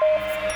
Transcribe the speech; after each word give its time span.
Thank 0.00 0.44
you. 0.44 0.49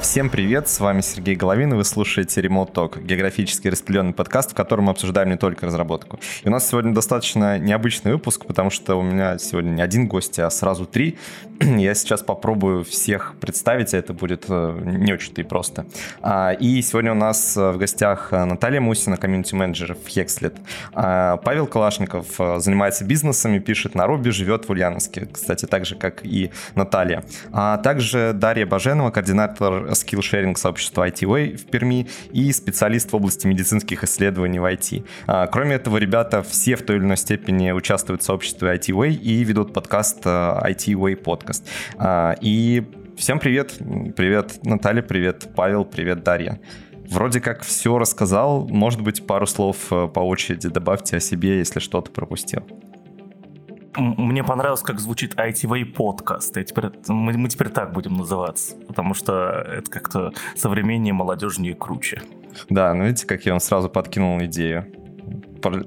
Всем 0.00 0.28
привет, 0.28 0.68
с 0.68 0.80
вами 0.80 1.02
Сергей 1.02 1.36
Головин, 1.36 1.72
и 1.72 1.76
вы 1.76 1.84
слушаете 1.84 2.40
Remote 2.40 2.72
Talk, 2.72 3.00
географически 3.00 3.68
распределенный 3.68 4.12
подкаст, 4.12 4.50
в 4.50 4.54
котором 4.54 4.86
мы 4.86 4.90
обсуждаем 4.90 5.30
не 5.30 5.36
только 5.36 5.66
разработку. 5.66 6.18
И 6.42 6.48
у 6.48 6.50
нас 6.50 6.68
сегодня 6.68 6.92
достаточно 6.92 7.60
необычный 7.60 8.10
выпуск, 8.10 8.44
потому 8.44 8.70
что 8.70 8.96
у 8.96 9.02
меня 9.02 9.38
сегодня 9.38 9.70
не 9.70 9.82
один 9.82 10.08
гость, 10.08 10.40
а 10.40 10.50
сразу 10.50 10.84
три. 10.84 11.16
Я 11.60 11.94
сейчас 11.94 12.22
попробую 12.22 12.84
всех 12.84 13.36
представить, 13.40 13.94
а 13.94 13.98
это 13.98 14.12
будет 14.12 14.46
э, 14.48 14.80
не 14.84 15.12
очень-то 15.12 15.40
и 15.40 15.44
просто. 15.44 15.86
А, 16.22 16.52
и 16.52 16.82
сегодня 16.82 17.12
у 17.12 17.16
нас 17.16 17.56
э, 17.56 17.70
в 17.70 17.78
гостях 17.78 18.32
э, 18.32 18.44
Наталья 18.44 18.80
Мусина, 18.80 19.16
комьюнити-менеджер 19.16 19.94
в 19.94 20.08
Hexlet. 20.08 20.56
Павел 20.92 21.68
Калашников 21.68 22.26
занимается 22.56 23.04
бизнесами, 23.04 23.60
пишет 23.60 23.94
на 23.94 24.06
Руби, 24.06 24.30
живет 24.30 24.68
в 24.68 24.70
Ульяновске, 24.70 25.28
кстати, 25.32 25.66
так 25.66 25.86
же, 25.86 25.94
как 25.94 26.24
и 26.24 26.50
Наталья. 26.74 27.24
А 27.52 27.78
также 27.78 28.32
Дарья 28.34 28.66
Баженова, 28.66 29.10
координатор 29.10 29.68
скиллшеринг 29.94 30.58
сообщества 30.58 31.08
ITWay 31.08 31.56
в 31.56 31.66
Перми 31.66 32.08
и 32.32 32.52
специалист 32.52 33.10
в 33.10 33.16
области 33.16 33.46
медицинских 33.46 34.04
исследований 34.04 34.58
в 34.58 34.64
IT. 34.64 35.04
А, 35.26 35.46
кроме 35.46 35.76
этого, 35.76 35.96
ребята 35.98 36.42
все 36.42 36.76
в 36.76 36.82
той 36.82 36.96
или 36.96 37.04
иной 37.04 37.16
степени 37.16 37.70
участвуют 37.70 38.22
в 38.22 38.24
сообществе 38.24 38.74
ITWay 38.74 39.12
и 39.14 39.44
ведут 39.44 39.72
подкаст 39.72 40.24
ITWay 40.26 41.16
подкаст. 41.16 41.68
А, 41.96 42.34
и 42.40 42.84
всем 43.16 43.38
привет. 43.38 43.74
Привет, 44.16 44.60
Наталья, 44.64 45.02
привет, 45.02 45.48
Павел, 45.54 45.84
привет, 45.84 46.22
Дарья. 46.22 46.60
Вроде 47.10 47.40
как 47.40 47.62
все 47.62 47.98
рассказал. 47.98 48.68
Может 48.68 49.00
быть, 49.00 49.26
пару 49.26 49.46
слов 49.46 49.76
э, 49.90 50.08
по 50.08 50.20
очереди 50.20 50.68
добавьте 50.68 51.16
о 51.16 51.20
себе, 51.20 51.58
если 51.58 51.80
что-то 51.80 52.10
пропустил 52.10 52.66
мне 53.98 54.44
понравилось, 54.44 54.82
как 54.82 55.00
звучит 55.00 55.34
ITV 55.34 55.86
подкаст. 55.86 56.56
Я 56.56 56.64
теперь, 56.64 56.86
мы, 57.08 57.32
мы 57.32 57.48
теперь 57.48 57.68
так 57.68 57.92
будем 57.92 58.16
называться, 58.16 58.76
потому 58.86 59.14
что 59.14 59.64
это 59.66 59.90
как-то 59.90 60.32
современнее, 60.56 61.12
молодежнее 61.12 61.72
и 61.72 61.76
круче. 61.76 62.22
Да, 62.70 62.94
ну 62.94 63.04
видите, 63.04 63.26
как 63.26 63.44
я 63.44 63.52
вам 63.52 63.60
сразу 63.60 63.88
подкинул 63.88 64.40
идею. 64.44 64.86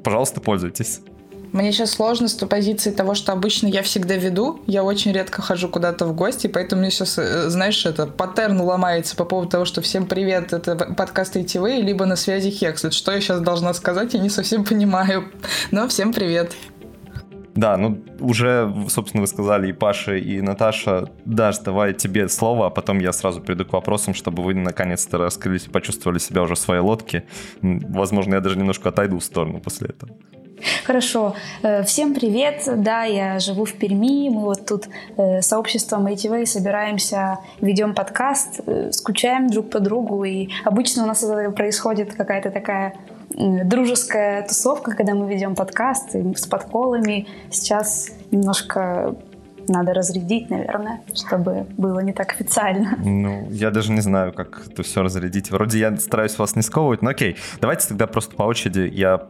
Пожалуйста, 0.04 0.42
пользуйтесь. 0.42 1.02
Мне 1.52 1.74
сейчас 1.74 1.92
сложно 1.92 2.30
с 2.30 2.34
той 2.34 2.48
позиции 2.48 2.92
того, 2.92 3.14
что 3.14 3.34
обычно 3.34 3.68
я 3.68 3.84
всегда 3.84 4.16
веду. 4.16 4.62
Я 4.68 4.86
очень 4.86 5.12
редко 5.12 5.42
хожу 5.42 5.68
куда-то 5.68 6.06
в 6.06 6.16
гости, 6.16 6.48
поэтому 6.48 6.82
мне 6.82 6.92
сейчас, 6.92 7.18
э, 7.18 7.50
знаешь, 7.50 7.86
это 7.86 8.08
паттерн 8.08 8.62
ломается 8.62 9.18
по 9.18 9.26
поводу 9.26 9.50
того, 9.50 9.66
что 9.66 9.82
всем 9.82 10.06
привет, 10.06 10.54
это 10.54 10.76
подкаст 10.78 11.36
ITV, 11.36 11.82
либо 11.82 12.06
на 12.06 12.16
связи 12.16 12.52
Хекслет. 12.52 12.94
Что 12.94 13.12
я 13.12 13.20
сейчас 13.20 13.42
должна 13.42 13.74
сказать, 13.74 14.14
я 14.14 14.22
не 14.22 14.30
совсем 14.30 14.64
понимаю. 14.64 15.26
Но 15.72 15.90
всем 15.90 16.14
привет. 16.14 16.54
Да, 17.56 17.78
ну 17.78 18.02
уже, 18.20 18.74
собственно, 18.88 19.22
вы 19.22 19.28
сказали 19.28 19.70
и 19.70 19.74
Паша, 19.74 20.16
и 20.16 20.42
Наташа. 20.42 21.10
Даш, 21.26 21.60
давай 21.60 21.94
тебе 21.94 22.30
слово, 22.30 22.68
а 22.68 22.70
потом 22.70 23.00
я 23.00 23.12
сразу 23.12 23.42
приду 23.42 23.66
к 23.66 23.74
вопросам, 23.74 24.14
чтобы 24.14 24.44
вы 24.44 24.54
наконец-то 24.54 25.18
раскрылись 25.18 25.68
и 25.68 25.70
почувствовали 25.70 26.20
себя 26.20 26.44
уже 26.44 26.56
в 26.56 26.60
своей 26.60 26.82
лодке. 26.82 27.24
Возможно, 27.62 28.36
я 28.36 28.42
даже 28.42 28.58
немножко 28.58 28.90
отойду 28.90 29.20
в 29.20 29.24
сторону 29.24 29.60
после 29.60 29.90
этого. 29.90 30.14
Хорошо. 30.86 31.36
Э, 31.64 31.84
всем 31.84 32.14
привет. 32.14 32.64
Да, 32.68 33.04
я 33.04 33.40
живу 33.40 33.66
в 33.66 33.74
Перми. 33.74 34.30
Мы 34.30 34.42
вот 34.42 34.66
тут 34.66 34.88
э, 35.18 35.42
сообществом 35.42 36.08
ATV 36.08 36.46
собираемся, 36.46 37.40
ведем 37.62 37.94
подкаст, 37.94 38.62
э, 38.66 38.92
скучаем 38.92 39.48
друг 39.48 39.70
по 39.70 39.80
другу. 39.80 40.24
И 40.24 40.50
обычно 40.66 41.04
у 41.04 41.08
нас 41.08 41.26
происходит 41.56 42.14
какая-то 42.14 42.52
такая 42.52 42.94
дружеская 43.36 44.48
тусовка, 44.48 44.96
когда 44.96 45.14
мы 45.14 45.32
ведем 45.32 45.56
подкаст 45.56 46.16
с 46.36 46.48
подколами. 46.48 47.28
Сейчас 47.50 48.12
немножко 48.32 49.16
надо 49.68 49.94
разрядить, 49.94 50.50
наверное, 50.50 51.02
чтобы 51.14 51.66
было 51.78 52.00
не 52.00 52.14
так 52.14 52.32
официально. 52.32 52.98
Ну, 52.98 53.48
я 53.52 53.72
даже 53.72 53.92
не 53.92 54.02
знаю, 54.02 54.34
как 54.34 54.64
это 54.68 54.84
все 54.84 55.02
разрядить. 55.02 55.52
Вроде 55.52 55.80
я 55.80 55.96
стараюсь 55.98 56.38
вас 56.38 56.56
не 56.56 56.62
сковывать, 56.62 57.02
но 57.02 57.12
окей. 57.12 57.38
Давайте 57.60 57.88
тогда 57.88 58.08
просто 58.08 58.36
по 58.36 58.44
очереди 58.44 58.90
я 58.92 59.28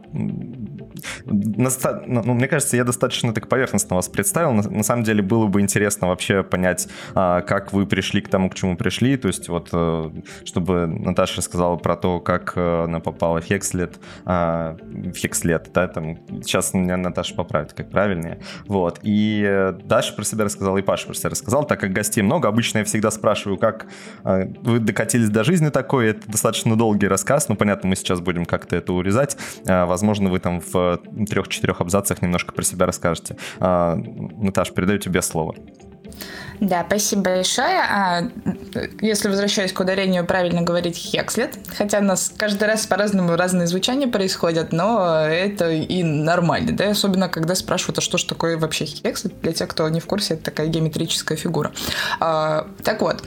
ну, 1.26 2.34
мне 2.34 2.48
кажется, 2.48 2.76
я 2.76 2.84
достаточно 2.84 3.32
так 3.32 3.48
поверхностно 3.48 3.96
вас 3.96 4.08
представил. 4.08 4.52
На, 4.52 4.82
самом 4.82 5.04
деле 5.04 5.22
было 5.22 5.46
бы 5.46 5.60
интересно 5.60 6.08
вообще 6.08 6.42
понять, 6.42 6.88
а, 7.14 7.40
как 7.42 7.72
вы 7.72 7.86
пришли 7.86 8.20
к 8.20 8.28
тому, 8.28 8.50
к 8.50 8.54
чему 8.54 8.76
пришли. 8.76 9.16
То 9.16 9.28
есть 9.28 9.48
вот, 9.48 9.68
э, 9.72 10.10
чтобы 10.44 10.86
Наташа 10.86 11.38
рассказала 11.38 11.76
про 11.76 11.96
то, 11.96 12.20
как 12.20 12.52
э, 12.56 12.84
она 12.84 13.00
попала 13.00 13.40
в 13.40 13.44
Хекслет, 13.44 13.98
а, 14.24 14.76
в 14.90 15.14
Хекслет, 15.14 15.70
да, 15.72 15.88
там, 15.88 16.18
сейчас 16.42 16.74
меня 16.74 16.96
Наташа 16.96 17.34
поправит, 17.34 17.72
как 17.72 17.90
правильнее. 17.90 18.40
Вот, 18.66 19.00
и 19.02 19.44
э, 19.46 19.72
Даша 19.84 20.14
про 20.14 20.24
себя 20.24 20.44
рассказала, 20.44 20.78
и 20.78 20.82
Паша 20.82 21.06
про 21.06 21.14
себя 21.14 21.30
рассказал, 21.30 21.66
так 21.66 21.80
как 21.80 21.92
гостей 21.92 22.22
много, 22.22 22.48
обычно 22.48 22.78
я 22.78 22.84
всегда 22.84 23.10
спрашиваю, 23.10 23.58
как 23.58 23.86
вы 24.24 24.78
докатились 24.78 25.30
до 25.30 25.44
жизни 25.44 25.68
такой, 25.68 26.08
это 26.08 26.30
достаточно 26.30 26.76
долгий 26.76 27.08
рассказ, 27.08 27.48
ну, 27.48 27.56
понятно, 27.56 27.88
мы 27.88 27.96
сейчас 27.96 28.20
будем 28.20 28.44
как-то 28.44 28.76
это 28.76 28.92
урезать, 28.92 29.36
возможно, 29.64 30.28
вы 30.28 30.38
там 30.38 30.60
в 30.60 30.81
трех-четырех 31.28 31.80
абзацах 31.80 32.22
немножко 32.22 32.52
про 32.52 32.62
себя 32.62 32.86
расскажете. 32.86 33.36
А, 33.60 33.96
Наташа, 33.96 34.72
передаю 34.72 34.98
тебе 34.98 35.22
слово. 35.22 35.54
Да, 36.60 36.84
спасибо 36.86 37.22
большое. 37.22 37.80
А, 37.80 38.22
если 39.00 39.28
возвращаясь 39.28 39.72
к 39.72 39.80
ударению, 39.80 40.24
правильно 40.24 40.62
говорить 40.62 40.96
хекслет, 40.96 41.58
хотя 41.76 41.98
у 41.98 42.02
нас 42.02 42.32
каждый 42.36 42.68
раз 42.68 42.86
по-разному 42.86 43.34
разные 43.36 43.66
звучания 43.66 44.06
происходят, 44.06 44.72
но 44.72 45.26
это 45.26 45.70
и 45.72 46.04
нормально, 46.04 46.70
да, 46.72 46.90
особенно 46.90 47.28
когда 47.28 47.56
спрашивают, 47.56 47.98
а 47.98 48.00
что 48.00 48.16
же 48.16 48.26
такое 48.26 48.58
вообще 48.58 48.84
хекслет, 48.84 49.40
для 49.40 49.52
тех, 49.52 49.68
кто 49.68 49.88
не 49.88 49.98
в 49.98 50.06
курсе, 50.06 50.34
это 50.34 50.44
такая 50.44 50.68
геометрическая 50.68 51.36
фигура. 51.36 51.72
А, 52.20 52.68
так 52.84 53.00
вот, 53.00 53.24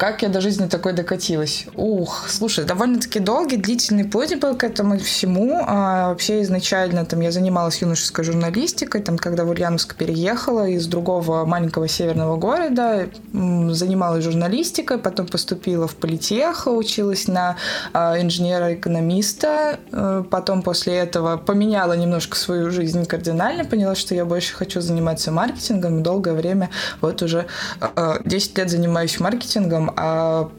как 0.00 0.22
я 0.22 0.30
до 0.30 0.40
жизни 0.40 0.66
такой 0.66 0.94
докатилась? 0.94 1.66
Ух, 1.76 2.24
слушай, 2.26 2.64
довольно-таки 2.64 3.20
долгий, 3.20 3.58
длительный 3.58 4.04
путь 4.04 4.34
был 4.40 4.56
к 4.56 4.64
этому 4.64 4.98
всему. 4.98 5.62
А, 5.66 6.08
вообще 6.08 6.40
изначально 6.40 7.04
там 7.04 7.20
я 7.20 7.30
занималась 7.30 7.82
юношеской 7.82 8.24
журналистикой, 8.24 9.02
там, 9.02 9.18
когда 9.18 9.44
в 9.44 9.50
Ульяновск 9.50 9.94
переехала 9.96 10.66
из 10.66 10.86
другого 10.86 11.44
маленького 11.44 11.86
северного 11.86 12.38
города, 12.38 13.10
занималась 13.34 14.24
журналистикой, 14.24 14.96
потом 14.96 15.26
поступила 15.26 15.86
в 15.86 15.94
политех, 15.96 16.66
училась 16.66 17.28
на 17.28 17.56
а, 17.92 18.18
инженера-экономиста, 18.18 19.80
а, 19.92 20.22
потом 20.22 20.62
после 20.62 20.94
этого 20.94 21.36
поменяла 21.36 21.92
немножко 21.92 22.38
свою 22.38 22.70
жизнь 22.70 23.04
кардинально, 23.04 23.66
поняла, 23.66 23.94
что 23.94 24.14
я 24.14 24.24
больше 24.24 24.54
хочу 24.54 24.80
заниматься 24.80 25.30
маркетингом, 25.30 26.02
долгое 26.02 26.32
время, 26.32 26.70
вот 27.02 27.20
уже 27.20 27.44
а, 27.82 28.18
10 28.24 28.56
лет 28.56 28.70
занимаюсь 28.70 29.20
маркетингом, 29.20 29.89
а 29.96 30.50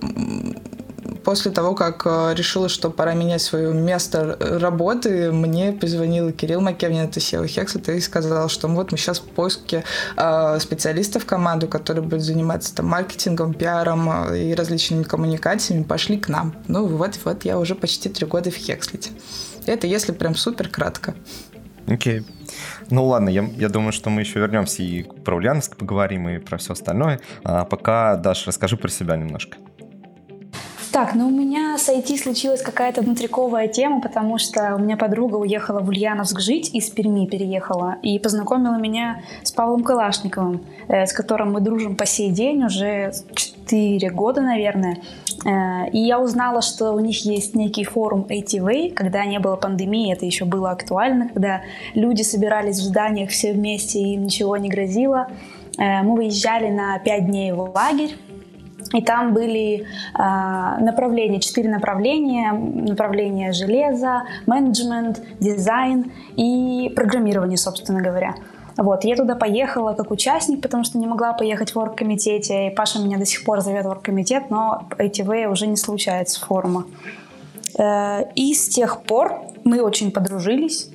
после 1.24 1.52
того, 1.52 1.76
как 1.76 2.04
э, 2.06 2.34
решила, 2.36 2.70
что 2.70 2.90
пора 2.90 3.14
менять 3.14 3.42
свое 3.42 3.74
место 3.74 4.38
работы, 4.40 5.32
мне 5.32 5.72
позвонил 5.72 6.32
Кирилл 6.32 6.62
Макевнин, 6.62 7.06
это 7.06 7.20
SEO 7.20 7.46
Hexet, 7.46 7.96
и 7.96 8.00
сказал, 8.02 8.50
что 8.50 8.68
вот 8.68 8.92
мы 8.92 8.98
сейчас 8.98 9.20
в 9.20 9.24
поиске 9.24 9.84
э, 10.18 10.60
специалистов 10.60 11.24
в 11.24 11.26
команду, 11.26 11.68
которые 11.68 12.04
будут 12.04 12.22
заниматься 12.22 12.76
там 12.76 12.88
маркетингом, 12.88 13.54
пиаром 13.54 14.10
э, 14.10 14.44
и 14.44 14.56
различными 14.56 15.04
коммуникациями, 15.04 15.84
пошли 15.84 16.18
к 16.18 16.30
нам. 16.30 16.56
Ну 16.68 16.86
вот, 16.86 17.20
вот 17.24 17.46
я 17.46 17.58
уже 17.60 17.76
почти 17.76 18.10
три 18.10 18.26
года 18.26 18.52
в 18.52 18.56
Хекслите. 18.56 19.12
Это 19.66 19.88
если 19.88 20.12
прям 20.12 20.36
супер 20.36 20.70
кратко. 20.70 21.14
Окей. 21.88 22.20
Okay. 22.20 22.26
Ну 22.92 23.06
ладно, 23.06 23.30
я, 23.30 23.46
я 23.58 23.70
думаю, 23.70 23.94
что 23.94 24.10
мы 24.10 24.22
еще 24.22 24.40
вернемся 24.40 24.84
и 24.84 25.04
про 25.04 25.38
Ульяновск 25.38 25.78
поговорим, 25.78 26.28
и 26.28 26.40
про 26.40 26.58
все 26.58 26.74
остальное. 26.74 27.22
А 27.44 27.64
пока, 27.64 28.18
Даша, 28.18 28.48
расскажи 28.48 28.76
про 28.76 28.90
себя 28.90 29.16
немножко. 29.16 29.58
Так, 30.92 31.16
ну 31.16 31.28
у 31.28 31.32
меня 31.32 31.78
с 31.78 31.88
IT 31.88 32.18
случилась 32.18 32.62
какая-то 32.62 33.02
внутриковая 33.02 33.70
тема, 33.70 34.02
потому 34.02 34.38
что 34.38 34.76
у 34.76 34.80
меня 34.80 34.98
подруга 34.98 35.38
уехала 35.38 35.80
в 35.80 35.88
Ульяновск 35.88 36.42
жить, 36.42 36.76
из 36.76 36.90
Перми 36.90 37.28
переехала, 37.28 37.96
и 38.04 38.20
познакомила 38.20 38.76
меня 38.76 39.24
с 39.44 39.54
Павлом 39.54 39.86
Калашниковым, 39.86 40.66
э, 40.90 41.06
с 41.06 41.14
которым 41.14 41.54
мы 41.54 41.62
дружим 41.62 41.96
по 41.96 42.06
сей 42.06 42.30
день 42.30 42.66
уже 42.66 43.14
4 43.72 44.10
года, 44.12 44.42
наверное. 44.42 44.98
Э, 45.46 45.90
и 45.92 46.00
я 46.00 46.20
узнала, 46.20 46.62
что 46.62 46.92
у 46.92 47.00
них 47.00 47.26
есть 47.26 47.56
некий 47.56 47.84
форум 47.84 48.26
ATV, 48.30 48.94
когда 48.94 49.26
не 49.26 49.40
было 49.40 49.56
пандемии, 49.56 50.14
это 50.14 50.26
еще 50.26 50.46
было 50.46 50.72
актуально, 50.72 51.30
когда 51.30 51.62
люди 51.96 52.22
собирались 52.22 52.80
в 52.80 52.84
зданиях 52.84 53.30
все 53.30 53.54
вместе 53.54 54.00
и 54.00 54.14
им 54.16 54.24
ничего 54.24 54.58
не 54.58 54.70
грозило. 54.70 55.28
Э, 55.78 56.04
мы 56.04 56.16
выезжали 56.16 56.70
на 56.70 57.00
5 57.00 57.26
дней 57.26 57.52
в 57.54 57.60
лагерь, 57.74 58.16
и 58.94 59.02
там 59.02 59.34
были 59.34 59.82
э, 59.82 59.84
направления, 60.16 61.40
четыре 61.40 61.70
направления. 61.70 62.52
Направление 62.52 63.54
железа, 63.54 64.24
менеджмент, 64.48 65.22
дизайн 65.40 66.12
и 66.36 66.92
программирование, 66.94 67.58
собственно 67.58 68.02
говоря. 68.02 68.36
Вот, 68.82 69.04
я 69.04 69.16
туда 69.16 69.36
поехала 69.36 69.94
как 69.94 70.10
участник, 70.10 70.60
потому 70.62 70.84
что 70.84 70.98
не 70.98 71.06
могла 71.06 71.34
поехать 71.34 71.76
в 71.76 71.78
оргкомитете, 71.78 72.68
и 72.68 72.70
Паша 72.72 73.00
меня 73.00 73.20
до 73.20 73.28
сих 73.28 73.44
пор 73.44 73.62
зовет 73.62 73.86
в 73.86 73.90
оргкомитет, 73.90 74.50
но 74.50 74.88
ATV 74.98 75.46
уже 75.46 75.68
не 75.68 75.78
случается 75.78 76.44
форума. 76.44 76.86
Э, 77.78 78.24
и 78.34 78.56
с 78.56 78.68
тех 78.70 79.04
пор 79.04 79.36
мы 79.64 79.82
очень 79.84 80.12
подружились, 80.12 80.90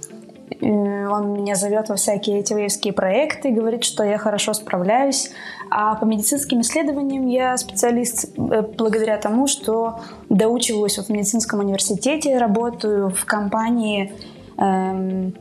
Он 0.60 1.32
меня 1.32 1.54
зовет 1.54 1.88
во 1.88 1.94
всякие 1.94 2.40
этивейские 2.40 2.92
проекты, 2.92 3.50
говорит, 3.50 3.84
что 3.84 4.02
я 4.02 4.18
хорошо 4.18 4.52
справляюсь. 4.52 5.30
А 5.70 5.94
по 5.94 6.04
медицинским 6.04 6.62
исследованиям 6.62 7.26
я 7.28 7.56
специалист 7.56 8.36
э, 8.36 8.62
благодаря 8.76 9.16
тому, 9.18 9.46
что 9.46 10.00
доучиваюсь 10.28 10.98
в 10.98 11.08
медицинском 11.08 11.60
университете, 11.60 12.38
работаю 12.38 13.10
в 13.10 13.24
компании, 13.24 14.12
эм, 14.58 15.34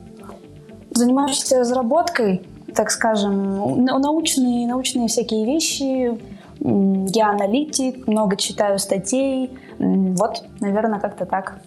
занимающейся 0.95 1.59
разработкой, 1.59 2.41
так 2.73 2.91
скажем, 2.91 3.83
научные, 3.85 4.67
научные 4.67 5.07
всякие 5.07 5.45
вещи. 5.45 6.17
Я 6.59 7.31
аналитик, 7.31 8.07
много 8.07 8.37
читаю 8.37 8.79
статей, 8.79 9.51
вот, 9.77 10.43
наверное, 10.61 10.99
как-то 10.99 11.25
так. 11.25 11.59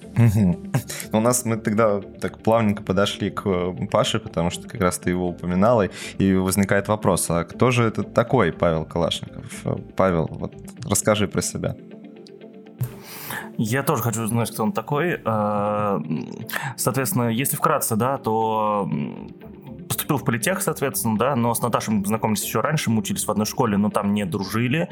У 1.12 1.20
нас 1.20 1.44
мы 1.44 1.56
тогда 1.58 2.00
так 2.00 2.38
плавненько 2.38 2.82
подошли 2.82 3.30
к 3.30 3.42
э, 3.46 3.86
Паше, 3.90 4.19
потому 4.19 4.50
что 4.50 4.66
как 4.66 4.80
раз 4.80 4.98
ты 4.98 5.10
его 5.10 5.28
упоминала, 5.28 5.88
и 6.19 6.34
возникает 6.34 6.88
вопрос, 6.88 7.26
а 7.28 7.44
кто 7.44 7.70
же 7.70 7.84
это 7.84 8.02
такой 8.02 8.52
Павел 8.52 8.84
Калашников? 8.84 9.64
Павел, 9.94 10.26
вот 10.31 10.54
расскажи 10.88 11.28
про 11.28 11.42
себя. 11.42 11.76
Я 13.58 13.82
тоже 13.82 14.02
хочу 14.02 14.22
узнать, 14.22 14.50
кто 14.52 14.62
он 14.62 14.72
такой. 14.72 15.20
Э, 15.25 16.00
соответственно, 16.76 17.28
если 17.28 17.56
вкратце, 17.56 17.96
да, 17.96 18.16
то 18.19 18.88
поступил 19.88 20.19
в 20.19 20.25
политех, 20.25 20.62
соответственно, 20.62 21.19
да, 21.19 21.34
но 21.34 21.55
с 21.55 21.60
Наташей 21.60 21.94
мы 21.94 22.02
познакомились 22.02 22.44
еще 22.44 22.60
раньше, 22.60 22.90
мы 22.90 23.00
учились 23.00 23.26
в 23.26 23.31
одной 23.31 23.46
школе, 23.46 23.76
но 23.76 23.90
там 23.90 24.14
не 24.14 24.25
дружили. 24.25 24.88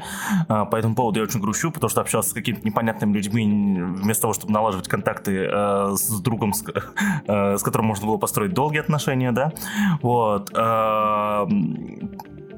А, 0.49 0.65
по 0.65 0.75
этому 0.75 0.95
поводу 0.95 1.19
я 1.19 1.23
очень 1.23 1.39
грущу, 1.39 1.71
потому 1.71 1.89
что 1.89 2.01
общался 2.01 2.31
с 2.31 2.33
какими-то 2.33 2.65
непонятными 2.65 3.13
людьми, 3.13 3.81
вместо 3.81 4.23
того, 4.23 4.33
чтобы 4.33 4.51
налаживать 4.51 4.87
контакты 4.87 5.47
э, 5.49 5.91
с 5.95 6.19
другом, 6.19 6.53
с, 6.53 6.63
э, 7.27 7.57
которым 7.63 7.87
можно 7.87 8.05
было 8.05 8.17
построить 8.17 8.53
долгие 8.53 8.79
отношения, 8.79 9.31
да. 9.31 9.53
Вот. 10.01 10.51
Э, 10.53 11.47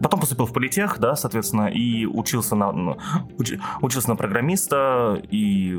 Потом 0.02 0.20
поступил 0.20 0.46
в 0.46 0.54
политех, 0.54 1.00
да, 1.00 1.16
соответственно, 1.16 1.68
и 1.68 2.06
учился 2.06 2.56
на, 2.56 2.72
ну, 2.72 2.98
уч, 3.38 3.54
учился 3.82 4.10
на 4.10 4.16
программиста, 4.16 5.22
и 5.30 5.78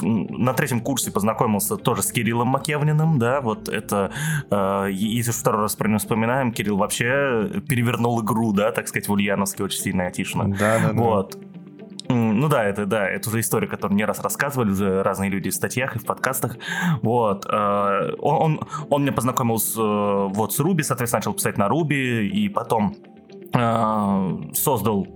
на 0.00 0.54
третьем 0.54 0.80
курсе 0.80 1.10
познакомился 1.10 1.76
тоже 1.76 2.02
с 2.02 2.12
Кириллом 2.12 2.48
Макевниным, 2.48 3.18
да, 3.18 3.40
вот 3.40 3.68
это, 3.68 4.12
э, 4.50 4.88
если 4.92 5.32
второй 5.32 5.62
раз 5.62 5.76
про 5.76 5.88
него 5.88 5.98
вспоминаем, 5.98 6.52
Кирилл 6.52 6.76
вообще 6.76 7.62
перевернул 7.68 8.22
игру, 8.22 8.52
да, 8.52 8.72
так 8.72 8.88
сказать, 8.88 9.08
в 9.08 9.12
Ульяновске 9.12 9.64
очень 9.64 9.80
сильно 9.80 10.04
айтишно. 10.04 10.48
Да, 10.50 10.78
да, 10.78 10.88
да. 10.88 10.92
Вот. 10.92 11.38
Ну 12.12 12.48
да, 12.48 12.64
это 12.64 12.86
да, 12.86 13.08
это 13.08 13.28
уже 13.28 13.40
история, 13.40 13.68
которую 13.68 13.96
не 13.96 14.04
раз 14.04 14.18
рассказывали 14.18 14.70
уже 14.70 15.02
разные 15.02 15.30
люди 15.30 15.50
в 15.50 15.54
статьях 15.54 15.94
и 15.94 15.98
в 16.00 16.04
подкастах. 16.04 16.56
Вот. 17.02 17.46
Э, 17.48 18.14
он, 18.18 18.58
он, 18.58 18.60
он 18.88 19.02
меня 19.02 19.12
познакомил 19.12 19.58
с, 19.58 19.76
э, 19.76 20.34
вот, 20.34 20.52
с 20.52 20.58
Руби, 20.58 20.82
соответственно, 20.82 21.18
начал 21.18 21.34
писать 21.34 21.56
на 21.56 21.68
Руби, 21.68 22.26
и 22.26 22.48
потом 22.48 22.96
создал 23.52 25.06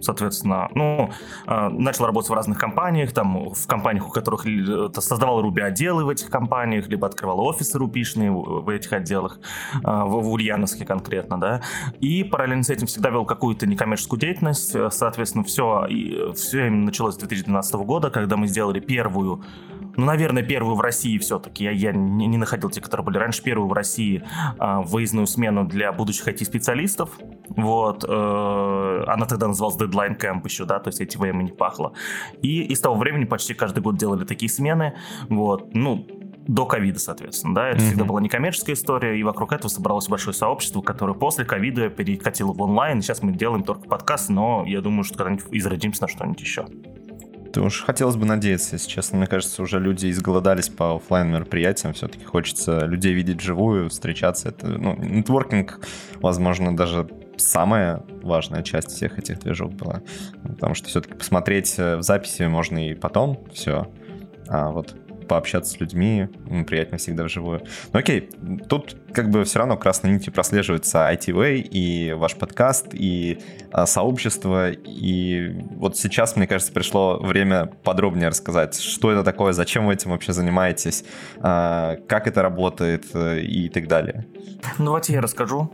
соответственно, 0.00 0.68
ну, 0.74 1.10
э, 1.46 1.68
начал 1.68 2.06
работать 2.06 2.30
в 2.30 2.34
разных 2.34 2.58
компаниях, 2.58 3.12
там, 3.12 3.50
в 3.50 3.66
компаниях, 3.66 4.08
у 4.08 4.10
которых 4.10 4.46
создавал 4.94 5.42
Руби 5.42 5.62
отделы 5.62 6.04
в 6.04 6.08
этих 6.08 6.30
компаниях, 6.30 6.88
либо 6.88 7.06
открывал 7.06 7.40
офисы 7.40 7.78
рупишные 7.78 8.30
в 8.30 8.68
этих 8.68 8.92
отделах, 8.92 9.38
э, 9.74 9.78
в, 9.84 10.22
в 10.22 10.28
Ульяновске 10.30 10.84
конкретно, 10.84 11.38
да, 11.40 11.62
и 12.00 12.24
параллельно 12.24 12.62
с 12.62 12.70
этим 12.70 12.86
всегда 12.86 13.10
вел 13.10 13.24
какую-то 13.24 13.66
некоммерческую 13.66 14.18
деятельность, 14.18 14.74
соответственно, 14.90 15.44
все, 15.44 15.86
все 16.34 16.66
именно 16.66 16.86
началось 16.86 17.14
с 17.14 17.18
2012 17.18 17.74
года, 17.74 18.10
когда 18.10 18.36
мы 18.36 18.46
сделали 18.46 18.80
первую 18.80 19.42
ну, 20.00 20.06
наверное, 20.06 20.42
первую 20.42 20.76
в 20.76 20.80
России 20.80 21.18
все-таки. 21.18 21.64
Я, 21.64 21.72
я 21.72 21.92
не, 21.92 22.26
не 22.26 22.38
находил 22.38 22.70
те, 22.70 22.80
которые 22.80 23.04
были 23.04 23.18
раньше. 23.18 23.42
Первую 23.42 23.68
в 23.68 23.72
России 23.74 24.22
э, 24.58 24.80
выездную 24.84 25.26
смену 25.26 25.66
для 25.66 25.92
будущих 25.92 26.26
IT-специалистов. 26.26 27.10
Вот. 27.50 28.04
Э, 28.08 29.04
она 29.06 29.26
тогда 29.26 29.48
называлась 29.48 29.76
Deadline 29.76 30.18
Camp 30.18 30.40
еще, 30.44 30.64
да, 30.64 30.78
то 30.78 30.88
есть 30.88 31.02
эти 31.02 31.18
время 31.18 31.42
не 31.42 31.52
пахло. 31.52 31.92
И, 32.40 32.62
и 32.62 32.74
с 32.74 32.80
того 32.80 32.94
времени 32.94 33.24
почти 33.24 33.52
каждый 33.52 33.80
год 33.82 33.98
делали 33.98 34.24
такие 34.24 34.50
смены. 34.50 34.94
Вот. 35.28 35.74
Ну, 35.74 36.06
до 36.48 36.64
ковида, 36.64 36.98
соответственно, 36.98 37.54
да, 37.54 37.68
это 37.68 37.78
mm-hmm. 37.78 37.86
всегда 37.86 38.04
была 38.04 38.20
некоммерческая 38.22 38.74
история, 38.74 39.20
и 39.20 39.22
вокруг 39.22 39.52
этого 39.52 39.68
собралось 39.68 40.08
большое 40.08 40.34
сообщество, 40.34 40.80
которое 40.80 41.12
после 41.12 41.44
ковида 41.44 41.90
перекатило 41.90 42.52
в 42.52 42.62
онлайн, 42.62 43.02
сейчас 43.02 43.22
мы 43.22 43.32
делаем 43.32 43.62
только 43.62 43.86
подкасты, 43.86 44.32
но 44.32 44.64
я 44.66 44.80
думаю, 44.80 45.04
что 45.04 45.18
когда-нибудь 45.18 45.44
изродимся 45.50 46.02
на 46.02 46.08
что-нибудь 46.08 46.40
еще. 46.40 46.66
Ты 47.52 47.60
уж 47.60 47.82
хотелось 47.82 48.16
бы 48.16 48.26
надеяться, 48.26 48.76
если 48.76 48.88
честно. 48.88 49.18
Мне 49.18 49.26
кажется, 49.26 49.62
уже 49.62 49.80
люди 49.80 50.10
изголодались 50.10 50.68
по 50.68 50.96
офлайн 50.96 51.30
мероприятиям. 51.30 51.94
Все-таки 51.94 52.24
хочется 52.24 52.84
людей 52.86 53.12
видеть 53.12 53.40
живую, 53.40 53.88
встречаться. 53.90 54.50
Это, 54.50 54.66
ну, 54.68 54.96
нетворкинг, 54.96 55.80
возможно, 56.16 56.76
даже 56.76 57.08
самая 57.36 58.02
важная 58.22 58.62
часть 58.62 58.90
всех 58.90 59.18
этих 59.18 59.40
движок 59.40 59.72
была. 59.72 60.02
Потому 60.42 60.74
что 60.74 60.88
все-таки 60.88 61.14
посмотреть 61.14 61.74
э, 61.78 61.96
в 61.96 62.02
записи 62.02 62.42
можно 62.42 62.90
и 62.90 62.94
потом 62.94 63.44
все. 63.52 63.90
А 64.48 64.70
вот 64.70 64.94
пообщаться 65.30 65.74
с 65.74 65.78
людьми, 65.78 66.28
приятнее 66.66 66.98
всегда 66.98 67.22
вживую. 67.22 67.62
Ну 67.92 68.00
окей, 68.00 68.28
тут 68.68 68.96
как 69.14 69.30
бы 69.30 69.44
все 69.44 69.60
равно 69.60 69.76
красной 69.76 70.10
нитью 70.10 70.32
прослеживается 70.32 71.08
ITV 71.08 71.58
и 71.58 72.12
ваш 72.14 72.34
подкаст, 72.34 72.88
и 72.94 73.38
а, 73.70 73.86
сообщество, 73.86 74.72
и 74.72 75.62
вот 75.76 75.96
сейчас, 75.96 76.34
мне 76.34 76.48
кажется, 76.48 76.72
пришло 76.72 77.20
время 77.20 77.66
подробнее 77.84 78.28
рассказать, 78.28 78.80
что 78.80 79.12
это 79.12 79.22
такое, 79.22 79.52
зачем 79.52 79.86
вы 79.86 79.94
этим 79.94 80.10
вообще 80.10 80.32
занимаетесь, 80.32 81.04
а, 81.38 81.94
как 82.08 82.26
это 82.26 82.42
работает 82.42 83.06
э, 83.14 83.42
и 83.42 83.68
так 83.68 83.86
далее. 83.86 84.26
Ну, 84.78 84.86
давайте 84.86 85.12
я 85.12 85.20
расскажу. 85.20 85.72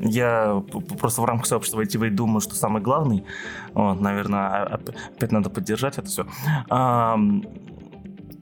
Я 0.00 0.62
просто 0.98 1.20
в 1.20 1.26
рамках 1.26 1.46
сообщества 1.46 1.82
ITV 1.82 2.10
думаю, 2.10 2.40
что 2.40 2.54
самый 2.54 2.80
главный, 2.80 3.24
вот, 3.74 4.00
наверное, 4.00 4.62
опять 4.62 5.32
надо 5.32 5.50
поддержать 5.50 5.98
это 5.98 6.06
все. 6.06 6.26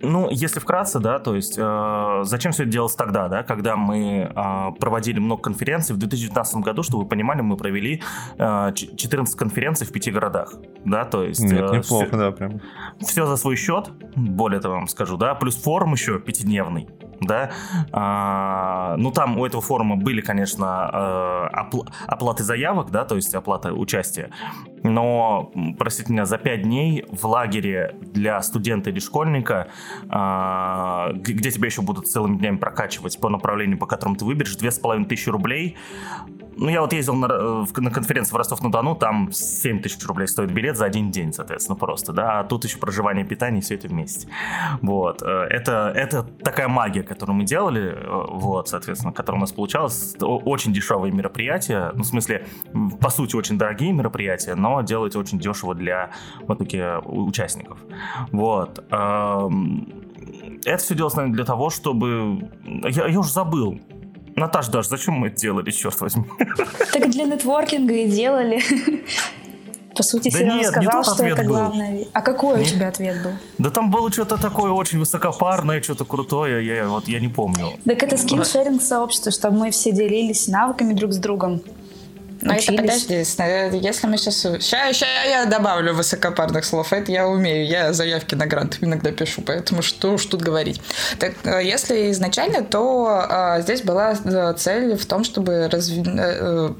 Ну, 0.03 0.29
если 0.31 0.61
вкратце, 0.61 0.99
да, 1.01 1.19
то 1.19 1.35
есть 1.35 1.55
э, 1.57 2.21
зачем 2.23 2.53
все 2.53 2.65
это 2.65 2.73
делалось 2.73 2.95
тогда, 2.95 3.29
да, 3.29 3.43
когда 3.43 3.77
мы 3.77 4.31
э, 4.35 4.71
проводили 4.79 5.19
много 5.19 5.43
конференций 5.43 5.95
в 5.95 5.99
2019 5.99 6.57
году, 6.57 6.83
чтобы 6.83 7.05
вы 7.05 7.09
понимали, 7.09 7.41
мы 7.41 7.57
провели 7.57 8.03
э, 8.39 8.73
14 8.75 9.37
конференций 9.37 9.87
в 9.87 9.93
пяти 9.93 10.11
городах, 10.11 10.55
да, 10.85 11.05
то 11.05 11.23
есть... 11.23 11.41
Нет, 11.41 11.71
э, 11.71 11.77
неплохо, 11.79 12.07
все, 12.07 12.17
да, 12.17 12.31
прям. 12.31 12.61
Все 13.01 13.27
за 13.27 13.37
свой 13.37 13.57
счет, 13.57 13.91
более 14.15 14.61
того 14.61 14.75
вам 14.75 14.89
скажу, 14.89 15.17
да, 15.17 15.35
плюс 15.35 15.57
форум 15.57 15.95
еще 15.95 16.21
пятидневный, 16.21 16.89
да, 17.21 17.51
а, 17.93 18.97
ну 18.99 19.11
там 19.11 19.39
у 19.39 19.47
этого 19.47 19.63
форума 19.63 19.97
были, 19.97 20.21
конечно, 20.21 20.91
э, 20.93 21.57
опл- 21.57 21.89
оплаты 22.07 22.45
заявок, 22.45 22.91
да, 22.91 23.05
то 23.05 23.17
есть 23.17 23.35
оплата 23.35 23.73
участия, 23.73 24.31
но, 24.83 25.51
простите 25.79 26.13
меня, 26.13 26.27
за 26.27 26.39
пять 26.39 26.63
дней 26.63 27.05
в 27.11 27.25
лагере 27.27 27.97
для 28.03 28.41
студента 28.43 28.91
или 28.91 28.99
школьника, 28.99 29.69
где 30.07 31.51
тебя 31.51 31.67
еще 31.67 31.83
будут 31.83 32.09
целыми 32.09 32.37
днями 32.37 32.57
прокачивать 32.57 33.19
по 33.21 33.29
направлению, 33.29 33.79
по 33.79 33.87
которому 33.87 34.17
ты 34.17 34.25
выберешь, 34.25 34.57
две 34.57 34.71
с 34.71 34.79
половиной 34.79 35.07
тысячи 35.07 35.29
рублей, 35.29 35.77
ну, 36.57 36.69
я 36.69 36.81
вот 36.81 36.93
ездил 36.93 37.15
на, 37.15 37.27
э, 37.27 37.81
на 37.81 37.91
конференцию 37.91 38.35
в 38.35 38.39
Ростов-на-Дону, 38.39 38.95
там 38.95 39.31
7 39.31 39.81
тысяч 39.81 40.05
рублей 40.07 40.27
стоит 40.27 40.51
билет 40.51 40.77
за 40.77 40.87
один 40.87 41.11
день, 41.11 41.33
соответственно, 41.33 41.77
просто, 41.77 42.13
да, 42.13 42.41
а 42.41 42.45
тут 42.45 42.65
еще 42.65 42.79
проживание, 42.79 43.25
питание, 43.25 43.61
все 43.61 43.75
это 43.75 43.89
вместе. 43.89 44.29
Вот, 44.81 45.23
э, 45.23 45.27
это, 45.27 45.93
это 45.95 46.23
такая 46.23 46.69
магия, 46.69 47.03
которую 47.03 47.37
мы 47.37 47.45
делали, 47.45 47.93
э, 47.95 48.25
вот, 48.31 48.69
соответственно, 48.69 49.13
которая 49.13 49.39
у 49.39 49.43
нас 49.43 49.53
получалась. 49.53 50.17
Очень 50.21 50.73
дешевые 50.73 51.13
мероприятия, 51.13 51.93
ну, 51.95 52.03
в 52.03 52.07
смысле, 52.07 52.47
по 53.01 53.11
сути, 53.11 53.37
очень 53.37 53.59
дорогие 53.59 53.93
мероприятия, 53.93 54.55
но 54.55 54.81
делать 54.81 55.15
очень 55.15 55.39
дешево 55.39 55.75
для 55.75 56.11
вот 56.41 56.59
таких 56.59 57.03
участников. 57.05 57.79
Вот. 58.33 58.83
Это 60.67 60.83
все 60.83 60.95
делалось, 60.97 61.15
наверное, 61.15 61.37
для 61.37 61.45
того, 61.45 61.71
чтобы... 61.71 62.51
Я, 62.65 63.07
я 63.07 63.19
уже 63.21 63.33
забыл, 63.33 63.79
Наташ, 64.35 64.67
даже 64.69 64.89
зачем 64.89 65.15
мы 65.15 65.29
это 65.29 65.37
делали, 65.37 65.71
черт 65.71 65.99
возьми? 66.01 66.25
Так 66.93 67.11
для 67.11 67.25
нетворкинга 67.25 67.95
и 67.95 68.07
делали. 68.07 68.61
По 69.97 70.03
сути, 70.03 70.31
да 70.31 70.39
Серега 70.39 70.65
сказал, 70.65 71.05
что 71.05 71.25
это 71.25 71.43
был. 71.43 71.49
главное. 71.49 72.05
А 72.13 72.21
какой 72.21 72.59
нет? 72.59 72.67
у 72.67 72.71
тебя 72.71 72.89
ответ 72.89 73.23
был? 73.23 73.31
Да 73.57 73.71
там 73.71 73.91
было 73.91 74.13
что-то 74.13 74.37
такое 74.37 74.73
очень 74.73 74.99
высокопарное, 74.99 75.81
что-то 75.81 76.05
крутое, 76.05 76.67
я, 76.67 76.87
вот, 76.89 77.09
я 77.09 77.21
не 77.21 77.29
помню. 77.29 77.69
Так 77.87 78.03
это 78.03 78.19
скиллшеринг 78.19 78.83
сообщество, 78.83 79.31
чтобы 79.33 79.57
мы 79.57 79.71
все 79.71 79.93
делились 79.93 80.49
навыками 80.49 80.93
друг 80.93 81.13
с 81.13 81.17
другом. 81.17 81.63
Но 82.43 82.55
это 82.55 82.73
подожди, 82.73 83.15
если 83.15 84.07
мы 84.07 84.19
сейчас... 84.19 84.37
Сейчас, 84.37 84.97
сейчас 84.97 85.09
я 85.27 85.47
добавлю 85.47 85.95
высокопарных 85.95 86.65
слов, 86.65 86.93
это 86.93 87.11
я 87.11 87.27
умею, 87.27 87.67
я 87.67 87.93
заявки 87.93 88.35
на 88.35 88.47
грант 88.47 88.79
иногда 88.81 89.11
пишу, 89.11 89.43
поэтому 89.43 89.83
что 89.83 90.13
уж 90.13 90.27
тут 90.27 90.43
говорить. 90.43 90.81
Так, 91.19 91.35
э, 91.45 91.65
если 91.65 92.11
изначально, 92.13 92.63
то 92.63 93.07
а, 93.09 93.61
здесь 93.61 93.83
была 93.83 94.13
э, 94.13 94.55
цель 94.57 94.97
в 94.97 95.07
том, 95.07 95.25
чтобы 95.25 95.69
разви... 95.69 96.03
Э, 96.07 96.75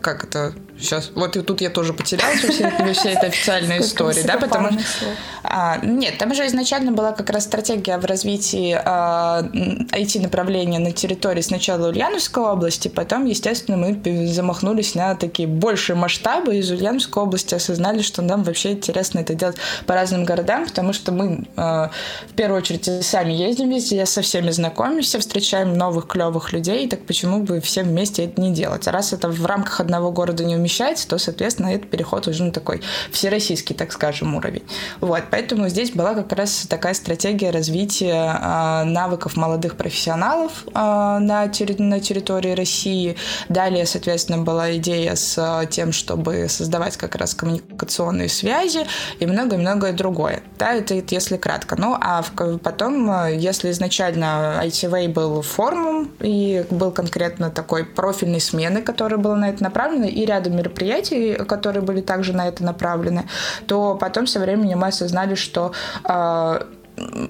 как 0.00 0.24
это 0.24 0.54
Сейчас, 0.78 1.12
вот 1.14 1.36
и 1.36 1.42
тут 1.42 1.60
я 1.60 1.70
тоже 1.70 1.92
потерялась 1.92 2.42
во 2.42 2.50
всей, 2.50 2.66
во 2.66 2.92
всей 2.92 3.14
этой 3.14 3.28
официальной 3.28 3.80
истории, 3.80 4.22
да, 4.22 4.38
потому 4.38 4.72
что... 4.72 5.06
А, 5.44 5.78
нет, 5.82 6.18
там 6.18 6.34
же 6.34 6.46
изначально 6.46 6.90
была 6.90 7.12
как 7.12 7.30
раз 7.30 7.44
стратегия 7.44 7.98
в 7.98 8.04
развитии 8.04 8.76
а, 8.84 9.42
IT-направления 9.42 10.80
на 10.80 10.90
территории 10.90 11.42
сначала 11.42 11.88
Ульяновской 11.88 12.42
области, 12.42 12.88
потом, 12.88 13.24
естественно, 13.26 13.76
мы 13.76 14.26
замахнулись 14.26 14.96
на 14.96 15.14
такие 15.14 15.46
большие 15.46 15.96
масштабы, 15.96 16.56
из 16.56 16.70
Ульяновской 16.70 17.22
области 17.22 17.54
осознали, 17.54 18.02
что 18.02 18.22
нам 18.22 18.42
вообще 18.42 18.72
интересно 18.72 19.20
это 19.20 19.34
делать 19.34 19.56
по 19.86 19.94
разным 19.94 20.24
городам, 20.24 20.66
потому 20.66 20.92
что 20.92 21.12
мы 21.12 21.44
а, 21.56 21.90
в 22.28 22.32
первую 22.34 22.58
очередь 22.58 23.04
сами 23.04 23.32
ездим 23.32 23.70
везде, 23.70 24.04
со 24.06 24.22
всеми 24.22 24.50
знакомимся, 24.50 25.20
встречаем 25.20 25.78
новых 25.78 26.08
клевых 26.08 26.52
людей, 26.52 26.88
так 26.88 27.06
почему 27.06 27.42
бы 27.44 27.60
всем 27.60 27.86
вместе 27.86 28.24
это 28.24 28.40
не 28.40 28.52
делать? 28.52 28.88
А 28.88 28.92
раз 28.92 29.12
это 29.12 29.28
в 29.28 29.46
рамках 29.46 29.80
одного 29.80 30.10
города 30.10 30.42
не 30.44 30.63
умещается, 30.64 31.06
то, 31.06 31.18
соответственно, 31.18 31.74
этот 31.74 31.90
переход 31.90 32.26
уже 32.26 32.42
на 32.42 32.50
такой 32.50 32.80
всероссийский, 33.10 33.76
так 33.76 33.92
скажем, 33.92 34.34
уровень. 34.34 34.62
Вот, 35.00 35.24
поэтому 35.30 35.68
здесь 35.68 35.90
была 35.90 36.14
как 36.14 36.32
раз 36.32 36.66
такая 36.68 36.94
стратегия 36.94 37.50
развития 37.50 38.40
э, 38.42 38.84
навыков 38.84 39.36
молодых 39.36 39.76
профессионалов 39.76 40.64
э, 40.66 40.70
на, 40.72 41.46
терри- 41.48 41.80
на 41.82 42.00
территории 42.00 42.52
России. 42.52 43.16
Далее, 43.50 43.84
соответственно, 43.84 44.42
была 44.42 44.74
идея 44.76 45.16
с 45.16 45.36
э, 45.36 45.66
тем, 45.66 45.92
чтобы 45.92 46.46
создавать 46.48 46.96
как 46.96 47.14
раз 47.14 47.34
коммуникационные 47.34 48.30
связи 48.30 48.86
и 49.20 49.26
многое-многое 49.26 49.92
другое. 49.92 50.42
Да, 50.58 50.72
это 50.72 50.94
если 50.94 51.36
кратко. 51.36 51.76
Ну, 51.76 51.94
а 52.00 52.22
в, 52.22 52.58
потом, 52.58 53.28
если 53.28 53.70
изначально 53.70 54.62
ITV 54.64 55.08
был 55.08 55.42
форумом 55.42 56.10
и 56.20 56.64
был 56.70 56.90
конкретно 56.90 57.50
такой 57.50 57.84
профильной 57.84 58.40
смены, 58.40 58.80
которая 58.80 59.18
была 59.18 59.36
на 59.36 59.50
это 59.50 59.62
направлена, 59.62 60.06
и 60.06 60.24
рядом 60.24 60.53
мероприятий, 60.54 61.34
которые 61.34 61.82
были 61.82 62.00
также 62.00 62.32
на 62.32 62.48
это 62.48 62.64
направлены, 62.64 63.28
то 63.66 63.96
потом 64.00 64.26
со 64.26 64.40
временем 64.40 64.80
мы 64.80 64.88
осознали, 64.88 65.34
что 65.34 65.72
э, 66.08 66.60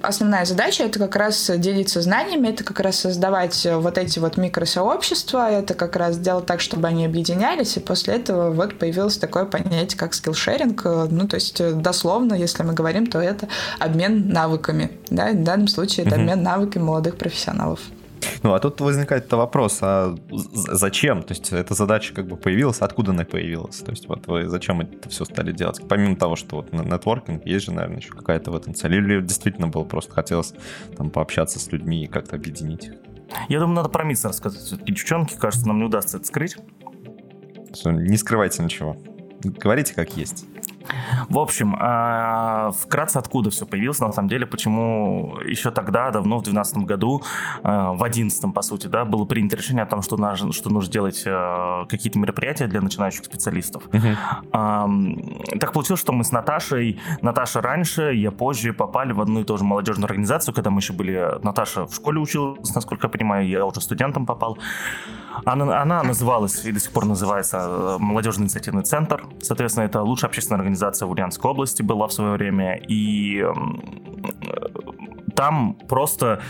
основная 0.02 0.44
задача 0.44 0.84
это 0.84 0.98
как 0.98 1.16
раз 1.16 1.50
делиться 1.56 2.02
знаниями, 2.02 2.48
это 2.48 2.64
как 2.64 2.80
раз 2.80 2.96
создавать 2.96 3.66
вот 3.70 3.98
эти 3.98 4.18
вот 4.18 4.36
микросообщества, 4.36 5.50
это 5.50 5.74
как 5.74 5.96
раз 5.96 6.18
делать 6.18 6.46
так, 6.46 6.60
чтобы 6.60 6.88
они 6.88 7.06
объединялись, 7.06 7.76
и 7.76 7.80
после 7.80 8.14
этого 8.14 8.50
вот 8.50 8.78
появилось 8.78 9.16
такое 9.16 9.44
понятие, 9.44 9.98
как 9.98 10.14
скиллшеринг, 10.14 10.84
ну, 10.84 11.26
то 11.26 11.36
есть 11.36 11.80
дословно, 11.80 12.34
если 12.34 12.62
мы 12.62 12.74
говорим, 12.74 13.06
то 13.06 13.18
это 13.20 13.48
обмен 13.78 14.28
навыками, 14.28 14.90
да, 15.10 15.32
в 15.32 15.42
данном 15.42 15.68
случае 15.68 16.06
это 16.06 16.16
обмен 16.16 16.42
навыками 16.42 16.82
молодых 16.82 17.16
профессионалов. 17.16 17.80
Ну, 18.42 18.54
а 18.54 18.60
тут 18.60 18.80
возникает 18.80 19.32
вопрос, 19.32 19.78
а 19.82 20.14
зачем? 20.30 21.22
То 21.22 21.32
есть 21.32 21.52
эта 21.52 21.74
задача 21.74 22.14
как 22.14 22.26
бы 22.26 22.36
появилась, 22.36 22.78
откуда 22.80 23.12
она 23.12 23.24
появилась? 23.24 23.78
То 23.78 23.90
есть 23.90 24.08
вот 24.08 24.26
вы 24.26 24.48
зачем 24.48 24.80
это 24.80 25.08
все 25.08 25.24
стали 25.24 25.52
делать? 25.52 25.80
Помимо 25.88 26.16
того, 26.16 26.36
что 26.36 26.56
вот 26.56 26.72
нетворкинг, 26.72 27.46
есть 27.46 27.66
же, 27.66 27.72
наверное, 27.72 27.98
еще 27.98 28.10
какая-то 28.10 28.50
в 28.50 28.56
этом 28.56 28.74
цель. 28.74 28.94
Или 28.94 29.20
действительно 29.20 29.68
было 29.68 29.84
просто 29.84 30.12
хотелось 30.12 30.54
там 30.96 31.10
пообщаться 31.10 31.58
с 31.58 31.72
людьми 31.72 32.04
и 32.04 32.06
как-то 32.06 32.36
объединить 32.36 32.86
их? 32.86 32.94
Я 33.48 33.58
думаю, 33.60 33.76
надо 33.76 33.88
про 33.88 34.04
МИЦ 34.04 34.26
рассказать. 34.26 34.60
Все-таки 34.60 34.92
девчонки, 34.92 35.34
кажется, 35.36 35.66
нам 35.66 35.78
не 35.78 35.84
удастся 35.84 36.18
это 36.18 36.26
скрыть. 36.26 36.56
Не 37.84 38.16
скрывайте 38.16 38.62
ничего. 38.62 38.96
Говорите, 39.42 39.94
как 39.94 40.16
есть. 40.16 40.46
В 41.28 41.38
общем, 41.38 41.76
а, 41.78 42.72
вкратце 42.72 43.18
откуда 43.18 43.50
все 43.50 43.66
появилось, 43.66 44.00
на 44.00 44.12
самом 44.12 44.28
деле, 44.28 44.46
почему 44.46 45.38
еще 45.44 45.70
тогда, 45.70 46.10
давно, 46.10 46.38
в 46.38 46.42
2012 46.42 46.78
году, 46.84 47.22
а, 47.62 47.92
в 47.92 47.98
2011, 47.98 48.52
по 48.52 48.62
сути, 48.62 48.86
да, 48.86 49.04
было 49.04 49.24
принято 49.24 49.56
решение 49.56 49.82
о 49.82 49.86
том, 49.86 50.02
что, 50.02 50.16
нужно, 50.16 50.52
что 50.52 50.70
нужно 50.70 50.92
делать 50.92 51.22
а, 51.26 51.86
какие-то 51.86 52.18
мероприятия 52.18 52.66
для 52.66 52.80
начинающих 52.80 53.24
специалистов. 53.24 53.84
Uh-huh. 53.88 55.58
Так 55.58 55.72
получилось, 55.72 56.00
что 56.00 56.12
мы 56.12 56.24
с 56.24 56.32
Наташей, 56.32 57.00
Наташа 57.22 57.60
раньше, 57.60 58.12
я 58.14 58.30
позже 58.30 58.72
попали 58.72 59.12
в 59.12 59.20
одну 59.20 59.40
и 59.40 59.44
ту 59.44 59.56
же 59.56 59.64
молодежную 59.64 60.06
организацию, 60.06 60.54
когда 60.54 60.70
мы 60.70 60.80
еще 60.80 60.92
были, 60.92 61.38
Наташа 61.42 61.86
в 61.86 61.94
школе 61.94 62.20
училась, 62.20 62.74
насколько 62.74 63.06
я 63.06 63.10
понимаю, 63.10 63.48
я 63.48 63.64
уже 63.64 63.80
студентом 63.80 64.26
попал. 64.26 64.58
Она, 65.44 65.82
она 65.82 66.02
называлась 66.02 66.64
и 66.64 66.72
до 66.72 66.80
сих 66.80 66.92
пор 66.92 67.06
называется 67.06 67.96
Молодежный 67.98 68.44
инициативный 68.44 68.82
центр. 68.82 69.24
Соответственно, 69.42 69.84
это 69.84 70.02
лучшая 70.02 70.28
общественная 70.28 70.53
организация 70.54 71.06
в 71.06 71.10
Ульяновской 71.10 71.50
области 71.50 71.82
была 71.82 72.06
в 72.06 72.12
свое 72.12 72.32
время. 72.32 72.80
И 72.88 73.44
там 75.34 75.76
просто, 75.88 76.40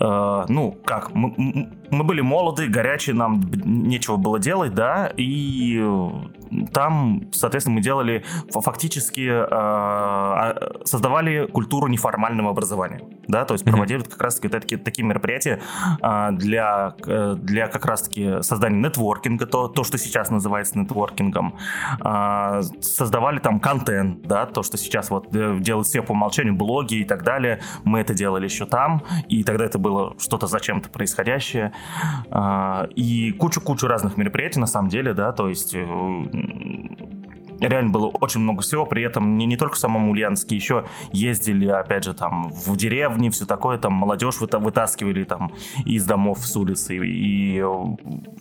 э, 0.00 0.44
ну, 0.48 0.76
как, 0.84 1.14
мы, 1.14 1.68
мы 1.90 2.04
были 2.04 2.20
молоды, 2.20 2.68
горячие, 2.68 3.14
нам 3.14 3.40
нечего 3.64 4.16
было 4.16 4.38
делать, 4.38 4.74
да, 4.74 5.12
и 5.16 5.82
там, 6.72 7.28
соответственно, 7.32 7.76
мы 7.76 7.82
делали 7.82 8.24
фактически 8.50 9.28
э, 9.28 9.46
а, 9.50 10.80
создавали 10.84 11.46
культуру 11.46 11.88
неформального 11.88 12.50
образования, 12.50 13.02
да, 13.26 13.44
то 13.44 13.54
есть 13.54 13.64
проводили 13.64 14.02
как 14.02 14.20
раз 14.22 14.36
таки 14.36 14.48
такие, 14.48 14.78
такие 14.78 15.04
мероприятия 15.04 15.60
э, 16.02 16.28
для, 16.32 16.94
для 17.36 17.68
как 17.68 17.84
раз 17.84 18.02
таки 18.02 18.42
создания 18.42 18.78
нетворкинга, 18.78 19.46
то, 19.46 19.68
то 19.68 19.84
что 19.84 19.98
сейчас 19.98 20.30
называется 20.30 20.78
нетворкингом, 20.78 21.56
э, 22.04 22.62
создавали 22.80 23.38
там 23.38 23.60
контент, 23.60 24.22
да, 24.22 24.46
то, 24.46 24.62
что 24.62 24.76
сейчас 24.76 25.10
вот 25.10 25.34
э, 25.34 25.58
делают 25.60 25.86
все 25.86 26.02
по 26.02 26.12
умолчанию, 26.12 26.54
блоги 26.54 26.96
и 26.96 27.04
так 27.04 27.24
далее, 27.24 27.60
мы 27.84 28.00
это 28.00 28.14
делали 28.14 28.44
еще 28.44 28.66
там, 28.66 29.02
и 29.28 29.44
тогда 29.44 29.64
это 29.64 29.78
было 29.78 30.14
что-то 30.18 30.46
зачем-то 30.46 30.88
происходящее, 30.88 31.72
э, 31.72 31.77
и 32.94 33.32
кучу-кучу 33.38 33.86
разных 33.86 34.16
мероприятий 34.16 34.60
на 34.60 34.66
самом 34.66 34.88
деле, 34.88 35.14
да, 35.14 35.32
то 35.32 35.48
есть 35.48 35.74
э, 35.74 35.86
реально 37.60 37.90
было 37.90 38.06
очень 38.06 38.40
много 38.40 38.62
всего, 38.62 38.86
при 38.86 39.02
этом 39.02 39.36
не, 39.36 39.46
не 39.46 39.56
только 39.56 39.74
в 39.76 39.78
самом 39.78 40.10
Ульяновске, 40.10 40.54
еще 40.54 40.84
ездили, 41.12 41.66
опять 41.66 42.04
же, 42.04 42.14
там, 42.14 42.50
в 42.50 42.76
деревни, 42.76 43.30
все 43.30 43.46
такое, 43.46 43.78
там, 43.78 43.92
молодежь 43.92 44.36
вытаскивали 44.40 45.24
там 45.24 45.52
из 45.84 46.04
домов 46.04 46.38
с 46.38 46.56
улицы, 46.56 46.96
и, 46.96 47.58
и 47.58 47.64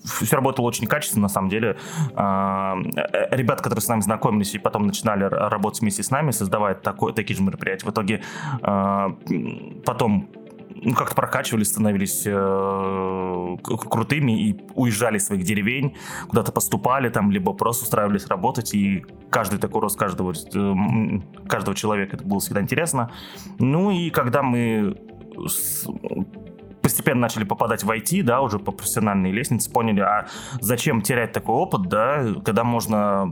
все 0.03 0.35
работало 0.35 0.67
очень 0.67 0.87
качественно, 0.87 1.23
на 1.23 1.29
самом 1.29 1.49
деле. 1.49 1.77
А, 2.15 2.75
э, 2.95 3.35
ребята, 3.35 3.63
которые 3.63 3.81
с 3.81 3.87
нами 3.87 4.01
знакомились 4.01 4.53
и 4.53 4.59
потом 4.59 4.87
начинали 4.87 5.23
работать 5.23 5.81
вместе 5.81 6.03
с 6.03 6.11
нами, 6.11 6.31
создавая 6.31 6.75
такое, 6.75 7.13
такие 7.13 7.35
же 7.35 7.43
мероприятия, 7.43 7.85
в 7.85 7.91
итоге 7.91 8.21
а, 8.61 9.15
потом 9.85 10.29
ну, 10.81 10.93
как-то 10.93 11.15
прокачивались, 11.15 11.67
становились 11.67 12.23
э, 12.25 13.57
крутыми 13.63 14.49
и 14.49 14.61
уезжали 14.75 15.17
из 15.17 15.25
своих 15.25 15.43
деревень, 15.43 15.95
куда-то 16.27 16.51
поступали 16.51 17.09
там, 17.09 17.31
либо 17.31 17.53
просто 17.53 17.85
устраивались 17.85 18.27
работать, 18.27 18.73
и 18.73 19.05
каждый 19.29 19.59
такой 19.59 19.81
рост 19.81 19.97
каждого, 19.97 20.33
э, 20.33 21.47
каждого 21.47 21.75
человека 21.75 22.15
это 22.15 22.25
было 22.25 22.39
всегда 22.39 22.61
интересно. 22.61 23.11
Ну 23.59 23.91
и 23.91 24.09
когда 24.09 24.43
мы 24.43 24.97
постепенно 26.87 27.19
начали 27.19 27.43
попадать 27.43 27.83
в 27.83 27.91
IT, 27.91 28.23
да, 28.23 28.39
уже 28.39 28.59
по 28.59 28.71
профессиональной 28.71 29.29
лестнице, 29.29 29.69
поняли, 29.69 29.99
а 29.99 30.27
зачем 30.61 31.01
терять 31.01 31.33
такой 31.33 31.55
опыт, 31.55 31.81
да, 31.89 32.25
когда 32.45 32.63
можно 32.63 33.29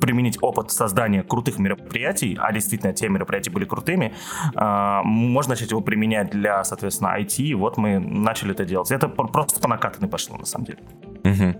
применить 0.00 0.38
опыт 0.40 0.70
создания 0.70 1.22
крутых 1.22 1.58
мероприятий, 1.58 2.34
а 2.40 2.50
действительно 2.52 2.94
те 2.94 3.10
мероприятия 3.10 3.50
были 3.50 3.66
крутыми, 3.66 4.14
а, 4.54 5.02
можно 5.02 5.50
начать 5.50 5.70
его 5.70 5.82
применять 5.82 6.30
для, 6.30 6.64
соответственно, 6.64 7.14
IT, 7.18 7.42
и 7.42 7.52
вот 7.52 7.76
мы 7.76 7.98
начали 7.98 8.52
это 8.52 8.64
делать. 8.64 8.90
Это 8.90 9.06
просто 9.08 9.60
по 9.60 9.68
накатанной 9.68 10.08
пошло, 10.08 10.38
на 10.38 10.46
самом 10.46 10.64
деле. 10.64 10.78
Угу. 11.24 11.54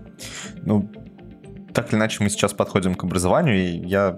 Ну, 0.65 0.89
так 1.77 1.89
или 1.89 1.99
иначе 1.99 2.23
мы 2.23 2.31
сейчас 2.31 2.53
подходим 2.53 2.95
к 2.95 3.03
образованию, 3.03 3.55
и 3.55 3.87
я 3.87 4.17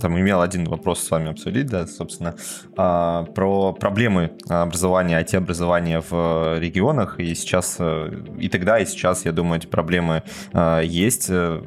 там 0.00 0.16
имел 0.20 0.40
один 0.40 0.66
вопрос 0.66 1.02
с 1.02 1.10
вами 1.10 1.32
обсудить, 1.32 1.66
да, 1.66 1.84
собственно, 1.88 2.36
а, 2.76 3.24
про 3.24 3.72
проблемы 3.72 4.30
образования, 4.48 5.20
IT-образования 5.20 6.00
в 6.08 6.60
регионах, 6.60 7.18
и 7.18 7.34
сейчас, 7.34 7.74
э, 7.80 8.12
и 8.38 8.48
тогда, 8.48 8.78
и 8.78 8.86
сейчас, 8.86 9.24
я 9.24 9.32
думаю, 9.32 9.58
эти 9.58 9.66
проблемы 9.66 10.22
а, 10.52 10.80
есть, 10.80 11.26
э, 11.28 11.60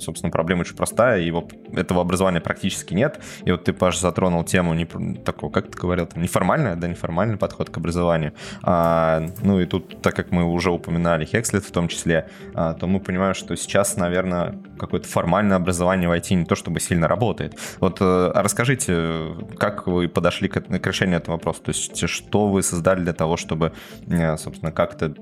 собственно, 0.00 0.30
проблема 0.30 0.62
очень 0.62 0.76
простая, 0.76 1.20
его, 1.20 1.48
этого 1.72 2.00
образования 2.00 2.40
практически 2.40 2.94
нет. 2.94 3.20
И 3.44 3.50
вот 3.50 3.64
ты, 3.64 3.72
Паш, 3.72 3.98
затронул 3.98 4.44
тему 4.44 4.74
не, 4.74 4.84
такого, 4.84 5.50
как 5.50 5.70
ты 5.70 5.78
говорил, 5.78 6.06
там, 6.06 6.22
неформальный, 6.22 6.76
да, 6.76 6.88
неформальный 6.88 7.36
подход 7.36 7.70
к 7.70 7.76
образованию. 7.76 8.32
А, 8.62 9.26
ну 9.42 9.60
и 9.60 9.66
тут, 9.66 10.00
так 10.02 10.14
как 10.14 10.30
мы 10.30 10.44
уже 10.44 10.70
упоминали 10.70 11.24
Хекслет 11.24 11.64
в 11.64 11.70
том 11.70 11.88
числе, 11.88 12.28
а, 12.54 12.74
то 12.74 12.86
мы 12.86 13.00
понимаем, 13.00 13.34
что 13.34 13.56
сейчас, 13.56 13.96
наверное, 13.96 14.58
какое-то 14.78 15.08
формальное 15.08 15.56
образование 15.56 16.08
в 16.08 16.12
IT 16.12 16.34
не 16.34 16.44
то 16.44 16.54
чтобы 16.54 16.80
сильно 16.80 17.08
работает. 17.08 17.58
Вот 17.80 17.98
а, 18.00 18.32
расскажите, 18.34 19.34
как 19.58 19.86
вы 19.86 20.08
подошли 20.08 20.48
к, 20.48 20.60
к 20.60 20.86
решению 20.86 21.18
этого 21.18 21.36
вопроса? 21.36 21.62
То 21.62 21.70
есть 21.70 22.08
что 22.08 22.48
вы 22.48 22.62
создали 22.62 23.00
для 23.00 23.12
того, 23.12 23.36
чтобы, 23.36 23.72
э, 24.06 24.36
собственно, 24.36 24.72
как-то 24.72 25.14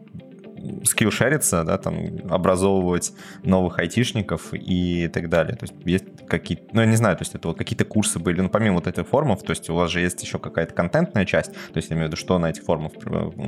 скиллшериться, 0.84 1.64
да, 1.64 1.78
там, 1.78 1.96
образовывать 2.28 3.12
новых 3.42 3.78
айтишников 3.78 4.52
и 4.52 5.08
так 5.08 5.28
далее. 5.28 5.56
То 5.56 5.64
есть 5.64 5.74
есть 5.84 6.04
какие-то, 6.26 6.64
ну, 6.72 6.80
я 6.80 6.86
не 6.86 6.96
знаю, 6.96 7.16
то 7.16 7.22
есть 7.22 7.34
это 7.34 7.48
вот 7.48 7.58
какие-то 7.58 7.84
курсы 7.84 8.18
были, 8.18 8.40
ну, 8.40 8.48
помимо 8.48 8.76
вот 8.76 8.86
этих 8.86 9.06
форумов, 9.06 9.42
то 9.42 9.50
есть 9.50 9.68
у 9.70 9.74
вас 9.74 9.90
же 9.90 10.00
есть 10.00 10.22
еще 10.22 10.38
какая-то 10.38 10.74
контентная 10.74 11.24
часть, 11.24 11.52
то 11.52 11.76
есть 11.76 11.90
я 11.90 11.96
имею 11.96 12.08
в 12.08 12.12
виду, 12.12 12.16
что 12.16 12.38
на 12.38 12.50
этих 12.50 12.64
форумах 12.64 12.92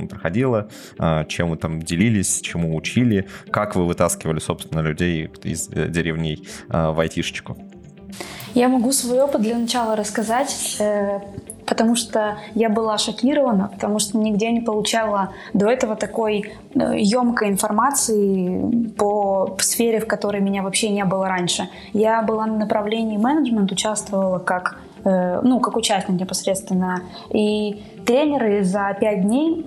проходило, 0.09 0.69
а, 0.97 1.25
чем 1.25 1.49
вы 1.49 1.57
там 1.57 1.81
делились, 1.81 2.41
чему 2.41 2.75
учили, 2.75 3.27
как 3.51 3.75
вы 3.75 3.85
вытаскивали, 3.85 4.39
собственно, 4.39 4.81
людей 4.81 5.29
из 5.43 5.69
э, 5.69 5.87
деревней 5.87 6.47
а, 6.69 6.91
в 6.91 6.99
айтишечку? 6.99 7.57
Я 8.53 8.69
могу 8.69 8.91
свой 8.91 9.21
опыт 9.21 9.41
для 9.41 9.57
начала 9.57 9.95
рассказать, 9.95 10.77
э, 10.79 11.19
потому 11.65 11.95
что 11.95 12.37
я 12.53 12.69
была 12.69 12.97
шокирована, 12.97 13.69
потому 13.73 13.99
что 13.99 14.17
нигде 14.17 14.51
не 14.51 14.61
получала 14.61 15.29
до 15.53 15.67
этого 15.69 15.95
такой 15.95 16.53
емкой 16.73 17.49
э, 17.49 17.51
информации 17.51 18.89
по 18.97 19.55
сфере, 19.59 19.99
в 19.99 20.07
которой 20.07 20.41
меня 20.41 20.63
вообще 20.63 20.89
не 20.89 21.05
было 21.05 21.27
раньше. 21.27 21.69
Я 21.93 22.21
была 22.21 22.45
на 22.45 22.57
направлении 22.57 23.17
менеджмент, 23.17 23.71
участвовала 23.71 24.39
как 24.39 24.77
ну, 25.05 25.59
как 25.59 25.77
участник 25.77 26.19
непосредственно. 26.19 27.01
И 27.29 27.83
тренеры 28.05 28.63
за 28.63 28.95
пять 28.99 29.21
дней 29.21 29.65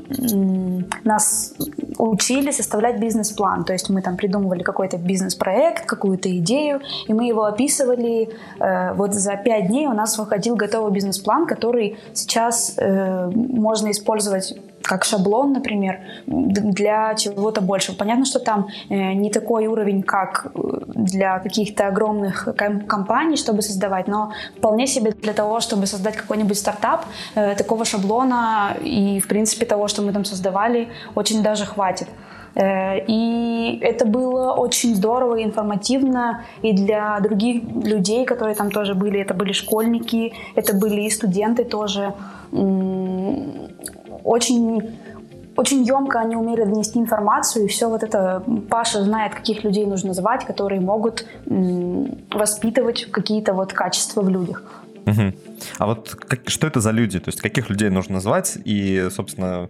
нас 1.04 1.54
учили 1.98 2.50
составлять 2.50 3.00
бизнес-план. 3.00 3.64
То 3.64 3.72
есть 3.72 3.90
мы 3.90 4.02
там 4.02 4.16
придумывали 4.16 4.62
какой-то 4.62 4.96
бизнес-проект, 4.98 5.86
какую-то 5.86 6.34
идею, 6.38 6.80
и 7.06 7.12
мы 7.12 7.26
его 7.26 7.44
описывали. 7.44 8.30
Э, 8.60 8.94
вот 8.94 9.14
за 9.14 9.36
пять 9.36 9.68
дней 9.68 9.86
у 9.86 9.92
нас 9.92 10.18
выходил 10.18 10.56
готовый 10.56 10.92
бизнес-план, 10.92 11.46
который 11.46 11.98
сейчас 12.14 12.74
э, 12.76 13.30
можно 13.34 13.90
использовать 13.90 14.54
как 14.82 15.04
шаблон, 15.04 15.52
например, 15.52 16.00
для 16.26 17.14
чего-то 17.14 17.60
большего. 17.60 17.96
Понятно, 17.96 18.24
что 18.24 18.38
там 18.38 18.68
э, 18.88 19.12
не 19.12 19.30
такой 19.30 19.66
уровень, 19.66 20.02
как 20.02 20.46
э, 20.54 20.58
для 20.86 21.38
каких-то 21.38 21.88
огромных 21.88 22.48
компаний, 22.86 23.36
чтобы 23.36 23.62
создавать, 23.62 24.08
но 24.08 24.32
вполне 24.56 24.86
себе 24.86 25.10
для 25.10 25.32
того, 25.32 25.60
чтобы 25.60 25.86
создать 25.86 26.16
какой-нибудь 26.16 26.58
стартап, 26.58 27.04
э, 27.34 27.54
такого 27.54 27.84
шаблона 27.84 28.76
и, 28.82 29.20
в 29.20 29.28
принципе, 29.28 29.66
того, 29.66 29.88
что 29.88 30.02
мы 30.02 30.12
там 30.12 30.24
создавали, 30.24 30.88
очень 31.14 31.42
даже 31.42 31.66
хватит. 31.66 32.08
И 32.56 33.78
это 33.82 34.04
было 34.04 34.52
очень 34.52 34.96
здорово 34.96 35.36
и 35.36 35.44
информативно 35.44 36.42
и 36.62 36.72
для 36.72 37.20
других 37.20 37.62
людей, 37.84 38.24
которые 38.24 38.56
там 38.56 38.70
тоже 38.70 38.94
были. 38.94 39.20
Это 39.20 39.34
были 39.34 39.52
школьники, 39.52 40.32
это 40.56 40.74
были 40.74 41.02
и 41.02 41.10
студенты 41.10 41.64
тоже 41.64 42.14
очень 44.24 44.98
очень 45.58 45.82
емко 45.82 46.20
они 46.20 46.36
умели 46.36 46.62
донести 46.62 47.00
информацию, 47.00 47.64
и 47.64 47.68
все 47.68 47.88
вот 47.88 48.04
это 48.04 48.44
Паша 48.70 49.02
знает, 49.02 49.34
каких 49.34 49.64
людей 49.64 49.86
нужно 49.86 50.14
звать, 50.14 50.46
которые 50.46 50.80
могут 50.80 51.26
воспитывать 52.30 53.10
какие-то 53.10 53.54
вот 53.54 53.72
качества 53.72 54.22
в 54.22 54.28
людях. 54.28 54.62
Угу. 55.06 55.32
А 55.78 55.86
вот 55.86 56.10
как, 56.10 56.48
что 56.48 56.68
это 56.68 56.80
за 56.80 56.92
люди? 56.92 57.18
То 57.18 57.30
есть 57.30 57.40
каких 57.40 57.70
людей 57.70 57.90
нужно 57.90 58.20
звать 58.20 58.56
и, 58.64 59.08
собственно, 59.10 59.68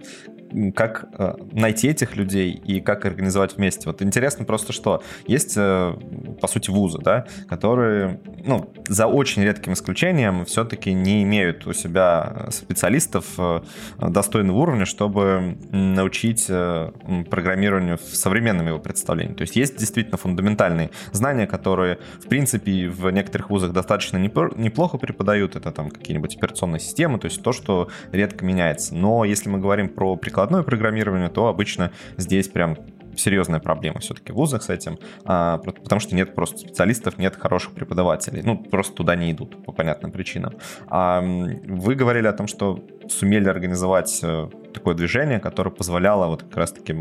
как 0.75 1.07
э, 1.19 1.35
найти 1.53 1.89
этих 1.89 2.17
людей 2.17 2.53
и 2.53 2.81
как 2.81 3.05
организовать 3.05 3.57
вместе. 3.57 3.83
Вот 3.87 4.03
интересно 4.03 4.45
просто, 4.45 4.73
что 4.73 5.03
есть, 5.27 5.55
э, 5.57 5.95
по 6.41 6.49
сути, 6.49 6.71
вузы, 6.71 6.99
да, 6.99 7.27
которые, 7.49 8.21
ну, 8.45 8.73
за 8.89 9.07
очень 9.07 9.43
редким 9.43 9.73
исключением 9.73 10.45
все-таки 10.45 10.93
не 10.93 11.23
имеют 11.23 11.67
у 11.67 11.73
себя 11.73 12.47
специалистов 12.51 13.27
э, 13.39 13.61
достойного 13.99 14.59
уровня, 14.59 14.85
чтобы 14.85 15.59
научить 15.71 16.47
программированию 16.47 17.99
в 17.99 18.17
современном 18.17 18.67
его 18.69 18.79
представлении. 18.79 19.35
То 19.35 19.43
есть 19.43 19.57
есть 19.57 19.77
действительно 19.77 20.17
фундаментальные 20.17 20.91
знания, 21.13 21.47
которые, 21.47 21.99
в 22.21 22.29
принципе, 22.29 22.89
в 22.89 23.11
некоторых 23.11 23.51
вузах 23.51 23.73
достаточно 23.73 24.17
неплохо 24.17 24.99
преподают. 24.99 25.57
Это 25.57 25.73
там 25.73 25.91
какие-нибудь 25.91 26.37
операционные 26.37 26.81
системы, 26.81 27.19
то 27.19 27.27
есть 27.27 27.43
то, 27.43 27.53
что 27.53 27.89
редко 28.13 28.45
меняется. 28.45 28.95
Но 28.95 29.25
если 29.25 29.49
мы 29.49 29.59
говорим 29.59 29.89
про 29.89 30.17
прикладное 30.39 30.63
программирование, 30.63 31.29
то 31.29 31.49
обычно 31.49 31.91
здесь 32.17 32.47
прям 32.47 32.77
серьезная 33.17 33.59
проблема 33.59 33.99
все-таки 33.99 34.31
в 34.31 34.37
вузах 34.37 34.63
с 34.63 34.71
этим, 34.71 34.99
а, 35.25 35.59
потому 35.59 36.01
что 36.01 36.15
нет 36.15 36.37
просто 36.37 36.59
специалистов, 36.59 37.19
нет 37.19 37.35
хороших 37.35 37.73
преподавателей. 37.73 38.43
Ну, 38.45 38.57
просто 38.57 38.95
туда 38.95 39.17
не 39.17 39.33
идут 39.33 39.65
по 39.65 39.73
понятным 39.73 40.13
причинам. 40.13 40.55
А, 40.87 41.21
вы 41.21 41.97
говорили 41.97 42.29
о 42.29 42.33
том, 42.33 42.47
что 42.47 42.85
сумели 43.09 43.49
организовать 43.49 44.21
э, 44.23 44.49
такое 44.73 44.95
движение, 44.95 45.41
которое 45.41 45.71
позволяло 45.71 46.27
вот 46.27 46.43
как 46.43 46.57
раз-таки 46.57 46.97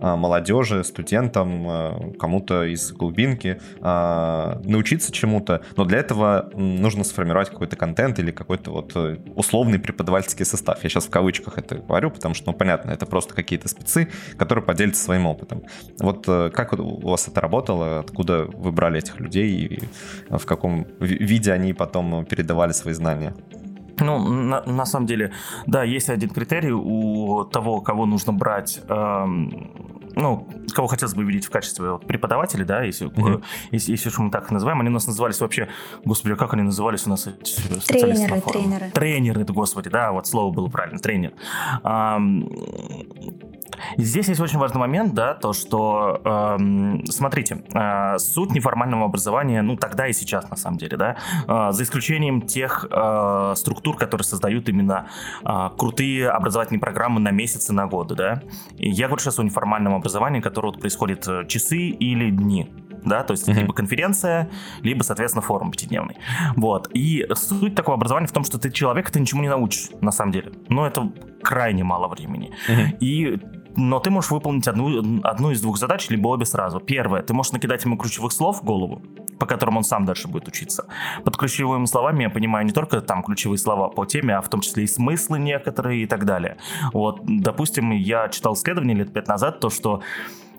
а, 0.00 0.16
молодежи, 0.16 0.84
студентам, 0.84 1.66
а, 1.68 2.12
кому-то 2.18 2.64
из 2.64 2.92
глубинки 2.92 3.60
а, 3.80 4.60
научиться 4.64 5.12
чему-то, 5.12 5.62
но 5.76 5.84
для 5.84 5.98
этого 5.98 6.50
нужно 6.54 7.04
сформировать 7.04 7.50
какой-то 7.50 7.76
контент 7.76 8.18
или 8.18 8.30
какой-то 8.30 8.70
вот 8.70 8.92
э, 8.94 9.18
условный 9.34 9.78
преподавательский 9.78 10.44
состав. 10.44 10.82
Я 10.82 10.88
сейчас 10.88 11.06
в 11.06 11.10
кавычках 11.10 11.58
это 11.58 11.76
говорю, 11.76 12.10
потому 12.10 12.34
что, 12.34 12.52
ну, 12.52 12.56
понятно, 12.56 12.90
это 12.90 13.06
просто 13.06 13.34
какие-то 13.34 13.68
спецы, 13.68 14.08
которые 14.36 14.64
поделятся 14.64 15.02
своим 15.02 15.26
опытом. 15.26 15.62
Вот 15.98 16.24
э, 16.28 16.50
как 16.50 16.72
у 16.72 17.08
вас 17.08 17.28
это 17.28 17.40
работало, 17.40 18.00
откуда 18.00 18.44
вы 18.44 18.72
брали 18.72 18.98
этих 18.98 19.20
людей 19.20 19.50
и 19.50 19.82
в 20.30 20.44
каком 20.44 20.86
виде 21.00 21.52
они 21.52 21.72
потом 21.72 22.24
передавали 22.24 22.72
свои 22.72 22.94
знания? 22.94 23.34
Ну, 24.00 24.18
на, 24.18 24.62
на 24.64 24.86
самом 24.86 25.06
деле, 25.06 25.32
да, 25.66 25.82
есть 25.82 26.10
один 26.10 26.30
критерий 26.30 26.72
у 26.72 27.44
того, 27.44 27.80
кого 27.80 28.06
нужно 28.06 28.32
брать, 28.32 28.80
эм, 28.88 29.70
ну, 30.14 30.46
кого 30.74 30.88
хотелось 30.88 31.14
бы 31.14 31.24
видеть 31.24 31.46
в 31.46 31.50
качестве 31.50 31.92
вот, 31.92 32.06
преподавателей, 32.06 32.64
да, 32.64 32.82
если, 32.82 33.08
mm-hmm. 33.08 33.42
если, 33.72 33.92
если 33.92 34.08
уж 34.08 34.18
мы 34.18 34.30
так 34.30 34.50
называем, 34.50 34.80
они 34.80 34.90
у 34.90 34.92
нас 34.92 35.06
назывались 35.06 35.40
вообще, 35.40 35.68
господи, 36.04 36.32
а 36.34 36.36
как 36.36 36.54
они 36.54 36.62
назывались 36.62 37.06
у 37.06 37.10
нас 37.10 37.28
Тренеры, 37.86 38.40
тренеры. 38.40 38.90
Тренеры, 38.90 39.44
господи, 39.44 39.90
да, 39.90 40.12
вот 40.12 40.26
слово 40.26 40.52
было 40.52 40.68
правильно, 40.68 40.98
тренер. 40.98 41.32
Эм, 41.84 42.48
Здесь 43.96 44.28
есть 44.28 44.40
очень 44.40 44.58
важный 44.58 44.80
момент, 44.80 45.14
да, 45.14 45.34
то, 45.34 45.52
что, 45.52 46.20
э, 46.24 47.10
смотрите, 47.10 47.62
э, 47.72 48.18
суть 48.18 48.52
неформального 48.52 49.04
образования, 49.04 49.62
ну, 49.62 49.76
тогда 49.76 50.06
и 50.06 50.12
сейчас, 50.12 50.48
на 50.50 50.56
самом 50.56 50.78
деле, 50.78 50.96
да, 50.96 51.16
э, 51.46 51.72
за 51.72 51.82
исключением 51.82 52.42
тех 52.42 52.86
э, 52.90 53.52
структур, 53.56 53.96
которые 53.96 54.24
создают 54.24 54.68
именно 54.68 55.08
э, 55.44 55.70
крутые 55.76 56.30
образовательные 56.30 56.80
программы 56.80 57.20
на 57.20 57.30
месяцы, 57.30 57.72
на 57.72 57.86
годы, 57.86 58.14
да. 58.14 58.42
И 58.76 58.90
я 58.90 59.06
говорю 59.06 59.22
сейчас 59.22 59.38
о 59.38 59.42
неформальном 59.42 59.94
образовании, 59.94 60.40
которое 60.40 60.68
вот 60.68 60.80
происходит 60.80 61.26
э, 61.28 61.46
часы 61.46 61.78
или 61.78 62.30
дни, 62.30 62.70
да, 63.04 63.22
то 63.22 63.32
есть 63.32 63.48
mm-hmm. 63.48 63.54
либо 63.54 63.72
конференция, 63.72 64.50
либо, 64.82 65.02
соответственно, 65.02 65.42
форум 65.42 65.70
пятидневный. 65.70 66.16
Вот. 66.56 66.90
И 66.94 67.26
суть 67.34 67.74
такого 67.74 67.96
образования 67.96 68.26
в 68.26 68.32
том, 68.32 68.44
что 68.44 68.58
ты 68.58 68.70
человека 68.70 69.12
ты 69.12 69.20
ничему 69.20 69.42
не 69.42 69.48
научишь, 69.48 69.90
на 70.00 70.10
самом 70.10 70.32
деле. 70.32 70.52
Но 70.68 70.86
это 70.86 71.10
крайне 71.42 71.84
мало 71.84 72.08
времени. 72.08 72.52
Mm-hmm. 72.68 72.98
И 73.00 73.40
но 73.76 74.00
ты 74.00 74.10
можешь 74.10 74.30
выполнить 74.30 74.66
одну, 74.68 75.20
одну 75.22 75.50
из 75.50 75.60
двух 75.60 75.78
задач, 75.78 76.08
либо 76.10 76.28
обе 76.28 76.44
сразу. 76.44 76.80
Первое, 76.80 77.22
ты 77.22 77.34
можешь 77.34 77.52
накидать 77.52 77.84
ему 77.84 77.96
ключевых 77.96 78.32
слов 78.32 78.60
в 78.60 78.64
голову, 78.64 79.02
по 79.38 79.46
которым 79.46 79.78
он 79.78 79.84
сам 79.84 80.04
дальше 80.04 80.28
будет 80.28 80.48
учиться. 80.48 80.86
Под 81.24 81.36
ключевыми 81.36 81.86
словами 81.86 82.24
я 82.24 82.30
понимаю 82.30 82.66
не 82.66 82.72
только 82.72 83.00
там 83.00 83.22
ключевые 83.22 83.58
слова 83.58 83.88
по 83.88 84.04
теме, 84.04 84.36
а 84.36 84.40
в 84.40 84.48
том 84.48 84.60
числе 84.60 84.84
и 84.84 84.86
смыслы 84.86 85.38
некоторые 85.38 86.02
и 86.02 86.06
так 86.06 86.24
далее. 86.24 86.56
Вот, 86.92 87.20
допустим, 87.24 87.90
я 87.92 88.28
читал 88.28 88.54
исследование 88.54 88.96
лет 88.96 89.12
пять 89.12 89.28
назад, 89.28 89.60
то, 89.60 89.70
что 89.70 90.02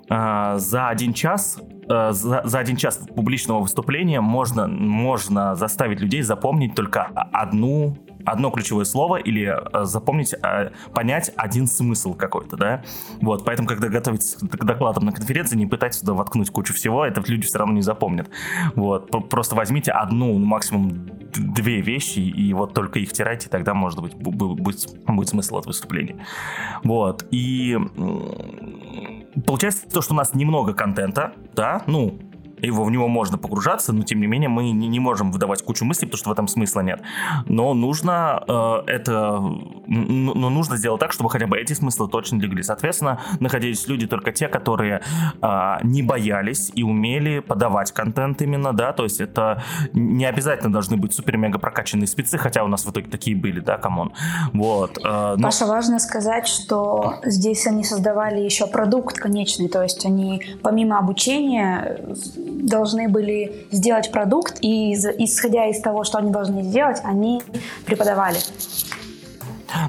э, 0.10 0.56
за 0.58 0.88
один 0.88 1.14
час 1.14 1.60
э, 1.90 2.12
за, 2.12 2.42
за 2.46 2.60
один 2.60 2.78
час 2.78 2.98
публичного 3.16 3.60
выступления 3.62 4.22
можно, 4.22 4.68
можно 4.68 5.56
заставить 5.56 6.00
людей 6.00 6.22
запомнить 6.22 6.76
только 6.76 7.04
одну 7.06 7.98
одно 8.26 8.52
ключевое 8.52 8.86
слово 8.86 9.18
или 9.18 9.46
э, 9.48 9.86
запомнить, 9.86 10.34
э, 10.34 10.72
понять 10.94 11.32
один 11.36 11.68
смысл 11.68 12.14
какой-то, 12.14 12.58
да. 12.58 12.84
Вот, 13.22 13.46
поэтому, 13.46 13.68
когда 13.68 13.88
готовитесь 13.88 14.36
к 14.36 14.64
докладам 14.64 15.06
на 15.06 15.12
конференции, 15.12 15.56
не 15.56 15.66
пытайтесь 15.66 16.00
туда 16.00 16.14
воткнуть 16.14 16.50
кучу 16.50 16.74
всего, 16.74 17.06
это 17.06 17.22
люди 17.28 17.46
все 17.46 17.60
равно 17.60 17.74
не 17.74 17.82
запомнят. 17.82 18.30
Вот, 18.76 19.30
просто 19.30 19.56
возьмите 19.56 19.92
одну, 19.92 20.20
ну, 20.20 20.38
максимум 20.38 21.10
две 21.34 21.82
вещи, 21.82 22.20
и 22.20 22.54
вот 22.54 22.74
только 22.74 23.00
их 23.00 23.10
втирайте, 23.10 23.50
тогда, 23.50 23.74
может 23.74 24.00
быть, 24.02 24.14
будет, 24.16 24.60
будет 25.08 25.30
смысл 25.30 25.58
от 25.58 25.66
выступления. 25.66 26.26
Вот, 26.84 27.26
и 27.32 27.78
получается 29.46 29.90
то, 29.90 30.02
что 30.02 30.14
у 30.14 30.18
нас 30.18 30.34
немного 30.34 30.74
контента, 30.74 31.34
да, 31.56 31.84
ну, 31.88 32.20
его, 32.62 32.84
в 32.84 32.92
него 32.92 33.08
можно 33.08 33.38
погружаться, 33.38 33.94
но 33.94 34.04
тем 34.04 34.20
не 34.20 34.28
менее 34.28 34.50
мы 34.50 34.72
не, 34.72 34.88
не 34.88 35.00
можем 35.00 35.32
выдавать 35.32 35.64
кучу 35.64 35.86
мыслей, 35.86 36.08
потому 36.08 36.18
что 36.18 36.30
в 36.30 36.34
этом 36.34 36.48
смысла 36.48 36.82
нет. 36.82 37.02
Но 37.46 37.74
нужно 37.74 38.44
э, 38.48 38.84
это, 38.88 39.40
но 39.88 40.50
нужно 40.50 40.78
сделать 40.78 41.00
так, 41.00 41.12
чтобы 41.12 41.30
хотя 41.30 41.48
бы 41.48 41.58
эти 41.58 41.74
смыслы 41.74 42.10
точно 42.10 42.38
легли. 42.38 42.64
Соответственно, 42.64 43.22
находились 43.40 43.88
люди 43.88 44.08
только 44.08 44.32
те, 44.32 44.48
которые 44.48 45.02
э, 45.42 45.76
не 45.84 46.04
боялись 46.04 46.72
и 46.74 46.84
умели 46.84 47.40
подавать 47.40 47.92
контент 47.92 48.42
именно, 48.42 48.74
да, 48.74 48.94
то 48.94 49.04
есть 49.04 49.22
это 49.22 49.64
не 49.94 50.26
обязательно 50.26 50.72
должны 50.72 50.98
быть 50.98 51.14
супер-мега 51.14 51.60
прокачанные 51.60 52.08
спецы, 52.08 52.38
хотя 52.38 52.64
у 52.64 52.68
нас 52.68 52.86
в 52.86 52.92
итоге 52.92 53.10
такие 53.10 53.36
были, 53.36 53.60
да, 53.60 53.78
come 53.78 53.98
on. 53.98 54.14
Вот. 54.54 54.98
Э, 55.04 55.36
но... 55.38 55.44
Паша, 55.44 55.66
важно 55.66 56.00
сказать, 56.00 56.48
что 56.48 57.16
здесь 57.24 57.68
они 57.68 57.84
создавали 57.84 58.40
еще 58.40 58.68
продукт 58.68 59.18
конечный, 59.18 59.70
то 59.70 59.84
есть 59.84 60.06
они 60.06 60.42
помимо 60.62 61.00
обучения 61.00 62.00
должны 62.50 63.10
были 63.10 63.68
сделать 63.72 64.12
продукт, 64.12 64.58
и 64.62 64.94
исходя 64.94 65.68
из 65.68 65.80
того, 65.82 66.04
что 66.04 66.18
они 66.18 66.32
должны 66.32 66.64
сделать, 66.64 67.00
они 67.04 67.42
преподавали. 67.86 68.38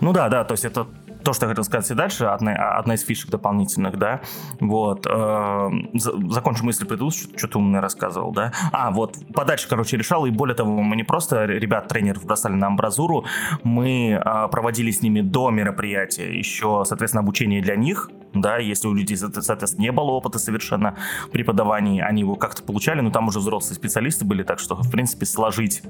Ну 0.00 0.12
да, 0.12 0.28
да, 0.28 0.44
то 0.44 0.52
есть 0.52 0.64
это 0.64 0.86
то, 1.22 1.32
что 1.32 1.46
я 1.46 1.50
хотел 1.50 1.64
сказать 1.64 1.90
и 1.90 1.94
дальше, 1.94 2.24
одна, 2.24 2.52
одна 2.78 2.94
из 2.94 3.02
фишек 3.02 3.30
дополнительных, 3.30 3.98
да, 3.98 4.20
вот, 4.58 5.06
э, 5.06 5.70
закончу 5.94 6.64
мысль 6.64 6.86
предыдущую, 6.86 7.36
что 7.36 7.48
ты 7.48 7.58
умное 7.58 7.80
рассказывал, 7.80 8.32
да, 8.32 8.52
а, 8.72 8.90
вот, 8.90 9.16
подача, 9.34 9.68
короче, 9.68 9.96
решала, 9.96 10.26
и 10.26 10.30
более 10.30 10.54
того, 10.54 10.80
мы 10.80 10.96
не 10.96 11.04
просто 11.04 11.44
ребят, 11.44 11.88
тренеров 11.88 12.24
бросали 12.24 12.54
на 12.54 12.68
амбразуру, 12.68 13.24
мы 13.62 14.20
э, 14.24 14.48
проводили 14.48 14.90
с 14.90 15.02
ними 15.02 15.20
до 15.20 15.50
мероприятия 15.50 16.36
еще, 16.36 16.84
соответственно, 16.86 17.22
обучение 17.22 17.60
для 17.60 17.76
них, 17.76 18.10
да, 18.34 18.58
если 18.58 18.88
у 18.88 18.94
людей, 18.94 19.16
соответственно, 19.16 19.82
не 19.82 19.92
было 19.92 20.10
опыта 20.10 20.38
совершенно 20.38 20.96
преподавания, 21.32 22.04
они 22.04 22.20
его 22.20 22.36
как-то 22.36 22.62
получали, 22.62 23.00
но 23.00 23.10
там 23.10 23.28
уже 23.28 23.40
взрослые 23.40 23.74
специалисты 23.74 24.24
были, 24.24 24.42
так 24.42 24.58
что, 24.58 24.76
в 24.76 24.90
принципе, 24.90 25.26
сложить 25.26 25.82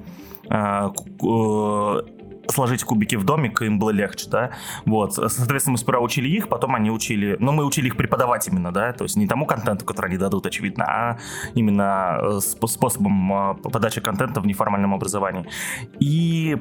э, 0.49 0.89
э 1.23 2.03
сложить 2.51 2.85
кубики 2.85 3.17
в 3.17 3.25
домик, 3.25 3.63
им 3.63 3.79
было 3.79 3.91
легче, 3.91 4.29
да, 4.29 4.51
вот, 4.85 5.15
соответственно, 5.15 5.73
мы 5.73 5.79
сперва 5.79 6.01
учили 6.01 6.29
их, 6.29 6.49
потом 6.49 6.75
они 6.75 6.91
учили, 6.91 7.37
ну, 7.39 7.53
мы 7.53 7.65
учили 7.65 7.89
их 7.89 7.97
преподавать 7.97 8.47
именно, 8.49 8.73
да, 8.73 8.93
то 8.93 9.05
есть 9.05 9.17
не 9.17 9.27
тому 9.27 9.47
контенту, 9.47 9.85
который 9.85 10.07
они 10.07 10.19
дадут, 10.19 10.47
очевидно, 10.47 10.85
а 10.85 11.19
именно 11.55 12.19
э, 12.21 12.41
способом 12.41 13.33
э, 13.33 13.55
подачи 13.55 14.01
контента 14.01 14.41
в 14.41 14.47
неформальном 14.47 14.95
образовании. 14.95 15.47
И 15.99 16.57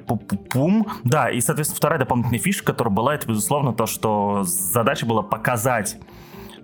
пум, 0.52 0.88
да, 1.04 1.30
и, 1.30 1.40
соответственно, 1.42 1.78
вторая 1.78 2.00
дополнительная 2.00 2.40
фишка, 2.40 2.74
которая 2.74 2.94
была, 2.94 3.16
это, 3.16 3.28
безусловно, 3.28 3.74
то, 3.74 3.86
что 3.86 4.44
задача 4.44 5.06
была 5.06 5.22
показать 5.22 5.98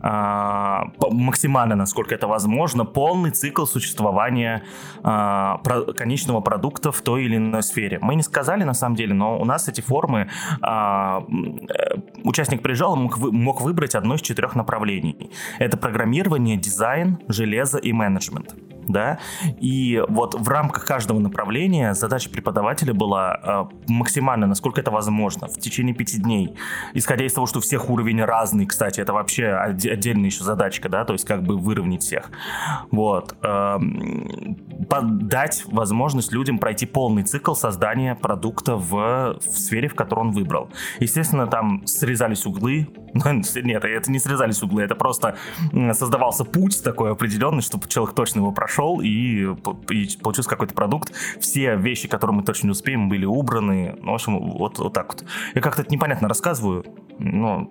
а, 0.08 0.92
максимально, 1.10 1.76
насколько 1.76 2.14
это 2.14 2.28
возможно, 2.28 2.86
полный 2.86 3.32
цикл 3.32 3.66
существования 3.66 4.62
а, 5.04 5.58
конечного 5.98 6.42
продукта 6.42 6.92
в 6.92 7.02
той 7.02 7.26
или 7.26 7.38
иной 7.38 7.64
сфере. 7.64 7.98
Мы 8.02 8.14
не 8.14 8.22
сказали 8.22 8.64
на 8.64 8.76
самом 8.76 8.96
деле, 8.96 9.16
но 9.16 9.40
у 9.42 9.46
нас 9.46 9.68
эти 9.68 9.82
формы 9.82 10.30
а, 10.62 11.22
э, 11.22 11.96
участник 12.24 12.62
приезжал 12.62 12.96
мог, 12.96 13.18
мог 13.18 13.62
выбрать 13.62 13.96
одно 13.96 14.14
из 14.14 14.22
четырех 14.22 14.56
направлений. 14.56 15.32
Это 15.58 15.76
программирование, 15.76 16.58
дизайн, 16.58 17.18
железо 17.28 17.80
и 17.80 17.92
менеджмент 17.92 18.56
да, 18.88 19.20
и 19.60 20.04
вот 20.08 20.36
в 20.36 20.48
рамках 20.50 20.86
каждого 20.86 21.20
направления 21.20 21.94
задача 21.94 22.30
преподавателя 22.30 22.94
была 22.94 23.40
э, 23.44 23.92
максимально, 23.92 24.48
насколько 24.48 24.82
это 24.82 24.92
возможно, 24.92 25.48
в 25.48 25.60
течение 25.60 25.96
пяти 25.96 26.20
дней, 26.20 26.56
исходя 26.94 27.26
из 27.26 27.34
того, 27.34 27.48
что 27.48 27.60
у 27.60 27.62
всех 27.62 27.90
уровень 27.90 28.24
разный, 28.24 28.66
кстати, 28.66 29.00
это 29.00 29.14
вообще 29.14 29.48
отдельная 29.48 30.26
еще 30.26 30.44
задачка, 30.44 30.90
да, 30.90 31.06
то 31.06 31.14
есть 31.14 31.26
как 31.26 31.44
бы 31.44 31.58
выровнять 31.58 32.04
всех, 32.04 32.32
вот, 32.92 33.36
э, 33.42 33.78
дать 35.02 35.64
возможность 35.68 36.32
людям 36.32 36.60
пройти 36.60 36.86
полный 36.86 37.24
цикл 37.24 37.54
создания 37.54 38.16
продукта 38.16 38.76
в, 38.76 39.40
в 39.40 39.58
сфере, 39.58 39.88
в 39.88 39.96
которой 39.96 40.22
он 40.22 40.32
выбрал. 40.32 40.70
Естественно, 41.00 41.48
там 41.48 41.86
срезались 41.88 42.46
углы, 42.46 42.88
нет, 43.14 43.86
это 43.86 44.12
не 44.12 44.20
срезались 44.20 44.62
углы, 44.62 44.84
это 44.84 44.96
просто 44.96 45.36
создавался 45.94 46.44
путь 46.44 46.84
такой 46.84 47.12
определенный, 47.12 47.62
чтобы 47.62 47.88
человек 47.88 48.16
точно 48.16 48.40
его 48.40 48.52
прошел, 48.52 48.75
прошел 48.76 49.02
и, 49.02 49.56
и 49.90 50.18
получился 50.22 50.50
какой-то 50.50 50.74
продукт. 50.74 51.12
Все 51.40 51.76
вещи, 51.76 52.08
которые 52.08 52.36
мы 52.38 52.44
точно 52.44 52.68
не 52.68 52.72
успеем, 52.72 53.10
были 53.10 53.26
убраны. 53.26 53.96
Ну, 54.02 54.12
в 54.12 54.16
общем, 54.16 54.40
вот, 54.40 54.80
вот 54.80 54.94
так 54.94 55.14
вот. 55.14 55.26
Я 55.54 55.62
как-то 55.62 55.82
это 55.82 55.92
непонятно 55.92 56.28
рассказываю, 56.28 56.86
но 57.18 57.70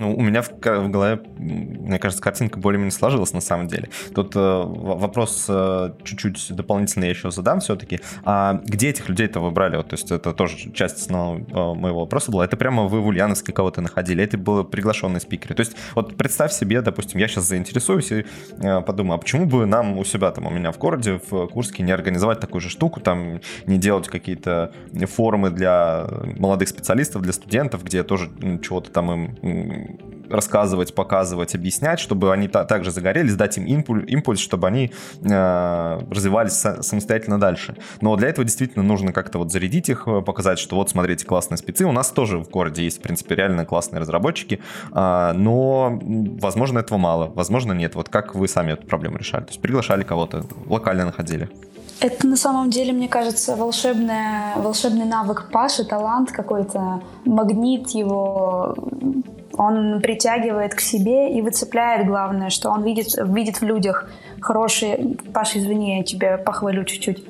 ну, 0.00 0.16
у 0.16 0.22
меня 0.22 0.40
в, 0.40 0.50
в 0.50 0.88
голове, 0.88 1.20
мне 1.36 1.98
кажется, 1.98 2.22
картинка 2.22 2.58
более-менее 2.58 2.90
сложилась 2.90 3.34
на 3.34 3.42
самом 3.42 3.68
деле. 3.68 3.90
Тут 4.14 4.34
э, 4.34 4.38
вопрос 4.40 5.44
э, 5.46 5.92
чуть-чуть 6.04 6.56
дополнительный 6.56 7.08
я 7.08 7.10
еще 7.10 7.30
задам 7.30 7.60
все-таки. 7.60 8.00
А 8.24 8.62
где 8.64 8.88
этих 8.88 9.10
людей-то 9.10 9.40
выбрали? 9.40 9.76
Вот, 9.76 9.88
то 9.88 9.94
есть 9.94 10.10
это 10.10 10.32
тоже 10.32 10.72
часть 10.72 10.96
основного 10.96 11.38
э, 11.38 11.78
моего 11.78 12.00
вопроса 12.00 12.32
была. 12.32 12.46
Это 12.46 12.56
прямо 12.56 12.84
вы 12.84 13.00
в 13.02 13.06
Ульяновске 13.08 13.52
кого-то 13.52 13.82
находили? 13.82 14.24
Это 14.24 14.38
были 14.38 14.64
приглашенные 14.64 15.20
спикеры? 15.20 15.54
То 15.54 15.60
есть 15.60 15.76
вот 15.94 16.16
представь 16.16 16.52
себе, 16.52 16.80
допустим, 16.80 17.20
я 17.20 17.28
сейчас 17.28 17.44
заинтересуюсь 17.44 18.10
и 18.10 18.24
э, 18.58 18.80
подумаю, 18.80 19.16
а 19.16 19.18
почему 19.18 19.44
бы 19.44 19.66
нам 19.66 19.98
у 19.98 20.04
себя 20.04 20.30
там, 20.30 20.46
у 20.46 20.50
меня 20.50 20.72
в 20.72 20.78
городе, 20.78 21.20
в 21.30 21.46
Курске, 21.48 21.82
не 21.82 21.92
организовать 21.92 22.40
такую 22.40 22.62
же 22.62 22.70
штуку, 22.70 23.00
там 23.00 23.40
не 23.66 23.76
делать 23.76 24.08
какие-то 24.08 24.72
форумы 25.14 25.50
для 25.50 26.06
молодых 26.38 26.70
специалистов, 26.70 27.20
для 27.20 27.34
студентов, 27.34 27.84
где 27.84 28.02
тоже 28.02 28.30
чего-то 28.62 28.90
там 28.90 29.12
им 29.12 29.89
рассказывать, 30.30 30.94
показывать, 30.94 31.54
объяснять, 31.54 31.98
чтобы 31.98 32.32
они 32.32 32.48
та- 32.48 32.64
также 32.64 32.90
загорелись, 32.90 33.34
дать 33.34 33.58
им 33.58 33.64
импульс, 33.64 34.04
импульс 34.08 34.40
чтобы 34.40 34.68
они 34.68 34.92
э, 35.22 35.98
развивались 36.10 36.52
са- 36.52 36.82
самостоятельно 36.82 37.38
дальше. 37.40 37.76
Но 38.00 38.14
для 38.16 38.28
этого 38.28 38.44
действительно 38.44 38.84
нужно 38.84 39.12
как-то 39.12 39.38
вот 39.38 39.50
зарядить 39.52 39.88
их, 39.88 40.06
э, 40.06 40.22
показать, 40.22 40.58
что 40.58 40.76
вот, 40.76 40.90
смотрите, 40.90 41.26
классные 41.26 41.58
спецы. 41.58 41.84
У 41.84 41.92
нас 41.92 42.10
тоже 42.10 42.38
в 42.38 42.48
городе 42.48 42.84
есть, 42.84 42.98
в 42.98 43.02
принципе, 43.02 43.34
реально 43.34 43.64
классные 43.64 44.00
разработчики, 44.00 44.60
э, 44.92 45.32
но, 45.34 45.98
возможно, 46.40 46.78
этого 46.78 46.98
мало, 46.98 47.26
возможно, 47.34 47.72
нет. 47.72 47.94
Вот 47.94 48.08
как 48.08 48.34
вы 48.34 48.46
сами 48.48 48.72
эту 48.72 48.86
проблему 48.86 49.18
решали? 49.18 49.44
То 49.44 49.50
есть 49.50 49.60
приглашали 49.60 50.04
кого-то, 50.04 50.44
локально 50.66 51.06
находили? 51.06 51.48
Это 52.00 52.26
на 52.26 52.36
самом 52.36 52.70
деле, 52.70 52.92
мне 52.92 53.08
кажется, 53.08 53.56
волшебная, 53.56 54.56
волшебный 54.56 55.04
навык 55.04 55.50
Паши, 55.52 55.84
талант 55.84 56.32
какой-то, 56.32 57.02
магнит 57.26 57.90
его 57.90 58.74
он 59.60 60.00
притягивает 60.00 60.74
к 60.74 60.80
себе 60.80 61.36
и 61.36 61.42
выцепляет 61.42 62.06
главное, 62.06 62.48
что 62.48 62.70
он 62.70 62.82
видит, 62.82 63.08
видит 63.18 63.60
в 63.60 63.62
людях 63.62 64.08
хорошие... 64.40 65.16
Паша, 65.34 65.58
извини, 65.58 65.98
я 65.98 66.02
тебя 66.02 66.38
похвалю 66.38 66.82
чуть-чуть. 66.84 67.22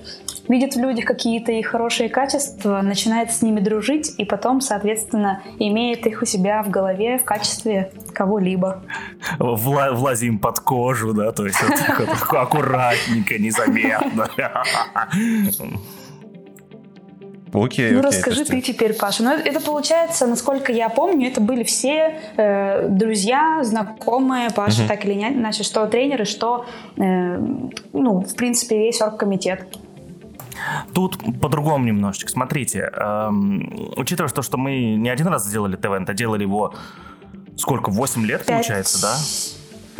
Видит 0.49 0.77
в 0.77 0.79
людях 0.79 1.07
какие-то 1.07 1.51
их 1.51 1.67
хорошие 1.67 2.09
качества, 2.09 2.83
начинает 2.83 3.33
с 3.33 3.43
ними 3.43 3.59
дружить 3.59 4.15
и 4.17 4.25
потом, 4.25 4.61
соответственно, 4.61 5.43
имеет 5.59 6.07
их 6.07 6.23
у 6.23 6.25
себя 6.25 6.63
в 6.63 6.71
голове 6.71 7.19
в 7.19 7.25
качестве 7.25 7.91
кого-либо. 8.13 8.81
Вла 9.41 9.91
влазим 9.91 10.39
под 10.39 10.61
кожу, 10.61 11.13
да, 11.13 11.33
то 11.33 11.47
есть 11.47 11.59
аккуратненько, 12.29 13.39
незаметно. 13.39 14.29
Окей, 17.53 17.91
ну 17.93 17.99
окей, 17.99 18.11
расскажи 18.11 18.45
ты 18.45 18.61
теперь, 18.61 18.95
Паша. 18.95 19.23
Ну 19.23 19.33
это 19.33 19.61
получается, 19.61 20.27
насколько 20.27 20.73
я 20.73 20.89
помню, 20.89 21.29
это 21.29 21.41
были 21.41 21.65
все 21.65 22.21
э, 22.37 22.89
друзья, 22.89 23.61
знакомые 23.63 24.51
Паша, 24.51 24.83
угу. 24.83 24.89
так 24.89 25.05
или 25.05 25.15
иначе, 25.15 25.65
что 25.65 25.87
тренеры, 25.87 26.25
что, 26.25 26.67
э, 26.97 27.39
ну, 27.93 28.21
в 28.21 28.35
принципе, 28.37 28.79
весь 28.79 29.01
оргкомитет. 29.01 29.67
Тут 30.95 31.19
по-другому 31.41 31.85
немножечко. 31.87 32.31
Смотрите, 32.31 32.91
эм, 32.95 33.93
учитывая 33.97 34.31
то, 34.31 34.43
что 34.43 34.59
мы 34.59 34.95
не 34.95 35.09
один 35.09 35.29
раз 35.29 35.47
сделали 35.47 35.77
ТВН, 35.77 36.05
а 36.07 36.13
делали 36.13 36.43
его 36.43 36.75
сколько, 37.57 37.91
8 37.91 38.27
лет, 38.27 38.45
5... 38.45 38.47
получается, 38.47 39.03
да? 39.03 39.17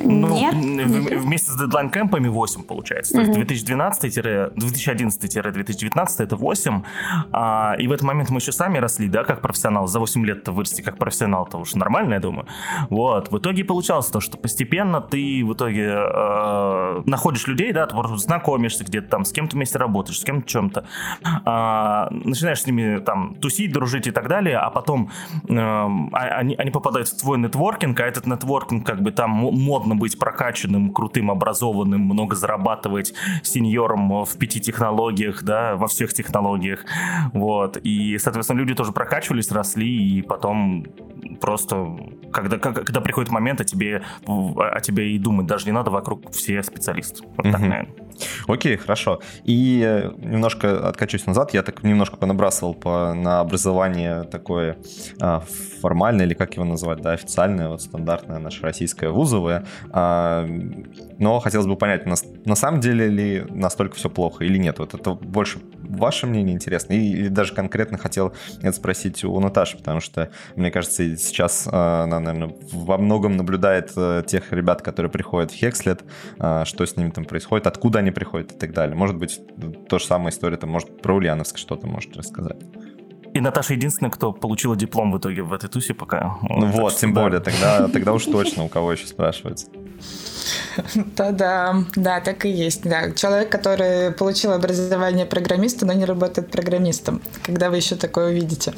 Ну, 0.03 0.35
Нет. 0.35 0.55
Вместе 0.55 1.51
с 1.51 1.57
дедлайн-кэмпами 1.57 2.29
8 2.29 2.63
получается. 2.65 3.15
То 3.15 3.23
есть 3.23 3.69
2012-2011-2019 3.69 6.07
это 6.19 6.37
8. 6.37 6.83
А, 7.33 7.75
и 7.79 7.87
в 7.87 7.93
этот 7.93 8.07
момент 8.07 8.31
мы 8.31 8.39
еще 8.39 8.53
сами 8.53 8.79
росли, 8.79 9.09
да, 9.09 9.25
как 9.25 9.41
профессионал. 9.41 9.87
За 9.87 10.01
8 10.01 10.25
лет 10.25 10.45
то 10.45 10.53
вырасти 10.53 10.83
как 10.83 10.99
профессионал, 10.99 11.47
то 11.47 11.59
уж 11.59 11.75
нормально, 11.75 12.15
я 12.15 12.21
думаю. 12.21 12.47
Вот. 12.89 13.31
В 13.31 13.39
итоге 13.39 13.65
получалось 13.65 14.07
то, 14.07 14.21
что 14.21 14.37
постепенно 14.37 15.01
ты 15.01 15.45
в 15.45 15.55
итоге 15.55 15.95
э, 15.95 17.03
находишь 17.07 17.47
людей, 17.47 17.73
да, 17.73 17.87
ты 17.87 17.97
знакомишься 18.19 18.85
где-то 18.85 19.09
там, 19.09 19.25
с 19.25 19.33
кем-то 19.33 19.57
вместе 19.57 19.79
работаешь, 19.79 20.21
с 20.21 20.25
кем-то 20.25 20.49
чем-то. 20.49 20.85
Э, 21.45 22.09
начинаешь 22.11 22.63
с 22.63 22.67
ними 22.67 22.99
там 22.99 23.35
тусить, 23.37 23.73
дружить 23.73 24.07
и 24.07 24.11
так 24.11 24.29
далее, 24.29 24.59
а 24.59 24.71
потом 24.71 25.11
э, 25.49 25.87
они, 26.13 26.55
они 26.57 26.71
попадают 26.71 27.09
в 27.09 27.19
твой 27.19 27.39
нетворкинг, 27.39 27.99
а 28.01 28.07
этот 28.07 28.27
нетворкинг 28.27 28.87
как 28.87 29.03
бы 29.03 29.13
там 29.13 29.31
модно 29.31 29.90
нужно 29.91 30.01
быть 30.01 30.19
прокачанным, 30.19 30.93
крутым, 30.93 31.31
образованным, 31.31 32.01
много 32.01 32.37
зарабатывать 32.37 33.15
сеньором 33.43 34.25
в 34.25 34.39
пяти 34.39 34.61
технологиях, 34.61 35.43
да, 35.43 35.77
во 35.77 35.87
всех 35.87 36.13
технологиях, 36.13 36.85
вот, 37.33 37.77
и, 37.83 38.19
соответственно, 38.19 38.59
люди 38.59 38.75
тоже 38.75 38.93
прокачивались, 38.93 39.51
росли, 39.53 40.19
и 40.19 40.23
потом 40.23 40.87
просто, 41.41 41.97
когда, 42.33 42.59
когда 42.59 43.01
приходит 43.01 43.31
момент, 43.31 43.61
о 43.61 43.65
тебе, 43.65 44.03
о 44.27 44.81
тебе 44.81 45.13
и 45.13 45.19
думать 45.19 45.47
даже 45.47 45.67
не 45.67 45.73
надо, 45.73 45.91
вокруг 45.91 46.31
все 46.31 46.63
специалисты, 46.63 47.25
вот 47.37 47.51
так, 47.51 47.61
наверное. 47.61 47.95
Окей, 48.47 48.77
хорошо. 48.77 49.21
И 49.45 49.83
э, 49.85 50.11
немножко 50.19 50.89
откачусь 50.89 51.27
назад, 51.27 51.55
я 51.55 51.63
так 51.63 51.83
немножко 51.83 52.17
понабрасывал 52.17 52.75
по, 52.75 53.15
на 53.15 53.41
образование 53.41 54.25
такое 54.25 54.77
а, 55.21 55.43
формальное, 55.81 56.27
или 56.27 56.35
как 56.35 56.55
его 56.55 56.65
назвать, 56.65 57.01
да, 57.01 57.13
официальное, 57.13 57.69
вот 57.69 57.83
стандартное 57.83 58.39
наше 58.39 58.63
российское 58.63 59.11
вузовое. 59.11 59.65
А, 59.91 60.47
но 61.19 61.41
хотелось 61.41 61.67
бы 61.67 61.77
понять, 61.77 62.07
на, 62.07 62.15
на 62.45 62.55
самом 62.55 62.81
деле 62.81 63.09
ли 63.09 63.45
настолько 63.49 63.97
все 63.97 64.11
плохо 64.11 64.45
или 64.45 64.59
нет? 64.59 64.79
Вот 64.79 64.95
это 64.95 65.13
больше 65.15 65.59
ваше 65.83 66.27
мнение 66.27 66.55
интересно, 66.55 66.93
или 66.93 67.29
даже 67.29 67.55
конкретно 67.55 67.99
хотел 67.99 68.33
это 68.63 68.73
спросить 68.73 69.25
у 69.25 69.39
Наташи, 69.41 69.77
потому 69.77 70.01
что, 70.01 70.31
мне 70.55 70.71
кажется, 70.71 71.17
сейчас 71.17 71.67
она, 71.67 72.21
наверное, 72.21 72.55
во 72.73 72.97
многом 72.97 73.37
наблюдает 73.37 73.93
тех 74.27 74.53
ребят, 74.53 74.83
которые 74.83 75.11
приходят 75.11 75.51
в 75.51 75.55
Хекслет, 75.55 76.05
что 76.37 76.87
с 76.87 76.97
ними 76.97 77.11
там 77.11 77.25
происходит, 77.25 77.67
откуда 77.67 77.99
они 77.99 78.10
приходят 78.13 78.53
и 78.53 78.59
так 78.59 78.73
далее. 78.73 78.97
Может 78.97 79.17
быть, 79.17 79.41
то 79.89 79.99
же 79.99 80.05
самое 80.05 80.31
история, 80.31 80.57
там, 80.57 80.71
может, 80.71 81.01
про 81.03 81.15
Ульяновск 81.15 81.59
что-то 81.59 81.87
может 81.87 82.17
рассказать. 82.17 82.59
И 83.33 83.41
Наташа 83.41 83.75
единственная, 83.75 84.11
кто 84.11 84.33
получила 84.33 84.77
диплом 84.77 85.13
в 85.13 85.19
итоге 85.19 85.43
в 85.43 85.53
этой 85.53 85.69
тусе 85.69 85.95
пока. 85.95 86.39
Ну 86.43 86.67
вот, 86.67 86.81
вот 86.81 86.97
тем 86.97 87.15
да. 87.15 87.23
более, 87.23 87.41
тогда, 87.41 87.89
тогда 87.93 88.13
уж 88.13 88.25
точно 88.25 88.65
у 88.65 88.69
кого 88.69 88.93
еще 88.93 89.07
спрашивается. 89.07 89.67
Да-да, 91.17 91.85
да, 91.95 92.21
так 92.21 92.45
и 92.45 92.51
есть. 92.51 92.83
Да. 92.83 93.13
Человек, 93.13 93.51
который 93.51 94.13
получил 94.13 94.53
образование 94.53 95.27
программиста, 95.27 95.87
но 95.87 95.93
не 95.93 96.05
работает 96.05 96.51
программистом. 96.51 97.23
Когда 97.45 97.71
вы 97.71 97.77
еще 97.77 97.97
такое 97.97 98.31
увидите. 98.31 98.75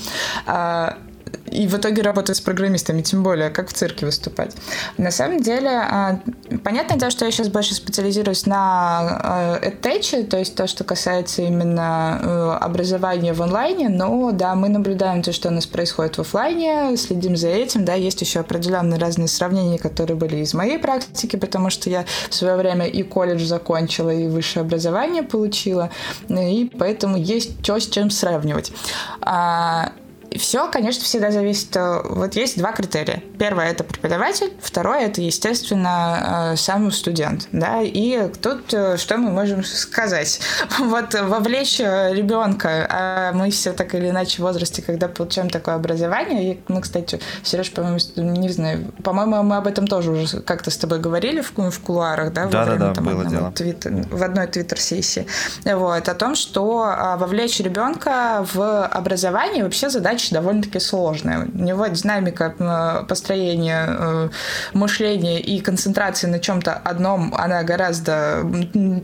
И 1.53 1.67
в 1.67 1.77
итоге 1.77 2.03
работать 2.03 2.37
с 2.37 2.41
программистами, 2.41 3.03
тем 3.03 3.23
более, 3.23 3.51
как 3.51 3.69
в 3.69 3.73
цирке 3.73 4.07
выступать. 4.07 4.55
На 4.97 5.11
самом 5.11 5.41
деле, 5.41 5.71
а, 5.71 6.19
понятное 6.65 6.99
дело, 6.99 7.11
что 7.11 7.25
я 7.25 7.31
сейчас 7.31 7.49
больше 7.49 7.75
специализируюсь 7.75 8.47
на 8.47 9.61
EdTech, 9.63 10.27
то 10.27 10.39
есть 10.39 10.55
то, 10.55 10.67
что 10.67 10.85
касается 10.85 11.43
именно 11.43 12.21
э, 12.23 12.59
образования 12.61 13.33
в 13.33 13.43
онлайне, 13.43 13.89
но 13.89 14.31
да, 14.33 14.55
мы 14.55 14.69
наблюдаем 14.69 15.23
то, 15.23 15.33
что 15.33 15.49
у 15.49 15.53
нас 15.53 15.67
происходит 15.67 16.17
в 16.17 16.21
офлайне, 16.21 16.97
следим 16.97 17.37
за 17.37 17.49
этим, 17.49 17.85
да, 17.85 17.95
есть 17.95 18.21
еще 18.21 18.41
определенные 18.41 18.99
разные 18.99 19.29
сравнения, 19.29 19.79
которые 19.79 20.17
были 20.17 20.37
из 20.37 20.55
моей 20.55 20.79
практики, 20.79 21.37
потому 21.37 21.71
что 21.71 21.91
я 21.91 22.05
в 22.31 22.35
свое 22.35 22.57
время 22.57 22.87
и 22.87 23.03
колледж 23.03 23.45
закончила, 23.45 24.11
и 24.11 24.29
высшее 24.29 24.63
образование 24.63 25.23
получила, 25.23 25.91
и 26.29 26.71
поэтому 26.79 27.17
есть 27.17 27.63
что 27.63 27.79
с 27.79 27.89
чем 27.89 28.11
сравнивать. 28.11 28.73
А, 29.21 29.93
все, 30.39 30.69
конечно, 30.71 31.05
всегда 31.05 31.31
зависит. 31.31 31.75
Э, 31.77 32.03
вот 32.05 32.35
есть 32.35 32.59
два 32.59 32.73
критерия. 32.73 33.23
Первое 33.39 33.71
это 33.71 33.85
преподаватель, 33.85 34.53
второе 34.61 35.07
это, 35.07 35.21
естественно, 35.21 36.53
э, 36.53 36.57
сам 36.57 36.91
студент. 36.91 37.49
Да? 37.53 37.81
И 37.83 38.29
тут 38.41 38.73
э, 38.73 38.97
что 38.97 39.17
мы 39.19 39.31
можем 39.31 39.65
сказать? 39.65 40.41
Вот 40.79 41.15
вовлечь 41.15 41.79
ребенка, 41.79 42.87
а 42.89 43.33
мы 43.33 43.51
все 43.51 43.73
так 43.73 43.95
или 43.95 44.11
иначе 44.11 44.37
в 44.37 44.45
возрасте, 44.45 44.83
когда 44.83 45.09
получаем 45.09 45.51
такое 45.51 45.75
образование, 45.75 46.53
и 46.53 46.61
мы, 46.69 46.81
кстати, 46.81 47.21
Сереж, 47.43 47.73
по-моему, 47.73 47.99
не 48.17 48.49
знаю, 48.49 48.93
по-моему, 49.03 49.43
мы 49.43 49.57
об 49.57 49.67
этом 49.67 49.87
тоже 49.87 50.11
уже 50.11 50.41
как-то 50.41 50.71
с 50.71 50.77
тобой 50.77 50.99
говорили 50.99 51.41
в, 51.41 51.53
в 51.57 51.81
кулуарах, 51.81 52.33
да? 52.33 52.47
Да, 52.47 52.65
да, 52.65 52.77
да, 52.77 52.95
там, 52.95 53.05
было 53.05 53.25
дело. 53.25 53.53
Твиттер, 53.53 54.07
в 54.11 54.23
одной 54.23 54.47
твиттер-сессии. 54.47 55.27
Вот, 55.65 56.09
о 56.09 56.15
том, 56.15 56.35
что 56.35 56.83
а, 56.87 57.17
вовлечь 57.17 57.61
ребенка 57.61 58.47
в 58.53 58.87
образование 58.87 59.65
вообще 59.65 59.91
задача 59.91 60.22
задача 60.23 60.35
довольно-таки 60.35 60.79
сложная. 60.81 61.49
У 61.55 61.59
него 61.59 61.87
динамика 61.87 62.55
э, 62.59 63.07
построения 63.07 63.87
э, 63.89 64.29
мышления 64.73 65.41
и 65.41 65.61
концентрации 65.61 66.27
на 66.27 66.39
чем-то 66.39 66.73
одном, 66.73 67.35
она 67.35 67.63
гораздо 67.63 68.43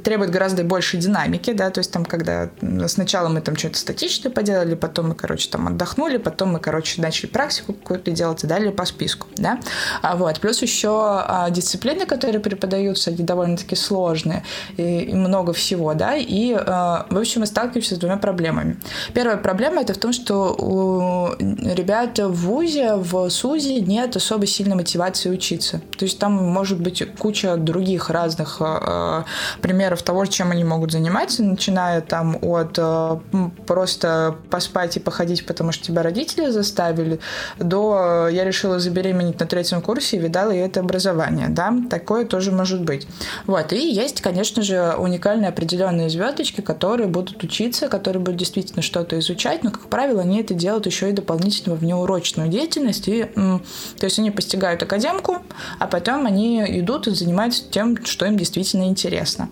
требует 0.04 0.31
гораздо 0.31 0.64
больше 0.64 0.96
динамики, 0.96 1.52
да, 1.52 1.70
то 1.70 1.81
есть 1.81 1.92
там, 1.92 2.04
когда 2.04 2.48
сначала 2.87 3.28
мы 3.28 3.40
там 3.40 3.57
что-то 3.57 3.78
статичное 3.78 4.33
поделали, 4.33 4.74
потом 4.74 5.09
мы, 5.09 5.14
короче, 5.14 5.48
там 5.50 5.68
отдохнули, 5.68 6.18
потом 6.18 6.52
мы, 6.52 6.61
короче, 6.61 7.00
начали 7.02 7.26
практику 7.26 7.72
какую-то 7.72 8.11
делать 8.11 8.44
и 8.44 8.46
далее 8.46 8.72
по 8.72 8.85
списку, 8.85 9.26
да, 9.37 9.59
а 10.02 10.16
вот, 10.16 10.40
плюс 10.40 10.62
еще 10.62 10.88
а, 10.90 11.50
дисциплины, 11.50 12.07
которые 12.07 12.40
преподаются, 12.40 13.11
они 13.11 13.24
довольно-таки 13.24 13.76
сложные, 13.76 14.42
и, 14.76 15.00
и 15.00 15.14
много 15.14 15.52
всего, 15.52 15.94
да, 15.94 16.16
и, 16.16 16.54
а, 16.54 17.07
в 17.11 17.18
общем, 17.18 17.40
мы 17.40 17.46
сталкиваемся 17.46 17.94
с 17.94 17.98
двумя 17.98 18.16
проблемами. 18.16 18.76
Первая 19.14 19.37
проблема 19.37 19.83
это 19.83 19.94
в 19.94 19.98
том, 19.98 20.12
что 20.12 20.54
у 20.59 20.98
ребята 21.38 22.29
в 22.29 22.35
ВУЗе, 22.35 22.94
в 22.97 23.29
СУЗе 23.29 23.81
нет 23.81 24.16
особо 24.16 24.47
сильной 24.47 24.77
мотивации 24.77 25.31
учиться. 25.31 25.81
То 25.97 26.05
есть 26.05 26.18
там 26.18 26.33
может 26.33 26.81
быть 26.81 27.03
куча 27.18 27.57
других 27.57 28.11
разных 28.11 28.59
э, 28.61 29.23
примеров 29.61 30.03
того, 30.03 30.27
чем 30.27 30.51
они 30.51 30.64
могут 30.64 30.92
заниматься, 30.92 31.42
начиная 31.42 32.01
там 32.01 32.38
от 32.42 32.79
э, 32.79 33.18
просто 33.66 34.37
поспать 34.51 34.97
и 34.97 35.01
походить, 35.01 35.47
потому 35.47 35.73
что 35.73 35.85
тебя 35.85 36.03
родители 36.03 36.51
заставили, 36.51 37.21
до 37.59 38.29
э, 38.29 38.33
я 38.33 38.44
решила 38.44 38.79
забеременеть 38.79 39.40
на 39.40 39.47
третьем 39.47 39.81
курсе 39.81 40.16
и 40.16 40.21
видала 40.21 40.51
и 40.51 40.59
это 40.59 40.81
образование, 40.81 41.49
да, 41.49 41.75
такое 41.90 42.25
тоже 42.25 42.53
может 42.53 42.83
быть. 42.83 43.07
Вот, 43.47 43.73
и 43.73 43.92
есть, 43.92 44.21
конечно 44.21 44.62
же, 44.62 44.94
уникальные 44.99 45.49
определенные 45.49 46.11
звездочки, 46.11 46.61
которые 46.61 47.09
будут 47.09 47.42
учиться, 47.42 47.88
которые 47.88 48.23
будут 48.23 48.38
действительно 48.38 48.83
что-то 48.83 49.18
изучать, 49.18 49.64
но, 49.64 49.71
как 49.71 49.88
правило, 49.88 50.23
они 50.23 50.40
это 50.40 50.55
делают 50.55 50.87
еще 50.87 50.97
еще 50.98 51.11
и 51.11 51.12
дополнительно 51.12 51.76
внеурочную 51.76 52.48
деятельность. 52.48 53.08
И, 53.08 53.24
то 53.24 54.04
есть 54.04 54.18
они 54.18 54.30
постигают 54.30 54.82
академку, 54.82 55.38
а 55.78 55.87
потом 55.87 56.26
они 56.26 56.64
идут 56.80 57.06
и 57.06 57.14
занимаются 57.14 57.62
тем, 57.70 58.04
что 58.04 58.26
им 58.26 58.37
действительно 58.37 58.84
интересно. 58.88 59.48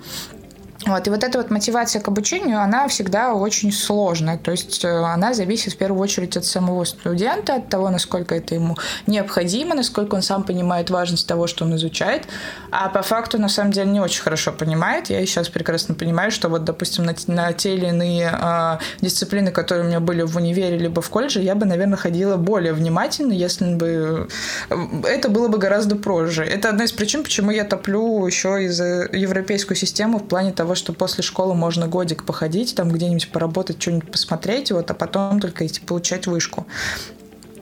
Вот, 0.86 1.04
и 1.08 1.10
вот 1.10 1.24
эта 1.24 1.38
вот 1.38 1.50
мотивация 1.50 2.00
к 2.00 2.06
обучению, 2.06 2.60
она 2.60 2.86
всегда 2.86 3.34
очень 3.34 3.72
сложная. 3.72 4.38
То 4.38 4.52
есть 4.52 4.84
э, 4.84 4.88
она 4.88 5.34
зависит 5.34 5.72
в 5.72 5.76
первую 5.76 6.00
очередь 6.00 6.36
от 6.36 6.44
самого 6.44 6.84
студента, 6.84 7.56
от 7.56 7.68
того, 7.68 7.90
насколько 7.90 8.36
это 8.36 8.54
ему 8.54 8.76
необходимо, 9.08 9.74
насколько 9.74 10.14
он 10.14 10.22
сам 10.22 10.44
понимает 10.44 10.88
важность 10.90 11.26
того, 11.26 11.48
что 11.48 11.64
он 11.64 11.74
изучает. 11.74 12.28
А 12.70 12.88
по 12.88 13.02
факту, 13.02 13.40
на 13.40 13.48
самом 13.48 13.72
деле, 13.72 13.90
не 13.90 14.00
очень 14.00 14.22
хорошо 14.22 14.52
понимает. 14.52 15.10
Я 15.10 15.26
сейчас 15.26 15.48
прекрасно 15.48 15.96
понимаю, 15.96 16.30
что 16.30 16.48
вот, 16.48 16.62
допустим, 16.62 17.04
на, 17.04 17.16
на 17.26 17.52
те 17.52 17.74
или 17.74 17.86
иные 17.86 18.30
э, 18.32 18.78
дисциплины, 19.00 19.50
которые 19.50 19.84
у 19.84 19.88
меня 19.88 19.98
были 19.98 20.22
в 20.22 20.36
универе 20.36 20.78
либо 20.78 21.02
в 21.02 21.10
колледже, 21.10 21.42
я 21.42 21.56
бы, 21.56 21.66
наверное, 21.66 21.98
ходила 21.98 22.36
более 22.36 22.72
внимательно, 22.72 23.32
если 23.32 23.74
бы 23.74 24.28
э, 24.70 24.76
это 25.02 25.30
было 25.30 25.48
бы 25.48 25.58
гораздо 25.58 25.96
позже. 25.96 26.44
Это 26.44 26.68
одна 26.68 26.84
из 26.84 26.92
причин, 26.92 27.24
почему 27.24 27.50
я 27.50 27.64
топлю 27.64 28.24
еще 28.24 28.62
из 28.62 28.78
европейскую 28.78 29.76
систему 29.76 30.18
в 30.18 30.28
плане 30.28 30.52
того, 30.52 30.75
что 30.76 30.92
после 30.92 31.22
школы 31.22 31.54
можно 31.54 31.88
годик 31.88 32.24
походить, 32.24 32.74
там 32.74 32.90
где-нибудь 32.90 33.30
поработать, 33.30 33.80
что-нибудь 33.80 34.10
посмотреть, 34.10 34.70
вот, 34.70 34.90
а 34.90 34.94
потом 34.94 35.40
только 35.40 35.66
идти 35.66 35.80
получать 35.80 36.26
вышку. 36.26 36.66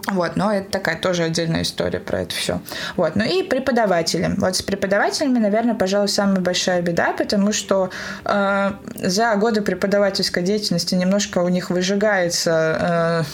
Вот, 0.07 0.37
но 0.37 0.53
это 0.53 0.71
такая 0.71 0.99
тоже 0.99 1.25
отдельная 1.25 1.63
история 1.63 1.99
про 1.99 2.23
это 2.23 2.35
все. 2.35 2.61
Вот, 2.97 3.17
ну 3.17 3.25
и 3.25 3.43
преподаватели. 3.43 4.35
Вот 4.37 4.55
с 4.57 4.63
преподавателями, 4.63 5.39
наверное, 5.39 5.75
пожалуй, 5.75 6.09
самая 6.09 6.41
большая 6.41 6.83
беда, 6.83 7.15
потому 7.17 7.53
что 7.53 7.91
э, 8.25 8.73
за 8.97 9.35
годы 9.37 9.63
преподавательской 9.63 10.43
деятельности 10.43 10.95
немножко 10.95 11.39
у 11.39 11.49
них 11.49 11.71
выжигается 11.71 13.25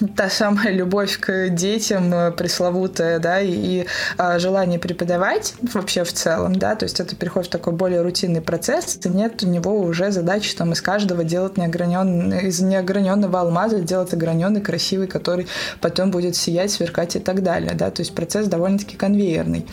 э, 0.00 0.06
та 0.16 0.30
самая 0.30 0.72
любовь 0.72 1.18
к 1.18 1.50
детям 1.50 2.12
э, 2.14 2.32
пресловутая, 2.32 3.18
да, 3.18 3.40
и, 3.40 3.50
и 3.50 3.86
э, 4.16 4.38
желание 4.38 4.78
преподавать 4.78 5.54
вообще 5.74 6.04
в 6.04 6.12
целом, 6.12 6.56
да, 6.56 6.76
то 6.76 6.84
есть 6.84 6.98
это 6.98 7.14
переходит 7.14 7.48
в 7.48 7.52
такой 7.52 7.74
более 7.74 8.00
рутинный 8.00 8.40
процесс, 8.40 8.98
и 9.04 9.08
нет 9.08 9.42
у 9.42 9.46
него 9.46 9.78
уже 9.78 10.10
задачи 10.10 10.56
там 10.56 10.72
из 10.72 10.80
каждого 10.80 11.24
делать 11.24 11.58
неограненный, 11.58 12.48
из 12.48 12.60
неограненного 12.60 13.40
алмаза 13.40 13.80
делать 13.80 14.14
ограненный, 14.14 14.62
красивый, 14.62 15.08
который 15.08 15.46
потом 15.80 16.05
он 16.06 16.10
будет 16.12 16.36
сиять, 16.36 16.70
сверкать 16.70 17.16
и 17.16 17.18
так 17.18 17.42
далее, 17.42 17.72
да, 17.74 17.90
то 17.90 18.00
есть 18.00 18.14
процесс 18.14 18.46
довольно-таки 18.46 18.96
конвейерный, 18.96 19.66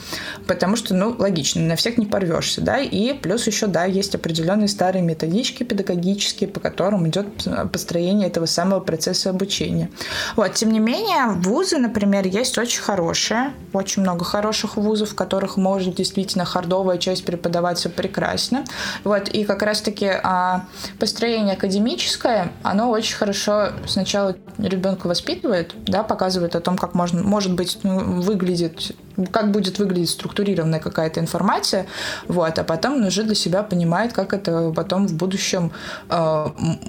потому 0.48 0.76
что, 0.76 0.94
ну, 0.94 1.16
логично, 1.18 1.62
на 1.62 1.76
всех 1.76 1.98
не 1.98 2.06
порвешься, 2.06 2.62
да, 2.62 2.80
и 2.80 3.14
плюс 3.14 3.48
еще, 3.48 3.68
да, 3.68 3.86
есть 3.86 4.16
определенные 4.16 4.68
старые 4.68 5.04
методички 5.04 5.64
педагогические, 5.64 6.50
по 6.50 6.60
которым 6.60 7.08
идет 7.08 7.28
построение 7.72 8.28
этого 8.28 8.46
самого 8.46 8.80
процесса 8.80 9.30
обучения. 9.30 9.90
Вот, 10.36 10.54
тем 10.54 10.72
не 10.72 10.80
менее, 10.80 11.28
вузы, 11.28 11.78
например, 11.78 12.26
есть 12.28 12.58
очень 12.58 12.82
хорошие, 12.82 13.54
очень 13.72 14.02
много 14.02 14.26
хороших 14.26 14.78
вузов, 14.78 15.12
в 15.12 15.16
которых 15.16 15.58
может 15.58 15.96
действительно 15.96 16.46
хардовая 16.46 16.98
часть 16.98 17.26
преподаваться 17.26 17.90
прекрасно, 17.90 18.66
вот, 19.04 19.30
и 19.30 19.44
как 19.46 19.62
раз-таки 19.62 20.10
а, 20.24 20.66
построение 21.00 21.54
академическое, 21.54 22.52
оно 22.64 22.90
очень 22.90 23.16
хорошо 23.16 23.70
сначала 23.86 24.36
ребенка 24.58 25.08
воспитывает, 25.08 25.74
да, 25.86 26.04
пока 26.04 26.23
показывает 26.24 26.56
о 26.56 26.62
том, 26.62 26.78
как 26.78 26.94
можно, 26.94 27.22
может 27.22 27.52
быть, 27.52 27.80
ну, 27.84 28.22
выглядит, 28.22 28.96
как 29.32 29.52
будет 29.52 29.80
выглядеть 29.80 30.10
структурированная 30.10 30.80
какая-то 30.80 31.20
информация, 31.20 31.86
вот, 32.28 32.58
а 32.58 32.64
потом 32.64 32.96
он 32.96 33.06
уже 33.06 33.24
для 33.24 33.36
себя 33.36 33.64
понимает, 33.64 34.14
как 34.14 34.34
это 34.34 34.72
потом 34.76 35.08
в 35.08 35.14
будущем 35.14 35.72
э, 36.10 36.46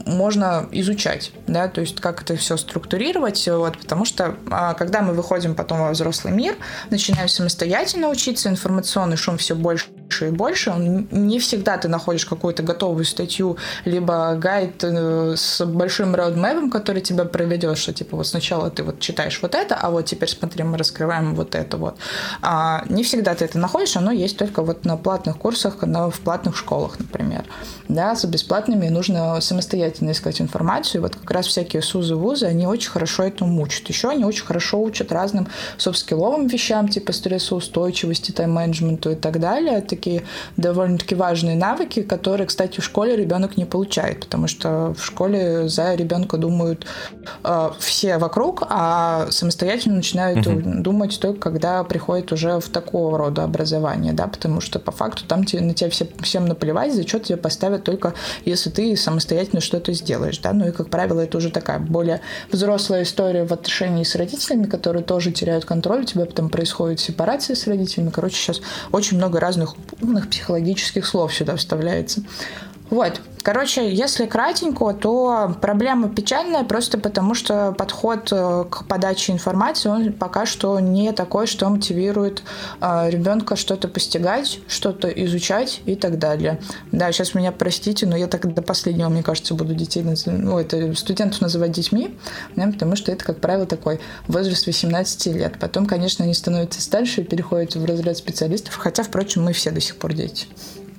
можно 0.07 0.69
изучать, 0.71 1.33
да, 1.47 1.69
то 1.69 1.81
есть 1.81 2.01
как 2.01 2.23
это 2.23 2.37
все 2.37 2.57
структурировать, 2.57 3.47
вот, 3.49 3.79
потому 3.79 4.05
что 4.05 4.37
э, 4.51 4.75
когда 4.79 5.03
мы 5.03 5.13
выходим 5.13 5.55
потом 5.55 5.81
во 5.81 5.91
взрослый 5.91 6.33
мир, 6.33 6.57
начинаем 6.91 7.29
самостоятельно 7.29 8.09
учиться, 8.09 8.49
информационный 8.49 9.17
шум 9.17 9.37
все 9.37 9.55
больше 9.55 9.89
и 10.21 10.31
больше. 10.31 10.73
Не 10.77 11.39
всегда 11.39 11.77
ты 11.77 11.89
находишь 11.89 12.27
какую-то 12.27 12.63
готовую 12.63 13.05
статью, 13.05 13.57
либо 13.85 14.35
гайд 14.37 14.85
э, 14.85 15.35
с 15.37 15.65
большим 15.65 16.15
роудмэпом, 16.15 16.71
который 16.71 17.03
тебя 17.03 17.25
проведет, 17.25 17.79
что 17.79 17.93
типа 17.93 18.17
вот 18.17 18.27
сначала 18.27 18.71
ты 18.71 18.83
вот 18.83 19.01
читаешь 19.01 19.41
вот 19.43 19.55
это, 19.55 19.75
а 19.75 19.91
вот 19.91 20.07
теперь 20.07 20.29
смотри, 20.29 20.65
мы 20.65 20.79
раскрываем 20.79 21.35
вот 21.35 21.55
это 21.55 21.77
вот. 21.77 21.97
А 22.43 22.85
не 22.89 23.03
всегда 23.03 23.35
ты 23.35 23.45
это 23.45 23.59
находишь, 23.59 23.97
оно 23.97 24.11
есть 24.11 24.37
только 24.37 24.63
вот 24.63 24.85
на 24.85 24.97
платных 24.97 25.39
курсах, 25.39 25.83
на, 25.83 26.11
в 26.11 26.21
платных 26.21 26.57
школах, 26.57 26.99
например. 26.99 27.45
Да, 27.89 28.15
с 28.17 28.25
бесплатными 28.25 28.89
нужно 28.89 29.41
самостоятельно 29.41 30.13
искать 30.13 30.41
информацию. 30.41 31.01
И 31.01 31.03
вот 31.03 31.17
как 31.17 31.31
раз 31.31 31.47
всякие 31.47 31.83
СУЗы, 31.83 32.17
ВУЗы, 32.17 32.47
они 32.47 32.67
очень 32.67 32.91
хорошо 32.91 33.25
этому 33.25 33.63
учат. 33.63 33.89
Еще 33.89 34.09
они 34.09 34.25
очень 34.25 34.45
хорошо 34.45 34.81
учат 34.81 35.13
разным 35.13 35.49
софт-скилловым 35.77 36.47
вещам, 36.47 36.89
типа 36.89 37.13
стрессоустойчивости, 37.13 38.33
тайм-менеджменту 38.33 39.13
и 39.13 39.15
так 39.15 39.41
далее. 39.41 39.81
Такие 39.81 40.25
довольно-таки 40.57 41.15
важные 41.15 41.57
навыки, 41.57 42.03
которые, 42.03 42.47
кстати, 42.47 42.81
в 42.81 42.85
школе 42.85 43.17
ребенок 43.17 43.57
не 43.57 43.65
получает, 43.65 44.21
потому 44.21 44.49
что 44.49 44.95
в 44.95 45.05
школе 45.05 45.69
за 45.69 45.95
ребенка 45.95 46.37
думают 46.37 46.87
э, 47.43 47.71
все 47.79 48.19
вокруг, 48.19 48.63
а 48.69 49.27
самостоятельно 49.31 49.97
начинают 49.97 50.47
угу. 50.47 50.63
думать 50.65 51.19
только 51.21 51.41
когда 51.41 51.85
приходит 52.05 52.33
уже 52.33 52.61
в 52.61 52.69
такого 52.69 53.17
рода 53.17 53.45
образование, 53.45 54.13
да, 54.13 54.27
потому 54.27 54.61
что 54.61 54.79
по 54.79 54.93
факту 54.93 55.25
там 55.27 55.45
тебе, 55.45 55.63
на 55.63 55.73
тебя 55.73 55.89
все, 55.89 56.07
всем 56.21 56.45
наплевать, 56.45 56.93
зачет 56.93 57.25
тебе 57.25 57.39
поставят 57.39 57.83
только 57.85 58.13
если 58.45 58.69
ты 58.69 58.95
самостоятельно 58.95 59.63
что-то 59.63 59.95
сделаешь, 59.95 60.39
да, 60.39 60.53
ну 60.53 60.69
и, 60.69 60.71
как 60.71 60.91
правило, 60.91 61.21
это 61.21 61.39
уже 61.39 61.51
такая 61.51 61.79
более 61.79 62.21
взрослая 62.53 63.05
история 63.05 63.45
в 63.45 63.53
отношении 63.53 64.05
с 64.05 64.17
родителями, 64.17 64.65
которые 64.65 65.03
тоже 65.03 65.33
теряют 65.33 65.65
контроль, 65.65 66.03
у 66.03 66.05
тебя 66.05 66.27
потом 66.27 66.51
происходит 66.51 67.01
сепарация 67.01 67.57
с 67.57 67.67
родителями, 67.67 68.11
короче, 68.11 68.37
сейчас 68.37 68.61
очень 68.93 69.17
много 69.17 69.41
разных 69.41 69.75
умных 70.03 70.29
психологических 70.29 71.07
слов 71.07 71.33
сюда 71.33 71.57
вставляется. 71.57 72.23
Вот. 72.91 73.21
Короче, 73.43 73.93
если 73.93 74.25
кратенько, 74.25 74.95
то 74.95 75.55
проблема 75.61 76.09
печальная 76.09 76.65
просто 76.65 76.97
потому, 76.97 77.35
что 77.35 77.73
подход 77.73 78.29
э, 78.33 78.65
к 78.71 78.87
подаче 78.87 79.33
информации, 79.33 79.91
он 79.91 80.13
пока 80.15 80.47
что 80.47 80.81
не 80.81 81.13
такой, 81.13 81.47
что 81.47 81.69
мотивирует 81.69 82.43
э, 82.81 83.11
ребенка 83.11 83.57
что-то 83.57 83.89
постигать, 83.89 84.61
что-то 84.67 85.09
изучать 85.09 85.83
и 85.85 85.95
так 85.95 86.19
далее. 86.19 86.59
Да, 86.91 87.13
сейчас 87.13 87.35
меня 87.35 87.53
простите, 87.53 88.07
но 88.07 88.17
я 88.17 88.29
так 88.29 88.53
до 88.55 88.63
последнего, 88.63 89.11
мне 89.11 89.23
кажется, 89.23 89.55
буду 89.55 89.75
детей, 89.75 90.03
ну, 90.25 90.59
это 90.59 90.95
студентов 90.95 91.43
называть 91.43 91.73
детьми, 91.73 92.19
да, 92.57 92.67
потому 92.69 92.97
что 92.97 93.13
это, 93.13 93.27
как 93.27 93.41
правило, 93.41 93.67
такой 93.67 94.01
возраст 94.27 94.67
18 94.67 95.27
лет. 95.27 95.59
Потом, 95.61 95.85
конечно, 95.85 96.25
они 96.25 96.33
становятся 96.33 96.81
старше 96.81 97.21
и 97.21 97.25
переходят 97.25 97.75
в 97.75 97.85
разряд 97.85 98.17
специалистов, 98.17 98.77
хотя, 98.77 99.03
впрочем, 99.03 99.45
мы 99.45 99.53
все 99.53 99.71
до 99.71 99.83
сих 99.83 99.97
пор 99.97 100.15
дети. 100.15 100.47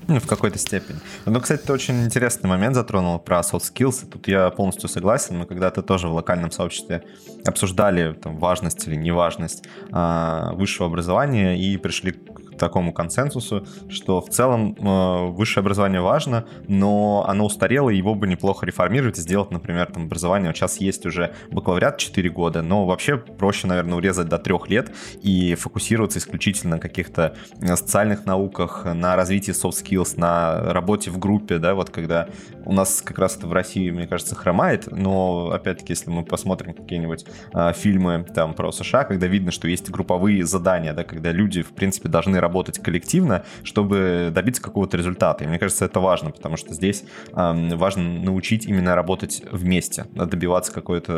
Ну, 0.07 0.19
в 0.19 0.27
какой-то 0.27 0.59
степени. 0.59 0.99
Ну, 1.25 1.39
кстати, 1.39 1.61
ты 1.61 1.73
очень 1.73 2.03
интересный 2.03 2.47
момент 2.47 2.75
затронул 2.75 3.17
про 3.19 3.39
soft 3.39 3.63
skills. 3.73 4.07
Тут 4.09 4.27
я 4.27 4.49
полностью 4.51 4.87
согласен. 4.87 5.37
Мы 5.37 5.45
когда-то 5.45 5.81
тоже 5.81 6.07
в 6.07 6.13
локальном 6.13 6.51
сообществе 6.51 7.03
обсуждали 7.45 8.13
там, 8.13 8.37
важность 8.37 8.87
или 8.87 8.95
неважность 8.95 9.63
а, 9.91 10.53
высшего 10.53 10.87
образования 10.87 11.57
и 11.57 11.77
пришли 11.77 12.11
такому 12.57 12.93
консенсусу, 12.93 13.65
что 13.89 14.21
в 14.21 14.29
целом 14.29 14.75
э, 14.77 15.29
высшее 15.31 15.61
образование 15.61 16.01
важно, 16.01 16.45
но 16.67 17.25
оно 17.27 17.45
устарело, 17.45 17.89
и 17.89 17.97
его 17.97 18.15
бы 18.15 18.27
неплохо 18.27 18.65
реформировать 18.65 19.17
сделать, 19.17 19.51
например, 19.51 19.91
там 19.91 20.05
образование. 20.05 20.53
Сейчас 20.53 20.79
есть 20.79 21.05
уже 21.05 21.33
бакалавриат 21.51 21.97
4 21.97 22.29
года, 22.29 22.61
но 22.61 22.85
вообще 22.85 23.17
проще, 23.17 23.67
наверное, 23.67 23.97
урезать 23.97 24.27
до 24.27 24.37
3 24.37 24.55
лет 24.67 24.91
и 25.21 25.55
фокусироваться 25.55 26.19
исключительно 26.19 26.75
на 26.75 26.79
каких-то 26.79 27.35
э, 27.61 27.75
социальных 27.75 28.25
науках, 28.25 28.85
на 28.85 29.15
развитии 29.15 29.51
soft 29.51 29.83
skills, 29.83 30.19
на 30.19 30.73
работе 30.73 31.11
в 31.11 31.17
группе, 31.17 31.57
да, 31.57 31.75
вот 31.75 31.89
когда 31.89 32.27
у 32.65 32.73
нас 32.73 33.01
как 33.01 33.19
раз 33.19 33.37
это 33.37 33.47
в 33.47 33.53
России, 33.53 33.89
мне 33.91 34.07
кажется, 34.07 34.35
хромает, 34.35 34.87
но 34.91 35.51
опять-таки, 35.51 35.93
если 35.93 36.09
мы 36.09 36.23
посмотрим 36.23 36.73
какие-нибудь 36.73 37.25
э, 37.53 37.73
фильмы 37.73 38.25
там 38.33 38.53
про 38.53 38.71
США, 38.71 39.03
когда 39.03 39.27
видно, 39.27 39.51
что 39.51 39.67
есть 39.67 39.89
групповые 39.89 40.45
задания, 40.45 40.93
да, 40.93 41.03
когда 41.03 41.31
люди, 41.31 41.61
в 41.61 41.69
принципе, 41.69 42.09
должны 42.09 42.39
работать 42.45 42.79
коллективно, 42.79 43.43
чтобы 43.63 44.31
добиться 44.31 44.61
какого-то 44.61 44.97
результата. 44.97 45.43
И 45.43 45.47
мне 45.47 45.57
кажется, 45.57 45.85
это 45.85 45.99
важно, 45.99 46.29
потому 46.29 46.57
что 46.57 46.73
здесь 46.73 47.03
э, 47.33 47.75
важно 47.75 48.03
научить 48.03 48.67
именно 48.67 48.95
работать 48.95 49.41
вместе, 49.51 50.05
добиваться 50.13 50.71
какой-то, 50.71 51.13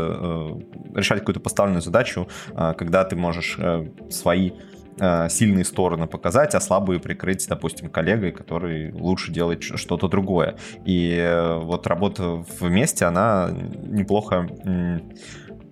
э, 0.94 1.00
решать 1.00 1.20
какую-то 1.20 1.42
поставленную 1.42 1.82
задачу, 1.82 2.28
э, 2.56 2.74
когда 2.78 3.04
ты 3.04 3.16
можешь 3.16 3.58
э, 3.60 3.90
свои 4.10 4.52
э, 5.00 5.30
сильные 5.30 5.66
стороны 5.66 6.08
показать, 6.08 6.56
а 6.56 6.60
слабые 6.60 7.00
прикрыть, 7.00 7.46
допустим, 7.50 7.90
коллегой, 7.90 8.32
который 8.32 8.92
лучше 8.94 9.32
делает 9.32 9.64
что-то 9.64 10.08
другое. 10.08 10.56
И 10.86 11.16
э, 11.18 11.60
вот 11.60 11.88
работа 11.88 12.46
вместе, 12.60 13.06
она 13.06 13.50
неплохо 13.52 14.50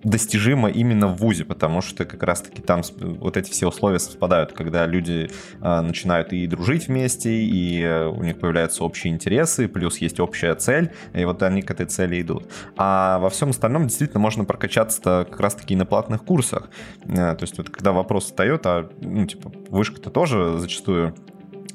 достижимо 0.02 0.68
именно 0.68 1.08
в 1.08 1.16
ВУЗе, 1.16 1.44
потому 1.44 1.80
что 1.80 2.04
как 2.04 2.22
раз-таки 2.22 2.62
там 2.62 2.82
вот 3.00 3.36
эти 3.36 3.50
все 3.50 3.68
условия 3.68 3.98
совпадают, 3.98 4.52
когда 4.52 4.86
люди 4.86 5.30
э, 5.60 5.80
начинают 5.80 6.32
и 6.32 6.46
дружить 6.46 6.88
вместе, 6.88 7.30
и 7.30 7.82
э, 7.82 8.06
у 8.06 8.22
них 8.22 8.38
появляются 8.38 8.84
общие 8.84 9.12
интересы, 9.12 9.68
плюс 9.68 9.98
есть 9.98 10.20
общая 10.20 10.54
цель, 10.54 10.92
и 11.14 11.24
вот 11.24 11.42
они 11.42 11.62
к 11.62 11.70
этой 11.70 11.86
цели 11.86 12.20
идут. 12.20 12.50
А 12.76 13.18
во 13.18 13.30
всем 13.30 13.50
остальном 13.50 13.86
действительно 13.86 14.20
можно 14.20 14.44
прокачаться 14.44 15.26
как 15.28 15.40
раз-таки 15.40 15.74
на 15.76 15.86
платных 15.86 16.24
курсах. 16.24 16.70
Э, 17.04 17.34
то 17.34 17.42
есть 17.42 17.58
вот 17.58 17.70
когда 17.70 17.92
вопрос 17.92 18.26
встает, 18.26 18.66
а, 18.66 18.88
ну, 19.00 19.26
типа, 19.26 19.52
вышка-то 19.70 20.10
тоже 20.10 20.58
зачастую 20.58 21.14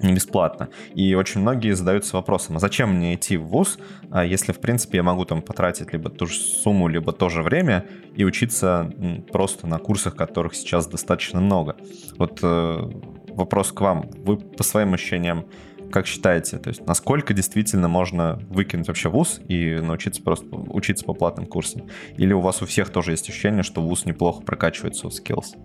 не 0.03 0.13
бесплатно. 0.13 0.69
И 0.93 1.13
очень 1.15 1.41
многие 1.41 1.73
задаются 1.73 2.15
вопросом, 2.15 2.57
а 2.57 2.59
зачем 2.59 2.95
мне 2.95 3.15
идти 3.15 3.37
в 3.37 3.45
ВУЗ, 3.45 3.79
а 4.09 4.25
если, 4.25 4.51
в 4.51 4.59
принципе, 4.59 4.97
я 4.97 5.03
могу 5.03 5.25
там 5.25 5.41
потратить 5.41 5.93
либо 5.93 6.09
ту 6.09 6.25
же 6.25 6.35
сумму, 6.35 6.87
либо 6.87 7.11
то 7.11 7.29
же 7.29 7.41
время 7.41 7.85
и 8.15 8.23
учиться 8.23 8.91
просто 9.31 9.67
на 9.67 9.77
курсах, 9.77 10.15
которых 10.15 10.55
сейчас 10.55 10.87
достаточно 10.87 11.39
много. 11.39 11.75
Вот 12.17 12.39
э, 12.41 12.89
вопрос 13.29 13.71
к 13.71 13.81
вам. 13.81 14.09
Вы 14.17 14.37
по 14.37 14.63
своим 14.63 14.93
ощущениям 14.93 15.45
как 15.91 16.07
считаете, 16.07 16.57
то 16.57 16.69
есть 16.69 16.85
насколько 16.87 17.33
действительно 17.33 17.87
можно 17.87 18.39
выкинуть 18.49 18.87
вообще 18.87 19.09
вуз 19.09 19.41
и 19.47 19.75
научиться 19.81 20.23
просто 20.23 20.47
учиться 20.47 21.05
по 21.05 21.13
платным 21.13 21.45
курсам? 21.45 21.83
Или 22.17 22.33
у 22.33 22.39
вас 22.39 22.61
у 22.61 22.65
всех 22.65 22.89
тоже 22.89 23.11
есть 23.11 23.29
ощущение, 23.29 23.63
что 23.63 23.81
вуз 23.81 24.05
неплохо 24.05 24.41
прокачивает 24.41 24.95
soft 24.95 25.13
skills? 25.21 25.57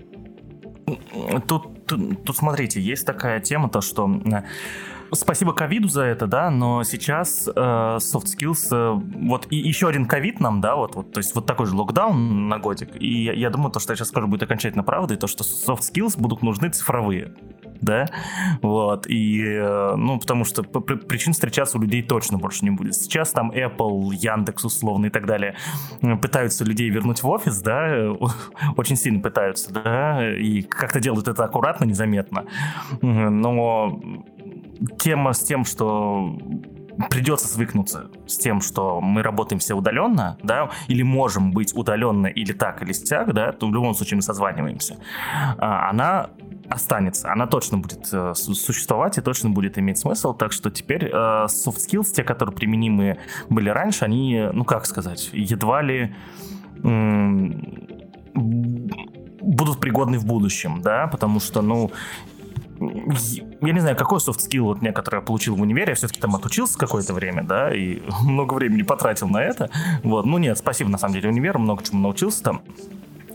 Тут, 1.47 1.87
тут, 1.87 2.25
тут 2.25 2.37
смотрите, 2.37 2.81
есть 2.81 3.07
такая 3.07 3.41
тема, 3.41 3.69
то 3.69 3.81
что 3.81 4.09
Спасибо 5.13 5.53
ковиду 5.53 5.89
за 5.89 6.03
это, 6.03 6.27
да, 6.27 6.51
но 6.51 6.83
сейчас 6.83 7.49
э, 7.49 7.53
soft 7.53 8.25
skills, 8.25 8.69
э, 8.73 9.01
вот 9.29 9.47
и 9.51 9.57
еще 9.57 9.89
один 9.89 10.07
ковид 10.07 10.41
нам, 10.41 10.61
да, 10.61 10.75
вот, 10.75 10.97
вот, 10.97 11.13
то 11.13 11.19
есть 11.19 11.35
вот 11.35 11.47
такой 11.47 11.67
же 11.67 11.77
локдаун 11.77 12.49
на 12.49 12.59
годик, 12.59 12.91
и 13.01 13.25
я, 13.25 13.33
я 13.33 13.51
думаю, 13.51 13.71
то, 13.71 13.79
что 13.79 13.93
я 13.93 13.97
сейчас 13.97 14.09
скажу, 14.09 14.27
будет 14.27 14.43
окончательно 14.43 14.83
правдой, 14.83 15.17
то, 15.17 15.29
что 15.29 15.45
soft 15.45 15.83
skills 15.83 16.21
будут 16.21 16.43
нужны 16.43 16.71
цифровые 16.71 17.35
да, 17.81 18.07
вот, 18.63 19.07
и, 19.07 19.43
э, 19.45 19.95
ну, 19.97 20.19
потому 20.19 20.45
что 20.45 20.63
причин 20.63 21.33
встречаться 21.33 21.79
у 21.79 21.81
людей 21.81 22.03
точно 22.03 22.39
больше 22.39 22.65
не 22.65 22.71
будет. 22.71 22.95
Сейчас 22.95 23.31
там 23.31 23.51
Apple, 23.51 24.15
Яндекс, 24.15 24.65
условно, 24.65 25.07
и 25.07 25.11
так 25.11 25.27
далее 25.27 25.57
пытаются 26.23 26.65
людей 26.65 26.91
вернуть 26.91 27.23
в 27.23 27.29
офис, 27.29 27.61
да, 27.61 28.13
очень 28.77 28.97
сильно 28.97 29.21
пытаются, 29.21 29.73
да, 29.73 30.37
и 30.37 30.63
как-то 30.63 31.01
делают 31.01 31.29
это 31.29 31.45
аккуратно, 31.45 31.85
незаметно, 31.85 32.47
но 33.01 34.01
тема 34.99 35.33
с 35.33 35.41
тем, 35.41 35.65
что 35.65 36.39
придется 37.11 37.47
свыкнуться 37.49 38.11
с 38.27 38.39
тем, 38.39 38.61
что 38.61 39.01
мы 39.01 39.23
работаем 39.23 39.59
все 39.59 39.75
удаленно, 39.75 40.39
да, 40.43 40.71
или 40.89 41.03
можем 41.03 41.53
быть 41.53 41.75
удаленно 41.77 42.27
или 42.27 42.53
так, 42.53 42.83
или 42.83 42.93
сяк, 42.93 43.33
да, 43.33 43.53
то 43.53 43.69
в 43.69 43.75
любом 43.75 43.95
случае 43.95 44.17
мы 44.17 44.23
созваниваемся, 44.23 44.97
а, 45.59 45.91
она 45.91 46.31
останется, 46.69 47.33
она 47.33 47.47
точно 47.47 47.79
будет 47.79 48.09
э, 48.13 48.35
существовать 48.35 49.19
и 49.19 49.21
точно 49.21 49.51
будет 49.51 49.79
иметь 49.79 49.99
смысл, 49.99 50.35
так 50.35 50.53
что 50.53 50.71
теперь 50.71 51.07
э, 51.07 51.09
soft 51.13 51.79
skills, 51.79 52.13
те, 52.13 52.25
которые 52.25 52.55
применимы 52.55 53.19
были 53.49 53.69
раньше, 53.69 54.05
они, 54.05 54.49
ну 54.53 54.65
как 54.65 54.87
сказать, 54.87 55.31
едва 55.33 55.83
ли 55.83 56.15
будут 59.41 59.81
пригодны 59.81 60.19
в 60.19 60.27
будущем, 60.27 60.83
да, 60.83 61.07
потому 61.07 61.41
что, 61.41 61.63
ну, 61.63 61.91
я 62.79 63.73
не 63.73 63.81
знаю, 63.81 63.97
какой 63.97 64.19
soft 64.19 64.39
skill 64.39 64.63
вот 64.63 64.83
я 64.83 64.93
получил 64.93 65.57
в 65.57 65.61
универе, 65.63 65.91
я 65.91 65.95
все-таки 65.95 66.21
там 66.21 66.35
отучился 66.37 66.79
какое-то 66.79 67.15
время, 67.15 67.43
да, 67.43 67.75
и 67.75 68.03
много 68.23 68.55
времени 68.55 68.83
потратил 68.83 69.29
на 69.29 69.43
это. 69.43 69.71
Вот, 70.03 70.27
ну 70.27 70.39
нет, 70.39 70.59
спасибо 70.59 70.91
на 70.91 70.99
самом 70.99 71.15
деле 71.15 71.31
универу, 71.31 71.59
много 71.59 71.83
чему 71.83 72.03
научился 72.03 72.43
там. 72.43 72.63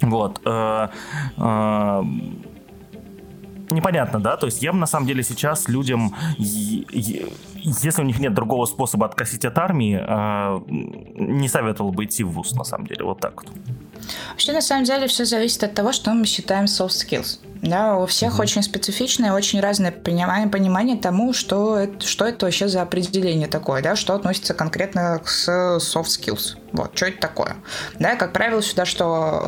Вот. 0.02 0.42
Э, 0.46 0.90
э, 1.38 2.04
непонятно, 3.74 4.20
да, 4.20 4.38
то 4.38 4.46
есть 4.46 4.62
я 4.62 4.72
бы 4.72 4.80
на 4.80 4.88
самом 4.88 5.08
деле 5.08 5.24
сейчас 5.24 5.68
людям, 5.68 6.16
если 6.38 8.02
у 8.02 8.06
них 8.06 8.20
нет 8.20 8.34
другого 8.34 8.66
способа 8.66 9.06
откосить 9.06 9.46
от 9.46 9.58
армии, 9.58 10.00
э, 10.00 10.60
не 11.16 11.48
советовал 11.48 11.92
бы 11.92 12.06
идти 12.06 12.24
в 12.24 12.32
ВУЗ, 12.32 12.54
на 12.54 12.64
самом 12.64 12.88
деле, 12.88 13.04
вот 13.04 13.20
так 13.20 13.44
вот. 13.44 13.52
Вообще, 14.32 14.54
на 14.54 14.62
самом 14.62 14.84
деле, 14.84 15.08
все 15.08 15.26
зависит 15.26 15.64
от 15.64 15.74
того, 15.74 15.92
что 15.92 16.14
мы 16.14 16.26
считаем 16.26 16.66
soft 16.66 16.90
skills. 16.90 17.40
Да, 17.62 17.96
у 17.98 18.08
всех 18.08 18.34
угу. 18.34 18.42
очень 18.42 18.64
специфичное, 18.64 19.34
очень 19.34 19.60
разное 19.60 19.92
понимание, 19.92 20.48
понимание 20.48 20.98
тому, 20.98 21.32
что 21.32 21.78
это, 21.78 22.06
что 22.06 22.26
это 22.26 22.48
вообще 22.48 22.68
за 22.68 22.82
определение 22.82 23.48
такое, 23.48 23.84
да, 23.84 23.96
что 23.96 24.16
относится 24.16 24.54
конкретно 24.54 25.22
к 25.24 25.28
soft 25.28 26.08
skills. 26.08 26.58
Вот, 26.72 26.92
что 26.96 27.08
это 27.08 27.20
такое? 27.20 27.58
Да, 28.00 28.16
как 28.16 28.32
правило, 28.34 28.62
сюда 28.62 28.86
что, 28.86 29.48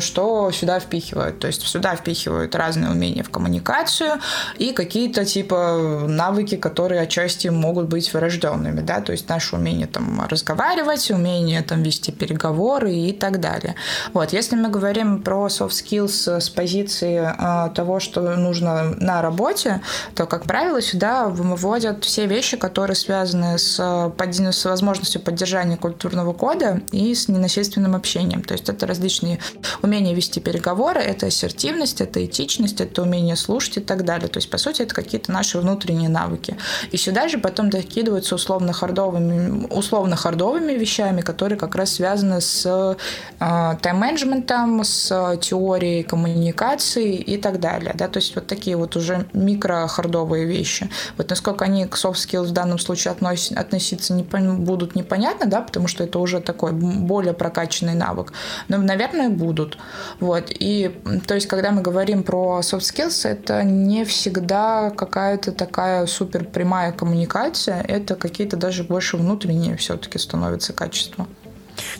что 0.00 0.50
сюда 0.52 0.80
впихивают? 0.80 1.38
То 1.38 1.46
есть 1.46 1.62
сюда 1.62 1.94
впихивают 1.96 2.54
разные 2.54 2.90
умения 2.90 3.22
в 3.22 3.30
коммуникацию 3.30 4.14
и 4.56 4.72
какие-то 4.72 5.24
типа 5.24 6.06
навыки, 6.06 6.56
которые 6.56 7.02
отчасти 7.02 7.48
могут 7.48 7.88
быть 7.88 8.12
врожденными, 8.12 8.80
да, 8.80 9.00
то 9.00 9.12
есть 9.12 9.28
наше 9.28 9.56
умение 9.56 9.86
там 9.86 10.26
разговаривать, 10.28 11.10
умение 11.10 11.62
там 11.62 11.82
вести 11.82 12.10
переговоры 12.10 12.92
и 12.92 13.12
так 13.12 13.38
далее. 13.38 13.74
Вот, 14.14 14.32
если 14.32 14.56
мы 14.56 14.70
говорим 14.70 15.22
про 15.22 15.46
soft 15.48 15.70
skills 15.70 16.40
с 16.40 16.48
позиции 16.48 17.35
э, 17.38 17.70
того, 17.74 18.00
что 18.00 18.36
нужно 18.36 18.94
на 18.98 19.22
работе, 19.22 19.80
то, 20.14 20.26
как 20.26 20.44
правило, 20.44 20.80
сюда 20.80 21.28
выводят 21.28 22.04
все 22.04 22.26
вещи, 22.26 22.56
которые 22.56 22.96
связаны 22.96 23.58
с, 23.58 23.78
с 23.78 24.64
возможностью 24.64 25.20
поддержания 25.20 25.76
культурного 25.76 26.32
кода 26.32 26.80
и 26.92 27.14
с 27.14 27.28
ненасильственным 27.28 27.94
общением. 27.94 28.42
То 28.42 28.54
есть 28.54 28.68
это 28.68 28.86
различные 28.86 29.38
умения 29.82 30.14
вести 30.14 30.40
переговоры, 30.40 31.00
это 31.00 31.26
ассертивность, 31.26 32.00
это 32.00 32.24
этичность, 32.24 32.80
это 32.80 33.02
умение 33.02 33.36
слушать 33.36 33.78
и 33.78 33.80
так 33.80 34.04
далее. 34.04 34.28
То 34.28 34.38
есть, 34.38 34.50
по 34.50 34.58
сути, 34.58 34.82
это 34.82 34.94
какие-то 34.94 35.32
наши 35.32 35.58
внутренние 35.58 36.08
навыки. 36.08 36.56
И 36.90 36.96
сюда 36.96 37.28
же 37.28 37.38
потом 37.38 37.70
докидываются 37.70 38.34
условно-хардовыми, 38.34 39.66
условно-хардовыми 39.70 40.72
вещами, 40.72 41.20
которые 41.20 41.58
как 41.58 41.74
раз 41.74 41.92
связаны 41.92 42.40
с 42.40 42.64
э, 42.66 43.76
тайм-менеджментом, 43.82 44.84
с 44.84 45.36
теорией 45.40 46.02
коммуникации 46.02 47.16
и 47.26 47.36
так 47.36 47.60
далее. 47.60 47.92
Да? 47.94 48.08
То 48.08 48.18
есть 48.18 48.34
вот 48.34 48.46
такие 48.46 48.76
вот 48.76 48.96
уже 48.96 49.26
микро-хардовые 49.32 50.46
вещи. 50.46 50.88
Вот 51.16 51.30
насколько 51.30 51.64
они 51.64 51.86
к 51.86 51.94
soft 51.94 52.14
skills 52.14 52.46
в 52.46 52.52
данном 52.52 52.78
случае 52.78 53.12
относ, 53.12 53.52
относиться 53.52 54.12
не, 54.14 54.22
будут 54.22 54.94
непонятно, 54.94 55.46
да, 55.46 55.60
потому 55.60 55.88
что 55.88 56.04
это 56.04 56.18
уже 56.18 56.40
такой 56.40 56.72
более 56.72 57.32
прокачанный 57.32 57.94
навык. 57.94 58.32
Но, 58.68 58.78
наверное, 58.78 59.28
будут. 59.28 59.78
Вот. 60.20 60.44
И, 60.48 60.90
то 61.26 61.34
есть, 61.34 61.46
когда 61.46 61.70
мы 61.70 61.82
говорим 61.82 62.22
про 62.22 62.60
soft 62.62 62.80
skills, 62.80 63.28
это 63.28 63.62
не 63.64 64.04
всегда 64.04 64.90
какая-то 64.90 65.52
такая 65.52 66.06
супер 66.06 66.44
прямая 66.44 66.92
коммуникация, 66.92 67.82
это 67.82 68.14
какие-то 68.14 68.56
даже 68.56 68.84
больше 68.84 69.16
внутренние 69.16 69.76
все-таки 69.76 70.18
становятся 70.18 70.72
качества. 70.72 71.26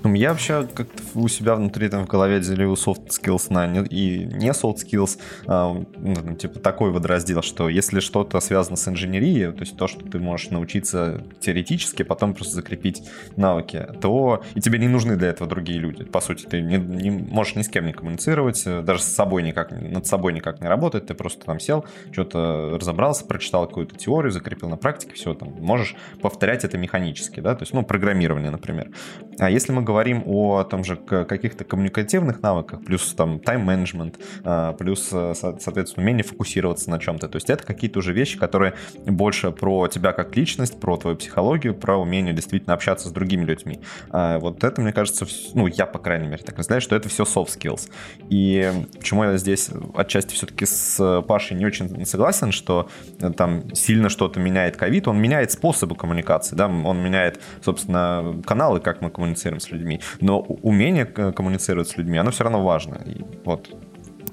Ну, 0.02 0.14
я 0.14 0.30
вообще 0.30 0.66
как-то 0.72 1.02
у 1.14 1.28
себя 1.28 1.54
внутри 1.54 1.88
там 1.88 2.04
в 2.04 2.08
голове 2.08 2.40
делю 2.40 2.72
soft 2.74 3.08
skills 3.08 3.52
на 3.52 3.66
не, 3.66 3.84
и 3.86 4.24
не 4.24 4.50
soft 4.50 4.76
skills, 4.84 5.18
а, 5.46 5.72
ну, 5.96 6.34
типа 6.34 6.60
такой 6.60 6.90
вот 6.90 7.04
раздел, 7.06 7.42
что 7.42 7.68
если 7.68 8.00
что-то 8.00 8.40
связано 8.40 8.76
с 8.76 8.88
инженерией, 8.88 9.52
то 9.52 9.60
есть 9.60 9.76
то, 9.76 9.86
что 9.86 10.04
ты 10.04 10.18
можешь 10.18 10.50
научиться 10.50 11.24
теоретически, 11.40 12.02
потом 12.02 12.34
просто 12.34 12.54
закрепить 12.54 13.02
навыки, 13.36 13.86
то 14.00 14.42
и 14.54 14.60
тебе 14.60 14.78
не 14.78 14.88
нужны 14.88 15.16
для 15.16 15.28
этого 15.28 15.48
другие 15.48 15.78
люди. 15.78 16.04
По 16.04 16.20
сути, 16.20 16.44
ты 16.44 16.60
не, 16.60 16.76
не 16.76 17.10
можешь 17.10 17.54
ни 17.56 17.62
с 17.62 17.68
кем 17.68 17.86
не 17.86 17.92
коммуницировать, 17.92 18.64
даже 18.84 19.02
с 19.02 19.06
собой 19.06 19.42
никак, 19.42 19.70
над 19.70 20.06
собой 20.06 20.32
никак 20.32 20.60
не 20.60 20.68
работать, 20.68 21.06
ты 21.06 21.14
просто 21.14 21.44
там 21.44 21.60
сел, 21.60 21.84
что-то 22.12 22.76
разобрался, 22.78 23.24
прочитал 23.24 23.66
какую-то 23.66 23.96
теорию, 23.96 24.30
закрепил 24.30 24.68
на 24.68 24.76
практике, 24.76 25.14
все, 25.14 25.34
там, 25.34 25.52
можешь 25.60 25.96
повторять 26.20 26.64
это 26.64 26.78
механически, 26.78 27.40
да, 27.40 27.54
то 27.54 27.62
есть, 27.62 27.72
ну, 27.72 27.82
программирование, 27.82 28.50
например. 28.50 28.90
А 29.38 29.50
если 29.50 29.72
мы 29.76 29.82
говорим 29.82 30.22
о 30.26 30.64
том 30.64 30.84
же 30.84 30.96
каких-то 30.96 31.64
коммуникативных 31.64 32.42
навыках, 32.42 32.82
плюс 32.82 33.12
там 33.12 33.38
тайм-менеджмент, 33.38 34.18
а, 34.42 34.72
плюс, 34.72 35.10
э, 35.12 35.34
соответственно, 35.34 36.04
умение 36.04 36.24
фокусироваться 36.24 36.90
на 36.90 36.98
чем-то. 36.98 37.28
То 37.28 37.36
есть 37.36 37.50
это 37.50 37.62
какие-то 37.62 37.98
уже 37.98 38.14
вещи, 38.14 38.38
которые 38.38 38.74
больше 39.04 39.50
про 39.50 39.86
тебя 39.88 40.12
как 40.12 40.34
личность, 40.34 40.80
про 40.80 40.96
твою 40.96 41.16
психологию, 41.16 41.74
про 41.74 41.98
умение 41.98 42.32
действительно 42.32 42.72
общаться 42.72 43.08
с 43.08 43.12
другими 43.12 43.44
людьми. 43.44 43.80
А, 44.10 44.38
вот 44.38 44.64
это, 44.64 44.80
мне 44.80 44.92
кажется, 44.92 45.26
ну, 45.52 45.66
я, 45.66 45.84
по 45.84 45.98
крайней 45.98 46.26
мере, 46.26 46.42
так 46.42 46.58
разделяю, 46.58 46.80
что 46.80 46.96
это 46.96 47.08
все 47.10 47.24
soft 47.24 47.48
skills. 47.48 47.90
И 48.30 48.72
почему 48.98 49.24
я 49.24 49.36
здесь 49.36 49.70
отчасти 49.94 50.34
все-таки 50.34 50.64
с 50.64 51.22
Пашей 51.28 51.56
не 51.56 51.66
очень 51.66 52.06
согласен, 52.06 52.50
что 52.50 52.88
э, 53.20 53.30
там 53.30 53.74
сильно 53.74 54.08
что-то 54.08 54.40
меняет 54.40 54.78
ковид, 54.78 55.06
он 55.06 55.18
меняет 55.18 55.52
способы 55.52 55.96
коммуникации, 55.96 56.56
да, 56.56 56.66
он 56.66 56.98
меняет, 56.98 57.40
собственно, 57.62 58.40
каналы, 58.46 58.80
как 58.80 59.02
мы 59.02 59.10
коммуницируем 59.10 59.60
с 59.66 59.70
людьми, 59.70 60.00
но 60.20 60.40
умение 60.40 61.04
коммуницировать 61.04 61.88
с 61.88 61.96
людьми, 61.96 62.18
оно 62.18 62.30
все 62.30 62.44
равно 62.44 62.64
важно. 62.64 63.00
И 63.06 63.22
вот 63.44 63.74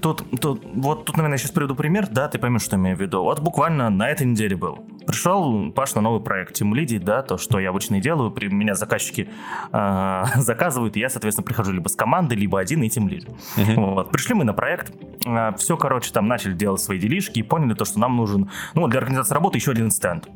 Тут, 0.04 0.22
тут, 0.42 0.66
вот 0.66 1.06
тут, 1.06 1.16
наверное, 1.16 1.36
я 1.36 1.38
сейчас 1.38 1.52
приведу 1.52 1.76
пример, 1.76 2.08
да, 2.12 2.28
ты 2.28 2.38
поймешь, 2.38 2.64
что 2.64 2.76
я 2.76 2.82
имею 2.82 2.98
в 2.98 3.00
виду. 3.00 3.24
Вот 3.24 3.40
буквально 3.40 3.90
на 3.90 4.10
этой 4.10 4.28
неделе 4.28 4.58
был. 4.58 4.86
Пришел 5.08 5.72
Паш 5.72 5.96
на 5.96 6.02
новый 6.02 6.22
проект 6.22 6.62
Team 6.62 6.74
Lead, 6.74 7.00
да, 7.00 7.22
то, 7.22 7.38
что 7.38 7.58
я 7.58 7.70
обычно 7.70 7.96
и 7.96 8.02
делаю, 8.02 8.30
при 8.30 8.48
меня 8.48 8.76
заказчики 8.76 9.30
э, 9.72 10.24
заказывают, 10.36 10.98
и 10.98 11.00
я, 11.00 11.08
соответственно, 11.08 11.46
прихожу 11.46 11.72
либо 11.72 11.88
с 11.88 11.96
командой, 11.96 12.34
либо 12.34 12.60
один 12.60 12.84
и 12.84 12.90
Team 12.90 13.08
Lead. 13.08 13.34
Uh-huh. 13.56 13.94
Вот. 13.94 14.12
Пришли 14.12 14.36
мы 14.36 14.44
на 14.44 14.52
проект, 14.52 14.94
э, 15.26 15.52
все, 15.58 15.78
короче, 15.78 16.12
там 16.12 16.28
начали 16.28 16.52
делать 16.52 16.82
свои 16.82 17.00
делишки 17.00 17.40
и 17.40 17.44
поняли 17.44 17.74
то, 17.74 17.86
что 17.86 17.98
нам 18.00 18.18
нужен, 18.18 18.50
ну, 18.74 18.90
для 18.90 19.00
организации 19.00 19.34
работы 19.34 19.58
еще 19.58 19.72
один 19.72 19.90
стенд 19.90 20.28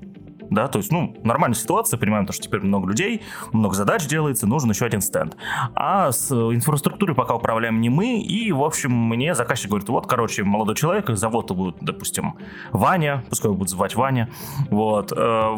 да, 0.49 0.67
то 0.67 0.79
есть, 0.79 0.91
ну, 0.91 1.15
нормальная 1.23 1.55
ситуация, 1.55 1.97
понимаем, 1.97 2.25
то, 2.25 2.33
что 2.33 2.43
теперь 2.43 2.61
много 2.61 2.89
людей, 2.89 3.23
много 3.51 3.75
задач 3.75 4.05
делается, 4.07 4.47
нужен 4.47 4.69
еще 4.69 4.85
один 4.85 5.01
стенд. 5.01 5.35
А 5.75 6.11
с 6.11 6.31
инфраструктурой 6.31 7.15
пока 7.15 7.35
управляем 7.35 7.81
не 7.81 7.89
мы, 7.89 8.19
и, 8.19 8.51
в 8.51 8.63
общем, 8.63 8.91
мне 8.91 9.35
заказчик 9.35 9.69
говорит, 9.69 9.89
вот, 9.89 10.07
короче, 10.07 10.43
молодой 10.43 10.75
человек, 10.75 11.09
завод 11.09 11.51
будет, 11.51 11.77
допустим, 11.81 12.35
Ваня, 12.71 13.23
пускай 13.29 13.49
его 13.49 13.57
будет 13.57 13.69
звать 13.69 13.95
Ваня, 13.95 14.29
вот, 14.69 15.11
э, 15.15 15.57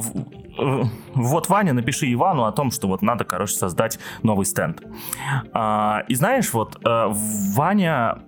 э, 0.57 0.83
вот, 1.15 1.49
Ваня, 1.49 1.73
напиши 1.73 2.11
Ивану 2.11 2.45
о 2.45 2.51
том, 2.51 2.71
что 2.71 2.87
вот 2.87 3.01
надо, 3.01 3.25
короче, 3.25 3.53
создать 3.53 3.99
новый 4.23 4.45
стенд. 4.45 4.81
А, 5.53 6.03
и 6.07 6.15
знаешь, 6.15 6.53
вот, 6.53 6.77
э, 6.83 7.07
Ваня 7.55 8.19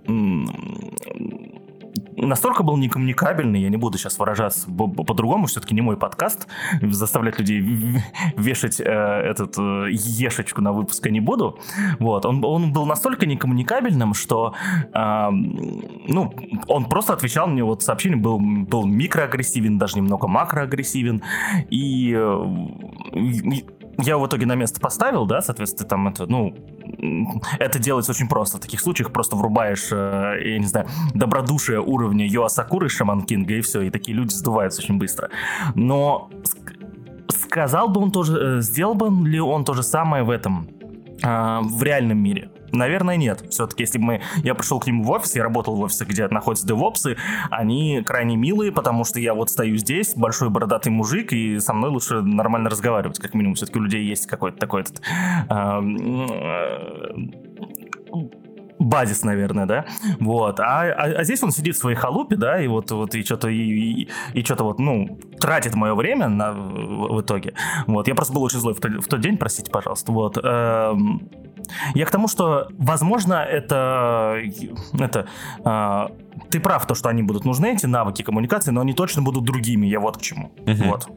настолько 2.16 2.62
был 2.62 2.76
некоммуникабельный, 2.76 3.60
я 3.60 3.68
не 3.68 3.76
буду 3.76 3.98
сейчас 3.98 4.18
выражаться 4.18 4.68
по-другому, 4.70 5.46
все-таки 5.46 5.74
не 5.74 5.80
мой 5.80 5.96
подкаст, 5.96 6.46
заставлять 6.82 7.38
людей 7.38 7.60
вешать 8.36 8.80
э, 8.80 8.84
этот 8.84 9.58
э, 9.58 9.90
ешечку 9.90 10.60
на 10.60 10.72
выпуск 10.72 11.04
я 11.06 11.12
не 11.12 11.20
буду. 11.20 11.58
Вот, 11.98 12.26
он, 12.26 12.44
он 12.44 12.72
был 12.72 12.86
настолько 12.86 13.26
некоммуникабельным, 13.26 14.14
что 14.14 14.54
э, 14.94 15.28
ну, 15.30 16.34
он 16.68 16.84
просто 16.86 17.12
отвечал 17.12 17.46
мне, 17.46 17.64
вот 17.64 17.82
сообщение 17.82 18.18
был, 18.18 18.38
был 18.40 18.84
микроагрессивен, 18.84 19.78
даже 19.78 19.96
немного 19.96 20.26
макроагрессивен, 20.28 21.22
и 21.70 22.14
э, 22.16 22.44
я 23.98 24.18
в 24.18 24.26
итоге 24.26 24.46
на 24.46 24.54
место 24.54 24.80
поставил, 24.80 25.26
да, 25.26 25.40
соответственно, 25.40 25.88
там 25.88 26.08
это, 26.08 26.26
ну, 26.26 26.54
это 27.58 27.78
делается 27.78 28.12
очень 28.12 28.28
просто. 28.28 28.58
В 28.58 28.60
таких 28.60 28.80
случаях 28.80 29.12
просто 29.12 29.36
врубаешь, 29.36 29.88
э, 29.90 30.40
я 30.44 30.58
не 30.58 30.66
знаю, 30.66 30.86
добродушие 31.14 31.80
уровня 31.80 32.26
Йоа 32.26 32.48
Сакуры 32.48 32.88
Шаман 32.88 33.22
Кинга, 33.22 33.54
и 33.54 33.60
все, 33.60 33.82
и 33.82 33.90
такие 33.90 34.16
люди 34.16 34.32
сдуваются 34.32 34.82
очень 34.82 34.98
быстро. 34.98 35.28
Но 35.74 36.30
сказал 37.28 37.88
бы 37.88 38.00
он 38.00 38.12
тоже, 38.12 38.58
э, 38.58 38.60
сделал 38.60 38.94
бы 38.94 39.28
ли 39.28 39.40
он 39.40 39.64
то 39.64 39.74
же 39.74 39.82
самое 39.82 40.22
в 40.22 40.30
этом, 40.30 40.68
э, 41.22 41.60
в 41.62 41.82
реальном 41.82 42.18
мире? 42.18 42.50
Наверное, 42.72 43.16
нет. 43.16 43.44
Все-таки, 43.50 43.82
если 43.82 43.98
бы 43.98 44.04
мы... 44.04 44.20
Я 44.42 44.54
пришел 44.54 44.80
к 44.80 44.86
нему 44.86 45.04
в 45.04 45.10
офис, 45.10 45.34
я 45.36 45.42
работал 45.42 45.76
в 45.76 45.80
офисе, 45.80 46.04
где 46.04 46.26
находятся 46.28 46.66
девопсы, 46.66 47.16
они 47.50 48.02
крайне 48.04 48.36
милые, 48.36 48.72
потому 48.72 49.04
что 49.04 49.20
я 49.20 49.34
вот 49.34 49.50
стою 49.50 49.76
здесь, 49.76 50.14
большой 50.16 50.50
бородатый 50.50 50.88
мужик, 50.88 51.32
и 51.32 51.58
со 51.58 51.74
мной 51.74 51.90
лучше 51.90 52.22
нормально 52.22 52.70
разговаривать, 52.70 53.18
как 53.18 53.34
минимум. 53.34 53.54
Все-таки 53.54 53.78
у 53.78 53.82
людей 53.82 54.04
есть 54.04 54.26
какой-то 54.26 54.58
такой 54.58 54.82
этот... 54.82 55.02
Э, 55.48 55.80
базис, 58.82 59.22
наверное, 59.22 59.66
да, 59.66 59.84
вот, 60.20 60.60
а, 60.60 60.82
а, 60.82 61.04
а 61.18 61.24
здесь 61.24 61.42
он 61.42 61.50
сидит 61.50 61.76
в 61.76 61.78
своей 61.78 61.96
халупе, 61.96 62.36
да, 62.36 62.60
и 62.60 62.68
вот, 62.68 62.90
вот 62.90 63.14
и 63.14 63.22
что-то, 63.22 63.48
и, 63.48 63.56
и, 63.56 64.08
и 64.34 64.42
что-то 64.42 64.64
вот, 64.64 64.78
ну, 64.78 65.18
тратит 65.40 65.74
мое 65.74 65.94
время 65.94 66.28
на, 66.28 66.52
в, 66.52 67.16
в 67.16 67.20
итоге, 67.20 67.54
вот, 67.86 68.08
я 68.08 68.14
просто 68.14 68.32
был 68.32 68.42
очень 68.42 68.58
злой 68.58 68.74
в, 68.74 68.80
тот, 68.80 68.92
в 68.92 69.08
тот 69.08 69.20
день, 69.20 69.36
простите, 69.36 69.70
пожалуйста, 69.70 70.12
вот, 70.12 70.38
эм, 70.42 71.30
я 71.94 72.06
к 72.06 72.10
тому, 72.10 72.28
что, 72.28 72.68
возможно, 72.78 73.34
это... 73.34 74.42
это 74.98 75.26
э, 75.64 76.06
ты 76.50 76.60
прав, 76.60 76.86
то, 76.86 76.94
что 76.94 77.08
они 77.08 77.22
будут 77.22 77.44
нужны, 77.44 77.74
эти 77.74 77.86
навыки 77.86 78.22
коммуникации, 78.22 78.70
но 78.72 78.80
они 78.80 78.92
точно 78.92 79.22
будут 79.22 79.44
другими. 79.44 79.86
Я 79.86 80.00
вот 80.00 80.18
к 80.18 80.20
чему. 80.20 80.52
Uh-huh. 80.64 80.88
Вот. 80.88 81.08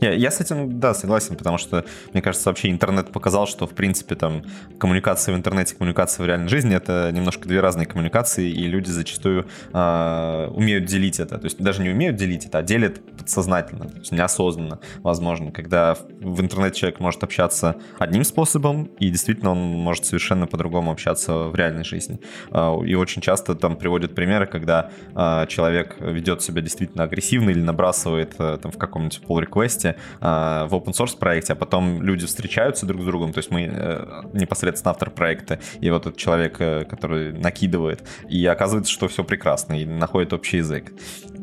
Я, 0.00 0.12
я 0.12 0.30
с 0.30 0.40
этим, 0.40 0.80
да, 0.80 0.94
согласен, 0.94 1.36
потому 1.36 1.58
что, 1.58 1.84
мне 2.12 2.22
кажется, 2.22 2.48
вообще 2.48 2.70
интернет 2.70 3.10
показал, 3.12 3.46
что, 3.46 3.66
в 3.66 3.74
принципе, 3.74 4.14
там, 4.14 4.44
коммуникация 4.78 5.34
в 5.34 5.38
интернете, 5.38 5.74
коммуникация 5.74 6.24
в 6.24 6.26
реальной 6.26 6.48
жизни— 6.48 6.74
это 6.76 7.10
немножко 7.12 7.48
две 7.48 7.60
разные 7.60 7.86
коммуникации, 7.86 8.50
и 8.50 8.66
люди 8.66 8.90
зачастую 8.90 9.46
э, 9.72 10.48
умеют 10.54 10.86
делить 10.86 11.20
это. 11.20 11.38
То 11.38 11.44
есть 11.44 11.58
даже 11.58 11.82
не 11.82 11.90
умеют 11.90 12.16
делить 12.16 12.46
это, 12.46 12.58
а 12.58 12.62
делят 12.62 13.00
подсознательно, 13.16 13.88
то 13.88 13.98
есть 13.98 14.12
неосознанно, 14.12 14.80
возможно, 15.02 15.50
когда 15.52 15.96
в 16.20 16.40
интернете 16.40 16.80
человек 16.80 17.00
может 17.00 17.22
общаться 17.22 17.76
одним 17.98 18.24
способом, 18.24 18.84
и 18.98 19.10
действительно 19.10 19.52
он 19.52 19.58
может 19.58 20.04
совершенно 20.06 20.46
по-другому 20.46 20.90
общаться 20.90 21.48
в 21.48 21.54
реальной 21.54 21.84
жизни. 21.84 22.20
Э, 22.50 22.76
и 22.84 22.94
очень 22.94 23.22
часто 23.22 23.54
там 23.54 23.76
приводят 23.76 24.14
примеры, 24.14 24.46
когда 24.46 24.90
э, 25.14 25.46
человек 25.48 25.96
ведет 26.00 26.42
себя 26.42 26.62
действительно 26.62 27.04
агрессивно 27.04 27.50
или 27.50 27.60
набрасывает 27.60 28.34
э, 28.38 28.58
там 28.60 28.72
в 28.72 28.78
каком-нибудь 28.78 29.20
pull 29.26 29.44
request 29.44 29.67
э, 29.76 29.94
в 30.20 30.74
open 30.74 30.92
source 30.92 31.18
проекте, 31.18 31.52
а 31.52 31.56
потом 31.56 32.02
люди 32.02 32.26
встречаются 32.26 32.86
друг 32.86 33.02
с 33.02 33.04
другом, 33.04 33.32
то 33.32 33.38
есть 33.38 33.50
мы 33.50 33.68
э, 33.70 34.22
непосредственно 34.32 34.92
автор 34.92 35.10
проекта, 35.10 35.60
и 35.80 35.90
вот 35.90 36.06
этот 36.06 36.16
человек, 36.16 36.56
э, 36.60 36.84
который 36.84 37.32
накидывает, 37.32 38.02
и 38.28 38.44
оказывается, 38.46 38.92
что 38.92 39.08
все 39.08 39.24
прекрасно, 39.24 39.74
и 39.74 39.84
находит 39.84 40.32
общий 40.32 40.58
язык. 40.58 40.92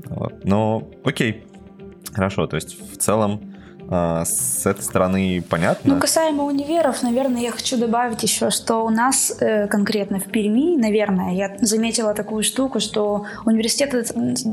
Вот. 0.05 0.43
Но 0.43 0.89
окей, 1.03 1.45
хорошо, 2.13 2.47
то 2.47 2.55
есть 2.55 2.77
в 2.79 2.97
целом 2.97 3.41
а, 3.41 3.54
с 3.89 4.65
этой 4.65 4.81
стороны 4.81 5.43
понятно. 5.47 5.93
Ну, 5.93 5.99
касаемо 5.99 6.43
универов, 6.43 7.03
наверное, 7.03 7.41
я 7.41 7.51
хочу 7.51 7.77
добавить 7.77 8.23
еще, 8.23 8.49
что 8.49 8.83
у 8.83 8.89
нас 8.89 9.35
э, 9.39 9.67
конкретно 9.67 10.19
в 10.19 10.25
Перми, 10.25 10.75
наверное, 10.75 11.33
я 11.33 11.55
заметила 11.61 12.13
такую 12.13 12.43
штуку, 12.43 12.79
что 12.79 13.25
университеты 13.45 14.03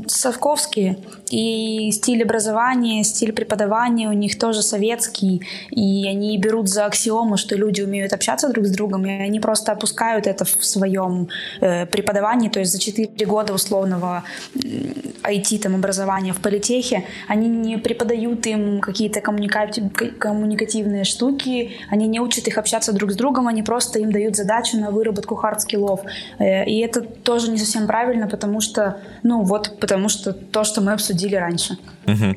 совковские, 0.07 0.97
и 1.31 1.91
стиль 1.91 2.21
образования, 2.23 3.03
стиль 3.03 3.33
преподавания 3.33 4.07
у 4.07 4.13
них 4.13 4.37
тоже 4.37 4.61
советский, 4.61 5.41
и 5.71 6.07
они 6.07 6.37
берут 6.37 6.69
за 6.69 6.85
аксиому, 6.85 7.37
что 7.37 7.55
люди 7.55 7.81
умеют 7.81 8.13
общаться 8.13 8.49
друг 8.49 8.67
с 8.67 8.71
другом, 8.71 9.05
и 9.05 9.09
они 9.09 9.39
просто 9.39 9.71
опускают 9.71 10.27
это 10.27 10.45
в 10.45 10.63
своем 10.63 11.29
э, 11.59 11.87
преподавании, 11.87 12.49
то 12.49 12.59
есть 12.59 12.71
за 12.71 12.79
4 12.79 13.25
года 13.25 13.53
условного 13.53 14.23
IT 14.53 15.59
там, 15.59 15.75
образования 15.75 16.33
в 16.33 16.41
политехе, 16.41 17.05
они 17.27 17.47
не 17.47 17.77
преподают 17.77 18.45
им 18.45 18.79
какие-то 18.79 19.22
коммуникатив, 19.23 19.91
коммуникативные 20.19 21.03
штуки, 21.03 21.71
они 21.89 22.07
не 22.07 22.19
учат 22.19 22.47
их 22.47 22.57
общаться 22.57 22.93
друг 22.93 23.11
с 23.11 23.15
другом, 23.15 23.47
они 23.47 23.63
просто 23.63 23.99
им 23.99 24.11
дают 24.11 24.35
задачу 24.35 24.77
на 24.77 24.91
выработку 24.91 25.35
hard 25.35 25.57
skill 25.57 25.84
ов. 25.84 26.01
Э, 26.39 26.65
и 26.65 26.79
это 26.79 27.01
тоже 27.01 27.49
не 27.51 27.57
совсем 27.57 27.87
правильно, 27.87 28.27
потому 28.27 28.61
что, 28.61 29.01
ну 29.23 29.41
вот, 29.43 29.79
потому 29.79 30.09
что 30.09 30.33
то, 30.33 30.63
что 30.63 30.81
мы 30.81 30.93
обсудили 30.93 31.35
раньше. 31.35 31.77
Угу. 32.05 32.35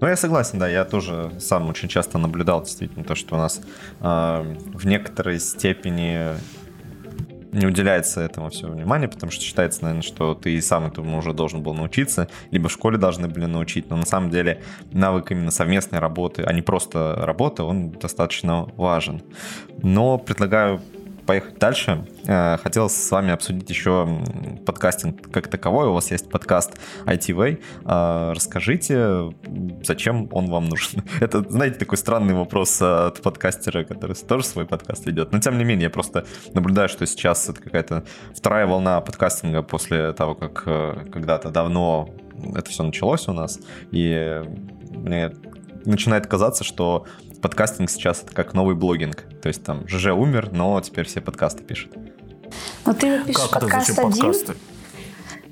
Ну, 0.00 0.08
я 0.08 0.16
согласен, 0.16 0.58
да, 0.58 0.68
я 0.68 0.84
тоже 0.84 1.30
сам 1.38 1.68
очень 1.68 1.88
часто 1.88 2.18
наблюдал 2.18 2.62
действительно 2.62 3.04
то, 3.04 3.14
что 3.14 3.36
у 3.36 3.38
нас 3.38 3.60
э, 4.00 4.56
в 4.74 4.86
некоторой 4.86 5.38
степени 5.40 6.34
не 7.54 7.66
уделяется 7.66 8.20
этому 8.20 8.50
все 8.50 8.68
внимания, 8.68 9.08
потому 9.08 9.30
что 9.30 9.42
считается, 9.42 9.82
наверное, 9.82 10.02
что 10.02 10.34
ты 10.34 10.54
и 10.54 10.60
сам 10.60 10.86
этому 10.86 11.18
уже 11.18 11.32
должен 11.32 11.62
был 11.62 11.74
научиться, 11.74 12.28
либо 12.50 12.68
в 12.68 12.72
школе 12.72 12.98
должны 12.98 13.28
были 13.28 13.46
научить, 13.46 13.88
но 13.90 13.96
на 13.96 14.06
самом 14.06 14.30
деле 14.30 14.60
навык 14.92 15.30
именно 15.30 15.50
совместной 15.50 16.00
работы, 16.00 16.42
а 16.42 16.52
не 16.52 16.62
просто 16.62 17.14
работы, 17.16 17.62
он 17.62 17.92
достаточно 17.92 18.68
важен. 18.76 19.22
Но 19.82 20.18
предлагаю 20.18 20.80
поехать 21.26 21.58
дальше, 21.58 22.06
э, 22.26 22.56
хотелось 22.58 22.94
с 22.94 23.10
вами 23.10 23.32
обсудить 23.32 23.68
еще 23.68 24.08
подкастинг 24.66 25.30
как 25.30 25.48
таковой. 25.48 25.88
У 25.88 25.92
вас 25.92 26.10
есть 26.10 26.30
подкаст 26.30 26.78
ITV. 27.06 27.62
Э, 27.84 28.32
расскажите, 28.32 29.32
зачем 29.82 30.28
он 30.32 30.46
вам 30.46 30.66
нужен? 30.66 31.02
Это, 31.20 31.48
знаете, 31.50 31.78
такой 31.78 31.98
странный 31.98 32.34
вопрос 32.34 32.80
от 32.80 33.22
подкастера, 33.22 33.84
который 33.84 34.16
тоже 34.16 34.44
свой 34.44 34.66
подкаст 34.66 35.06
ведет. 35.06 35.32
Но, 35.32 35.40
тем 35.40 35.58
не 35.58 35.64
менее, 35.64 35.84
я 35.84 35.90
просто 35.90 36.26
наблюдаю, 36.52 36.88
что 36.88 37.06
сейчас 37.06 37.48
это 37.48 37.60
какая-то 37.60 38.04
вторая 38.34 38.66
волна 38.66 39.00
подкастинга 39.00 39.62
после 39.62 40.12
того, 40.12 40.34
как 40.34 40.62
э, 40.66 41.06
когда-то 41.12 41.50
давно 41.50 42.10
это 42.54 42.70
все 42.70 42.82
началось 42.82 43.28
у 43.28 43.32
нас. 43.32 43.58
И 43.90 44.42
мне 44.90 45.32
начинает 45.84 46.26
казаться, 46.26 46.64
что 46.64 47.06
подкастинг 47.44 47.90
сейчас 47.90 48.22
это 48.22 48.32
как 48.32 48.54
новый 48.54 48.74
блогинг. 48.74 49.24
То 49.42 49.48
есть 49.48 49.62
там 49.62 49.86
ЖЖ 49.86 50.06
умер, 50.12 50.48
но 50.52 50.80
теперь 50.80 51.04
все 51.04 51.20
подкасты 51.20 51.62
пишут. 51.62 51.92
Но 52.86 52.94
ты 52.94 53.22
пишешь 53.22 53.50
как 53.50 53.60
подкаст 53.60 53.90
это 53.90 54.06
один, 54.06 54.12
подкасты? 54.12 54.54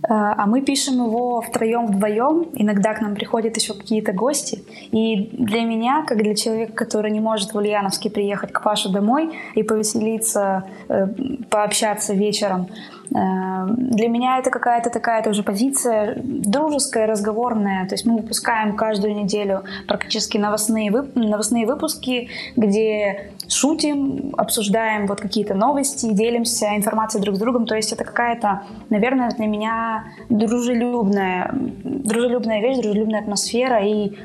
А, 0.09 0.43
а 0.43 0.47
мы 0.47 0.63
пишем 0.63 0.95
его 0.95 1.43
втроем, 1.43 1.89
вдвоем. 1.89 2.49
Иногда 2.55 2.95
к 2.95 3.03
нам 3.03 3.15
приходят 3.15 3.55
еще 3.59 3.75
какие-то 3.75 4.15
гости. 4.15 4.65
И 4.91 5.29
для 5.33 5.65
меня, 5.65 6.03
как 6.09 6.17
для 6.17 6.35
человека, 6.35 6.73
который 6.73 7.11
не 7.11 7.21
может 7.21 7.53
в 7.53 7.57
Ульяновске 7.57 8.09
приехать 8.09 8.53
к 8.53 8.63
Паше 8.63 8.89
домой 8.89 9.39
и 9.55 9.63
повеселиться, 9.63 10.65
э, 10.89 11.09
пообщаться 11.51 12.15
вечером, 12.15 12.69
для 13.15 14.09
меня 14.09 14.39
это 14.39 14.51
какая-то 14.51 14.89
такая 14.89 15.23
тоже 15.23 15.43
позиция 15.43 16.15
дружеская, 16.17 17.07
разговорная. 17.07 17.87
То 17.87 17.95
есть 17.95 18.07
мы 18.07 18.17
выпускаем 18.17 18.75
каждую 18.75 19.15
неделю 19.15 19.65
практически 19.87 20.39
новостные, 20.39 20.91
вып- 20.91 21.13
новостные 21.15 21.67
выпуски, 21.67 22.31
где 22.57 23.33
шутим, 23.49 24.33
обсуждаем 24.39 25.07
вот 25.07 25.21
какие-то 25.21 25.55
новости, 25.55 26.11
делимся 26.13 26.75
информацией 26.75 27.23
друг 27.23 27.37
с 27.37 27.39
другом. 27.39 27.67
То 27.67 27.75
есть 27.75 27.93
это 27.93 28.05
какая-то, 28.05 28.63
наверное, 28.89 29.31
для 29.31 29.47
меня 29.47 30.05
дружелюбная, 30.31 31.51
дружелюбная 31.53 32.61
вещь, 32.63 32.79
дружелюбная 32.79 33.21
атмосфера. 33.21 33.85
И 33.85 34.17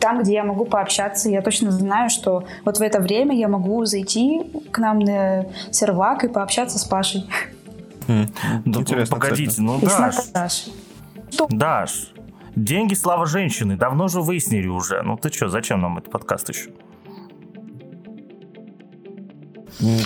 там, 0.00 0.20
где 0.22 0.34
я 0.34 0.44
могу 0.44 0.64
пообщаться, 0.64 1.28
я 1.30 1.42
точно 1.42 1.70
знаю, 1.70 2.10
что 2.10 2.44
вот 2.64 2.78
в 2.78 2.82
это 2.82 3.00
время 3.00 3.36
я 3.36 3.46
могу 3.46 3.84
зайти 3.84 4.50
к 4.72 4.78
нам 4.78 4.98
на 4.98 5.46
сервак 5.70 6.24
и 6.24 6.28
пообщаться 6.28 6.78
с 6.78 6.84
Пашей. 6.84 7.24
Да, 8.06 8.80
Интересно, 8.80 9.16
погодите, 9.16 9.50
кстати. 9.50 9.60
ну 9.60 9.80
Даш. 9.80 10.14
Даш, 11.48 12.12
деньги, 12.56 12.94
слава 12.94 13.26
женщины, 13.26 13.76
давно 13.76 14.08
же 14.08 14.20
выяснили 14.20 14.66
уже. 14.68 15.02
Ну 15.02 15.16
ты 15.16 15.30
что, 15.32 15.48
зачем 15.48 15.80
нам 15.80 15.98
этот 15.98 16.10
подкаст 16.10 16.48
еще? 16.48 16.70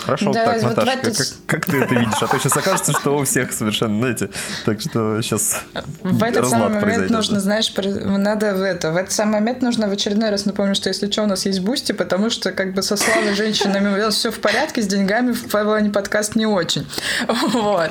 Хорошо, 0.05 0.33
да, 0.33 0.45
так, 0.45 0.62
вот 0.62 0.77
Наташа, 0.77 0.99
как, 1.47 1.62
как 1.62 1.67
ты 1.67 1.79
это 1.83 1.95
видишь? 1.95 2.15
А 2.21 2.27
то 2.27 2.39
сейчас 2.39 2.57
окажется, 2.57 2.93
что 2.93 3.17
у 3.17 3.25
всех 3.25 3.53
совершенно, 3.53 3.99
знаете, 3.99 4.31
так 4.65 4.81
что 4.81 5.21
сейчас 5.23 5.61
В 6.03 6.23
этот 6.23 6.49
самый 6.49 6.65
момент 6.65 6.83
произойдет. 6.83 7.11
нужно, 7.11 7.41
знаешь, 7.41 7.73
надо 7.77 8.55
в 8.55 8.62
это, 8.62 8.93
в 8.93 8.97
этот 8.97 9.12
самый 9.12 9.41
момент 9.41 9.62
нужно 9.62 9.89
в 9.89 9.93
очередной 9.93 10.31
раз 10.31 10.45
напомнить, 10.45 10.77
что 10.77 10.89
если 10.89 11.11
что, 11.11 11.25
у 11.25 11.27
нас 11.27 11.47
есть 11.47 11.61
Boosty, 11.61 11.93
потому 11.93 12.31
что 12.31 12.53
как 12.53 12.75
бы 12.75 12.83
со 12.83 12.97
славой, 12.97 13.35
женщинами 13.35 13.89
у 13.89 13.97
нас 13.97 14.15
все 14.15 14.31
в 14.31 14.39
порядке, 14.39 14.83
с 14.83 14.87
деньгами 14.87 15.33
в 15.33 15.49
плане 15.49 15.91
подкаст 15.91 16.37
не 16.37 16.47
очень. 16.47 16.87
Вот. 17.55 17.91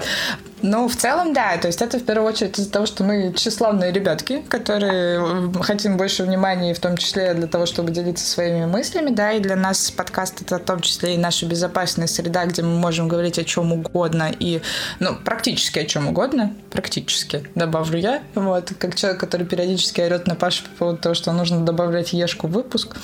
Ну, 0.63 0.87
в 0.87 0.95
целом, 0.95 1.33
да. 1.33 1.57
То 1.57 1.67
есть 1.67 1.81
это 1.81 1.99
в 1.99 2.05
первую 2.05 2.29
очередь 2.29 2.57
из-за 2.57 2.71
того, 2.71 2.85
что 2.85 3.03
мы 3.03 3.33
тщеславные 3.33 3.91
ребятки, 3.91 4.41
которые 4.47 5.51
хотим 5.61 5.97
больше 5.97 6.23
внимания, 6.23 6.73
в 6.73 6.79
том 6.79 6.95
числе 6.95 7.33
для 7.33 7.47
того, 7.47 7.65
чтобы 7.65 7.91
делиться 7.91 8.25
своими 8.25 8.65
мыслями, 8.65 9.09
да, 9.09 9.33
и 9.33 9.41
для 9.41 9.57
нас 9.57 9.91
подкаст 9.91 10.41
это 10.41 10.59
в 10.59 10.63
том 10.63 10.79
числе 10.79 11.15
и 11.15 11.17
наша 11.17 11.45
безопасная 11.45 12.07
среда, 12.07 12.45
где 12.45 12.61
мы 12.61 12.79
можем 12.79 13.09
говорить 13.09 13.37
о 13.39 13.43
чем 13.43 13.73
угодно 13.73 14.31
и, 14.39 14.61
ну, 15.01 15.15
практически 15.15 15.79
о 15.79 15.85
чем 15.85 16.07
угодно, 16.07 16.53
практически, 16.71 17.45
добавлю 17.55 17.99
я, 17.99 18.23
вот, 18.33 18.71
как 18.79 18.95
человек, 18.95 19.19
который 19.19 19.45
периодически 19.45 19.99
орет 19.99 20.27
на 20.27 20.35
Пашу 20.35 20.63
по 20.63 20.69
поводу 20.77 20.97
того, 20.99 21.15
что 21.15 21.33
нужно 21.33 21.59
добавлять 21.59 22.13
ешку 22.13 22.47
в 22.47 22.51
выпуск, 22.51 22.95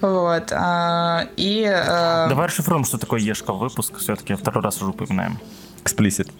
вот, 0.00 0.52
а, 0.52 1.26
и... 1.36 1.64
А... 1.66 2.28
Давай 2.28 2.46
расшифруем, 2.46 2.84
что 2.84 2.96
такое 2.96 3.18
ешка 3.18 3.52
в 3.52 3.58
выпуск, 3.58 3.98
все-таки 3.98 4.34
второй 4.34 4.62
раз 4.62 4.80
уже 4.80 4.92
упоминаем. 4.92 5.40
Explicit. 5.84 6.30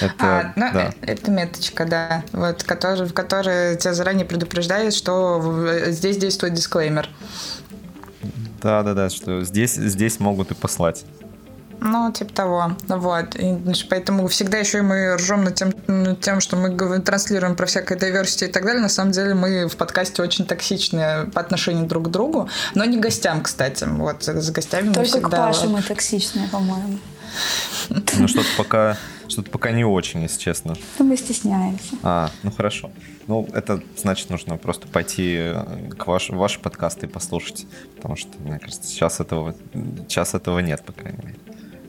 Это, 0.00 0.14
а, 0.20 0.52
ну, 0.56 0.66
да. 0.72 0.92
Э, 1.02 1.12
это 1.12 1.30
меточка, 1.30 1.84
да, 1.84 2.22
вот, 2.32 2.62
который, 2.62 3.06
в 3.06 3.14
которой 3.14 3.76
тебя 3.76 3.94
заранее 3.94 4.26
предупреждает, 4.26 4.94
что 4.94 5.84
здесь 5.86 6.16
действует 6.16 6.54
дисклеймер. 6.54 7.08
Да, 8.62 8.82
да, 8.82 8.94
да, 8.94 9.10
что 9.10 9.42
здесь, 9.44 9.74
здесь 9.74 10.20
могут 10.20 10.50
и 10.50 10.54
послать. 10.54 11.04
Ну, 11.80 12.12
типа 12.12 12.32
того. 12.34 12.72
Вот. 12.88 13.34
И, 13.36 13.56
поэтому 13.88 14.28
всегда 14.28 14.58
еще 14.58 14.78
и 14.78 14.80
мы 14.82 15.16
ржем 15.16 15.44
над 15.44 15.54
тем, 15.54 15.72
над 15.86 16.20
тем, 16.20 16.40
что 16.40 16.56
мы 16.56 17.00
транслируем 17.00 17.56
про 17.56 17.66
всякое 17.66 17.96
diversity 17.96 18.48
и 18.48 18.52
так 18.52 18.64
далее. 18.64 18.82
На 18.82 18.90
самом 18.90 19.12
деле 19.12 19.34
мы 19.34 19.66
в 19.66 19.76
подкасте 19.76 20.22
очень 20.22 20.44
токсичные 20.44 21.24
по 21.32 21.40
отношению 21.40 21.86
друг 21.86 22.08
к 22.08 22.10
другу, 22.10 22.50
но 22.74 22.84
не 22.84 22.98
гостям, 22.98 23.42
кстати. 23.42 23.84
Вот 23.84 24.24
с 24.24 24.50
гостями 24.50 24.92
Только 24.92 25.00
мы 25.00 25.06
всегда... 25.06 25.28
к 25.28 25.30
Паше 25.30 25.68
мы 25.68 25.82
токсичные, 25.82 26.48
по-моему. 26.48 26.98
Ну, 27.88 28.28
что-то 28.28 28.48
пока 28.58 28.98
что-то 29.30 29.50
пока 29.50 29.70
не 29.70 29.84
очень, 29.84 30.22
если 30.22 30.40
честно. 30.40 30.74
Ну, 30.98 31.04
мы 31.04 31.16
стесняемся. 31.16 31.96
А, 32.02 32.30
ну 32.42 32.50
хорошо. 32.50 32.90
Ну, 33.26 33.48
это 33.52 33.82
значит, 33.96 34.30
нужно 34.30 34.56
просто 34.56 34.88
пойти 34.88 35.36
э, 35.38 35.90
к 35.96 36.06
ваш, 36.06 36.30
ваши 36.30 36.60
подкасты 36.60 37.06
и 37.06 37.08
послушать. 37.08 37.66
Потому 37.96 38.16
что, 38.16 38.30
мне 38.40 38.58
кажется, 38.58 38.88
сейчас 38.88 39.20
этого, 39.20 39.54
сейчас 40.08 40.34
этого 40.34 40.58
нет, 40.58 40.82
по 40.84 40.92
крайней 40.92 41.24
мере. 41.24 41.38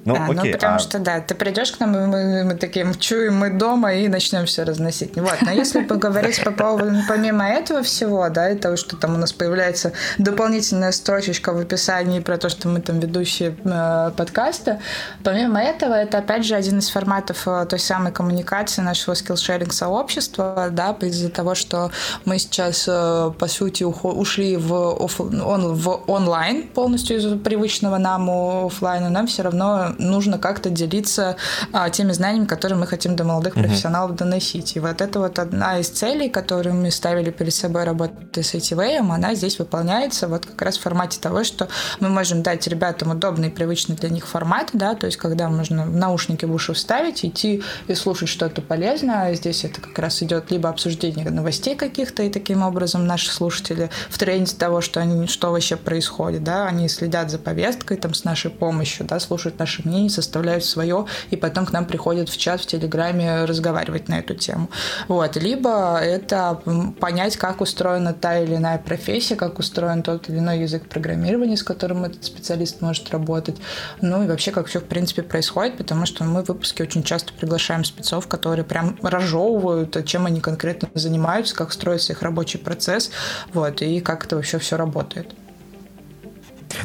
Ну, 0.04 0.16
да, 0.16 0.26
окей, 0.26 0.52
ну 0.52 0.52
потому 0.52 0.76
а... 0.76 0.80
что, 0.80 1.00
да, 1.00 1.20
ты 1.20 1.36
придешь 1.36 1.72
к 1.72 1.80
нам, 1.80 1.96
и 1.96 2.06
мы, 2.08 2.44
мы 2.44 2.56
такие, 2.56 2.92
чуем 3.00 3.38
мы 3.38 3.52
дома, 3.52 3.94
и 3.94 4.08
начнем 4.08 4.46
все 4.46 4.64
разносить. 4.64 5.16
Вот, 5.16 5.38
но 5.42 5.52
если 5.52 5.84
поговорить 5.84 6.44
по 6.44 6.52
поводу, 6.52 6.92
помимо 7.08 7.48
этого 7.48 7.84
всего, 7.84 8.28
да, 8.30 8.50
и 8.50 8.58
того, 8.58 8.78
что 8.78 8.96
там 8.98 9.14
у 9.14 9.18
нас 9.18 9.32
появляется 9.32 9.94
дополнительная 10.18 10.92
строчечка 10.92 11.54
в 11.54 11.60
описании 11.60 12.20
про 12.20 12.38
то, 12.38 12.50
что 12.50 12.68
мы 12.68 12.82
там 12.82 13.00
ведущие 13.00 13.56
э, 13.64 14.12
подкаста, 14.16 14.80
помимо 15.24 15.62
этого, 15.62 15.94
это, 15.94 16.18
опять 16.18 16.46
же, 16.46 16.56
один 16.56 16.80
из 16.80 16.90
форматов 16.90 17.48
э, 17.48 17.66
той 17.70 17.80
самой 17.80 18.12
коммуникации 18.12 18.82
нашего 18.82 19.14
скиллшеринг 19.14 19.72
сообщества, 19.72 20.70
да, 20.72 20.96
из-за 21.02 21.30
того, 21.30 21.54
что 21.54 21.92
мы 22.26 22.40
сейчас, 22.40 22.86
э, 22.88 23.32
по 23.38 23.48
сути, 23.48 23.84
ушли 23.84 24.58
в, 24.58 25.04
оф, 25.04 25.20
он, 25.22 25.76
в 25.76 26.10
онлайн 26.10 26.68
полностью 26.68 27.18
из 27.18 27.40
привычного 27.42 27.98
нам 27.98 28.30
офлайна, 28.30 29.10
нам 29.10 29.28
все 29.28 29.44
равно 29.44 29.91
нужно 29.98 30.38
как-то 30.38 30.70
делиться 30.70 31.36
а, 31.72 31.90
теми 31.90 32.12
знаниями, 32.12 32.46
которые 32.46 32.78
мы 32.78 32.88
хотим 32.88 33.16
до 33.16 33.24
молодых 33.24 33.56
uh-huh. 33.56 33.64
профессионалов 33.64 34.16
доносить. 34.16 34.76
И 34.76 34.80
вот 34.80 35.02
это 35.02 35.20
вот 35.20 35.40
одна 35.40 35.80
из 35.80 35.90
целей, 35.90 36.30
которую 36.30 36.76
мы 36.76 36.92
ставили 36.92 37.32
перед 37.32 37.54
собой 37.54 37.84
работать 37.84 38.46
с 38.46 38.54
ITV, 38.54 38.98
она 38.98 39.36
здесь 39.36 39.60
выполняется 39.60 40.28
вот 40.28 40.46
как 40.46 40.62
раз 40.62 40.78
в 40.78 40.82
формате 40.82 41.20
того, 41.20 41.44
что 41.44 41.68
мы 42.00 42.10
можем 42.10 42.44
дать 42.44 42.68
ребятам 42.68 43.12
удобный 43.12 43.50
и 43.50 43.52
привычный 43.52 43.96
для 43.96 44.10
них 44.10 44.28
формат, 44.28 44.70
да, 44.74 44.96
то 44.96 45.06
есть 45.06 45.18
когда 45.18 45.50
можно 45.50 45.86
наушники 45.86 46.46
в 46.46 46.54
уши 46.54 46.74
вставить, 46.74 47.26
идти 47.26 47.64
и 47.88 47.96
слушать 47.96 48.30
что-то 48.30 48.62
полезное. 48.62 49.34
Здесь 49.36 49.64
это 49.64 49.82
как 49.82 49.98
раз 50.00 50.24
идет 50.24 50.52
либо 50.52 50.70
обсуждение 50.70 51.30
новостей 51.30 51.76
каких-то, 51.76 52.24
и 52.24 52.30
таким 52.30 52.64
образом 52.64 53.06
наши 53.06 53.32
слушатели 53.32 53.90
в 54.10 54.18
тренде 54.18 54.56
того, 54.56 54.82
что, 54.82 55.00
они, 55.00 55.28
что 55.28 55.52
вообще 55.52 55.76
происходит, 55.76 56.44
да, 56.44 56.68
они 56.68 56.88
следят 56.90 57.30
за 57.30 57.38
повесткой 57.38 57.98
там 57.98 58.14
с 58.14 58.24
нашей 58.24 58.52
помощью, 58.52 59.06
да, 59.06 59.20
слушают 59.20 59.60
наши 59.60 59.81
наше 59.82 59.88
мнение, 59.88 60.10
составляют 60.10 60.66
свое, 60.66 61.06
и 61.32 61.36
потом 61.36 61.66
к 61.66 61.72
нам 61.72 61.86
приходят 61.86 62.30
в 62.30 62.38
чат 62.38 62.62
в 62.62 62.66
Телеграме 62.66 63.46
разговаривать 63.46 64.08
на 64.10 64.20
эту 64.20 64.36
тему. 64.36 64.70
Вот. 65.08 65.36
Либо 65.36 65.98
это 65.98 66.62
понять, 67.00 67.38
как 67.38 67.62
устроена 67.62 68.14
та 68.14 68.40
или 68.40 68.56
иная 68.56 68.78
профессия, 68.78 69.36
как 69.36 69.60
устроен 69.60 70.04
тот 70.04 70.30
или 70.30 70.40
иной 70.40 70.60
язык 70.60 70.88
программирования, 70.88 71.58
с 71.58 71.64
которым 71.64 72.06
этот 72.06 72.24
специалист 72.24 72.82
может 72.82 73.10
работать. 73.10 73.58
Ну 74.02 74.24
и 74.24 74.28
вообще, 74.28 74.52
как 74.52 74.68
все 74.68 74.80
в 74.80 74.86
принципе 74.86 75.24
происходит, 75.24 75.78
потому 75.78 76.06
что 76.06 76.24
мы 76.24 76.44
в 76.44 76.48
выпуске 76.48 76.84
очень 76.84 77.04
часто 77.04 77.34
приглашаем 77.34 77.84
спецов, 77.84 78.28
которые 78.28 78.66
прям 78.66 78.98
разжевывают, 79.02 80.06
чем 80.06 80.26
они 80.26 80.42
конкретно 80.42 80.90
занимаются, 80.94 81.56
как 81.56 81.72
строится 81.72 82.14
их 82.14 82.22
рабочий 82.22 82.58
процесс, 82.58 83.12
вот, 83.54 83.82
и 83.82 84.00
как 84.02 84.26
это 84.26 84.36
вообще 84.36 84.60
все 84.60 84.78
работает. 84.78 85.34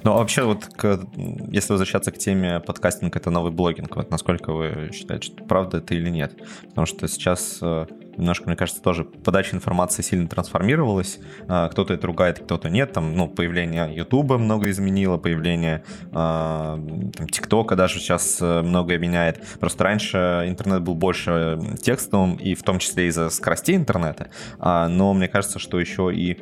Ну, 0.03 0.13
а 0.13 0.17
вообще, 0.19 0.43
вот 0.45 0.67
к, 0.67 1.01
если 1.51 1.73
возвращаться 1.73 2.13
к 2.13 2.19
теме 2.19 2.61
подкастинг, 2.61 3.17
это 3.17 3.31
новый 3.31 3.53
блогинг, 3.53 3.95
вот 3.97 4.11
насколько 4.11 4.53
вы 4.53 4.91
считаете, 4.93 5.27
что 5.27 5.45
правда 5.45 5.79
это 5.79 5.95
или 5.95 6.09
нет? 6.09 6.35
Потому 6.69 6.87
что 6.87 7.09
сейчас 7.09 7.59
э, 7.63 7.87
немножко, 8.17 8.47
мне 8.47 8.57
кажется, 8.57 8.83
тоже 8.83 9.05
подача 9.05 9.57
информации 9.57 10.03
сильно 10.03 10.29
трансформировалась. 10.29 11.19
Э, 11.49 11.69
кто-то 11.71 11.95
это 11.95 12.07
ругает, 12.07 12.41
кто-то 12.41 12.69
нет. 12.69 12.93
Там, 12.93 13.15
ну, 13.15 13.29
появление 13.29 13.95
Ютуба 13.95 14.39
много 14.39 14.71
изменило, 14.71 15.17
появление 15.19 15.85
э, 16.13 16.79
ТикТока 17.31 17.77
даже 17.77 17.99
сейчас 17.99 18.41
многое 18.41 18.99
меняет. 18.99 19.43
Просто 19.61 19.85
раньше 19.85 20.45
интернет 20.47 20.83
был 20.83 20.95
больше 20.95 21.59
текстовым, 21.83 22.37
и 22.37 22.55
в 22.55 22.63
том 22.63 22.79
числе 22.79 23.09
из-за 23.09 23.31
скоростей 23.31 23.77
интернета. 23.77 24.29
А, 24.59 24.89
но 24.89 25.13
мне 25.15 25.29
кажется, 25.29 25.59
что 25.59 25.79
еще 25.79 26.13
и 26.15 26.39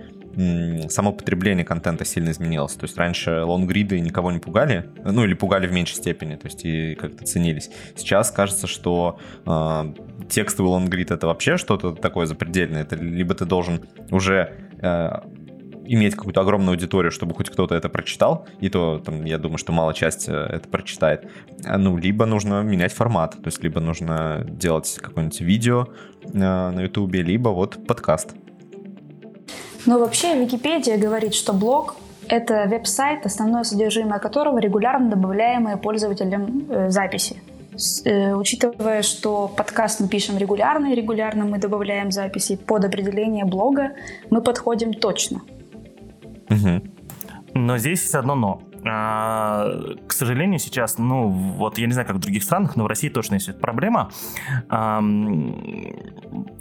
само 0.89 1.13
потребление 1.13 1.65
контента 1.65 2.05
сильно 2.05 2.31
изменилось. 2.31 2.75
То 2.75 2.85
есть 2.85 2.97
раньше 2.97 3.43
лонгриды 3.43 4.01
никого 4.01 4.33
не 4.33 4.39
пугали, 4.39 4.91
ну 5.05 5.25
или 5.25 5.35
пугали 5.35 5.67
в 5.67 5.73
меньшей 5.73 5.97
степени, 5.97 6.37
то 6.37 6.47
есть 6.47 6.65
и 6.65 6.95
как-то 6.95 7.25
ценились. 7.25 7.71
Сейчас 7.97 8.31
кажется, 8.31 8.67
что 8.67 9.19
э, 9.47 9.95
текстовый 10.29 10.71
лонгрид 10.71 11.11
это 11.11 11.27
вообще 11.27 11.57
что-то 11.57 11.93
такое 11.93 12.27
запредельное. 12.27 12.83
Это 12.83 12.97
либо 12.97 13.35
ты 13.35 13.45
должен 13.45 13.83
уже 14.11 14.53
э, 14.81 15.11
иметь 15.87 16.15
какую-то 16.15 16.41
огромную 16.41 16.73
аудиторию, 16.73 17.11
чтобы 17.11 17.35
хоть 17.35 17.51
кто-то 17.51 17.75
это 17.75 17.89
прочитал, 17.89 18.47
и 18.61 18.69
то, 18.69 18.99
там, 19.05 19.25
я 19.25 19.39
думаю, 19.39 19.59
что 19.59 19.73
мало 19.73 19.95
часть 19.95 20.29
э, 20.29 20.33
это 20.33 20.69
прочитает. 20.69 21.29
А, 21.65 21.79
ну, 21.79 21.97
либо 21.97 22.27
нужно 22.27 22.63
менять 22.63 22.93
формат, 22.93 23.33
то 23.33 23.47
есть 23.47 23.63
либо 23.63 23.81
нужно 23.81 24.45
делать 24.49 24.99
какое-нибудь 25.01 25.41
видео 25.41 25.89
на 26.33 26.81
ютубе, 26.81 27.23
либо 27.23 27.51
вот 27.51 27.87
подкаст. 27.87 28.35
Но 29.87 29.99
вообще 29.99 30.39
Википедия 30.39 30.97
говорит, 30.97 31.35
что 31.35 31.53
блог— 31.53 31.97
это 32.29 32.67
веб-сайт, 32.69 33.27
основное 33.27 33.65
содержимое 33.65 34.19
которого 34.19 34.59
регулярно 34.59 35.11
добавляемые 35.11 35.77
пользователям 35.77 36.67
э, 36.71 36.91
записи. 36.91 37.43
С, 37.77 38.07
э, 38.07 38.35
учитывая, 38.35 39.03
что 39.03 39.49
подкаст 39.49 40.01
мы 40.01 40.09
пишем 40.09 40.39
регулярно, 40.39 40.93
и 40.93 40.95
регулярно 40.95 41.45
мы 41.45 41.59
добавляем 41.59 42.13
записи 42.13 42.57
под 42.57 42.85
определение 42.85 43.45
блога, 43.45 43.93
мы 44.31 44.41
подходим 44.41 44.95
точно. 44.95 45.43
Угу. 46.51 46.83
Но 47.55 47.79
здесь 47.79 48.03
есть 48.03 48.15
одно 48.15 48.35
но. 48.35 48.63
А, 48.87 49.71
к 50.07 50.13
сожалению, 50.13 50.59
сейчас, 50.59 50.99
ну, 50.99 51.29
вот 51.29 51.79
я 51.79 51.87
не 51.87 51.93
знаю, 51.93 52.07
как 52.07 52.17
в 52.17 52.21
других 52.21 52.43
странах, 52.43 52.77
но 52.77 52.85
в 52.85 52.87
России 52.87 53.09
точно 53.09 53.35
есть 53.35 53.49
эта 53.49 53.59
проблема. 53.59 54.11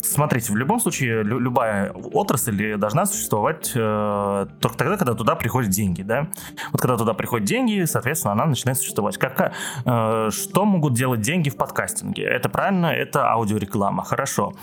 Смотрите, 0.01 0.51
в 0.51 0.55
любом 0.55 0.79
случае, 0.79 1.23
любая 1.23 1.91
отрасль 1.91 2.77
должна 2.77 3.05
существовать 3.05 3.71
э, 3.75 4.45
только 4.59 4.77
тогда, 4.77 4.97
когда 4.97 5.13
туда 5.13 5.35
приходят 5.35 5.71
деньги, 5.71 6.01
да? 6.01 6.27
Вот 6.71 6.81
когда 6.81 6.97
туда 6.97 7.13
приходят 7.13 7.47
деньги, 7.47 7.83
соответственно, 7.85 8.33
она 8.33 8.45
начинает 8.45 8.77
существовать. 8.77 9.17
Как, 9.17 9.53
э, 9.85 10.29
что 10.31 10.65
могут 10.65 10.93
делать 10.93 11.21
деньги 11.21 11.49
в 11.49 11.57
подкастинге? 11.57 12.23
Это 12.23 12.49
правильно, 12.49 12.87
это 12.87 13.31
аудиореклама, 13.31 14.03
хорошо. 14.03 14.53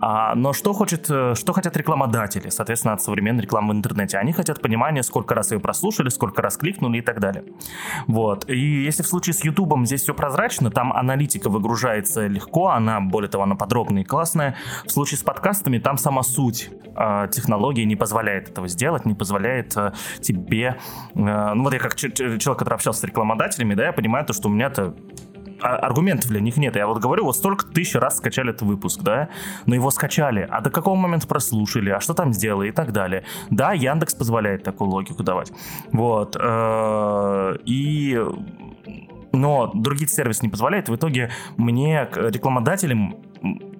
А, 0.00 0.34
но 0.34 0.52
что, 0.52 0.72
хочет, 0.72 1.06
э, 1.10 1.34
что 1.34 1.52
хотят 1.52 1.76
рекламодатели, 1.76 2.50
соответственно, 2.50 2.94
от 2.94 3.02
современной 3.02 3.42
рекламы 3.42 3.74
в 3.74 3.76
интернете? 3.76 4.18
Они 4.18 4.32
хотят 4.32 4.60
понимания, 4.60 5.02
сколько 5.02 5.34
раз 5.34 5.50
ее 5.50 5.60
прослушали, 5.60 6.08
сколько 6.08 6.42
раз 6.42 6.56
кликнули 6.56 6.98
и 6.98 7.02
так 7.02 7.09
далее. 7.18 7.44
Вот. 8.06 8.48
И 8.48 8.84
если 8.84 9.02
в 9.02 9.06
случае 9.06 9.34
с 9.34 9.44
Ютубом 9.44 9.86
здесь 9.86 10.02
все 10.02 10.14
прозрачно, 10.14 10.70
там 10.70 10.92
аналитика 10.92 11.48
выгружается 11.50 12.26
легко, 12.26 12.68
она, 12.68 13.00
более 13.00 13.30
того, 13.30 13.44
она 13.44 13.56
подробная 13.56 14.02
и 14.02 14.04
классная. 14.04 14.56
В 14.86 14.90
случае 14.90 15.18
с 15.18 15.22
подкастами 15.22 15.78
там 15.78 15.98
сама 15.98 16.22
суть 16.22 16.70
э, 16.96 17.28
технологии 17.32 17.84
не 17.84 17.96
позволяет 17.96 18.48
этого 18.50 18.68
сделать, 18.68 19.04
не 19.06 19.14
позволяет 19.14 19.76
э, 19.76 19.92
тебе... 20.20 20.76
Э, 21.14 21.54
ну 21.54 21.64
вот 21.64 21.72
я 21.72 21.78
как 21.78 21.96
человек, 21.96 22.58
который 22.58 22.74
общался 22.74 23.00
с 23.00 23.04
рекламодателями, 23.04 23.74
да, 23.74 23.86
я 23.86 23.92
понимаю 23.92 24.24
то, 24.24 24.32
что 24.32 24.48
у 24.48 24.52
меня-то 24.52 24.80
а, 24.80 24.94
аргументов 25.60 26.30
для 26.30 26.40
них 26.40 26.56
нет. 26.56 26.76
Я 26.76 26.86
вот 26.86 26.98
говорю, 26.98 27.24
вот 27.24 27.36
столько 27.36 27.66
тысяч 27.66 27.94
раз 27.94 28.18
скачали 28.18 28.50
этот 28.50 28.62
выпуск, 28.62 29.00
да, 29.02 29.28
но 29.66 29.74
его 29.74 29.90
скачали, 29.90 30.46
а 30.50 30.60
до 30.60 30.70
какого 30.70 30.94
момента 30.94 31.26
прослушали, 31.26 31.90
а 31.90 32.00
что 32.00 32.14
там 32.14 32.32
сделали 32.32 32.68
и 32.68 32.72
так 32.72 32.92
далее. 32.92 33.24
Да, 33.50 33.72
Яндекс 33.72 34.14
позволяет 34.14 34.62
такую 34.62 34.90
логику 34.90 35.22
давать. 35.22 35.52
Вот. 35.92 36.36
Э, 36.38 37.56
и 37.64 38.20
но 39.32 39.70
другие 39.74 40.08
сервисы 40.08 40.44
не 40.44 40.50
позволяют. 40.50 40.88
В 40.88 40.96
итоге 40.96 41.30
мне, 41.56 42.08
рекламодателям, 42.14 43.16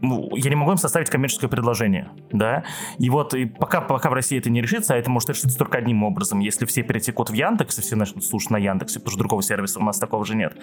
ну, 0.00 0.34
я 0.34 0.48
не 0.48 0.56
могу 0.56 0.72
им 0.72 0.76
составить 0.78 1.10
коммерческое 1.10 1.50
предложение, 1.50 2.10
да, 2.32 2.64
и 2.98 3.10
вот 3.10 3.34
и 3.34 3.44
пока, 3.44 3.80
пока 3.80 4.08
в 4.08 4.14
России 4.14 4.38
это 4.38 4.48
не 4.48 4.62
решится, 4.62 4.94
а 4.94 4.96
это 4.96 5.10
может 5.10 5.28
решиться 5.28 5.58
только 5.58 5.78
одним 5.78 6.02
образом, 6.02 6.38
если 6.40 6.64
все 6.64 6.82
перетекут 6.82 7.30
в 7.30 7.34
Яндекс, 7.34 7.78
и 7.78 7.82
все 7.82 7.96
начнут 7.96 8.24
слушать 8.24 8.50
на 8.50 8.56
Яндексе, 8.56 9.00
потому 9.00 9.10
что 9.10 9.18
другого 9.18 9.42
сервиса 9.42 9.78
у 9.78 9.82
нас 9.82 9.98
такого 9.98 10.24
же 10.24 10.34
нет, 10.34 10.54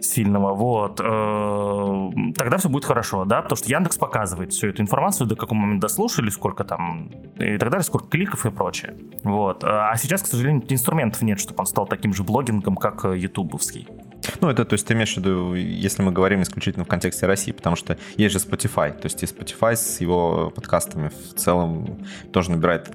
сильного, 0.00 0.54
вот, 0.54 1.00
э, 1.00 2.32
тогда 2.36 2.56
все 2.58 2.68
будет 2.68 2.84
хорошо, 2.84 3.24
да, 3.24 3.42
потому 3.42 3.56
что 3.56 3.68
Яндекс 3.70 3.98
показывает 3.98 4.52
всю 4.52 4.68
эту 4.68 4.82
информацию, 4.82 5.26
до 5.26 5.36
какого 5.36 5.58
момента 5.58 5.88
дослушали, 5.88 6.30
сколько 6.30 6.64
там 6.64 7.08
и 7.38 7.58
так 7.58 7.70
далее, 7.70 7.84
сколько 7.84 8.08
кликов 8.08 8.46
и 8.46 8.50
прочее, 8.50 8.96
вот. 9.22 9.64
А 9.64 9.94
сейчас, 9.96 10.22
к 10.22 10.26
сожалению, 10.26 10.62
инструментов 10.68 11.22
нет, 11.22 11.40
чтобы 11.40 11.60
он 11.60 11.66
стал 11.66 11.86
таким 11.86 12.14
же 12.14 12.22
блогингом, 12.22 12.76
как 12.76 13.04
э, 13.04 13.16
ютубовский. 13.18 13.88
Ну, 14.40 14.48
это, 14.48 14.64
то 14.64 14.74
есть 14.74 14.86
ты 14.86 14.94
имеешь 14.94 15.14
в 15.14 15.18
виду, 15.18 15.54
если 15.54 16.02
мы 16.02 16.12
говорим 16.12 16.42
исключительно 16.42 16.84
в 16.84 16.88
контексте 16.88 17.26
России, 17.26 17.52
потому 17.52 17.76
что 17.76 17.96
есть 18.16 18.32
же 18.32 18.38
Spotify, 18.38 18.92
то 18.92 19.04
есть 19.04 19.22
и 19.22 19.26
Spotify 19.26 19.76
с 19.76 20.00
его 20.00 20.50
подкастами 20.54 21.08
в 21.08 21.34
целом 21.34 21.98
тоже 22.32 22.50
набирает 22.50 22.94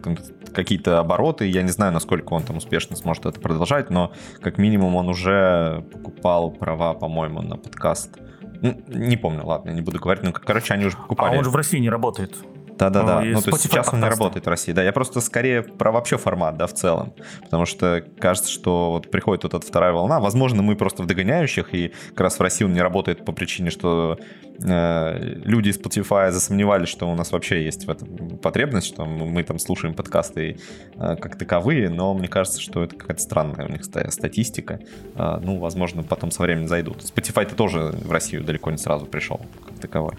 какие-то 0.53 0.99
обороты, 0.99 1.47
я 1.47 1.61
не 1.61 1.71
знаю, 1.71 1.93
насколько 1.93 2.33
он 2.33 2.43
там 2.43 2.57
успешно 2.57 2.95
сможет 2.95 3.25
это 3.25 3.39
продолжать, 3.39 3.89
но 3.89 4.11
как 4.41 4.57
минимум 4.57 4.95
он 4.95 5.09
уже 5.09 5.83
покупал 5.91 6.51
права, 6.51 6.93
по-моему, 6.93 7.41
на 7.41 7.57
подкаст. 7.57 8.17
Ну, 8.61 8.79
не 8.87 9.17
помню, 9.17 9.45
ладно, 9.45 9.71
не 9.71 9.81
буду 9.81 9.99
говорить, 9.99 10.23
но, 10.23 10.31
короче, 10.31 10.73
они 10.73 10.85
уже 10.85 10.97
покупали. 10.97 11.35
А 11.35 11.37
он 11.39 11.43
же 11.43 11.49
в 11.49 11.55
России 11.55 11.79
не 11.79 11.89
работает. 11.89 12.35
Да-да-да. 12.81 13.21
Ну, 13.21 13.41
то 13.41 13.51
есть 13.51 13.61
сейчас 13.61 13.93
он 13.93 13.99
не 13.99 14.09
работает 14.09 14.45
в 14.45 14.49
России. 14.49 14.71
Да, 14.71 14.81
я 14.81 14.91
просто 14.91 15.21
скорее 15.21 15.61
про 15.61 15.91
вообще 15.91 16.17
формат, 16.17 16.57
да, 16.57 16.65
в 16.65 16.73
целом. 16.73 17.13
Потому 17.43 17.67
что 17.67 18.03
кажется, 18.19 18.51
что 18.51 18.91
вот 18.91 19.11
приходит 19.11 19.43
вот 19.43 19.53
эта 19.53 19.65
вторая 19.65 19.91
волна. 19.91 20.19
Возможно, 20.19 20.63
мы 20.63 20.75
просто 20.75 21.03
в 21.03 21.05
догоняющих, 21.05 21.75
и 21.75 21.93
как 22.09 22.21
раз 22.21 22.39
в 22.39 22.41
России 22.41 22.65
он 22.65 22.73
не 22.73 22.81
работает 22.81 23.23
по 23.23 23.33
причине, 23.33 23.69
что 23.69 24.17
э, 24.63 25.17
люди 25.43 25.69
из 25.69 25.79
Spotify 25.79 26.31
засомневались, 26.31 26.89
что 26.89 27.07
у 27.07 27.15
нас 27.15 27.31
вообще 27.31 27.63
есть 27.63 27.85
в 27.85 27.89
этом 27.91 28.39
потребность, 28.39 28.87
что 28.87 29.05
мы 29.05 29.43
там 29.43 29.59
слушаем 29.59 29.93
подкасты 29.93 30.57
э, 30.95 31.15
как 31.17 31.37
таковые, 31.37 31.87
но 31.89 32.15
мне 32.15 32.27
кажется, 32.27 32.59
что 32.59 32.83
это 32.83 32.95
какая-то 32.95 33.21
странная 33.21 33.67
у 33.67 33.71
них 33.71 33.83
статистика. 33.83 34.79
Э, 35.15 35.39
ну, 35.39 35.59
возможно, 35.59 36.01
потом 36.01 36.31
со 36.31 36.41
временем 36.41 36.67
зайдут. 36.67 37.03
Spotify-то 37.03 37.53
тоже 37.53 37.93
в 37.93 38.11
Россию 38.11 38.43
далеко 38.43 38.71
не 38.71 38.77
сразу 38.77 39.05
пришел 39.05 39.39
как 39.67 39.77
таковой. 39.79 40.15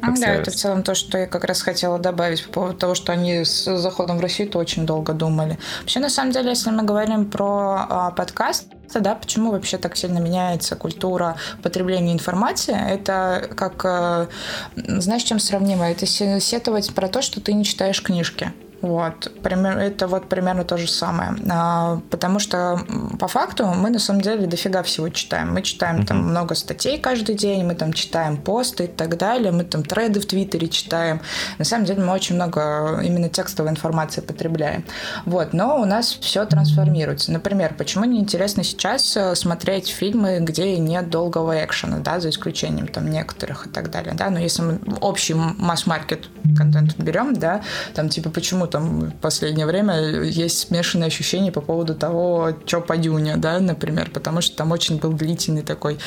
Как 0.00 0.18
да, 0.18 0.28
это 0.28 0.50
в 0.50 0.54
целом 0.54 0.82
то, 0.82 0.94
что 0.94 1.18
я 1.18 1.26
как 1.26 1.44
раз 1.44 1.62
хотела 1.62 1.98
добавить 1.98 2.44
по 2.46 2.52
поводу 2.52 2.76
того, 2.76 2.94
что 2.94 3.12
они 3.12 3.44
с 3.44 3.76
заходом 3.76 4.18
в 4.18 4.20
Россию-то 4.20 4.58
очень 4.58 4.86
долго 4.86 5.12
думали. 5.12 5.58
Вообще, 5.80 6.00
на 6.00 6.08
самом 6.08 6.32
деле, 6.32 6.50
если 6.50 6.70
мы 6.70 6.82
говорим 6.82 7.30
про 7.30 7.86
а, 7.88 8.10
подкаст, 8.10 8.66
да, 8.94 9.14
почему 9.14 9.52
вообще 9.52 9.78
так 9.78 9.96
сильно 9.96 10.18
меняется 10.18 10.74
культура 10.74 11.36
потребления 11.62 12.12
информации? 12.12 12.76
Это 12.76 13.48
как, 13.54 13.84
э, 13.84 14.26
знаешь, 14.74 15.22
чем 15.22 15.38
сравнимо? 15.38 15.88
Это 15.88 16.06
сетовать 16.06 16.92
про 16.92 17.08
то, 17.08 17.22
что 17.22 17.40
ты 17.40 17.52
не 17.52 17.64
читаешь 17.64 18.02
книжки. 18.02 18.52
Вот, 18.82 19.30
это 19.42 20.06
вот 20.06 20.28
примерно 20.28 20.64
то 20.64 20.78
же 20.78 20.88
самое. 20.88 21.34
А, 21.50 22.00
потому 22.10 22.38
что 22.38 22.80
по 23.18 23.28
факту 23.28 23.66
мы 23.66 23.90
на 23.90 23.98
самом 23.98 24.22
деле 24.22 24.46
дофига 24.46 24.82
всего 24.82 25.10
читаем. 25.10 25.52
Мы 25.52 25.62
читаем 25.62 26.00
uh-huh. 26.00 26.06
там 26.06 26.18
много 26.22 26.54
статей 26.54 26.98
каждый 26.98 27.34
день, 27.34 27.64
мы 27.64 27.74
там 27.74 27.92
читаем 27.92 28.38
посты 28.38 28.84
и 28.84 28.86
так 28.86 29.18
далее, 29.18 29.52
мы 29.52 29.64
там 29.64 29.82
треды 29.82 30.20
в 30.20 30.26
Твиттере 30.26 30.68
читаем. 30.68 31.20
На 31.58 31.64
самом 31.64 31.84
деле 31.84 32.02
мы 32.02 32.12
очень 32.12 32.36
много 32.36 33.00
именно 33.02 33.28
текстовой 33.28 33.70
информации 33.70 34.22
потребляем. 34.22 34.84
Вот, 35.26 35.52
но 35.52 35.78
у 35.80 35.84
нас 35.84 36.16
все 36.20 36.46
трансформируется. 36.46 37.32
Например, 37.32 37.74
почему 37.76 38.04
не 38.06 38.18
интересно 38.18 38.64
сейчас 38.64 39.14
э, 39.16 39.34
смотреть 39.34 39.88
фильмы, 39.88 40.38
где 40.40 40.78
нет 40.78 41.10
долгого 41.10 41.62
экшена, 41.62 41.98
да, 41.98 42.18
за 42.18 42.30
исключением 42.30 42.88
там 42.88 43.10
некоторых 43.10 43.66
и 43.66 43.70
так 43.70 43.90
далее, 43.90 44.14
да, 44.14 44.30
но 44.30 44.38
если 44.38 44.62
мы 44.62 44.80
общий 45.00 45.34
масс-маркет 45.34 46.28
контент 46.56 46.96
берем, 46.96 47.34
да, 47.34 47.62
там 47.94 48.08
типа 48.08 48.30
почему 48.30 48.66
там 48.70 49.10
в 49.10 49.16
последнее 49.16 49.66
время 49.66 50.22
есть 50.22 50.68
смешанные 50.68 51.08
ощущения 51.08 51.52
по 51.52 51.60
поводу 51.60 51.94
того, 51.94 52.54
что 52.66 52.80
по 52.80 52.96
Дюне, 52.96 53.36
да, 53.36 53.58
например, 53.60 54.10
потому 54.10 54.40
что 54.40 54.56
там 54.56 54.72
очень 54.72 54.98
был 54.98 55.12
длительный 55.12 55.62
такой 55.62 55.98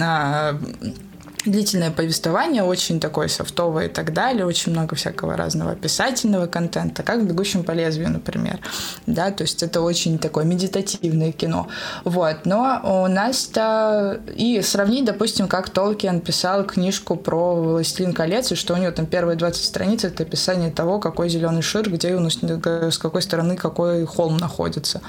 а, 0.00 0.58
длительное 1.44 1.90
повествование, 1.90 2.62
очень 2.62 3.00
такое 3.00 3.28
софтовое 3.28 3.86
и 3.86 3.88
так 3.88 4.12
далее, 4.12 4.46
очень 4.46 4.72
много 4.72 4.94
всякого 4.94 5.36
разного 5.36 5.72
описательного 5.72 6.46
контента, 6.46 7.02
как 7.02 7.20
в 7.20 7.24
«Бегущем 7.24 7.64
по 7.64 7.72
лезвию», 7.72 8.10
например, 8.10 8.60
да, 9.06 9.30
то 9.30 9.42
есть 9.42 9.62
это 9.62 9.80
очень 9.80 10.18
такое 10.18 10.44
медитативное 10.44 11.32
кино, 11.32 11.68
вот, 12.04 12.44
но 12.44 12.80
у 12.84 13.08
нас-то 13.08 14.20
и 14.36 14.62
сравнить, 14.62 15.04
допустим, 15.04 15.48
как 15.48 15.70
Толкин 15.70 16.20
писал 16.20 16.64
книжку 16.64 17.16
про 17.16 17.54
«Властелин 17.56 18.12
колец», 18.12 18.52
и 18.52 18.54
что 18.54 18.74
у 18.74 18.76
него 18.76 18.92
там 18.92 19.06
первые 19.06 19.36
20 19.36 19.64
страниц— 19.64 20.04
это 20.04 20.22
описание 20.22 20.70
того, 20.70 21.00
какой 21.00 21.28
зеленый 21.28 21.62
шир, 21.62 21.90
где 21.90 22.16
нас, 22.18 22.38
с 22.38 22.98
какой 22.98 23.22
стороны 23.22 23.56
какой 23.56 24.04
холм 24.04 24.36
находится, 24.36 25.00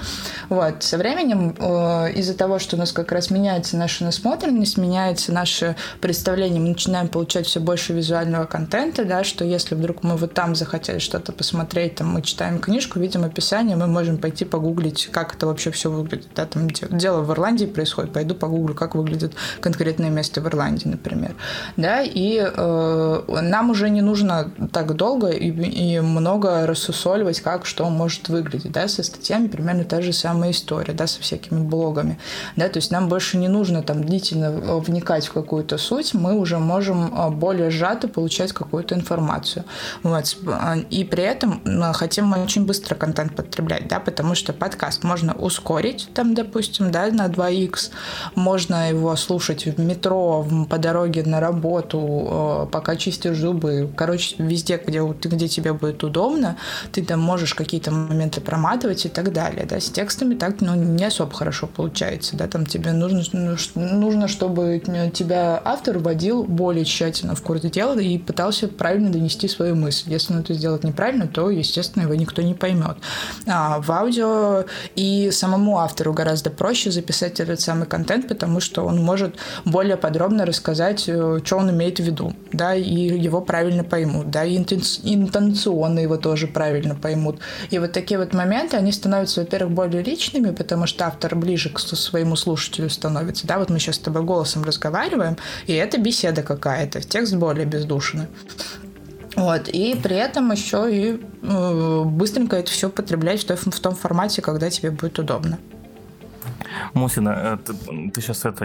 вот, 0.48 0.82
со 0.82 0.98
временем 0.98 1.54
э, 1.58 2.12
из-за 2.14 2.34
того, 2.34 2.58
что 2.58 2.76
у 2.76 2.78
нас 2.78 2.92
как 2.92 3.12
раз 3.12 3.30
меняется 3.30 3.76
наша 3.76 4.04
насмотренность, 4.04 4.76
меняется 4.76 5.32
наше 5.32 5.76
представление 6.00 6.23
представление 6.24 6.58
мы 6.58 6.70
начинаем 6.70 7.08
получать 7.08 7.46
все 7.46 7.60
больше 7.60 7.92
визуального 7.92 8.46
контента, 8.46 9.04
да, 9.04 9.24
что 9.24 9.44
если 9.44 9.74
вдруг 9.74 10.02
мы 10.02 10.16
вот 10.16 10.32
там 10.32 10.54
захотели 10.54 10.98
что-то 10.98 11.32
посмотреть, 11.32 11.96
там 11.96 12.14
мы 12.14 12.22
читаем 12.22 12.60
книжку, 12.60 12.98
видим 12.98 13.24
описание, 13.24 13.76
мы 13.76 13.86
можем 13.86 14.16
пойти 14.16 14.46
погуглить, 14.46 15.10
как 15.12 15.34
это 15.34 15.46
вообще 15.46 15.70
все 15.70 15.90
выглядит. 15.90 16.28
Да, 16.34 16.46
там 16.46 16.70
дело 16.70 17.20
в 17.20 17.30
Ирландии 17.30 17.66
происходит, 17.66 18.14
пойду 18.14 18.34
погуглю, 18.34 18.74
как 18.74 18.94
выглядит 18.94 19.34
конкретное 19.60 20.08
место 20.08 20.40
в 20.40 20.48
Ирландии, 20.48 20.88
например. 20.88 21.34
Да, 21.76 22.00
и 22.00 22.40
э, 22.40 23.40
нам 23.42 23.68
уже 23.68 23.90
не 23.90 24.00
нужно 24.00 24.50
так 24.72 24.96
долго 24.96 25.28
и, 25.28 25.50
и 25.50 26.00
много 26.00 26.66
рассусоливать, 26.66 27.42
как 27.42 27.66
что 27.66 27.90
может 27.90 28.30
выглядеть. 28.30 28.72
Да, 28.72 28.88
со 28.88 29.02
статьями 29.02 29.48
примерно 29.48 29.84
та 29.84 30.00
же 30.00 30.14
самая 30.14 30.52
история, 30.52 30.94
да, 30.94 31.06
со 31.06 31.20
всякими 31.20 31.60
блогами. 31.60 32.18
Да, 32.56 32.70
то 32.70 32.78
есть 32.78 32.90
нам 32.90 33.10
больше 33.10 33.36
не 33.36 33.48
нужно 33.48 33.82
там 33.82 34.02
длительно 34.02 34.78
вникать 34.78 35.26
в 35.26 35.32
какую-то 35.34 35.76
суть, 35.76 36.13
мы 36.14 36.38
уже 36.38 36.58
можем 36.58 37.12
а, 37.14 37.30
более 37.30 37.70
сжато 37.70 38.08
получать 38.08 38.52
какую-то 38.52 38.94
информацию. 38.94 39.64
Вот. 40.02 40.36
А, 40.46 40.76
и 40.90 41.04
при 41.04 41.24
этом 41.24 41.60
а, 41.64 41.92
хотим 41.92 42.26
мы 42.26 42.42
очень 42.42 42.64
быстро 42.64 42.94
контент 42.94 43.34
потреблять, 43.34 43.88
да, 43.88 44.00
потому 44.00 44.34
что 44.34 44.52
подкаст 44.52 45.04
можно 45.04 45.34
ускорить, 45.34 46.08
там, 46.14 46.34
допустим, 46.34 46.90
да, 46.90 47.06
на 47.10 47.26
2х, 47.26 47.90
можно 48.34 48.88
его 48.88 49.14
слушать 49.16 49.66
в 49.66 49.80
метро, 49.80 50.46
по 50.68 50.78
дороге 50.78 51.22
на 51.24 51.40
работу, 51.40 52.68
пока 52.70 52.96
чистишь 52.96 53.36
зубы, 53.36 53.90
короче, 53.96 54.36
везде, 54.38 54.80
где, 54.84 55.00
где 55.02 55.48
тебе 55.48 55.72
будет 55.72 56.02
удобно, 56.02 56.56
ты 56.92 57.04
там 57.04 57.20
можешь 57.20 57.54
какие-то 57.54 57.90
моменты 57.90 58.40
проматывать 58.40 59.06
и 59.06 59.08
так 59.08 59.32
далее, 59.32 59.66
да, 59.66 59.80
с 59.80 59.90
текстами 59.90 60.34
так, 60.34 60.60
ну, 60.60 60.74
не 60.74 61.04
особо 61.04 61.34
хорошо 61.34 61.66
получается, 61.66 62.36
да, 62.36 62.46
там 62.46 62.66
тебе 62.66 62.92
нужно, 62.92 63.56
нужно, 63.74 64.28
чтобы 64.28 64.82
тебя 65.12 65.60
автор 65.64 65.98
вводил 66.04 66.44
более 66.44 66.84
тщательно 66.84 67.34
в 67.34 67.42
курс 67.42 67.62
дела 67.62 67.98
и 67.98 68.18
пытался 68.18 68.68
правильно 68.68 69.10
донести 69.10 69.48
свою 69.48 69.74
мысль. 69.74 70.10
Если 70.10 70.34
он 70.34 70.40
это 70.40 70.54
сделать 70.54 70.84
неправильно, 70.84 71.26
то, 71.26 71.50
естественно, 71.50 72.02
его 72.02 72.14
никто 72.14 72.42
не 72.42 72.54
поймет. 72.54 72.98
А 73.46 73.80
в 73.80 73.90
аудио 73.90 74.64
и 74.94 75.30
самому 75.32 75.78
автору 75.78 76.12
гораздо 76.12 76.50
проще 76.50 76.90
записать 76.90 77.40
этот 77.40 77.60
самый 77.60 77.86
контент, 77.86 78.28
потому 78.28 78.60
что 78.60 78.84
он 78.84 79.02
может 79.02 79.36
более 79.64 79.96
подробно 79.96 80.44
рассказать, 80.44 81.04
э, 81.08 81.40
что 81.44 81.56
он 81.56 81.70
имеет 81.70 81.98
в 81.98 82.02
виду, 82.02 82.34
да, 82.52 82.74
и 82.74 83.18
его 83.18 83.40
правильно 83.40 83.84
поймут, 83.84 84.30
да, 84.30 84.44
и 84.44 84.56
интенционно 84.56 86.00
его 86.00 86.16
тоже 86.16 86.46
правильно 86.46 86.94
поймут. 86.94 87.40
И 87.70 87.78
вот 87.78 87.92
такие 87.92 88.18
вот 88.18 88.34
моменты, 88.34 88.76
они 88.76 88.92
становятся, 88.92 89.40
во-первых, 89.40 89.72
более 89.72 90.02
личными, 90.02 90.50
потому 90.50 90.86
что 90.86 91.06
автор 91.06 91.34
ближе 91.34 91.70
к 91.70 91.78
своему 91.78 92.36
слушателю 92.36 92.90
становится, 92.90 93.46
да, 93.46 93.58
вот 93.58 93.70
мы 93.70 93.78
сейчас 93.78 93.96
с 93.96 93.98
тобой 94.00 94.22
голосом 94.22 94.64
разговариваем, 94.64 95.36
и 95.66 95.72
это 95.72 95.93
это 95.94 96.02
беседа 96.02 96.42
какая-то, 96.42 97.00
текст 97.00 97.34
более 97.36 97.66
бездушный. 97.66 98.26
Вот, 99.36 99.68
и 99.68 99.96
при 100.00 100.16
этом 100.16 100.52
еще 100.52 100.88
и 100.90 101.20
э, 101.42 102.02
быстренько 102.04 102.56
это 102.56 102.70
все 102.70 102.88
потреблять 102.88 103.48
в, 103.48 103.70
в 103.70 103.80
том 103.80 103.94
формате, 103.94 104.42
когда 104.42 104.70
тебе 104.70 104.90
будет 104.90 105.18
удобно. 105.18 105.58
Мусина, 106.92 107.30
э, 107.30 107.58
ты, 107.64 108.10
ты 108.10 108.20
сейчас 108.20 108.44
это, 108.44 108.64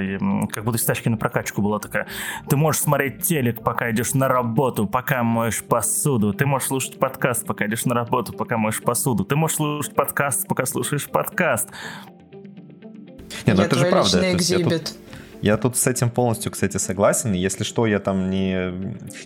как 0.52 0.64
будто 0.64 0.78
с 0.78 0.84
тачки 0.84 1.10
на 1.10 1.18
прокачку 1.18 1.64
была 1.64 1.80
такая. 1.80 2.08
Ты 2.48 2.56
можешь 2.56 2.82
смотреть 2.82 3.24
телек, 3.24 3.64
пока 3.64 3.90
идешь 3.90 4.14
на 4.14 4.28
работу, 4.28 4.86
пока 4.86 5.24
моешь 5.24 5.64
посуду. 5.64 6.34
Ты 6.34 6.46
можешь 6.46 6.68
слушать 6.68 7.00
подкаст, 7.00 7.48
пока 7.48 7.66
идешь 7.66 7.86
на 7.86 7.96
работу, 7.96 8.34
пока 8.34 8.58
моешь 8.58 8.82
посуду. 8.82 9.26
Ты 9.26 9.36
можешь 9.36 9.58
слушать 9.58 9.96
подкаст, 9.96 10.48
пока 10.48 10.66
слушаешь 10.66 11.08
подкаст. 11.08 11.70
Нет, 13.48 13.58
ну 13.58 13.64
это 13.64 13.76
же 13.76 13.86
правда. 13.86 14.34
Экзибит. 14.34 14.72
Я 14.72 14.80
тут 14.80 14.94
с 15.78 15.88
этим 15.88 16.10
полностью, 16.10 16.52
кстати, 16.52 16.78
согласен. 16.78 17.34
Если 17.34 17.64
что, 17.64 17.86
я 17.86 18.00
там 18.00 18.30
не, 18.30 18.74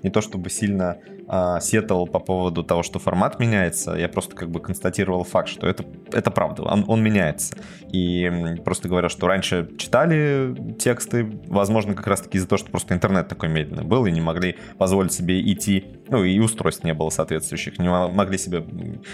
не 0.04 0.10
то 0.10 0.22
чтобы 0.22 0.50
сильно 0.50 0.98
а, 1.28 1.60
сетовал 1.60 2.08
по 2.08 2.20
поводу 2.20 2.64
того, 2.64 2.84
что 2.84 3.00
формат 3.00 3.40
меняется. 3.40 3.94
Я 3.94 4.10
просто 4.10 4.36
как 4.36 4.52
бы 4.52 4.60
констатировал 4.60 5.24
факт, 5.24 5.50
что 5.50 5.68
это, 5.68 5.84
это 6.14 6.32
правда, 6.32 6.64
он, 6.64 6.86
он 6.88 7.04
меняется. 7.04 7.56
И 7.92 8.58
просто 8.64 8.88
говоря, 8.88 9.10
что 9.10 9.28
раньше 9.28 9.70
читали 9.78 10.56
тексты, 10.80 11.40
возможно, 11.48 11.94
как 11.94 12.08
раз-таки 12.08 12.38
из-за 12.38 12.48
того, 12.48 12.58
что 12.58 12.72
просто 12.72 12.94
интернет 12.94 13.28
такой 13.28 13.50
медленный 13.50 13.84
был, 13.84 14.06
и 14.06 14.12
не 14.12 14.22
могли 14.22 14.58
позволить 14.78 15.14
себе 15.14 15.42
идти, 15.42 15.86
ну 16.10 16.24
и 16.24 16.40
устройств 16.40 16.84
не 16.84 16.94
было 16.94 17.10
соответствующих, 17.10 17.80
не 17.80 17.90
могли 17.90 18.38
себе 18.38 18.66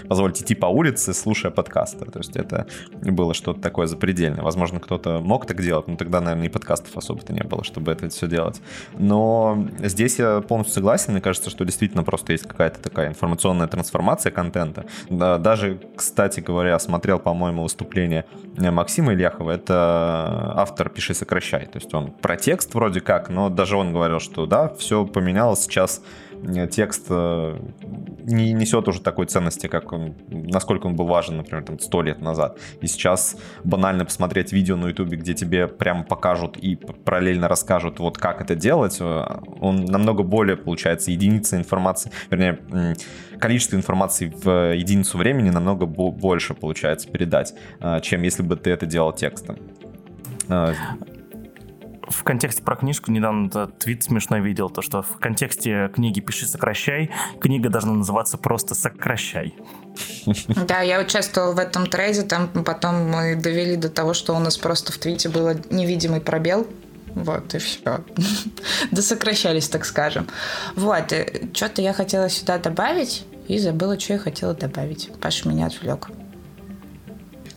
позволить 0.08 0.42
идти 0.42 0.56
по 0.56 0.68
улице, 0.68 1.14
слушая 1.14 1.52
подкасты. 1.52 2.06
То 2.06 2.20
есть 2.20 2.36
это 2.36 2.68
было 3.02 3.34
что-то 3.34 3.62
такое 3.62 3.88
запредельное. 3.88 4.44
Возможно, 4.44 4.80
кто-то 4.80 5.20
мог 5.20 5.46
так 5.46 5.62
делать, 5.62 5.88
но 5.88 5.96
тогда, 5.96 6.22
наверное, 6.22 6.48
и 6.48 6.50
подкастов 6.50 6.96
особо-то 6.96 7.34
не 7.34 7.44
было, 7.44 7.64
чтобы 7.64 7.92
это 7.92 8.10
все 8.10 8.28
делать. 8.28 8.62
Но 8.98 9.68
здесь 9.80 10.20
я 10.20 10.42
полностью 10.42 10.76
согласен, 10.76 11.14
мне 11.14 11.22
кажется, 11.22 11.50
что 11.50 11.66
действительно 11.66 12.04
просто 12.04 12.32
есть 12.32 12.48
какая-то 12.48 12.80
такая 12.82 13.10
информационная 13.10 13.68
трансформация 13.68 14.32
контента. 14.32 14.86
Даже, 15.10 15.80
кстати 15.96 16.40
говоря, 16.40 16.80
смотрел, 16.90 17.20
по-моему, 17.20 17.62
выступление 17.62 18.26
Максима 18.58 19.14
Ильяхова, 19.14 19.52
это 19.52 20.54
автор 20.56 20.90
«Пиши, 20.90 21.14
сокращай». 21.14 21.68
То 21.68 21.78
есть 21.78 21.94
он 21.94 22.12
про 22.12 22.36
текст 22.36 22.74
вроде 22.74 23.00
как, 23.00 23.30
но 23.30 23.50
даже 23.50 23.78
он 23.78 23.94
говорил, 23.94 24.20
что 24.20 24.48
да, 24.48 24.70
все 24.70 25.06
поменялось 25.06 25.62
сейчас 25.62 26.02
текст 26.72 27.06
э, 27.10 27.60
не 28.24 28.54
несет 28.54 28.88
уже 28.88 29.02
такой 29.02 29.26
ценности, 29.26 29.68
как 29.68 29.92
он, 29.92 30.16
насколько 30.30 30.88
он 30.88 30.96
был 30.96 31.06
важен, 31.06 31.38
например, 31.38 31.64
там, 31.64 31.80
100 31.80 32.02
лет 32.04 32.22
назад. 32.22 32.58
И 32.82 32.88
сейчас 32.88 33.36
банально 33.64 34.06
посмотреть 34.06 34.54
видео 34.54 34.76
на 34.76 34.88
ютубе, 34.88 35.18
где 35.18 35.34
тебе 35.34 35.68
прямо 35.68 36.04
покажут 36.04 36.58
и 36.58 36.76
параллельно 36.76 37.48
расскажут, 37.48 38.00
вот 38.00 38.18
как 38.18 38.42
это 38.42 38.56
делать, 38.56 38.98
э, 39.00 39.26
он 39.60 39.86
намного 39.86 40.24
более, 40.24 40.58
получается, 40.58 41.12
единица 41.12 41.58
информации, 41.58 42.12
вернее, 42.30 42.96
количество 43.40 43.76
информации 43.76 44.34
в 44.44 44.76
единицу 44.76 45.18
времени 45.18 45.50
намного 45.50 45.86
больше 45.86 46.54
получается 46.54 47.10
передать, 47.10 47.54
э, 47.80 48.00
чем 48.02 48.22
если 48.24 48.44
бы 48.44 48.56
ты 48.56 48.72
это 48.72 48.86
делал 48.86 49.14
текстом 49.14 49.58
в 52.10 52.24
контексте 52.24 52.62
про 52.62 52.76
книжку 52.76 53.12
недавно 53.12 53.68
твит 53.68 54.04
смешной 54.04 54.42
видел, 54.42 54.70
то 54.70 54.82
что 54.82 55.02
в 55.02 55.18
контексте 55.20 55.90
книги 55.94 56.20
«Пиши, 56.20 56.48
сокращай» 56.48 57.12
книга 57.40 57.70
должна 57.70 57.94
называться 57.94 58.38
просто 58.38 58.76
«Сокращай». 58.76 59.56
Да, 60.68 60.82
я 60.82 61.00
участвовала 61.00 61.54
в 61.54 61.60
этом 61.60 61.88
трейде, 61.88 62.24
там 62.24 62.48
потом 62.50 63.10
мы 63.10 63.36
довели 63.36 63.76
до 63.76 63.90
того, 63.90 64.14
что 64.14 64.36
у 64.36 64.40
нас 64.40 64.58
просто 64.58 64.92
в 64.92 64.98
твите 64.98 65.30
был 65.30 65.50
невидимый 65.70 66.22
пробел, 66.22 66.68
вот, 67.16 67.56
и 67.56 67.58
все. 67.58 68.02
Досокращались, 68.92 69.68
так 69.68 69.86
скажем. 69.86 70.28
Вот, 70.76 71.14
что-то 71.54 71.82
я 71.82 71.94
хотела 71.94 72.30
сюда 72.30 72.58
добавить, 72.58 73.26
и 73.48 73.58
забыла, 73.58 74.00
что 74.00 74.14
я 74.14 74.20
хотела 74.20 74.54
добавить. 74.54 75.10
Паша 75.20 75.50
меня 75.50 75.66
отвлек. 75.66 76.10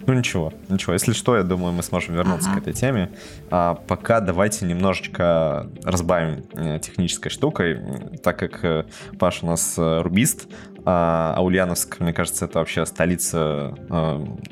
Ну 0.06 0.14
ничего, 0.14 0.52
ничего. 0.68 0.92
Если 0.92 1.12
что, 1.12 1.36
я 1.36 1.42
думаю, 1.42 1.72
мы 1.72 1.82
сможем 1.82 2.14
вернуться 2.14 2.50
ага. 2.50 2.58
к 2.58 2.62
этой 2.62 2.72
теме. 2.72 3.10
А 3.50 3.74
пока 3.74 4.20
давайте 4.20 4.64
немножечко 4.66 5.68
разбавим 5.84 6.44
э, 6.54 6.78
технической 6.80 7.30
штукой, 7.30 7.80
так 8.22 8.38
как 8.38 8.64
э, 8.64 8.84
Паша 9.18 9.46
у 9.46 9.48
нас 9.48 9.74
э, 9.78 10.02
рубист, 10.02 10.48
а 10.84 11.38
Ульяновск, 11.40 12.00
мне 12.00 12.12
кажется, 12.12 12.46
это 12.46 12.58
вообще 12.58 12.84
столица 12.86 13.74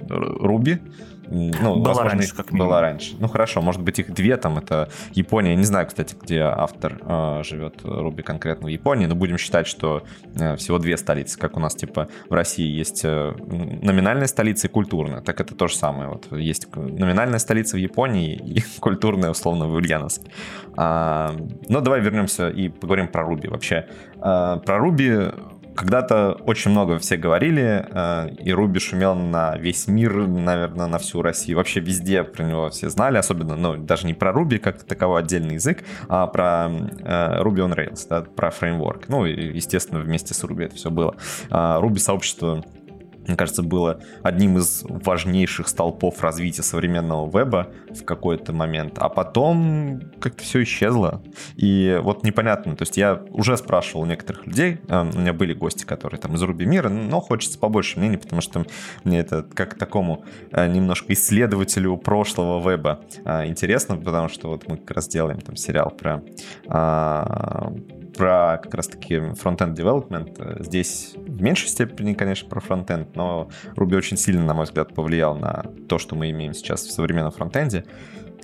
Руби. 0.09 0.81
Ну, 1.31 1.77
была 1.77 1.95
возможно, 1.95 2.11
раньше, 2.11 2.35
как 2.35 2.51
минимум. 2.51 2.69
Была 2.69 2.81
раньше. 2.81 3.15
Ну, 3.19 3.29
хорошо, 3.29 3.63
может 3.63 3.81
быть, 3.81 3.99
их 3.99 4.13
две, 4.13 4.37
там, 4.37 4.59
это 4.59 4.91
Япония. 5.13 5.51
Я 5.51 5.57
не 5.57 5.65
знаю, 5.65 5.87
кстати, 5.87 6.17
где 6.21 6.41
автор 6.41 6.99
э, 7.01 7.43
живет, 7.45 7.81
Руби 7.85 8.23
конкретно 8.23 8.67
в 8.67 8.71
Японии, 8.71 9.07
но 9.07 9.15
будем 9.15 9.39
считать, 9.39 9.67
что 9.67 10.03
э, 10.35 10.57
всего 10.57 10.79
две 10.79 10.97
столицы, 10.97 11.39
как 11.39 11.57
у 11.57 11.61
нас, 11.61 11.75
типа, 11.75 12.09
в 12.29 12.35
России 12.35 12.67
есть 12.67 13.03
э, 13.05 13.33
номинальная 13.39 14.27
столица 14.27 14.67
и 14.67 14.71
культурная, 14.71 15.21
так 15.21 15.41
это 15.41 15.55
то 15.55 15.69
же 15.69 15.77
самое. 15.77 16.09
Вот 16.09 16.27
есть 16.33 16.75
номинальная 16.75 17.39
столица 17.39 17.77
в 17.77 17.81
Японии 17.81 18.35
и 18.35 18.63
культурная, 18.81 19.31
условно, 19.31 19.67
в 19.67 19.75
Ульяновске. 19.75 20.31
А, 20.77 21.35
но 21.69 21.81
давай 21.81 22.01
вернемся 22.01 22.49
и 22.49 22.69
поговорим 22.69 23.09
про 23.09 23.23
Руби 23.23 23.49
вообще. 23.49 23.87
А, 24.21 24.59
про 24.59 24.79
Руби 24.79 25.31
когда-то 25.81 26.33
очень 26.45 26.73
много 26.73 26.99
все 26.99 27.17
говорили, 27.17 27.87
э, 27.91 28.35
и 28.35 28.53
Руби 28.53 28.79
шумел 28.81 29.15
на 29.15 29.57
весь 29.57 29.89
мир, 29.89 30.27
наверное, 30.27 30.87
на 30.89 30.99
всю 30.99 31.23
Россию. 31.23 31.57
Вообще 31.57 31.81
везде 31.81 32.23
про 32.23 32.45
него 32.45 32.69
все 32.69 32.91
знали, 32.91 33.17
особенно, 33.17 33.57
ну, 33.57 33.79
даже 33.79 34.07
не 34.07 34.13
про 34.13 34.31
Руби 34.31 34.59
как 34.59 34.83
таковой 34.83 35.23
отдельный 35.23 35.55
язык, 35.55 35.83
а 36.09 36.27
про 36.27 36.69
э, 36.71 37.43
Ruby 37.43 37.67
on 37.67 37.75
Rails, 37.75 38.07
да, 38.11 38.21
про 38.21 38.51
фреймворк. 38.51 39.09
Ну, 39.09 39.25
естественно, 39.25 40.01
вместе 40.01 40.35
с 40.35 40.45
Ruby 40.45 40.67
это 40.67 40.77
все 40.77 40.91
было. 40.91 41.17
Руби 41.49 41.97
а, 41.97 42.01
сообщество 42.01 42.63
мне 43.31 43.37
кажется, 43.37 43.63
было 43.63 44.01
одним 44.23 44.59
из 44.59 44.83
важнейших 44.83 45.69
столпов 45.69 46.21
развития 46.23 46.63
современного 46.63 47.31
веба 47.39 47.69
в 47.89 48.05
какой-то 48.05 48.53
момент, 48.53 48.95
а 48.99 49.09
потом 49.09 50.01
как-то 50.21 50.43
все 50.43 50.65
исчезло. 50.65 51.23
И 51.55 52.01
вот 52.03 52.25
непонятно, 52.25 52.75
то 52.75 52.83
есть 52.83 52.97
я 52.97 53.23
уже 53.31 53.57
спрашивал 53.57 54.05
некоторых 54.05 54.47
людей, 54.49 54.81
э, 54.89 55.01
у 55.15 55.19
меня 55.19 55.33
были 55.33 55.55
гости, 55.55 55.85
которые 55.85 56.21
там 56.21 56.35
из 56.35 56.43
Руби 56.43 56.67
мира, 56.67 56.89
но 56.89 57.21
хочется 57.21 57.57
побольше 57.57 58.01
мнений, 58.01 58.17
потому 58.17 58.43
что 58.43 58.67
мне 59.05 59.21
это 59.21 59.47
как 59.55 59.79
такому 59.79 60.25
э, 60.51 60.67
немножко 60.67 61.13
исследователю 61.13 61.97
прошлого 61.97 62.69
веба 62.69 63.01
э, 63.25 63.47
интересно, 63.47 63.97
потому 63.97 64.29
что 64.29 64.49
вот 64.49 64.67
мы 64.67 64.77
как 64.77 64.91
раз 64.91 65.07
делаем 65.07 65.41
там 65.41 65.55
сериал 65.55 65.91
про 65.91 66.23
а, 66.67 67.73
про 68.17 68.59
как 68.63 68.75
раз-таки 68.75 69.21
фронтенд 69.35 69.79
development. 69.79 70.63
Здесь 70.63 71.15
в 71.17 71.41
меньшей 71.41 71.69
степени, 71.69 72.15
конечно, 72.15 72.49
про 72.49 72.61
фронтенд, 72.61 73.15
но 73.17 73.49
Ruby 73.77 73.97
очень 73.97 74.17
сильно, 74.17 74.45
на 74.45 74.55
мой 74.55 74.65
взгляд, 74.65 74.95
повлиял 74.95 75.37
на 75.37 75.65
то, 75.89 75.99
что 75.99 76.15
мы 76.17 76.31
имеем 76.31 76.55
сейчас 76.55 76.83
в 76.83 76.93
современном 76.93 77.33
фронтенде. 77.33 77.85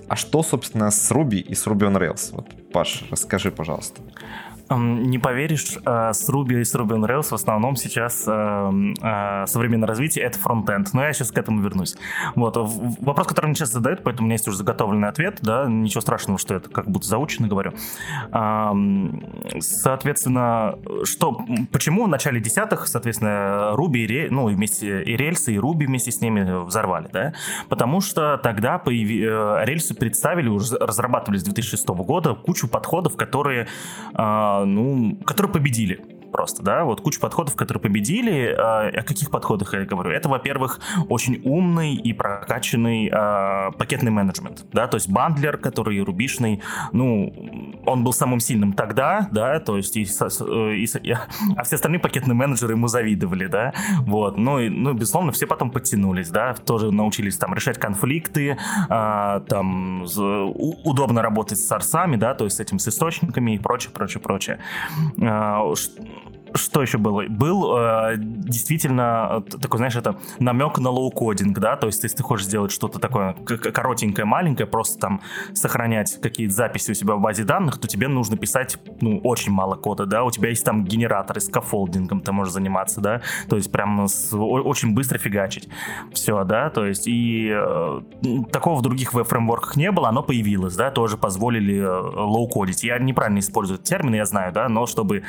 А 0.07 0.15
что, 0.15 0.41
собственно, 0.41 0.89
с 0.89 1.11
Ruby 1.11 1.39
и 1.39 1.53
с 1.53 1.67
Ruby 1.67 1.91
on 1.91 1.97
Rails? 1.97 2.29
Вот, 2.31 2.47
Паш, 2.71 3.03
расскажи, 3.11 3.51
пожалуйста. 3.51 4.01
Не 4.69 5.17
поверишь, 5.17 5.77
э, 5.85 6.11
с 6.13 6.29
Ruby 6.29 6.59
и 6.59 6.63
с 6.65 6.75
Ruby 6.75 6.97
on 6.97 7.07
Rails 7.07 7.29
в 7.29 7.33
основном 7.33 7.77
сейчас 7.77 8.25
э, 8.27 8.71
э, 9.01 9.45
современное 9.47 9.87
развитие— 9.87 10.25
это 10.25 10.37
фронтенд. 10.39 10.93
Но 10.93 11.05
я 11.05 11.13
сейчас 11.13 11.31
к 11.31 11.37
этому 11.37 11.61
вернусь. 11.61 11.95
Вот. 12.35 12.57
Вопрос, 12.57 13.27
который 13.27 13.47
мне 13.47 13.55
часто 13.55 13.75
задают, 13.75 14.03
поэтому 14.03 14.25
у 14.25 14.27
меня 14.27 14.35
есть 14.35 14.47
уже 14.47 14.57
заготовленный 14.57 15.07
ответ, 15.07 15.39
да, 15.41 15.67
ничего 15.67 16.01
страшного, 16.01 16.37
что 16.37 16.55
это 16.55 16.69
как 16.69 16.89
будто 16.89 17.07
заучено 17.07 17.47
говорю. 17.47 17.73
Соответственно, 19.59 20.75
что, 21.03 21.45
почему 21.71 22.05
в 22.05 22.09
начале 22.09 22.41
десятых, 22.41 22.87
соответственно, 22.87 23.73
Ruby 23.73 24.05
и, 24.05 24.29
ну, 24.29 24.47
вместе, 24.47 25.01
и 25.03 25.15
рельсы, 25.15 25.53
и 25.53 25.57
Ruby 25.57 25.85
вместе 25.85 26.11
с 26.11 26.19
ними 26.19 26.65
взорвали, 26.65 27.07
да? 27.11 27.33
Потому 27.69 28.01
что 28.01 28.37
тогда 28.37 28.79
появи, 28.79 29.21
рельсы 29.65 29.95
представили, 29.95 30.49
уже 30.49 30.77
разрабатывались 30.77 31.41
с 31.41 31.45
2006 31.45 31.87
года, 31.87 32.33
кучу 32.33 32.67
подходов, 32.67 33.15
которые 33.15 33.67
ну, 34.65 35.15
которые 35.25 35.51
победили 35.51 35.99
просто, 36.31 36.63
да, 36.63 36.83
вот 36.83 37.01
куча 37.01 37.19
подходов, 37.19 37.55
которые 37.55 37.81
победили. 37.81 38.55
А, 38.57 38.87
о 38.87 39.03
каких 39.03 39.31
подходах 39.31 39.73
я 39.73 39.85
говорю? 39.85 40.11
Это, 40.11 40.29
во-первых, 40.29 40.79
очень 41.09 41.41
умный 41.43 41.95
и 41.95 42.13
прокачанный 42.13 43.09
э, 43.11 43.71
пакетный 43.77 44.11
менеджмент, 44.11 44.65
да, 44.71 44.87
то 44.87 44.95
есть 44.95 45.09
бандлер, 45.09 45.57
который 45.57 45.99
рубишный, 46.01 46.61
ну, 46.91 47.33
он 47.85 48.03
был 48.03 48.13
самым 48.13 48.39
сильным 48.39 48.73
тогда, 48.73 49.27
да, 49.31 49.59
то 49.59 49.77
есть 49.77 49.95
и, 49.97 50.03
и, 50.03 50.85
и, 51.03 51.15
а 51.55 51.63
все 51.63 51.75
остальные 51.75 51.99
пакетные 51.99 52.35
менеджеры 52.35 52.73
ему 52.73 52.87
завидовали, 52.87 53.47
да, 53.47 53.73
вот, 54.01 54.37
ну, 54.37 54.59
и, 54.59 54.69
ну, 54.69 54.93
безусловно, 54.93 55.31
все 55.31 55.47
потом 55.47 55.71
подтянулись, 55.71 56.29
да, 56.29 56.53
тоже 56.53 56.91
научились 56.91 57.37
там 57.37 57.53
решать 57.53 57.77
конфликты, 57.77 58.57
э, 58.89 59.41
там, 59.47 60.03
удобно 60.03 61.21
работать 61.21 61.59
с 61.59 61.67
source 61.67 61.96
ами, 61.96 62.15
да, 62.15 62.33
то 62.33 62.45
есть 62.45 62.57
с 62.57 62.59
этим, 62.59 62.79
с 62.79 62.87
источниками 62.87 63.55
и 63.55 63.59
прочее, 63.59 63.91
прочее, 63.93 64.21
прочее. 64.21 64.59
Э, 65.19 65.73
что 66.57 66.81
еще 66.81 66.97
было? 66.97 67.23
Был 67.27 67.77
э, 67.77 68.15
действительно 68.17 69.43
такой, 69.61 69.77
знаешь, 69.77 69.95
это 69.95 70.17
намек 70.39 70.77
на 70.79 70.89
low-coding, 70.89 71.59
да, 71.59 71.75
то 71.75 71.87
есть 71.87 72.03
если 72.03 72.17
ты 72.17 72.23
хочешь 72.23 72.45
сделать 72.45 72.71
что-то 72.71 72.99
такое 72.99 73.33
коротенькое, 73.33 74.25
маленькое, 74.25 74.67
просто 74.67 74.99
там 74.99 75.21
сохранять 75.53 76.19
какие-то 76.21 76.53
записи 76.53 76.91
у 76.91 76.93
себя 76.93 77.15
в 77.15 77.21
базе 77.21 77.43
данных, 77.43 77.79
то 77.79 77.87
тебе 77.87 78.07
нужно 78.07 78.37
писать, 78.37 78.77
ну, 79.01 79.19
очень 79.19 79.51
мало 79.51 79.75
кода, 79.75 80.05
да, 80.05 80.23
у 80.23 80.31
тебя 80.31 80.49
есть 80.49 80.65
там 80.65 80.83
генераторы 80.83 81.39
scaffolding 81.39 81.49
ом, 81.49 82.21
ты 82.21 82.31
можешь 82.31 82.53
заниматься, 82.53 83.01
да, 83.01 83.21
то 83.49 83.55
есть 83.55 83.71
прям 83.71 84.07
с, 84.07 84.35
очень 84.35 84.93
быстро 84.93 85.17
фигачить. 85.17 85.69
Все, 86.13 86.43
да, 86.43 86.69
то 86.69 86.85
есть 86.85 87.07
и 87.07 87.51
э, 87.53 88.01
такого 88.51 88.75
в 88.75 88.81
других 88.81 89.13
веб-фреймворках 89.13 89.75
не 89.75 89.91
было, 89.91 90.09
оно 90.09 90.23
появилось, 90.23 90.75
да, 90.75 90.91
тоже 90.91 91.17
позволили 91.17 91.77
э, 91.77 91.87
лоу-кодить. 91.87 92.83
Я 92.83 92.99
неправильно 92.99 93.39
использую 93.39 93.79
термины, 93.79 94.15
я 94.15 94.25
знаю, 94.25 94.51
да, 94.53 94.67
но 94.69 94.85
чтобы 94.85 95.23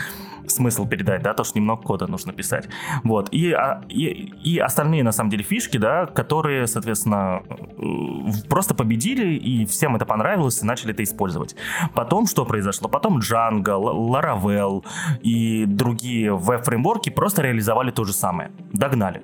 смысл 0.51 0.87
передать, 0.87 1.23
да, 1.23 1.35
то, 1.35 1.45
что 1.45 1.59
немного 1.59 1.83
кода 1.83 2.07
нужно 2.07 2.33
писать. 2.33 2.69
Вот. 3.05 3.29
И, 3.33 3.53
а, 3.53 3.83
и, 3.89 4.33
и 4.43 4.59
остальные, 4.59 5.03
на 5.03 5.13
самом 5.13 5.31
деле, 5.31 5.43
фишки, 5.43 5.79
да, 5.79 6.07
которые, 6.07 6.67
соответственно, 6.67 7.43
э, 7.49 8.49
просто 8.49 8.75
победили, 8.75 9.35
и 9.35 9.65
всем 9.67 9.97
это 9.97 10.05
понравилось, 10.05 10.63
и 10.63 10.67
начали 10.67 10.93
это 10.93 11.03
использовать. 11.03 11.57
Потом 11.95 12.27
что 12.27 12.45
произошло? 12.45 12.89
Потом 12.89 13.19
Django, 13.19 13.79
Laravel 14.13 14.85
и 15.23 15.65
другие 15.67 16.35
веб-фреймворки 16.35 17.11
просто 17.11 17.43
реализовали 17.43 17.91
то 17.91 18.05
же 18.05 18.13
самое. 18.13 18.51
Догнали 18.73 19.23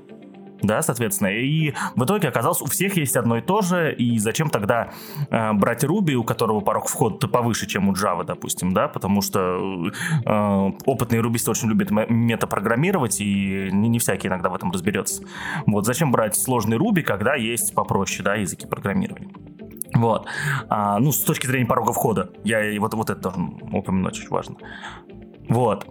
да, 0.67 0.83
соответственно. 0.83 1.29
И 1.29 1.75
в 1.95 2.05
итоге 2.05 2.29
оказалось, 2.29 2.61
у 2.61 2.67
всех 2.67 2.97
есть 2.97 3.17
одно 3.17 3.39
и 3.39 3.41
то 3.41 3.62
же, 3.62 3.95
и 3.95 4.19
зачем 4.19 4.51
тогда 4.51 4.91
э, 5.31 5.53
брать 5.53 5.85
Ruby, 5.85 6.15
у 6.15 6.25
которого 6.25 6.61
порог 6.61 6.89
входа 6.89 7.29
повыше, 7.29 7.67
чем 7.67 7.89
у 7.89 7.93
Java, 7.93 8.25
допустим, 8.25 8.73
да, 8.73 8.89
потому 8.89 9.23
что 9.23 9.41
э, 10.25 10.73
опытные 10.87 11.21
рубисты 11.21 11.51
очень 11.51 11.69
любят 11.69 11.91
метапрограммировать, 11.91 13.21
и 13.21 13.71
не, 13.73 13.89
не 13.89 13.99
всякий 13.99 14.29
иногда 14.29 14.49
в 14.49 14.55
этом 14.55 14.71
разберется. 14.71 15.23
Вот 15.67 15.87
зачем 15.87 16.12
брать 16.12 16.37
сложный 16.37 16.77
Ruby, 16.77 17.03
когда 17.03 17.35
есть 17.35 17.75
попроще, 17.75 18.23
да, 18.23 18.35
языки 18.35 18.67
программирования. 18.67 19.31
Вот. 19.95 20.27
А, 20.69 20.99
ну, 20.99 21.12
с 21.12 21.23
точки 21.23 21.47
зрения 21.47 21.67
порога 21.67 21.93
входа. 21.93 22.31
Я 22.43 22.69
и 22.69 22.79
вот, 22.79 22.95
вот 22.95 23.11
это 23.11 23.33
упомянуть 23.73 24.19
очень 24.19 24.29
важно. 24.29 24.57
Вот. 25.49 25.87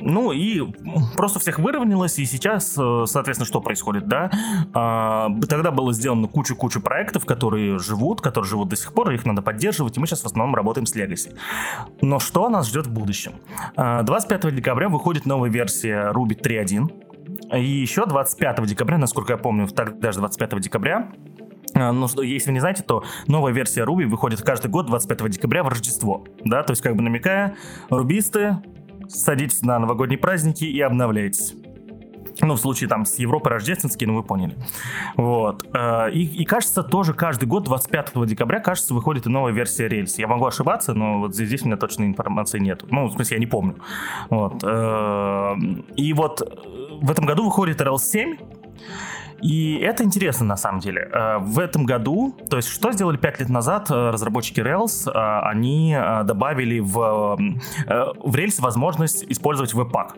Ну 0.00 0.32
и 0.32 0.62
просто 1.16 1.38
всех 1.38 1.58
выровнялось, 1.58 2.18
и 2.18 2.24
сейчас, 2.24 2.74
э, 2.78 3.04
соответственно, 3.06 3.46
что 3.46 3.60
происходит, 3.60 4.06
да? 4.06 4.30
А, 4.72 5.28
тогда 5.48 5.70
было 5.70 5.92
сделано 5.92 6.28
кучу-кучу 6.28 6.80
проектов, 6.80 7.26
которые 7.26 7.78
живут, 7.78 8.20
которые 8.20 8.48
живут 8.48 8.68
до 8.68 8.76
сих 8.76 8.92
пор, 8.92 9.10
их 9.10 9.24
надо 9.24 9.42
поддерживать, 9.42 9.96
и 9.96 10.00
мы 10.00 10.06
сейчас 10.06 10.22
в 10.22 10.26
основном 10.26 10.54
работаем 10.54 10.86
с 10.86 10.94
Legacy. 10.94 11.36
Но 12.00 12.18
что 12.18 12.48
нас 12.48 12.68
ждет 12.68 12.86
в 12.86 12.92
будущем? 12.92 13.32
25 13.76 14.44
а, 14.44 14.50
декабря 14.50 14.88
выходит 14.88 15.26
новая 15.26 15.50
версия 15.50 16.12
Ruby 16.12 16.40
3.1, 16.40 17.58
и 17.58 17.64
еще 17.64 18.06
25 18.06 18.66
декабря, 18.66 18.98
насколько 18.98 19.32
я 19.32 19.38
помню, 19.38 19.68
тогда 19.68 20.12
же 20.12 20.20
25 20.20 20.60
декабря, 20.60 21.10
а, 21.74 21.92
ну, 21.92 22.06
если 22.22 22.48
вы 22.48 22.54
не 22.54 22.60
знаете, 22.60 22.82
то 22.82 23.04
новая 23.26 23.52
версия 23.52 23.82
Ruby 23.82 24.06
выходит 24.06 24.42
каждый 24.42 24.70
год 24.70 24.86
25 24.86 25.30
декабря 25.30 25.64
в 25.64 25.68
Рождество. 25.68 26.24
Да, 26.44 26.62
то 26.62 26.72
есть, 26.72 26.82
как 26.82 26.94
бы 26.94 27.02
намекая, 27.02 27.56
рубисты, 27.90 28.58
садитесь 29.08 29.62
на 29.62 29.78
новогодние 29.78 30.18
праздники 30.18 30.64
и 30.64 30.80
обновляйтесь. 30.80 31.54
Ну, 32.40 32.54
в 32.54 32.60
случае 32.60 32.88
там 32.88 33.04
с 33.04 33.18
Европы 33.18 33.48
рождественские, 33.48 34.08
ну 34.08 34.16
вы 34.16 34.22
поняли. 34.22 34.56
Вот. 35.16 35.64
Э, 35.72 36.10
и, 36.10 36.24
и 36.24 36.44
кажется, 36.44 36.82
тоже 36.82 37.14
каждый 37.14 37.46
год, 37.46 37.64
25 37.64 38.26
декабря, 38.26 38.60
кажется, 38.60 38.92
выходит 38.94 39.26
и 39.26 39.28
новая 39.28 39.52
версия 39.52 39.88
рельс. 39.88 40.18
Я 40.18 40.26
могу 40.26 40.46
ошибаться, 40.46 40.94
но 40.94 41.20
вот 41.20 41.34
здесь, 41.34 41.48
здесь 41.48 41.62
у 41.62 41.66
меня 41.66 41.76
точной 41.76 42.06
информации 42.06 42.58
нет. 42.58 42.84
Ну, 42.90 43.06
в 43.06 43.12
смысле, 43.12 43.36
я 43.36 43.40
не 43.40 43.46
помню. 43.46 43.76
Вот. 44.30 44.62
Э, 44.64 45.54
и 45.96 46.12
вот 46.12 46.40
в 47.02 47.10
этом 47.10 47.24
году 47.24 47.44
выходит 47.44 47.80
Rails 47.80 47.98
7, 47.98 48.36
и 49.42 49.78
это 49.78 50.04
интересно 50.04 50.46
на 50.46 50.56
самом 50.56 50.80
деле. 50.80 51.08
Э, 51.12 51.38
в 51.38 51.58
этом 51.58 51.84
году, 51.84 52.36
то 52.48 52.56
есть 52.56 52.68
что 52.68 52.92
сделали 52.92 53.16
5 53.16 53.40
лет 53.40 53.48
назад 53.48 53.90
э, 53.90 54.10
разработчики 54.10 54.60
Rails? 54.60 55.10
Э, 55.10 55.48
они 55.48 55.96
добавили 56.24 56.80
в, 56.80 56.92
в 56.96 58.36
Rails 58.36 58.60
возможность 58.60 59.24
использовать 59.28 59.74
веб-пак 59.74 60.16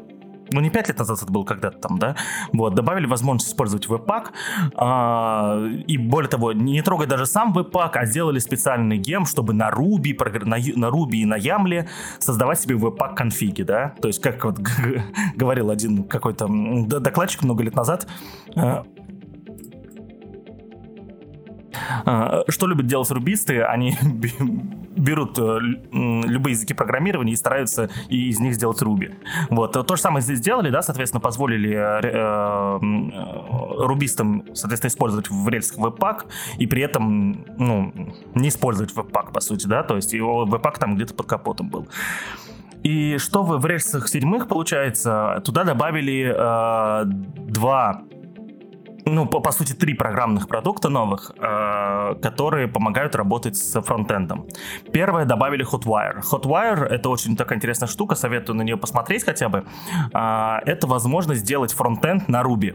ну 0.52 0.60
не 0.60 0.70
5 0.70 0.88
лет 0.88 0.98
назад 0.98 1.22
это 1.22 1.32
было 1.32 1.44
когда-то 1.44 1.78
там, 1.78 1.98
да, 1.98 2.16
вот, 2.52 2.74
добавили 2.74 3.06
возможность 3.06 3.50
использовать 3.50 3.88
веб-пак, 3.88 4.32
а, 4.74 5.66
и 5.86 5.96
более 5.98 6.28
того, 6.28 6.52
не 6.52 6.82
трогать 6.82 7.08
даже 7.08 7.26
сам 7.26 7.52
веб-пак, 7.52 7.96
а 7.96 8.06
сделали 8.06 8.38
специальный 8.38 8.98
гем, 8.98 9.26
чтобы 9.26 9.54
на 9.54 9.70
Ruby, 9.70 10.16
на, 10.44 10.56
на 10.56 10.86
Ruby 10.92 11.16
и 11.16 11.24
на 11.24 11.36
Ямле 11.36 11.88
создавать 12.18 12.60
себе 12.60 12.76
веб-пак 12.76 13.16
конфиги, 13.16 13.62
да, 13.62 13.94
то 14.00 14.08
есть 14.08 14.20
как 14.20 14.44
вот 14.44 14.58
говорил 15.34 15.70
один 15.70 16.04
какой-то 16.04 16.48
докладчик 17.00 17.42
много 17.42 17.64
лет 17.64 17.74
назад, 17.74 18.06
что 22.49 22.66
любят 22.66 22.87
делать 22.87 23.11
рубисты? 23.11 23.62
Они 23.62 23.97
берут 24.97 25.39
э, 25.39 25.59
любые 25.61 26.53
языки 26.53 26.74
программирования 26.74 27.33
и 27.33 27.37
стараются 27.37 27.91
из 28.09 28.41
них 28.41 28.55
сделать 28.55 28.81
Ruby. 28.83 29.14
Вот. 29.51 29.72
То 29.72 29.97
же 29.97 30.01
самое 30.01 30.22
здесь 30.22 30.39
сделали, 30.39 30.70
да, 30.70 30.83
соответственно, 30.83 31.20
позволили 31.20 31.70
э, 31.70 32.01
э, 32.03 33.87
рубистам, 33.87 34.45
соответственно, 34.55 34.91
использовать 34.91 35.31
в 35.31 35.49
рельсах 35.49 35.79
веб-пак 35.79 36.27
и 36.59 36.66
при 36.66 36.83
этом, 36.83 37.45
ну, 37.59 37.93
не 38.35 38.49
использовать 38.49 38.95
веб-пак, 38.95 39.33
по 39.33 39.41
сути, 39.41 39.66
да, 39.66 39.83
то 39.83 39.97
есть 39.97 40.12
его 40.12 40.45
веб-пак 40.45 40.79
там 40.79 40.97
где-то 40.97 41.14
под 41.14 41.27
капотом 41.27 41.68
был. 41.68 41.89
И 42.83 43.18
что 43.18 43.43
в, 43.43 43.59
в 43.59 43.66
рельсах 43.66 44.09
седьмых 44.09 44.49
получается? 44.49 45.43
Туда 45.45 45.64
добавили 45.64 46.33
э, 46.33 47.05
два 47.05 48.03
ну, 49.07 49.26
по, 49.26 49.40
по 49.40 49.52
сути, 49.52 49.72
три 49.72 49.94
программных 49.94 50.48
продукта 50.48 50.88
новых, 50.88 51.32
э, 51.38 52.14
которые 52.22 52.68
помогают 52.68 53.14
работать 53.14 53.57
с 53.57 53.80
фронтендом. 53.80 54.46
Первое 54.92 55.24
добавили 55.24 55.64
Hotwire. 55.64 56.22
Hotwire— 56.22 56.84
это 56.90 57.09
очень 57.09 57.36
такая 57.36 57.57
интересная 57.57 57.88
штука, 57.88 58.16
советую 58.16 58.57
на 58.57 58.62
нее 58.62 58.76
посмотреть 58.76 59.24
хотя 59.24 59.48
бы. 59.48 59.64
Э, 60.12 60.59
это 60.66 60.86
возможность 60.86 61.42
сделать 61.42 61.72
фронтенд 61.72 62.28
на 62.28 62.42
Ruby. 62.42 62.74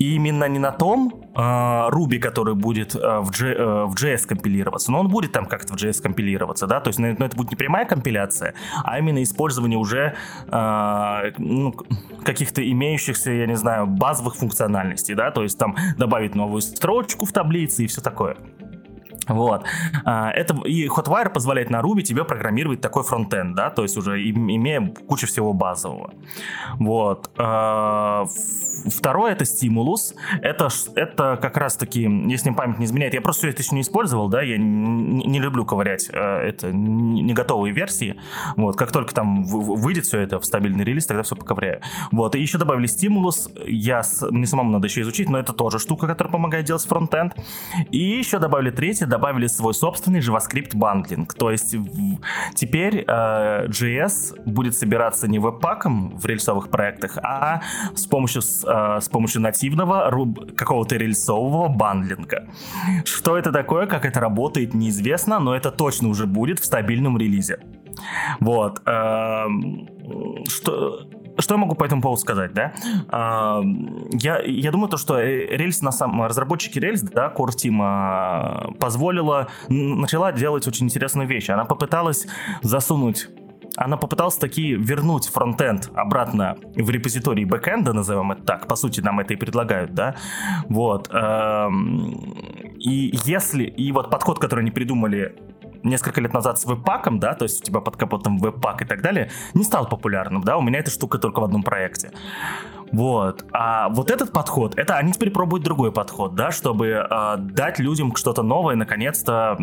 И 0.00 0.14
именно 0.14 0.48
не 0.48 0.58
на 0.58 0.72
том 0.72 1.12
э, 1.36 1.38
Ruby, 1.38 2.18
который 2.18 2.54
будет 2.54 2.94
э, 2.94 3.20
в, 3.20 3.30
G, 3.30 3.54
э, 3.54 3.86
JS 3.94 4.26
компилироваться, 4.26 4.90
но 4.90 5.00
он 5.00 5.08
будет 5.08 5.32
там 5.32 5.44
как-то 5.44 5.74
в 5.74 5.76
JS 5.76 6.02
компилироваться, 6.02 6.66
да, 6.66 6.80
то 6.80 6.88
есть 6.88 6.98
но, 6.98 7.08
это 7.08 7.36
будет 7.36 7.50
не 7.50 7.56
прямая 7.56 7.84
компиляция, 7.84 8.54
а 8.82 8.98
именно 8.98 9.22
использование 9.22 9.78
уже 9.78 10.14
э, 10.50 11.32
ну, 11.36 11.74
каких-то 12.24 12.68
имеющихся, 12.70 13.30
я 13.30 13.46
не 13.46 13.56
знаю, 13.56 13.86
базовых 13.86 14.36
функциональностей, 14.36 15.14
да, 15.14 15.30
то 15.30 15.42
есть 15.42 15.58
там 15.58 15.76
добавить 15.98 16.34
новую 16.34 16.62
строчку 16.62 17.26
в 17.26 17.32
таблице 17.32 17.84
и 17.84 17.86
все 17.86 18.00
такое. 18.00 18.36
Вот. 19.28 19.64
А, 20.04 20.30
это, 20.30 20.54
и 20.64 20.88
Hotwire 20.88 21.30
позволяет 21.30 21.70
на 21.70 21.80
Ruby 21.80 22.02
тебе 22.02 22.24
программировать 22.24 22.80
такой 22.80 23.02
фронтенд, 23.02 23.54
да, 23.54 23.70
то 23.70 23.82
есть 23.82 23.96
уже 23.96 24.22
имея 24.28 24.94
кучу 25.06 25.26
всего 25.26 25.52
базового. 25.52 26.12
Вот. 26.78 27.30
Второе 28.86 29.32
это 29.32 29.44
Stimulus. 29.44 30.14
Это, 30.42 30.68
это 30.94 31.38
как 31.40 31.56
раз 31.56 31.76
таки, 31.76 32.02
если 32.02 32.50
память 32.50 32.78
не 32.78 32.86
изменяет, 32.86 33.14
я 33.14 33.20
просто 33.20 33.48
это 33.48 33.62
еще 33.62 33.74
не 33.74 33.82
использовал, 33.82 34.28
да, 34.28 34.42
я 34.42 34.58
не, 34.58 35.24
не 35.26 35.40
люблю 35.40 35.64
ковырять 35.64 36.10
а, 36.12 36.40
это 36.40 36.72
не 36.72 37.32
готовые 37.32 37.72
версии. 37.72 38.16
Вот. 38.56 38.76
Как 38.76 38.92
только 38.92 39.14
там 39.14 39.44
выйдет 39.44 40.04
все 40.04 40.20
это 40.20 40.38
в 40.40 40.44
стабильный 40.44 40.84
релиз, 40.84 41.06
тогда 41.06 41.22
все 41.22 41.36
поковыряю. 41.36 41.80
Вот. 42.12 42.34
И 42.34 42.40
еще 42.40 42.58
добавили 42.58 42.88
Stimulus. 42.88 43.50
Я, 43.66 44.02
мне 44.30 44.46
самому 44.46 44.70
надо 44.70 44.86
еще 44.86 45.02
изучить, 45.02 45.28
но 45.28 45.38
это 45.38 45.52
тоже 45.52 45.78
штука, 45.78 46.06
которая 46.06 46.32
помогает 46.32 46.66
делать 46.66 46.84
фронтенд. 46.84 47.34
И 47.90 47.98
еще 47.98 48.38
добавили 48.38 48.70
третье, 48.70 49.06
добавили 49.06 49.46
свой 49.46 49.74
собственный 49.74 50.20
JavaScript 50.20 50.74
бандлинг. 50.74 51.34
То 51.34 51.50
есть 51.50 51.74
теперь 52.54 53.04
э, 53.06 53.66
JS 53.66 54.42
будет 54.44 54.74
собираться 54.74 55.28
не 55.28 55.38
веб-паком 55.38 56.16
в 56.16 56.26
рельсовых 56.26 56.70
проектах, 56.70 57.18
а 57.22 57.62
с 57.94 58.06
помощью, 58.06 58.42
э, 58.70 59.00
с 59.00 59.08
помощью 59.08 59.42
нативного 59.42 60.10
какого-то 60.56 60.96
рельсового 60.96 61.68
бандлинга. 61.68 62.48
Что 63.04 63.36
это 63.36 63.52
такое, 63.52 63.86
как 63.86 64.04
это 64.04 64.20
работает, 64.20 64.74
неизвестно, 64.74 65.38
но 65.40 65.54
это 65.54 65.70
точно 65.70 66.08
уже 66.08 66.26
будет 66.26 66.60
в 66.60 66.64
стабильном 66.64 67.18
релизе. 67.18 67.58
Вот. 68.40 68.82
Э, 68.86 69.46
что 70.48 71.08
что 71.38 71.54
я 71.54 71.58
могу 71.58 71.74
по 71.74 71.84
этому 71.84 72.02
поводу 72.02 72.20
сказать, 72.20 72.52
да? 72.52 72.72
А, 73.08 73.62
я, 74.12 74.42
я 74.44 74.70
думаю, 74.70 74.90
то, 74.90 74.96
что 74.98 75.20
рельс 75.20 75.80
на 75.80 75.92
самом... 75.92 76.22
Разработчики 76.26 76.78
рельс, 76.78 77.00
да, 77.00 77.32
Core 77.34 77.50
Team, 77.56 78.76
позволила... 78.78 79.48
Начала 79.68 80.32
делать 80.32 80.66
очень 80.68 80.86
интересную 80.86 81.26
вещь. 81.26 81.48
Она 81.48 81.64
попыталась 81.64 82.26
засунуть 82.62 83.28
она 83.76 83.96
попыталась 83.96 84.36
таки 84.36 84.74
вернуть 84.74 85.28
фронтенд 85.28 85.90
обратно 85.94 86.56
в 86.74 86.90
репозиторий 86.90 87.44
бэкэнда, 87.44 87.92
назовем 87.92 88.32
это 88.32 88.42
так, 88.42 88.66
по 88.66 88.76
сути 88.76 89.00
нам 89.00 89.20
это 89.20 89.34
и 89.34 89.36
предлагают, 89.36 89.94
да, 89.94 90.16
вот, 90.68 91.08
и 92.78 93.10
если, 93.24 93.64
и 93.64 93.92
вот 93.92 94.10
подход, 94.10 94.38
который 94.38 94.60
они 94.60 94.70
придумали 94.70 95.36
несколько 95.82 96.20
лет 96.20 96.32
назад 96.32 96.58
с 96.58 96.64
веб-паком, 96.64 97.18
да, 97.18 97.34
то 97.34 97.44
есть 97.44 97.62
у 97.62 97.64
тебя 97.64 97.80
под 97.80 97.96
капотом 97.96 98.38
веб-пак 98.38 98.82
и 98.82 98.84
так 98.84 99.02
далее, 99.02 99.30
не 99.54 99.64
стал 99.64 99.88
популярным, 99.88 100.42
да, 100.42 100.56
у 100.56 100.62
меня 100.62 100.78
эта 100.78 100.90
штука 100.90 101.18
только 101.18 101.40
в 101.40 101.44
одном 101.44 101.62
проекте. 101.62 102.10
Вот. 102.92 103.44
А 103.52 103.88
вот 103.90 104.10
этот 104.10 104.32
подход, 104.32 104.76
это 104.76 104.96
они 104.96 105.12
теперь 105.12 105.30
пробуют 105.30 105.64
другой 105.64 105.92
подход, 105.92 106.34
да, 106.34 106.50
чтобы 106.50 106.88
э, 106.88 107.36
дать 107.38 107.78
людям 107.78 108.16
что-то 108.16 108.42
новое, 108.42 108.74
наконец-то 108.74 109.56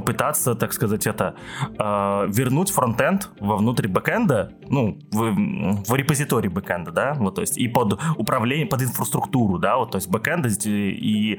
попытаться, 0.00 0.54
так 0.54 0.72
сказать, 0.72 1.06
это 1.06 1.34
э, 1.60 2.26
вернуть 2.28 2.70
фронтенд 2.70 3.28
вовнутрь 3.38 3.86
бэкэнда, 3.86 4.52
ну, 4.68 4.98
в, 5.12 5.34
в 5.84 5.94
репозиторий 5.94 6.48
бэкэнда, 6.48 6.90
да, 6.90 7.14
вот, 7.14 7.34
то 7.34 7.42
есть 7.42 7.58
и 7.58 7.68
под 7.68 8.00
управление, 8.16 8.66
под 8.66 8.82
инфраструктуру, 8.82 9.58
да, 9.58 9.76
вот, 9.76 9.90
то 9.92 9.96
есть 9.98 10.08
бэкэнда, 10.08 10.48
и 10.64 11.38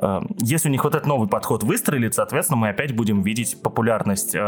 э, 0.00 0.20
если 0.38 0.68
у 0.68 0.72
них 0.72 0.82
вот 0.82 0.94
этот 0.96 1.06
новый 1.06 1.28
подход 1.28 1.62
выстрелит, 1.62 2.14
соответственно, 2.14 2.56
мы 2.56 2.68
опять 2.70 2.94
будем 2.94 3.22
видеть 3.22 3.62
популярность 3.62 4.34
э, 4.34 4.38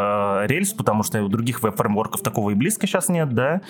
рельс, 0.47 0.73
потому 0.73 1.05
что 1.05 1.23
у 1.23 1.29
других 1.29 1.63
веб-фреймворков 1.63 2.23
такого 2.23 2.51
и 2.51 2.55
близко 2.55 2.89
сейчас 2.89 3.09
нет, 3.09 3.33
да, 3.35 3.61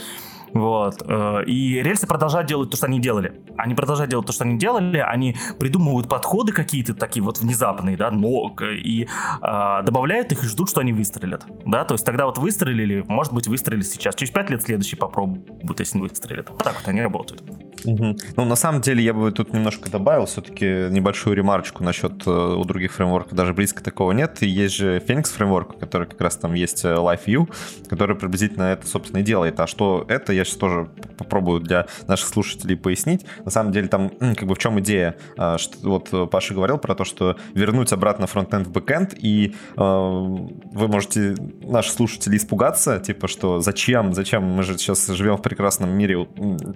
вот. 0.54 1.02
Э, 1.06 1.44
и 1.44 1.82
рельсы 1.82 2.06
продолжают 2.06 2.48
делать 2.48 2.70
то, 2.70 2.76
что 2.76 2.86
они 2.86 3.00
делали. 3.00 3.42
Они 3.58 3.74
продолжают 3.74 4.10
делать 4.10 4.26
то, 4.26 4.32
что 4.32 4.44
они 4.44 4.56
делали. 4.56 4.98
Они 4.98 5.36
придумывают 5.58 6.08
подходы 6.08 6.52
какие-то 6.52 6.94
такие 6.94 7.22
вот 7.22 7.38
внезапные, 7.38 7.96
да, 7.96 8.10
но 8.10 8.54
и 8.60 9.08
э, 9.42 9.82
добавляют 9.82 10.30
их 10.32 10.44
и 10.44 10.46
ждут, 10.46 10.70
что 10.70 10.80
они 10.80 10.92
выстрелят. 10.92 11.44
Да, 11.66 11.84
то 11.84 11.94
есть 11.94 12.06
тогда 12.06 12.26
вот 12.26 12.38
выстрелили, 12.38 13.04
может 13.08 13.32
быть, 13.32 13.48
выстрелили 13.48 13.82
сейчас. 13.82 14.14
Через 14.14 14.32
пять 14.32 14.48
лет 14.48 14.62
следующий 14.62 14.96
попробуют, 14.96 15.80
если 15.80 15.98
не 15.98 16.02
выстрелят. 16.02 16.48
Вот 16.50 16.62
так 16.62 16.76
вот 16.76 16.88
они 16.88 17.02
работают. 17.02 17.42
Угу. 17.84 18.16
Ну, 18.36 18.44
на 18.44 18.56
самом 18.56 18.80
деле, 18.80 19.02
я 19.02 19.12
бы 19.12 19.30
тут 19.32 19.52
немножко 19.52 19.90
добавил 19.90 20.26
все-таки 20.26 20.64
небольшую 20.90 21.36
ремарочку 21.36 21.84
насчет 21.84 22.26
э, 22.26 22.30
у 22.30 22.64
других 22.64 22.92
фреймворков. 22.92 23.34
Даже 23.34 23.54
близко 23.54 23.82
такого 23.82 24.12
нет. 24.12 24.42
И 24.42 24.46
есть 24.46 24.74
же 24.74 24.98
Phoenix 24.98 25.24
фреймворк, 25.24 25.78
который 25.78 26.06
как 26.06 26.20
раз 26.20 26.36
там 26.36 26.54
есть 26.54 26.84
э, 26.84 26.88
Live 26.88 27.24
View, 27.26 27.52
который 27.88 28.16
приблизительно 28.16 28.64
это, 28.64 28.86
собственно, 28.86 29.20
и 29.20 29.22
делает. 29.22 29.60
А 29.60 29.66
что 29.66 30.04
это, 30.08 30.32
я 30.32 30.44
сейчас 30.44 30.56
тоже 30.56 30.88
попробую 31.18 31.60
для 31.60 31.86
наших 32.06 32.28
слушателей 32.28 32.76
пояснить. 32.76 33.24
На 33.44 33.50
самом 33.50 33.72
деле, 33.72 33.88
там 33.88 34.10
как 34.10 34.44
бы 34.44 34.54
в 34.54 34.58
чем 34.58 34.80
идея? 34.80 35.16
А, 35.36 35.58
что, 35.58 35.76
вот 35.88 36.30
Паша 36.30 36.54
говорил 36.54 36.78
про 36.78 36.94
то, 36.94 37.04
что 37.04 37.36
вернуть 37.54 37.92
обратно 37.92 38.26
фронтенд 38.26 38.66
в 38.66 38.72
бэкенд, 38.72 39.14
и 39.18 39.54
э, 39.76 39.80
вы 39.80 40.88
можете, 40.88 41.36
наши 41.62 41.90
слушатели, 41.90 42.36
испугаться, 42.36 42.98
типа, 42.98 43.28
что 43.28 43.60
зачем, 43.60 44.14
зачем, 44.14 44.44
мы 44.44 44.62
же 44.62 44.76
сейчас 44.78 45.06
живем 45.08 45.36
в 45.36 45.42
прекрасном 45.42 45.90
мире, 45.90 46.26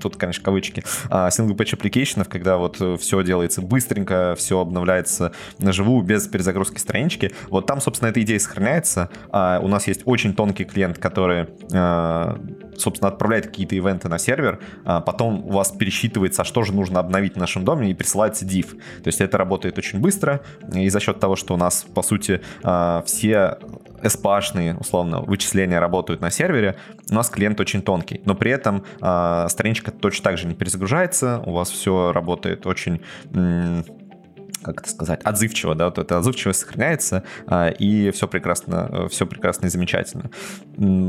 тут, 0.01 0.16
конечно, 0.16 0.44
кавычки, 0.44 0.82
а, 1.11 1.28
single-page 1.28 1.78
application, 1.78 2.24
когда 2.28 2.57
вот 2.57 2.80
э, 2.80 2.97
все 2.99 3.22
делается 3.22 3.62
быстренько, 3.62 4.34
все 4.36 4.61
обновляется 4.61 5.32
на 5.59 5.72
живую, 5.72 6.03
без 6.05 6.26
перезагрузки 6.26 6.78
странички. 6.78 7.32
Вот 7.49 7.66
там, 7.66 7.80
собственно, 7.80 8.11
эта 8.11 8.20
идея 8.22 8.39
сохраняется. 8.39 9.11
А 9.30 9.61
у 9.62 9.68
нас 9.68 9.86
есть 9.86 10.03
очень 10.05 10.34
тонкий 10.34 10.64
клиент, 10.64 10.99
который 10.99 11.49
а, 11.72 12.39
собственно, 12.79 13.11
отправляет 13.11 13.47
какие-то 13.47 13.74
ивенты 13.74 14.09
на 14.09 14.18
сервер, 14.18 14.61
а 14.85 15.01
потом 15.01 15.45
у 15.47 15.53
вас 15.53 15.70
пересчитывается, 15.70 16.43
а 16.43 16.45
что 16.45 16.62
же 16.62 16.72
нужно 16.72 17.01
обновить 17.01 17.35
в 17.35 17.39
нашем 17.39 17.64
доме, 17.64 17.91
и 17.91 17.95
присылается 17.95 18.45
div. 18.45 18.70
То 19.03 19.09
есть 19.09 19.20
это 19.20 19.39
работает 19.39 19.79
очень 19.79 20.01
быстро, 20.01 20.43
и 20.74 20.89
за 20.89 21.01
счет 21.01 21.20
того, 21.20 21.37
что 21.37 21.55
у 21.55 21.57
нас, 21.57 21.87
по 21.95 22.03
сути, 22.03 22.41
все 23.05 23.59
SPA-шные, 24.03 24.79
условно, 24.79 25.20
вычисления 25.20 25.79
работают 25.79 26.20
на 26.20 26.31
сервере, 26.31 26.76
у 27.11 27.14
нас 27.14 27.29
клиент 27.29 27.61
очень 27.61 27.83
тонкий. 27.83 28.20
Но 28.24 28.35
при 28.35 28.51
этом 28.51 28.85
э, 29.01 29.47
страничка 29.49 29.91
точно 29.91 30.24
так 30.24 30.39
же 30.39 30.47
не 30.47 30.55
перезагружается, 30.55 31.43
у 31.45 31.53
вас 31.53 31.70
все 31.70 32.12
работает 32.12 32.66
очень 32.66 33.01
как 34.62 34.81
это 34.81 34.91
сказать, 34.91 35.22
отзывчиво, 35.22 35.74
да, 35.74 35.87
вот 35.87 35.99
эта 35.99 36.18
отзывчивость 36.18 36.61
сохраняется, 36.61 37.22
а, 37.47 37.68
и 37.68 38.11
все 38.11 38.26
прекрасно, 38.26 39.09
все 39.09 39.24
прекрасно 39.24 39.66
и 39.66 39.68
замечательно. 39.68 40.31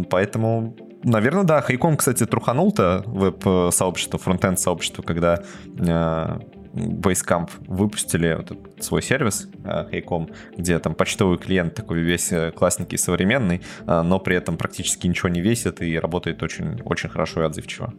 Поэтому 0.10 0.76
Наверное, 1.04 1.44
да. 1.44 1.62
Хайком, 1.62 1.98
кстати, 1.98 2.26
труханул-то 2.26 3.04
веб-сообщество, 3.06 4.20
фронтенд-сообщество, 4.20 5.02
когда 5.02 5.44
а, 5.80 6.40
Basecamp 6.74 7.50
выпустили 7.68 8.34
вот 8.34 8.52
этот 8.52 8.84
свой 8.84 9.02
сервис 9.02 9.48
Haycom, 9.64 10.34
где 10.58 10.78
там 10.80 10.94
почтовый 10.96 11.38
клиент 11.38 11.74
такой 11.74 12.00
весь 12.02 12.32
э, 12.32 12.52
классненький, 12.52 12.98
современный, 12.98 13.62
но 13.86 14.20
при 14.20 14.36
этом 14.36 14.56
практически 14.56 15.08
ничего 15.08 15.30
не 15.30 15.42
весит 15.42 15.82
и 15.82 15.98
работает 15.98 16.44
очень, 16.44 16.80
очень 16.84 17.10
хорошо 17.10 17.42
и 17.42 17.46
отзывчиво. 17.46 17.94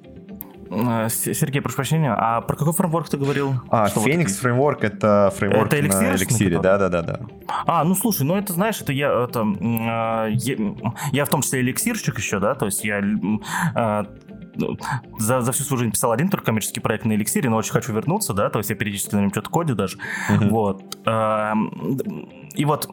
Э, 0.71 1.09
Сергей, 1.11 1.61
прошу 1.61 1.77
прощения, 1.77 2.14
а 2.16 2.41
про 2.41 2.57
какой 2.57 2.73
фреймворк 2.73 3.09
ты 3.09 3.16
говорил? 3.16 3.55
А, 3.71 3.89
Что 3.89 4.01
Phoenix 4.01 4.29
вот... 4.29 4.37
фреймворк 4.37 4.85
это 4.85 5.33
фреймворк 5.37 5.73
это 5.73 5.83
на 5.83 6.14
эликсире, 6.14 6.61
да, 6.61 6.79
да, 6.79 6.89
да, 6.89 7.03
да. 7.03 7.21
А, 7.66 7.85
ну 7.85 7.95
слушай, 7.95 8.23
ну 8.23 8.37
это 8.37 8.53
знаешь, 8.53 8.81
это 8.81 8.93
я, 8.93 9.25
это 9.25 9.45
я, 9.61 10.29
я 11.12 11.25
в 11.25 11.29
том 11.29 11.43
числе 11.43 11.61
эликсирщик 11.61 12.18
еще, 12.18 12.39
да, 12.39 12.55
то 12.55 12.66
есть 12.66 12.85
я 12.85 13.01
э, 13.01 14.05
ну, 14.55 14.77
за, 15.18 15.41
за 15.41 15.53
всю 15.53 15.64
свою 15.64 15.79
жизнь 15.81 15.93
писал 15.93 16.12
один 16.12 16.29
только 16.29 16.47
коммерческий 16.47 16.81
проект 16.81 17.05
на 17.05 17.14
эликсире, 17.14 17.51
но 17.51 17.57
очень 17.57 17.73
хочу 17.73 17.93
вернуться, 17.93 18.33
да, 18.33 18.49
то 18.49 18.59
есть 18.59 18.71
я 18.71 18.77
периодически 18.77 19.16
на 19.16 19.21
нем 19.21 19.31
что-то 19.31 19.51
кодю 19.51 19.75
даже. 19.75 19.99
Uh-huh. 20.31 20.49
Вот. 20.51 20.99
Эм, 21.05 22.29
и 22.55 22.64
вот 22.64 22.89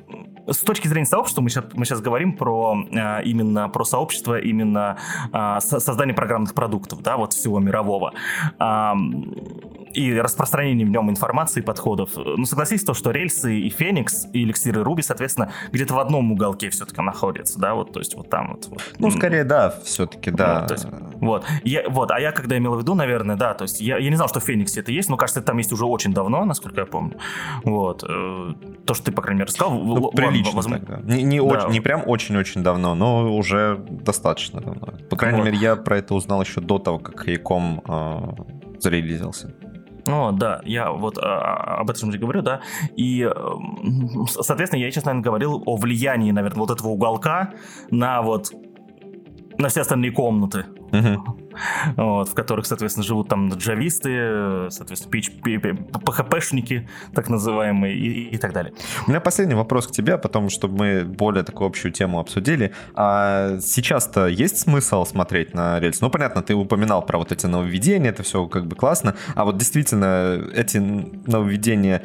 с 0.47 0.57
точки 0.59 0.87
зрения 0.87 1.05
сообщества 1.05 1.41
мы 1.41 1.49
сейчас, 1.49 1.65
мы 1.73 1.85
сейчас 1.85 2.01
говорим 2.01 2.33
про 2.33 2.75
э, 2.91 3.23
именно 3.23 3.69
про 3.69 3.83
сообщество, 3.83 4.39
именно 4.39 4.97
э, 5.33 5.59
создание 5.59 6.15
программных 6.15 6.53
продуктов, 6.53 7.01
да, 7.01 7.17
вот 7.17 7.33
всего 7.33 7.59
мирового. 7.59 8.13
Э, 8.59 8.93
и 9.97 10.13
распространение 10.13 10.85
в 10.85 10.91
нем 10.91 11.09
информации 11.09 11.61
и 11.61 11.63
подходов. 11.63 12.11
Ну, 12.15 12.45
согласись, 12.45 12.83
то, 12.83 12.93
что 12.93 13.09
рельсы 13.09 13.59
и 13.59 13.69
Феникс, 13.69 14.27
и 14.31 14.43
эликсиры 14.43 14.83
Руби, 14.83 15.01
соответственно, 15.01 15.51
где-то 15.71 15.95
в 15.95 15.99
одном 15.99 16.31
уголке 16.31 16.69
все-таки 16.69 17.01
находятся, 17.01 17.57
да, 17.59 17.73
вот, 17.73 17.93
то 17.93 17.99
есть 17.99 18.15
вот 18.15 18.29
там 18.29 18.51
вот. 18.53 18.67
вот. 18.67 18.95
Ну, 18.99 19.09
скорее, 19.09 19.43
да, 19.43 19.73
все-таки, 19.83 20.29
да. 20.29 20.61
Вот, 20.61 20.71
есть, 20.71 20.87
вот. 21.15 21.45
Я, 21.63 21.89
вот, 21.89 22.11
а 22.11 22.19
я 22.19 22.31
когда 22.31 22.59
имел 22.59 22.75
в 22.75 22.79
виду, 22.79 22.93
наверное, 22.93 23.35
да, 23.35 23.55
то 23.55 23.63
есть 23.63 23.81
я, 23.81 23.97
я 23.97 24.09
не 24.09 24.15
знал, 24.15 24.29
что 24.29 24.39
в 24.39 24.43
Фениксе 24.43 24.81
это 24.81 24.91
есть, 24.91 25.09
но, 25.09 25.17
кажется, 25.17 25.39
это 25.39 25.47
там 25.47 25.57
есть 25.57 25.71
уже 25.71 25.85
очень 25.85 26.13
давно, 26.13 26.45
насколько 26.45 26.79
я 26.81 26.85
помню. 26.85 27.17
Вот. 27.63 28.03
Э, 28.07 28.53
то, 28.85 28.93
что 28.93 29.05
ты, 29.05 29.11
по 29.11 29.23
крайней 29.23 29.39
мере, 29.39 29.51
сказал. 29.51 29.79
Ну, 29.79 30.11
прилично 30.11 30.55
возможно... 30.55 30.85
тогда. 30.85 31.11
Не, 31.11 31.23
не, 31.23 31.37
да. 31.39 31.43
очень, 31.43 31.69
не 31.69 31.81
прям 31.81 32.03
очень-очень 32.05 32.61
давно, 32.61 32.93
но 32.93 33.35
уже 33.35 33.83
достаточно 33.89 34.61
давно. 34.61 34.93
По 35.09 35.15
крайней 35.15 35.39
вот. 35.39 35.45
мере, 35.45 35.57
я 35.57 35.75
про 35.75 35.97
это 35.97 36.13
узнал 36.13 36.41
еще 36.41 36.61
до 36.61 36.77
того, 36.77 36.99
как 36.99 37.27
Яком 37.27 37.81
э, 37.87 38.79
зарелизился. 38.79 39.55
Ну, 40.07 40.31
да, 40.31 40.61
я 40.63 40.91
вот 40.91 41.17
а, 41.17 41.79
об 41.79 41.89
этом 41.89 42.11
же 42.11 42.17
говорю, 42.17 42.41
да. 42.41 42.61
И, 42.95 43.29
соответственно, 44.29 44.81
я 44.81 44.89
сейчас, 44.91 45.05
наверное, 45.05 45.23
говорил 45.23 45.63
о 45.65 45.75
влиянии, 45.75 46.31
наверное, 46.31 46.59
вот 46.59 46.71
этого 46.71 46.89
уголка 46.89 47.53
на 47.91 48.21
вот 48.21 48.51
на 49.57 49.69
все 49.69 49.81
остальные 49.81 50.11
комнаты. 50.11 50.65
Угу. 50.91 51.37
Вот, 51.95 52.29
в 52.29 52.33
которых, 52.33 52.65
соответственно, 52.65 53.03
живут 53.03 53.29
там 53.29 53.49
джависты, 53.49 54.69
соответственно, 54.69 55.11
PHP, 55.11 55.91
PHP-шники, 55.91 56.87
так 57.13 57.29
называемые, 57.29 57.95
и, 57.95 58.35
и 58.35 58.37
так 58.37 58.53
далее. 58.53 58.73
У 59.05 59.09
меня 59.09 59.19
последний 59.19 59.55
вопрос 59.55 59.87
к 59.87 59.91
тебе, 59.91 60.17
потом, 60.17 60.49
чтобы 60.49 60.77
мы 60.77 61.03
более 61.03 61.43
такую 61.43 61.67
общую 61.67 61.91
тему 61.91 62.19
обсудили. 62.19 62.73
А 62.93 63.57
сейчас-то 63.59 64.27
есть 64.27 64.59
смысл 64.59 65.05
смотреть 65.05 65.53
на 65.53 65.79
рельсы? 65.79 65.99
Ну, 66.03 66.09
понятно, 66.09 66.41
ты 66.41 66.53
упоминал 66.53 67.05
про 67.05 67.17
вот 67.17 67.31
эти 67.31 67.45
нововведения, 67.47 68.11
это 68.11 68.23
все 68.23 68.45
как 68.47 68.67
бы 68.67 68.75
классно, 68.75 69.15
а 69.35 69.45
вот 69.45 69.57
действительно 69.57 70.39
эти 70.53 70.77
нововведения 70.77 72.03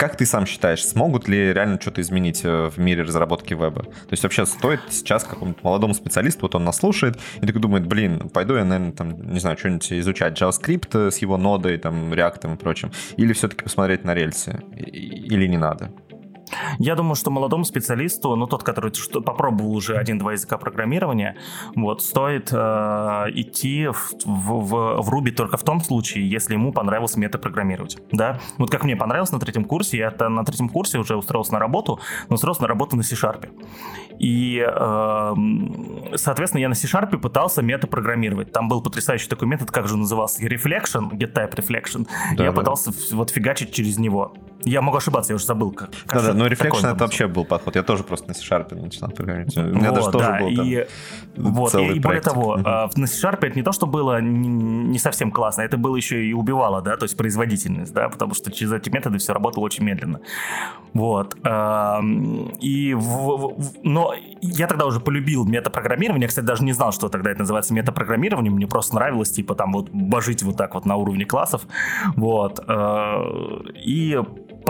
как 0.00 0.16
ты 0.16 0.24
сам 0.24 0.46
считаешь, 0.46 0.82
смогут 0.82 1.28
ли 1.28 1.52
реально 1.52 1.78
что-то 1.78 2.00
изменить 2.00 2.40
э, 2.42 2.70
в 2.70 2.78
мире 2.78 3.02
разработки 3.02 3.52
веба? 3.52 3.82
То 3.82 4.12
есть 4.12 4.22
вообще 4.22 4.46
стоит 4.46 4.80
сейчас 4.88 5.24
какому-то 5.24 5.60
молодому 5.62 5.92
специалисту, 5.92 6.40
вот 6.40 6.54
он 6.54 6.64
нас 6.64 6.78
слушает, 6.78 7.18
и 7.42 7.46
такой 7.46 7.60
думает, 7.60 7.86
блин, 7.86 8.30
пойду 8.30 8.54
я, 8.54 8.64
наверное, 8.64 8.92
там, 8.92 9.30
не 9.30 9.40
знаю, 9.40 9.58
что-нибудь 9.58 9.92
изучать 9.92 10.40
JavaScript 10.40 11.10
с 11.10 11.18
его 11.18 11.36
нодой, 11.36 11.76
там, 11.76 12.14
React 12.14 12.54
и 12.54 12.56
прочим, 12.56 12.92
или 13.18 13.34
все-таки 13.34 13.62
посмотреть 13.62 14.02
на 14.04 14.14
рельсы, 14.14 14.62
или 14.74 15.46
не 15.46 15.58
надо? 15.58 15.92
Я 16.78 16.94
думаю, 16.94 17.14
что 17.14 17.30
молодому 17.30 17.64
специалисту, 17.64 18.36
ну 18.36 18.46
тот, 18.46 18.62
который 18.62 18.92
что, 18.94 19.20
попробовал 19.20 19.74
уже 19.74 19.96
один-два 19.96 20.32
языка 20.32 20.58
программирования, 20.58 21.36
вот 21.74 22.02
стоит 22.02 22.50
э, 22.52 22.56
идти 23.34 23.88
в, 23.88 24.12
в, 24.24 25.02
в 25.02 25.14
Ruby 25.14 25.30
только 25.30 25.56
в 25.56 25.62
том 25.62 25.80
случае, 25.80 26.28
если 26.28 26.54
ему 26.54 26.72
понравилось 26.72 27.16
метапрограммировать. 27.16 27.98
Да? 28.12 28.40
Вот 28.58 28.70
как 28.70 28.84
мне 28.84 28.96
понравилось 28.96 29.32
на 29.32 29.40
третьем 29.40 29.64
курсе, 29.64 29.98
я 29.98 30.08
-то 30.08 30.28
на 30.28 30.44
третьем 30.44 30.68
курсе 30.68 30.98
уже 30.98 31.16
устроился 31.16 31.52
на 31.52 31.58
работу, 31.58 32.00
но 32.28 32.34
устроился 32.34 32.62
на 32.62 32.68
работу 32.68 32.96
на 32.96 33.02
C-Sharp. 33.02 33.48
И, 34.18 34.64
э, 34.66 35.34
соответственно, 36.16 36.60
я 36.60 36.68
на 36.68 36.74
C-Sharp 36.74 37.16
пытался 37.18 37.62
метапрограммировать. 37.62 38.52
Там 38.52 38.68
был 38.68 38.82
потрясающий 38.82 39.28
такой 39.28 39.48
метод, 39.48 39.70
как 39.70 39.88
же 39.88 39.96
назывался, 39.96 40.42
Reflection, 40.46 41.10
GetType 41.12 41.54
Reflection. 41.54 42.06
Да, 42.36 42.44
я 42.44 42.50
да. 42.50 42.56
пытался 42.56 42.92
вот 43.12 43.30
фигачить 43.30 43.72
через 43.72 43.98
него. 43.98 44.34
Я 44.64 44.82
могу 44.82 44.98
ошибаться, 44.98 45.32
я 45.32 45.36
уже 45.36 45.46
забыл. 45.46 45.72
Как, 45.72 45.90
как 46.06 46.22
да, 46.22 46.32
да, 46.32 46.34
но 46.40 46.46
Reflection 46.46 46.92
это 46.92 47.04
вообще 47.04 47.26
был 47.26 47.44
подход. 47.44 47.76
Я 47.76 47.82
тоже 47.82 48.02
просто 48.02 48.28
на 48.28 48.34
C-Sharp 48.34 48.74
начинал 48.74 49.10
программировать. 49.10 49.56
У 49.58 49.62
меня 49.62 49.90
вот, 49.90 49.94
даже 49.94 50.10
тоже 50.10 50.26
да, 50.26 50.38
был 50.38 50.56
там 50.56 50.66
и, 50.66 50.86
вот, 51.36 51.74
и, 51.74 51.86
и 51.96 52.00
более 52.00 52.22
того, 52.22 52.56
uh-huh. 52.56 52.90
на 52.96 53.06
C-Sharp 53.06 53.46
это 53.46 53.56
не 53.56 53.62
то, 53.62 53.72
что 53.72 53.86
было 53.86 54.20
не 54.20 54.98
совсем 54.98 55.30
классно, 55.30 55.62
это 55.62 55.76
было 55.76 55.96
еще 55.96 56.24
и 56.24 56.32
убивало, 56.32 56.80
да, 56.80 56.96
то 56.96 57.04
есть 57.04 57.16
производительность, 57.16 57.92
да, 57.92 58.08
потому 58.08 58.34
что 58.34 58.50
через 58.50 58.72
эти 58.72 58.88
методы 58.88 59.18
все 59.18 59.34
работало 59.34 59.64
очень 59.64 59.84
медленно. 59.84 60.20
Вот. 60.94 61.36
И, 62.60 62.96
но 63.82 64.14
я 64.40 64.66
тогда 64.66 64.86
уже 64.86 65.00
полюбил 65.00 65.44
метапрограммирование, 65.44 66.22
я, 66.22 66.28
кстати, 66.28 66.46
даже 66.46 66.64
не 66.64 66.72
знал, 66.72 66.92
что 66.92 67.08
тогда 67.08 67.30
это 67.30 67.40
называется 67.40 67.74
метапрограммированием, 67.74 68.54
мне 68.54 68.66
просто 68.66 68.94
нравилось, 68.94 69.30
типа, 69.30 69.54
там 69.54 69.72
вот 69.72 69.90
божить 69.90 70.42
вот 70.42 70.56
так 70.56 70.74
вот 70.74 70.86
на 70.86 70.96
уровне 70.96 71.26
классов, 71.26 71.66
вот. 72.16 72.64
Э, 72.66 73.22
и 73.74 74.18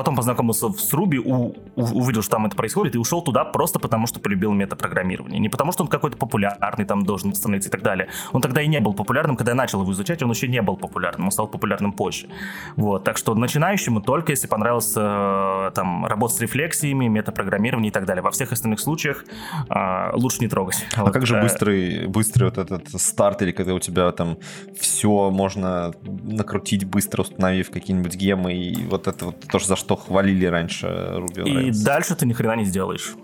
потом 0.00 0.16
познакомился 0.16 0.70
с 0.70 0.94
у, 0.94 0.98
у, 0.98 1.54
увидел, 1.76 2.22
что 2.22 2.32
там 2.32 2.46
это 2.46 2.56
происходит, 2.56 2.94
и 2.94 2.98
ушел 2.98 3.22
туда 3.22 3.44
просто 3.44 3.78
потому, 3.78 4.06
что 4.06 4.18
полюбил 4.18 4.52
метапрограммирование. 4.52 5.38
Не 5.38 5.50
потому, 5.50 5.72
что 5.72 5.84
он 5.84 5.88
какой-то 5.88 6.16
популярный 6.16 6.86
там 6.86 7.04
должен 7.04 7.34
становиться 7.34 7.68
и 7.68 7.72
так 7.72 7.82
далее. 7.82 8.08
Он 8.32 8.40
тогда 8.40 8.62
и 8.62 8.66
не 8.66 8.80
был 8.80 8.94
популярным, 8.94 9.36
когда 9.36 9.52
я 9.52 9.56
начал 9.56 9.82
его 9.82 9.92
изучать, 9.92 10.22
он 10.22 10.30
еще 10.30 10.48
не 10.48 10.62
был 10.62 10.78
популярным, 10.78 11.26
он 11.26 11.32
стал 11.32 11.48
популярным 11.48 11.92
позже. 11.92 12.28
Вот, 12.76 13.04
так 13.04 13.18
что 13.18 13.34
начинающему 13.34 14.00
только 14.00 14.32
если 14.32 14.46
понравился 14.46 15.00
э, 15.02 15.70
там 15.74 16.06
работа 16.06 16.34
с 16.34 16.40
рефлексиями, 16.40 17.08
метапрограммирование 17.08 17.90
и 17.90 17.92
так 17.92 18.06
далее. 18.06 18.22
Во 18.22 18.30
всех 18.30 18.52
остальных 18.52 18.80
случаях 18.80 19.24
э, 19.68 20.10
лучше 20.14 20.38
не 20.40 20.48
трогать. 20.48 20.86
А 20.96 21.04
вот, 21.04 21.12
как 21.12 21.26
же 21.26 21.36
э, 21.36 21.42
быстрый, 21.42 22.06
быстрый 22.06 22.44
вот 22.44 22.56
этот 22.56 22.88
старт, 23.00 23.42
или 23.42 23.52
когда 23.52 23.74
у 23.74 23.78
тебя 23.78 24.10
там 24.12 24.38
все 24.78 25.30
можно 25.30 25.92
накрутить 26.02 26.84
быстро, 26.84 27.22
установив 27.22 27.70
какие-нибудь 27.70 28.14
гемы, 28.14 28.54
и 28.54 28.86
вот 28.86 29.06
это 29.06 29.26
вот 29.26 29.40
то, 29.40 29.58
за 29.58 29.76
что 29.76 29.89
хвалили 29.96 30.46
раньше 30.46 30.86
Ruby 30.86 31.48
И 31.48 31.70
Rails. 31.70 31.84
дальше 31.84 32.14
ты 32.14 32.26
ни 32.26 32.32
хрена 32.32 32.56
не 32.56 32.64
сделаешь. 32.64 33.14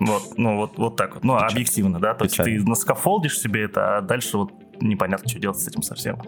Вот, 0.00 0.22
ну 0.36 0.56
вот, 0.56 0.78
вот 0.78 0.96
так 0.96 1.14
вот. 1.14 1.24
Ну, 1.24 1.34
Печаль. 1.34 1.50
объективно, 1.50 1.98
да. 2.00 2.14
То 2.14 2.24
есть 2.24 2.36
ты 2.36 2.62
наскафолдишь 2.62 3.38
себе 3.38 3.64
это, 3.64 3.98
а 3.98 4.00
дальше 4.00 4.38
вот 4.38 4.52
непонятно, 4.80 5.28
что 5.28 5.40
делать 5.40 5.58
с 5.58 5.66
этим 5.66 5.82
совсем. 5.82 6.18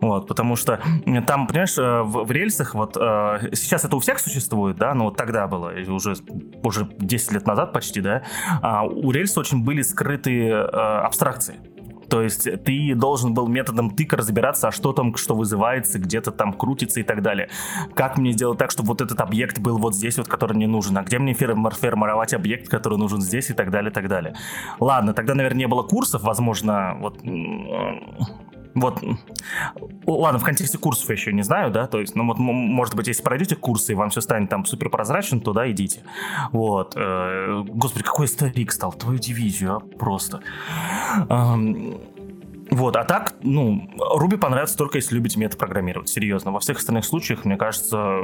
Вот, 0.00 0.26
потому 0.26 0.56
что 0.56 0.80
там, 1.26 1.46
понимаешь, 1.46 1.76
э, 1.78 2.02
в, 2.02 2.24
в 2.24 2.30
рельсах, 2.30 2.74
вот 2.74 2.96
э, 2.96 3.50
сейчас 3.54 3.84
это 3.84 3.96
у 3.96 4.00
всех 4.00 4.18
существует, 4.18 4.76
да, 4.76 4.94
но 4.94 5.04
вот 5.04 5.16
тогда 5.16 5.46
было, 5.46 5.72
уже, 5.88 6.14
уже 6.62 6.88
10 6.98 7.32
лет 7.32 7.46
назад 7.46 7.72
почти, 7.72 8.00
да, 8.00 8.22
а 8.62 8.84
у 8.84 9.10
рельса 9.10 9.40
очень 9.40 9.64
были 9.64 9.82
скрытые 9.82 10.52
э, 10.52 10.64
абстракции. 10.64 11.56
То 12.12 12.20
есть 12.20 12.46
ты 12.64 12.94
должен 12.94 13.32
был 13.32 13.48
методом 13.48 13.88
тыка 13.88 14.18
разбираться, 14.18 14.68
а 14.68 14.70
что 14.70 14.92
там, 14.92 15.16
что 15.16 15.34
вызывается, 15.34 15.98
где-то 15.98 16.30
там 16.30 16.52
крутится 16.52 17.00
и 17.00 17.02
так 17.02 17.22
далее. 17.22 17.48
Как 17.94 18.18
мне 18.18 18.32
сделать 18.32 18.58
так, 18.58 18.70
чтобы 18.70 18.88
вот 18.88 19.00
этот 19.00 19.18
объект 19.22 19.58
был 19.58 19.78
вот 19.78 19.94
здесь, 19.94 20.18
вот, 20.18 20.28
который 20.28 20.52
мне 20.52 20.66
нужен, 20.66 20.98
а 20.98 21.04
где 21.04 21.18
мне 21.18 21.32
формировать 21.32 22.34
объект, 22.34 22.68
который 22.68 22.98
нужен 22.98 23.22
здесь 23.22 23.48
и 23.48 23.54
так 23.54 23.70
далее, 23.70 23.90
и 23.90 23.94
так 23.94 24.08
далее. 24.08 24.34
Ладно, 24.78 25.14
тогда, 25.14 25.34
наверное, 25.34 25.60
не 25.60 25.66
было 25.66 25.84
курсов, 25.84 26.22
возможно, 26.22 26.98
вот 27.00 27.18
вот, 28.74 29.02
ладно, 30.06 30.38
в 30.38 30.44
контексте 30.44 30.78
курсов 30.78 31.08
я 31.08 31.14
еще 31.14 31.32
не 31.32 31.42
знаю, 31.42 31.70
да, 31.70 31.86
то 31.86 32.00
есть, 32.00 32.14
ну 32.14 32.26
вот, 32.26 32.38
может 32.38 32.94
быть, 32.94 33.06
если 33.08 33.22
пройдете 33.22 33.56
курсы 33.56 33.92
и 33.92 33.94
вам 33.94 34.10
все 34.10 34.20
станет 34.20 34.48
там 34.50 34.64
супер 34.64 34.88
прозрачным, 34.88 35.40
да, 35.40 35.70
идите. 35.70 36.02
Вот, 36.52 36.94
э, 36.96 37.62
господи, 37.66 38.04
какой 38.04 38.28
старик 38.28 38.72
стал, 38.72 38.92
твою 38.92 39.18
дивизию, 39.18 39.76
а, 39.76 39.80
просто. 39.80 40.40
Вот, 42.70 42.96
а 42.96 43.04
так, 43.04 43.34
ну, 43.42 43.86
Ruby 43.98 44.38
понравится 44.38 44.78
только 44.78 44.96
если 44.96 45.14
любите 45.14 45.38
метапрограммировать, 45.38 46.08
серьезно. 46.08 46.52
Во 46.52 46.60
всех 46.60 46.78
остальных 46.78 47.04
случаях, 47.04 47.44
мне 47.44 47.58
кажется, 47.58 48.20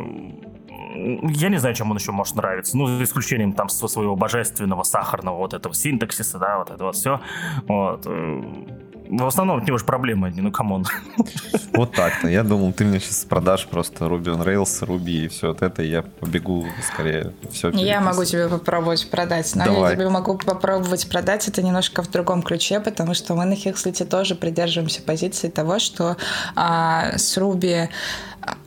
я 0.96 1.50
не 1.50 1.58
знаю, 1.58 1.74
чем 1.74 1.90
он 1.90 1.98
еще 1.98 2.12
может 2.12 2.34
нравиться. 2.34 2.74
Ну, 2.76 2.86
за 2.86 3.04
исключением 3.04 3.52
там 3.52 3.68
своего 3.68 4.16
божественного 4.16 4.84
сахарного 4.84 5.36
вот 5.36 5.52
этого 5.52 5.74
синтаксиса, 5.74 6.38
да, 6.38 6.58
вот 6.58 6.70
это 6.70 6.84
вот 6.84 6.96
все. 6.96 7.20
Вот. 7.66 8.06
В 9.10 9.26
основном 9.26 9.58
от 9.58 9.66
него 9.66 9.78
же 9.78 9.84
проблемы 9.84 10.28
одни, 10.28 10.40
ну 10.40 10.52
come 10.52 10.72
on. 10.72 10.86
Вот 11.72 11.92
так-то. 11.92 12.28
Я 12.28 12.42
думал, 12.42 12.72
ты 12.72 12.84
мне 12.84 12.98
сейчас 13.00 13.24
продашь 13.24 13.66
просто 13.66 14.06
Ruby 14.06 14.24
on 14.24 14.44
Rails, 14.44 14.86
Ruby 14.86 15.24
и 15.24 15.28
все 15.28 15.48
вот 15.48 15.62
это, 15.62 15.82
и 15.82 15.88
я 15.88 16.02
побегу 16.02 16.66
скорее 16.82 17.32
все 17.50 17.70
Я 17.70 18.00
могу 18.00 18.24
тебе 18.24 18.48
попробовать 18.48 19.08
продать, 19.10 19.54
но 19.54 19.64
Давай. 19.64 19.90
я 19.90 19.96
тебе 19.96 20.08
могу 20.08 20.36
попробовать 20.36 21.08
продать 21.08 21.46
это 21.48 21.62
немножко 21.62 22.02
в 22.02 22.10
другом 22.10 22.42
ключе, 22.42 22.80
потому 22.80 23.14
что 23.14 23.34
мы 23.34 23.44
на 23.44 23.54
Хекслете 23.54 24.04
тоже 24.04 24.34
придерживаемся 24.34 25.02
позиции 25.02 25.48
того, 25.48 25.78
что 25.78 26.16
а, 26.56 27.16
с 27.16 27.38
Ruby 27.38 27.88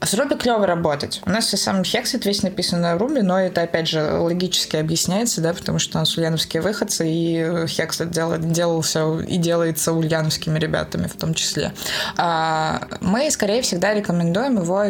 с 0.03 0.13
Ruby 0.15 0.37
клево 0.37 0.65
работать. 0.65 1.21
У 1.25 1.29
нас 1.29 1.53
и 1.53 1.57
сам 1.57 1.81
Hexit 1.81 2.25
весь 2.25 2.41
написан 2.41 2.81
на 2.81 2.93
Ruby, 2.93 3.21
но 3.21 3.39
это, 3.39 3.61
опять 3.61 3.87
же, 3.87 4.01
логически 4.17 4.75
объясняется, 4.75 5.41
да, 5.41 5.53
потому 5.53 5.77
что 5.77 5.97
у 5.97 6.01
нас 6.01 6.17
ульяновские 6.17 6.63
выходцы, 6.63 7.07
и 7.07 7.37
Hexit 7.37 8.09
дел, 8.09 8.35
делался 8.37 9.19
и 9.19 9.37
делается 9.37 9.93
ульяновскими 9.93 10.57
ребятами 10.57 11.05
в 11.05 11.13
том 11.13 11.35
числе. 11.35 11.73
А 12.17 12.81
мы, 13.01 13.29
скорее, 13.29 13.61
всегда 13.61 13.93
рекомендуем 13.93 14.59
его 14.61 14.83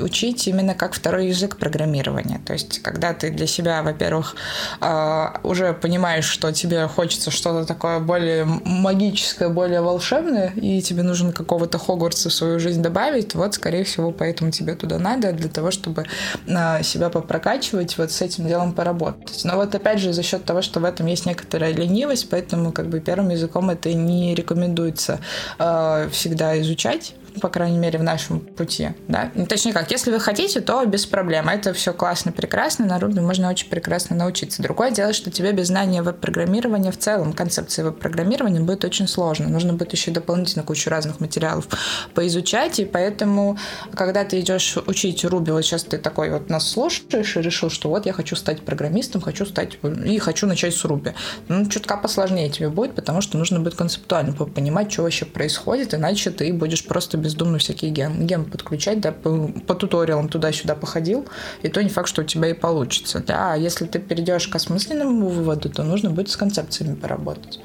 учить 0.00 0.48
именно 0.48 0.74
как 0.74 0.92
второй 0.92 1.28
язык 1.28 1.56
программирования. 1.56 2.40
То 2.44 2.52
есть, 2.52 2.80
когда 2.82 3.14
ты 3.14 3.30
для 3.30 3.46
себя, 3.46 3.82
во-первых, 3.82 4.34
а, 4.80 5.40
уже 5.44 5.72
понимаешь, 5.72 6.24
что 6.24 6.52
тебе 6.52 6.88
хочется 6.88 7.30
что-то 7.30 7.64
такое 7.64 8.00
более 8.00 8.44
магическое, 8.44 9.48
более 9.48 9.82
волшебное, 9.82 10.52
и 10.56 10.82
тебе 10.82 11.04
нужно 11.04 11.32
какого-то 11.32 11.78
Хогвартса 11.78 12.28
в 12.28 12.34
свою 12.34 12.58
жизнь 12.58 12.82
добавить, 12.82 13.34
вот, 13.36 13.54
скорее 13.54 13.84
всего, 13.84 14.10
по 14.10 14.24
поэтому 14.48 14.50
тебе 14.50 14.74
туда 14.74 14.98
надо 14.98 15.32
для 15.32 15.48
того, 15.48 15.70
чтобы 15.70 16.04
а, 16.48 16.82
себя 16.82 17.08
попрокачивать, 17.10 17.98
вот 17.98 18.10
с 18.10 18.22
этим 18.22 18.46
делом 18.46 18.72
поработать. 18.72 19.44
Но 19.44 19.56
вот 19.56 19.74
опять 19.74 20.00
же 20.00 20.12
за 20.12 20.22
счет 20.22 20.44
того, 20.44 20.62
что 20.62 20.80
в 20.80 20.84
этом 20.84 21.06
есть 21.06 21.26
некоторая 21.26 21.72
ленивость, 21.72 22.28
поэтому 22.30 22.72
как 22.72 22.88
бы 22.88 23.00
первым 23.00 23.30
языком 23.30 23.70
это 23.70 23.92
не 23.92 24.34
рекомендуется 24.34 25.20
э, 25.58 26.08
всегда 26.12 26.60
изучать 26.60 27.14
по 27.38 27.48
крайней 27.48 27.78
мере, 27.78 27.98
в 27.98 28.02
нашем 28.02 28.40
пути, 28.40 28.90
да. 29.08 29.30
Ну, 29.34 29.46
точнее 29.46 29.72
как, 29.72 29.90
если 29.90 30.10
вы 30.10 30.20
хотите, 30.20 30.60
то 30.60 30.84
без 30.84 31.06
проблем. 31.06 31.48
Это 31.48 31.72
все 31.72 31.92
классно, 31.92 32.32
прекрасно, 32.32 32.86
на 32.86 32.98
Ruby 32.98 33.20
можно 33.20 33.48
очень 33.48 33.68
прекрасно 33.68 34.16
научиться. 34.16 34.62
Другое 34.62 34.90
дело, 34.90 35.12
что 35.12 35.30
тебе 35.30 35.52
без 35.52 35.68
знания 35.68 36.02
веб-программирования 36.02 36.90
в 36.90 36.98
целом, 36.98 37.32
концепции 37.32 37.82
веб-программирования 37.82 38.60
будет 38.60 38.84
очень 38.84 39.08
сложно. 39.08 39.48
Нужно 39.48 39.72
будет 39.72 39.92
еще 39.92 40.10
дополнительно 40.10 40.64
кучу 40.64 40.90
разных 40.90 41.20
материалов 41.20 41.68
поизучать, 42.14 42.80
и 42.80 42.84
поэтому, 42.84 43.58
когда 43.94 44.24
ты 44.24 44.40
идешь 44.40 44.76
учить 44.86 45.24
Ruby, 45.24 45.52
вот 45.52 45.64
сейчас 45.64 45.84
ты 45.84 45.98
такой 45.98 46.30
вот 46.30 46.50
нас 46.50 46.68
слушаешь 46.68 47.36
и 47.36 47.40
решил, 47.40 47.70
что 47.70 47.88
вот 47.88 48.06
я 48.06 48.12
хочу 48.12 48.36
стать 48.36 48.62
программистом, 48.62 49.20
хочу 49.20 49.46
стать 49.46 49.78
и 50.04 50.18
хочу 50.18 50.46
начать 50.46 50.74
с 50.74 50.84
Ruby. 50.84 51.14
Ну, 51.48 51.66
чутка 51.66 51.96
посложнее 51.96 52.50
тебе 52.50 52.68
будет, 52.68 52.94
потому 52.94 53.20
что 53.20 53.38
нужно 53.38 53.60
будет 53.60 53.74
концептуально 53.74 54.32
понимать, 54.32 54.92
что 54.92 55.02
вообще 55.02 55.24
происходит, 55.24 55.94
иначе 55.94 56.30
ты 56.30 56.52
будешь 56.52 56.84
просто 56.84 57.16
без 57.16 57.27
бездумно 57.28 57.58
всякие 57.58 57.90
ген, 57.90 58.26
ген 58.26 58.44
подключать, 58.44 59.00
да, 59.00 59.12
по, 59.12 59.48
по 59.66 59.74
туториалам 59.74 60.28
туда-сюда 60.28 60.74
походил, 60.74 61.26
и 61.62 61.68
то 61.68 61.82
не 61.82 61.90
факт, 61.90 62.08
что 62.08 62.22
у 62.22 62.24
тебя 62.24 62.48
и 62.48 62.54
получится. 62.54 63.22
Да, 63.26 63.52
а 63.52 63.56
если 63.56 63.86
ты 63.86 63.98
перейдешь 63.98 64.48
к 64.48 64.56
осмысленному 64.56 65.28
выводу, 65.28 65.68
то 65.68 65.84
нужно 65.84 66.10
будет 66.10 66.30
с 66.30 66.36
концепциями 66.36 66.94
поработать. 66.94 67.60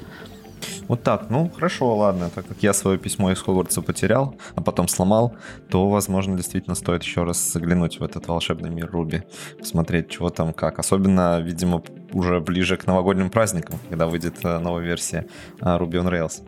Вот 0.89 1.01
так, 1.01 1.29
ну 1.29 1.49
хорошо, 1.49 1.95
ладно, 1.95 2.29
так 2.35 2.45
как 2.45 2.57
я 2.61 2.73
свое 2.73 2.97
письмо 2.97 3.31
из 3.31 3.39
Хогвартса 3.39 3.81
потерял, 3.81 4.35
а 4.55 4.61
потом 4.61 4.89
сломал, 4.89 5.33
то, 5.69 5.89
возможно, 5.89 6.35
действительно 6.35 6.75
стоит 6.75 7.03
еще 7.03 7.23
раз 7.23 7.53
заглянуть 7.53 7.99
в 7.99 8.03
этот 8.03 8.27
волшебный 8.27 8.69
мир 8.69 8.89
Руби, 8.91 9.23
посмотреть, 9.57 10.09
чего 10.09 10.29
там 10.29 10.51
как. 10.53 10.79
Особенно, 10.79 11.39
видимо, 11.39 11.81
уже 12.11 12.41
ближе 12.41 12.75
к 12.75 12.85
новогодним 12.85 13.29
праздникам, 13.29 13.79
когда 13.89 14.07
выйдет 14.07 14.35
э, 14.43 14.59
новая 14.59 14.83
версия 14.83 15.25
э, 15.61 15.65
Ruby 15.65 15.93
on 15.93 16.11
Rails. 16.11 16.41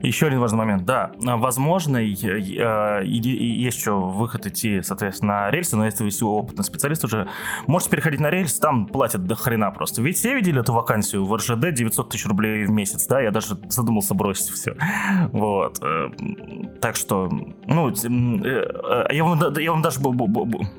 Еще 0.00 0.26
один 0.26 0.40
важный 0.40 0.58
момент, 0.58 0.84
да. 0.84 1.12
Возможно, 1.18 1.98
есть 1.98 2.22
еще 2.22 3.92
выход 3.92 4.46
идти, 4.46 4.82
соответственно, 4.82 5.32
на 5.32 5.50
рельсы, 5.50 5.76
но 5.76 5.84
если 5.84 6.04
вы 6.04 6.10
опытный 6.26 6.64
специалист 6.64 7.04
уже, 7.04 7.28
можете 7.66 7.90
переходить 7.90 8.20
на 8.20 8.30
рельсы, 8.30 8.60
там 8.60 8.86
платят 8.86 9.24
до 9.26 9.34
хрена 9.34 9.70
просто. 9.70 10.02
Ведь 10.02 10.16
все 10.16 10.34
видели 10.34 10.60
эту 10.60 10.72
вакансию 10.72 11.24
в 11.24 11.34
РЖД 11.34 11.72
900 11.72 12.10
тысяч 12.10 12.26
рублей 12.26 12.64
в 12.66 12.70
месяц, 12.70 13.06
да, 13.06 13.20
я 13.20 13.30
даже 13.30 13.56
задумался 13.68 14.14
бросить 14.14 14.50
все. 14.50 14.76
Вот. 15.32 15.78
Э, 15.82 16.10
так 16.80 16.96
что, 16.96 17.30
ну, 17.66 17.90
э, 17.90 19.06
я 19.10 19.24
вам, 19.24 19.40
я 19.56 19.72
вам 19.72 19.82
даже, 19.82 20.00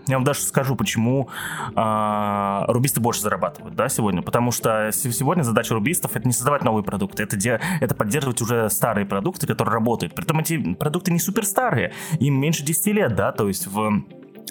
я 0.08 0.16
вам 0.16 0.24
даже 0.24 0.42
скажу, 0.42 0.76
почему 0.76 1.30
а, 1.76 2.66
рубисты 2.68 3.00
больше 3.00 3.22
зарабатывают, 3.22 3.76
да, 3.76 3.90
сегодня. 3.90 4.22
Потому 4.22 4.52
что 4.52 4.92
сегодня 4.92 5.44
задача 5.44 5.74
рубистов 5.74 6.16
это 6.16 6.28
не 6.28 6.34
создавать 6.34 6.64
новые 6.64 6.84
продукты, 6.84 7.24
это, 7.24 7.38
это 7.80 7.96
поддерживать 7.96 8.42
уже 8.42 8.70
старые 8.74 9.06
продукты, 9.06 9.48
которые 9.48 9.74
работают. 9.74 10.16
Притом 10.16 10.40
эти 10.40 10.74
продукты 10.74 11.12
не 11.12 11.20
супер 11.20 11.46
старые, 11.46 11.94
им 12.20 12.40
меньше 12.40 12.64
10 12.64 12.88
лет, 12.88 13.16
да, 13.16 13.32
то 13.32 13.48
есть 13.48 13.68
в 13.68 14.04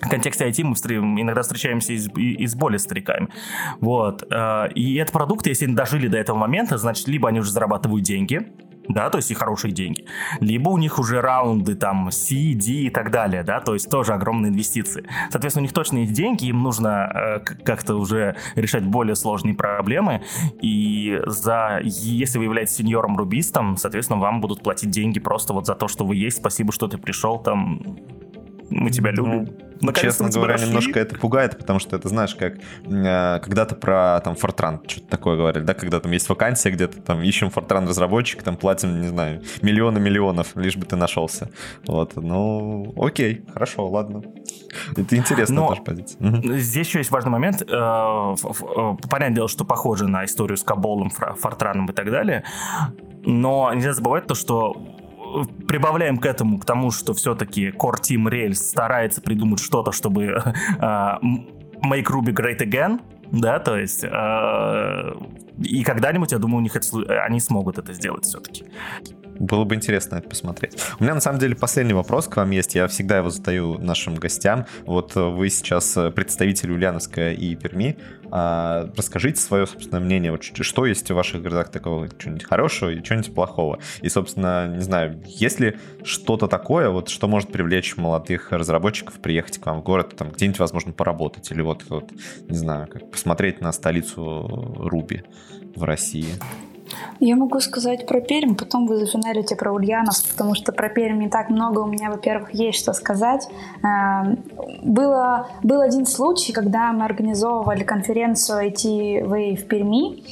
контексте 0.09 0.49
IT 0.49 0.65
мы 0.65 1.21
иногда 1.21 1.43
встречаемся 1.43 1.93
и 1.93 1.99
с, 1.99 2.09
и 2.17 2.47
с 2.47 2.55
более 2.55 2.79
стариками. 2.79 3.29
Вот. 3.81 4.25
Э, 4.31 4.69
и 4.75 4.97
это 4.97 5.13
продукты, 5.13 5.51
если 5.51 5.67
они 5.67 5.75
дожили 5.75 6.09
до 6.09 6.19
этого 6.19 6.37
момента, 6.37 6.79
значит, 6.79 7.09
либо 7.09 7.29
они 7.29 7.41
уже 7.41 7.51
зарабатывают 7.51 8.05
деньги, 8.05 8.53
да, 8.89 9.11
то 9.11 9.19
есть 9.19 9.31
и 9.31 9.35
хорошие 9.35 9.73
деньги. 9.73 10.05
Либо 10.41 10.71
у 10.71 10.79
них 10.79 10.99
уже 10.99 11.21
раунды 11.21 11.75
там 11.75 12.11
C, 12.11 12.55
D 12.55 12.73
и 12.73 12.91
так 12.91 13.11
далее, 13.11 13.43
да, 13.43 13.61
то 13.61 13.75
есть 13.75 13.91
тоже 13.91 14.13
огромные 14.13 14.51
инвестиции. 14.51 15.05
Соответственно, 15.31 15.63
у 15.63 15.67
них 15.67 15.73
точно 15.73 15.99
есть 15.99 16.13
деньги, 16.13 16.47
им 16.47 16.63
нужно 16.63 17.11
э, 17.15 17.41
как-то 17.65 17.97
уже 17.97 18.37
решать 18.55 18.85
более 18.85 19.15
сложные 19.15 19.55
проблемы, 19.55 20.23
и 20.61 21.21
за, 21.27 21.81
если 21.83 22.39
вы 22.39 22.45
являетесь 22.45 22.77
сеньором-рубистом, 22.77 23.77
соответственно, 23.77 24.21
вам 24.21 24.41
будут 24.41 24.63
платить 24.63 24.91
деньги 24.91 25.21
просто 25.21 25.53
вот 25.53 25.67
за 25.67 25.75
то, 25.75 25.89
что 25.89 26.05
вы 26.05 26.17
есть, 26.17 26.39
спасибо, 26.39 26.73
что 26.73 26.89
ты 26.89 26.99
пришел, 26.99 27.39
там, 27.39 27.81
мы 28.73 28.91
тебя 28.91 29.13
ну, 29.15 29.25
любим. 29.25 29.57
Ну, 29.81 29.93
честно 29.93 30.31
говоря, 30.31 30.53
нашли. 30.53 30.69
немножко 30.69 31.01
это 31.01 31.17
пугает, 31.17 31.59
потому 31.59 31.81
что 31.81 31.97
это, 31.97 32.09
знаешь, 32.09 32.35
как 32.37 32.55
э, 32.85 33.41
когда-то 33.41 33.75
про 33.75 34.21
там 34.21 34.35
Fortran 34.35 34.81
что-то 34.89 35.09
такое 35.09 35.37
говорили, 35.37 35.65
да, 35.65 35.75
когда 35.75 35.99
там 35.99 36.13
есть 36.13 36.29
вакансия 36.29 36.71
где-то, 36.71 37.01
там 37.03 37.21
ищем 37.21 37.49
Fortran 37.49 37.89
разработчик, 37.89 38.43
там 38.43 38.57
платим, 38.57 39.01
не 39.01 39.09
знаю, 39.09 39.43
миллионы 39.61 39.99
миллионов, 39.99 40.55
лишь 40.55 40.77
бы 40.77 40.87
ты 40.87 40.95
нашелся. 40.95 41.51
Вот, 41.87 42.15
ну, 42.15 42.95
окей, 42.97 43.45
хорошо, 43.53 43.89
ладно. 43.89 44.23
Это 44.97 45.17
интересная 45.17 45.57
Но 45.57 45.69
тоже 45.69 45.83
позиция. 45.83 46.59
Здесь 46.59 46.87
еще 46.87 46.99
есть 46.99 47.11
важный 47.11 47.33
момент. 47.33 47.63
Э, 47.63 48.35
понятное 49.11 49.35
дело, 49.35 49.49
что 49.49 49.65
похоже 49.65 50.07
на 50.07 50.25
историю 50.25 50.57
с 50.57 50.63
Каболом, 50.63 51.11
Фортраном 51.11 51.87
и 51.87 51.93
так 51.93 52.11
далее. 52.11 52.45
Но 53.25 53.73
нельзя 53.75 53.93
забывать 53.95 54.27
то, 54.27 54.35
что 54.35 54.77
прибавляем 55.67 56.19
к 56.19 56.27
этому, 56.27 56.59
к 56.59 56.65
тому, 56.65 56.91
что 56.91 57.15
все-таки 57.15 57.69
Core 57.71 58.01
Team 58.01 58.29
Rails 58.29 58.55
старается 58.55 59.21
придумать 59.21 59.61
что-то, 59.61 59.93
чтобы 59.93 60.25
uh, 60.81 61.19
make 61.83 62.05
Ruby 62.05 62.33
great 62.33 62.59
again, 62.59 63.01
да, 63.31 63.59
то 63.59 63.79
есть 63.79 64.05
uh, 64.05 65.17
И 65.65 65.83
когда-нибудь, 65.85 66.33
я 66.33 66.39
думаю, 66.39 66.59
у 66.59 66.63
них 66.63 66.77
это, 66.77 67.25
они 67.25 67.41
смогут 67.41 67.79
это 67.79 67.93
сделать 67.93 68.25
все-таки. 68.25 68.65
Было 69.39 69.65
бы 69.65 69.75
интересно 69.75 70.17
это 70.17 70.29
посмотреть. 70.29 70.79
У 71.01 71.03
меня 71.03 71.15
на 71.15 71.21
самом 71.21 71.41
деле 71.41 71.57
последний 71.57 71.95
вопрос 71.95 72.29
к 72.29 72.37
вам 72.37 72.51
есть. 72.51 72.75
Я 72.75 72.87
всегда 72.87 73.19
его 73.19 73.31
задаю 73.31 73.79
нашим 73.79 74.15
гостям. 74.15 74.67
Вот 74.87 75.15
вы 75.15 75.49
сейчас 75.49 75.99
представитель 76.15 76.71
Ульяновска 76.71 77.33
и 77.33 77.57
Перми. 77.57 77.97
А, 78.31 78.91
расскажите 78.97 79.41
свое 79.41 79.67
собственное 79.67 80.01
мнение. 80.01 80.39
Что 80.41 80.87
есть 80.87 81.11
в 81.11 81.15
ваших 81.15 81.43
городах 81.43 81.71
такого 81.71 82.09
чего-нибудь 82.09 82.45
хорошего 82.45 82.91
и 82.91 83.03
чего-нибудь 83.03 83.35
плохого? 83.35 83.79
И, 84.01 84.09
собственно, 84.09 84.69
не 84.69 84.83
знаю, 84.83 85.23
есть 85.27 85.61
ли 85.61 85.77
что-то 86.05 86.47
такое, 86.47 86.91
вот, 86.91 87.09
что 87.09 87.27
может 87.27 87.51
привлечь 87.53 87.97
молодых 87.97 88.53
разработчиков 88.53 89.15
приехать 89.21 89.59
к 89.59 89.67
вам 89.67 89.81
в 89.81 89.83
город, 89.83 90.15
там 90.17 90.31
где-нибудь, 90.31 90.61
возможно, 90.61 90.93
поработать? 90.93 91.51
Или 91.51 91.63
вот, 91.63 91.85
вот 91.89 92.11
не 92.49 92.57
знаю, 92.57 92.87
как 92.87 93.11
посмотреть 93.11 93.61
на 93.61 93.73
столицу 93.73 94.77
Руби 94.79 95.25
в 95.75 95.83
России? 95.83 96.35
Я 97.21 97.37
могу 97.37 97.61
сказать 97.61 98.07
про 98.07 98.21
Пермь, 98.21 98.55
потом 98.55 98.87
вы 98.87 98.97
зафиналите 98.97 99.57
про 99.57 99.73
Ульяновск, 99.73 100.29
потому 100.31 100.55
что 100.55 100.73
про 100.73 100.89
Пермь 100.89 101.19
не 101.19 101.29
так 101.29 101.51
много 101.51 101.81
у 101.81 101.87
меня, 101.87 102.11
во-первых, 102.11 102.55
есть 102.55 102.79
что 102.79 102.93
сказать. 102.93 103.49
Эм, 103.83 104.39
было, 104.83 105.49
был 105.63 105.81
один 105.81 106.07
случай, 106.07 106.53
когда 106.53 106.93
мы 106.93 107.05
организовывали 107.05 107.85
конференцию 107.85 108.69
IT 108.69 109.57
в 109.57 109.67
Перми, 109.67 110.23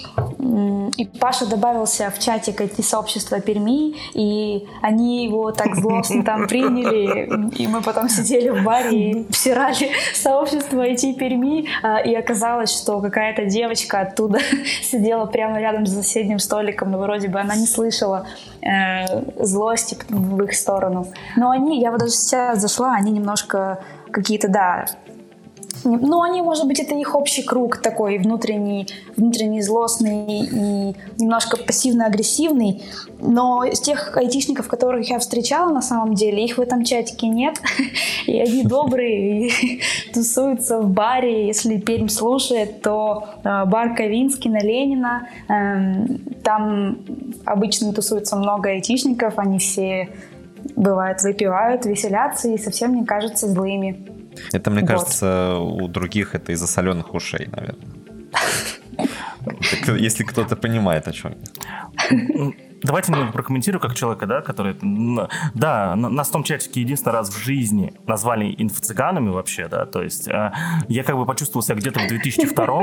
и 0.97 1.05
Паша 1.19 1.47
добавился 1.47 2.11
в 2.11 2.19
чатик 2.19 2.61
IT-сообщества 2.61 3.41
Перми, 3.41 3.95
и 4.15 4.66
они 4.82 5.24
его 5.24 5.53
так 5.53 5.77
злостно 5.77 6.24
там 6.24 6.47
приняли, 6.49 7.51
и 7.57 7.66
мы 7.66 7.82
потом 7.82 8.09
сидели 8.09 8.49
в 8.51 8.65
баре 8.65 9.11
и 9.11 9.32
всирали 9.32 9.91
сообщество 10.15 10.87
IT 10.87 11.15
Перми, 11.15 11.69
э, 11.82 12.11
и 12.11 12.15
оказалось, 12.15 12.70
что 12.70 13.01
какая-то 13.01 13.47
девочка 13.47 14.01
оттуда 14.01 14.41
сидела 14.82 15.27
прямо 15.27 15.61
рядом 15.61 15.87
с 15.87 15.95
соседним 15.95 16.39
столиком, 16.51 16.90
но 16.90 16.98
вроде 16.98 17.28
бы 17.28 17.39
она 17.39 17.55
не 17.55 17.66
слышала 17.66 18.27
э, 18.60 19.44
злости 19.44 19.97
в 20.09 20.43
их 20.43 20.55
сторону. 20.55 21.06
Но 21.36 21.51
они, 21.51 21.81
я 21.81 21.90
вот 21.90 22.01
даже 22.01 22.12
сейчас 22.12 22.60
зашла, 22.60 22.94
они 22.94 23.12
немножко 23.12 23.78
какие-то, 24.10 24.48
да, 24.48 24.86
ну, 25.85 26.23
они, 26.23 26.43
может 26.43 26.66
быть, 26.66 26.81
это 26.81 26.94
их 26.94 27.15
общий 27.15 27.43
круг 27.43 27.78
такой 27.78 28.19
внутренний, 28.19 28.86
внутренний 29.16 29.62
злостный 29.62 30.44
и 30.44 30.97
немножко 31.19 31.57
пассивно-агрессивный. 31.57 32.82
Но 33.19 33.65
из 33.65 33.81
тех 33.81 34.16
айтишников, 34.16 34.69
которых 34.69 35.09
я 35.11 35.19
встречала 35.19 35.70
на 35.70 35.82
самом 35.82 36.15
деле, 36.15 36.44
их 36.44 36.59
в 36.59 36.61
этом 36.61 36.85
чатике 36.85 37.28
нет. 37.28 37.61
И 38.27 38.39
они 38.39 38.62
добрые, 38.62 39.48
и 39.48 39.81
тусуются 40.15 40.81
в 40.81 40.89
баре. 40.89 41.47
Если 41.47 41.78
Пермь 41.78 42.09
слушает, 42.09 42.82
то 42.82 43.24
э, 43.43 43.65
бар 43.65 43.94
Ковинский 43.97 44.51
на 44.51 44.61
Ленина. 44.61 45.27
Эм, 45.48 46.20
там 46.44 46.98
обычно 47.44 47.93
тусуется 47.93 48.36
много 48.36 48.70
айтишников. 48.70 49.39
Они 49.39 49.59
все 49.59 50.09
бывают, 50.77 51.23
выпивают, 51.23 51.86
веселятся 51.86 52.48
и 52.48 52.59
совсем 52.59 52.94
не 52.94 53.05
кажутся 53.05 53.48
злыми. 53.48 54.19
Это, 54.53 54.71
мне 54.71 54.81
вот. 54.81 54.89
кажется, 54.89 55.57
у 55.59 55.89
других 55.89 56.35
это 56.35 56.53
из-за 56.53 56.67
соленых 56.67 57.15
ушей, 57.15 57.49
наверное. 57.53 57.87
Если 59.99 60.25
кто-то 60.25 60.57
понимает, 60.57 61.09
о 61.09 61.12
чем 61.12 61.35
Давайте 62.83 63.12
ну, 63.12 63.31
прокомментирую 63.31 63.81
как 63.81 63.95
человека, 63.95 64.27
да, 64.27 64.41
который... 64.41 64.77
Да, 65.55 65.95
нас 65.97 66.29
в 66.29 66.33
том 66.33 66.45
чатике 66.45 66.81
единственный 66.81 67.12
раз 67.12 67.29
в 67.29 67.39
жизни 67.39 67.93
назвали 68.07 68.55
инфо-цыганами 68.57 69.29
вообще, 69.29 69.69
да, 69.69 69.85
то 69.85 70.03
есть 70.03 70.29
э, 70.29 70.53
я 70.89 71.05
как 71.05 71.17
бы 71.17 71.27
почувствовал 71.27 71.62
себя 71.62 71.77
где-то 71.77 72.01
в 72.01 72.09
2002 72.09 72.83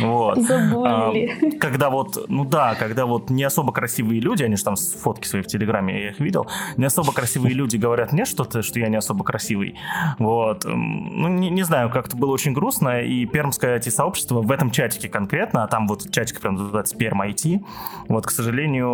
вот. 0.00 0.38
Забыли. 0.42 1.56
А, 1.56 1.58
когда 1.58 1.90
вот, 1.90 2.26
ну 2.28 2.44
да, 2.44 2.74
когда 2.74 3.06
вот 3.06 3.30
не 3.30 3.44
особо 3.44 3.72
красивые 3.72 4.20
люди, 4.20 4.42
они 4.42 4.56
же 4.56 4.64
там 4.64 4.76
фотки 4.76 5.26
свои 5.26 5.42
в 5.42 5.46
Телеграме, 5.46 6.02
я 6.02 6.10
их 6.10 6.20
видел, 6.20 6.46
не 6.76 6.84
особо 6.84 7.12
красивые 7.12 7.54
люди 7.54 7.76
говорят 7.76 8.12
мне 8.12 8.24
что-то, 8.24 8.62
что 8.62 8.78
я 8.78 8.88
не 8.88 8.96
особо 8.96 9.24
красивый. 9.24 9.76
Вот. 10.18 10.64
Ну, 10.64 11.28
не, 11.28 11.50
не 11.50 11.62
знаю, 11.62 11.90
как-то 11.90 12.16
было 12.16 12.32
очень 12.32 12.52
грустно, 12.52 13.00
и 13.00 13.26
пермское 13.26 13.78
IT-сообщество 13.78 14.42
в 14.42 14.50
этом 14.50 14.70
чатике 14.70 15.08
конкретно, 15.08 15.64
а 15.64 15.68
там 15.68 15.86
вот 15.88 16.10
чатик 16.10 16.40
прям 16.40 16.54
называется 16.54 16.96
Перм 16.96 17.22
IT, 17.22 17.64
вот, 18.08 18.26
к 18.26 18.30
сожалению, 18.30 18.88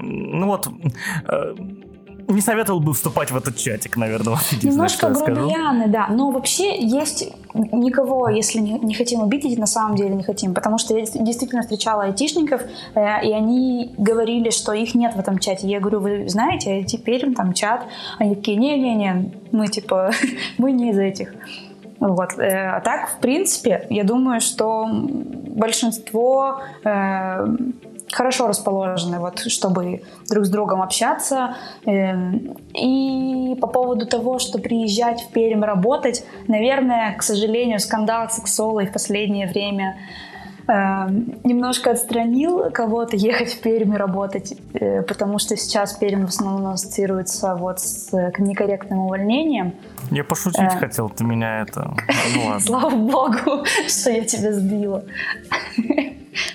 ну 0.00 0.46
вот, 0.46 0.68
э, 1.28 1.54
не 2.28 2.40
советовал 2.40 2.80
бы 2.80 2.92
вступать 2.92 3.30
в 3.30 3.36
этот 3.36 3.56
чатик, 3.56 3.96
наверное. 3.96 4.38
Немножко 4.62 5.10
грубияны, 5.10 5.88
да. 5.88 6.08
Но 6.08 6.30
вообще 6.30 6.80
есть 6.80 7.32
никого, 7.54 8.28
если 8.28 8.58
не, 8.58 8.78
не 8.78 8.94
хотим 8.94 9.22
обидеть, 9.22 9.58
на 9.58 9.66
самом 9.66 9.96
деле 9.96 10.14
не 10.14 10.22
хотим. 10.22 10.54
Потому 10.54 10.78
что 10.78 10.96
я 10.96 11.04
действительно 11.04 11.62
встречала 11.62 12.04
айтишников, 12.04 12.62
э, 12.94 13.26
и 13.26 13.32
они 13.32 13.94
говорили, 13.98 14.50
что 14.50 14.72
их 14.72 14.94
нет 14.94 15.14
в 15.14 15.18
этом 15.18 15.38
чате. 15.38 15.68
Я 15.68 15.80
говорю, 15.80 16.00
вы 16.00 16.28
знаете, 16.28 16.84
теперь 16.84 17.34
там 17.34 17.52
чат. 17.52 17.86
Они 18.18 18.34
такие, 18.34 18.56
не-не-не, 18.56 19.32
мы 19.52 19.68
типа, 19.68 20.10
мы 20.58 20.72
не 20.72 20.90
из 20.90 20.98
этих. 20.98 21.34
Вот. 22.00 22.38
Э, 22.38 22.76
а 22.76 22.80
так, 22.80 23.10
в 23.10 23.18
принципе, 23.18 23.86
я 23.90 24.04
думаю, 24.04 24.40
что 24.40 24.86
большинство 24.90 26.60
э, 26.84 27.46
хорошо 28.12 28.46
расположены, 28.46 29.18
вот, 29.18 29.40
чтобы 29.40 30.02
друг 30.28 30.44
с 30.44 30.50
другом 30.50 30.82
общаться. 30.82 31.56
Эм, 31.84 32.56
и 32.74 33.56
по 33.60 33.66
поводу 33.66 34.06
того, 34.06 34.38
что 34.38 34.58
приезжать 34.58 35.22
в 35.22 35.30
Пермь 35.30 35.62
работать, 35.62 36.24
наверное, 36.48 37.14
к 37.16 37.22
сожалению, 37.22 37.80
скандал 37.80 38.28
с 38.30 38.38
Эксолой 38.38 38.86
в 38.86 38.92
последнее 38.92 39.46
время 39.46 39.96
Эм, 40.66 41.40
немножко 41.44 41.90
отстранил 41.90 42.70
кого-то 42.70 43.16
ехать 43.16 43.52
в 43.52 43.60
Пермь 43.60 43.94
работать, 43.96 44.54
э, 44.72 45.02
потому 45.02 45.38
что 45.38 45.56
сейчас 45.56 45.92
Пермь 45.92 46.24
в 46.24 46.30
основном 46.30 46.72
ассоциируется 46.72 47.54
вот 47.54 47.80
с 47.80 48.10
некорректным 48.38 49.00
увольнением. 49.00 49.74
Я 50.10 50.24
пошутить 50.24 50.60
э... 50.60 50.78
хотел, 50.78 51.10
ты 51.10 51.22
меня 51.22 51.60
это... 51.60 51.94
Ну, 52.34 52.60
Слава 52.60 52.90
богу, 52.90 53.66
что 53.88 54.10
я 54.10 54.24
тебя 54.24 54.52
сбила. 54.52 55.04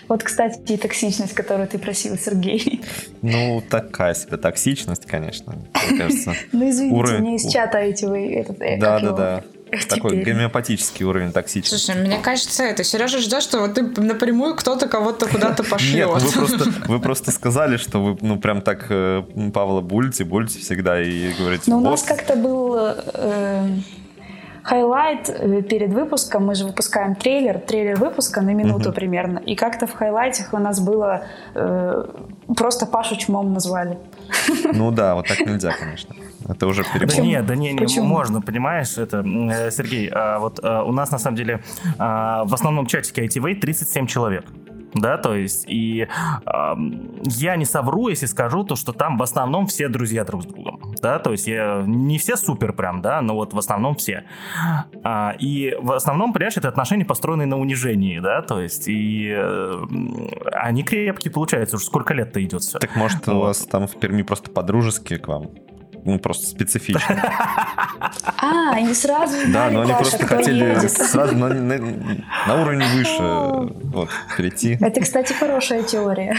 Вот, 0.10 0.24
кстати, 0.24 0.74
и 0.74 0.78
токсичность, 0.78 1.34
которую 1.34 1.66
ты 1.66 1.78
просил, 1.78 2.18
Сергей. 2.18 2.82
Ну, 3.22 3.64
такая 3.70 4.14
себе 4.14 4.36
токсичность, 4.36 5.06
конечно, 5.06 5.54
мне 5.54 5.98
кажется. 5.98 6.34
Ну, 6.52 6.70
извините, 6.70 7.18
мне 7.20 7.36
из 7.36 7.50
чата 7.50 7.78
эти 7.78 8.04
вы... 8.04 8.46
Э, 8.60 8.78
да. 9.72 9.96
Такой 9.96 10.12
Теперь. 10.12 10.34
гомеопатический 10.34 11.06
уровень 11.06 11.32
токсичности. 11.32 11.86
Слушай, 11.86 12.02
мне 12.02 12.18
кажется, 12.20 12.64
это 12.64 12.84
Сережа 12.84 13.20
ждет, 13.20 13.44
что 13.44 13.60
вот 13.60 13.76
ты 13.76 13.84
напрямую 14.02 14.56
кто-то 14.56 14.88
кого-то 14.88 15.28
куда-то 15.28 15.64
пошлет. 15.64 16.08
Нет, 16.08 16.22
вы 16.22 16.32
просто, 16.32 16.72
вы 16.88 17.00
просто 17.00 17.32
сказали, 17.32 17.78
что 17.78 18.04
вы 18.04 18.18
ну 18.22 18.40
прям 18.40 18.62
так 18.62 18.88
э, 18.90 19.24
Павла 19.54 19.82
буллите, 19.82 20.24
буллите 20.24 20.60
всегда 20.60 21.02
и 21.02 21.34
говорите. 21.34 21.64
Ну, 21.68 21.78
у 21.78 21.82
нас 21.82 22.04
как-то 22.04 22.36
был 22.36 22.76
э, 22.78 23.68
highlight 24.64 25.30
э, 25.30 25.62
перед 25.62 25.94
выпуском. 25.94 26.46
Мы 26.46 26.56
же 26.56 26.66
выпускаем 26.66 27.16
трейлер, 27.16 27.60
трейлер 27.60 27.98
выпуска 27.98 28.42
на 28.42 28.54
минуту 28.54 28.90
uh-huh. 28.90 28.94
примерно. 28.94 29.40
И 29.40 29.56
как-то 29.56 29.88
в 29.88 29.94
highlight 29.94 30.39
ах 30.39 30.54
у 30.54 30.58
нас 30.58 30.80
было 30.80 31.24
э, 31.56 32.06
просто 32.56 32.86
Пашу 32.86 33.16
чмом 33.16 33.54
назвали. 33.54 33.98
Ну 34.74 34.92
да, 34.92 35.16
вот 35.16 35.28
так 35.28 35.40
нельзя, 35.40 35.74
конечно. 35.80 36.16
Это 36.50 36.68
уже 36.68 36.84
перебор. 36.84 37.16
Да 37.16 37.22
нет, 37.22 37.46
да 37.46 37.56
не, 37.56 37.74
не 37.74 38.00
можно, 38.02 38.42
понимаешь, 38.42 38.98
это, 38.98 39.20
э, 39.20 39.72
Сергей, 39.72 40.10
а 40.10 40.40
вот 40.40 40.60
а, 40.64 40.84
у 40.84 40.92
нас 40.92 41.12
на 41.12 41.20
самом 41.20 41.38
деле 41.38 41.64
а, 41.98 42.44
в 42.46 42.54
основном 42.54 42.88
чатике 42.88 43.26
ITV 43.26 43.56
37 43.56 44.08
человек 44.08 44.46
да, 44.94 45.18
то 45.18 45.36
есть, 45.36 45.66
и 45.68 46.08
э, 46.46 46.76
я 47.26 47.56
не 47.56 47.66
совру, 47.66 48.08
если 48.08 48.26
скажу 48.26 48.64
то, 48.64 48.76
что 48.76 48.94
там 48.94 49.18
в 49.18 49.24
основном 49.24 49.68
все 49.68 49.88
друзья 49.88 50.24
друг 50.24 50.44
с 50.44 50.46
другом, 50.46 50.96
да, 51.02 51.20
то 51.20 51.32
есть 51.32 51.48
я, 51.48 51.84
не 51.86 52.18
все 52.18 52.36
супер 52.36 52.74
прям, 52.74 53.02
да, 53.02 53.22
но 53.22 53.36
вот 53.36 53.54
в 53.54 53.58
основном 53.58 53.96
все. 53.96 54.24
А, 55.04 55.36
и 55.40 55.76
в 55.80 55.92
основном, 55.92 56.34
понимаешь, 56.34 56.58
это 56.58 56.68
отношения 56.68 57.06
построены 57.06 57.46
на 57.46 57.60
унижении, 57.60 58.20
да, 58.20 58.42
то 58.42 58.62
есть, 58.62 58.88
и 58.88 59.34
э, 59.36 59.86
они 60.54 60.84
крепкие, 60.84 61.32
получается, 61.32 61.76
уже 61.76 61.86
сколько 61.86 62.14
лет-то 62.14 62.44
идет 62.44 62.62
все. 62.62 62.80
Так 62.80 62.96
может 62.96 63.28
вот. 63.28 63.36
у 63.36 63.40
вас 63.42 63.60
там 63.66 63.88
в 63.88 64.00
Перми 64.00 64.24
просто 64.24 64.50
по-дружески 64.50 65.18
к 65.18 65.28
вам? 65.28 65.50
Ну, 66.06 66.20
просто 66.20 66.48
специфично. 66.48 67.00
А, 68.42 68.72
они 68.72 68.94
сразу 68.94 69.36
Да, 69.48 69.70
но 69.70 69.82
они 69.82 69.94
просто 69.94 70.26
хотели 70.26 70.88
сразу 70.88 71.36
на, 71.36 72.62
уровень 72.62 72.84
выше 72.96 73.22
вот, 73.90 74.10
перейти. 74.38 74.78
Это, 74.80 75.02
кстати, 75.02 75.34
хорошая 75.34 75.84
теория. 75.84 76.36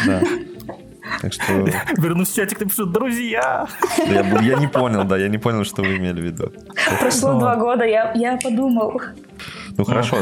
Так 1.20 1.32
что... 1.32 1.52
Вернусь 1.96 2.30
в 2.30 2.34
чатик, 2.34 2.60
напишу 2.60 2.86
«Друзья!» 2.86 3.66
я, 3.98 4.40
я 4.40 4.56
не 4.56 4.68
понял, 4.68 5.04
да, 5.04 5.16
я 5.16 5.28
не 5.28 5.38
понял, 5.38 5.64
что 5.64 5.82
вы 5.82 5.96
имели 5.96 6.20
в 6.20 6.24
виду. 6.24 6.52
Прошло 7.00 7.38
два 7.38 7.56
года, 7.56 7.84
я, 7.84 8.12
я 8.14 8.38
подумал. 8.38 9.00
Ну, 9.76 9.84
хорошо. 9.84 10.18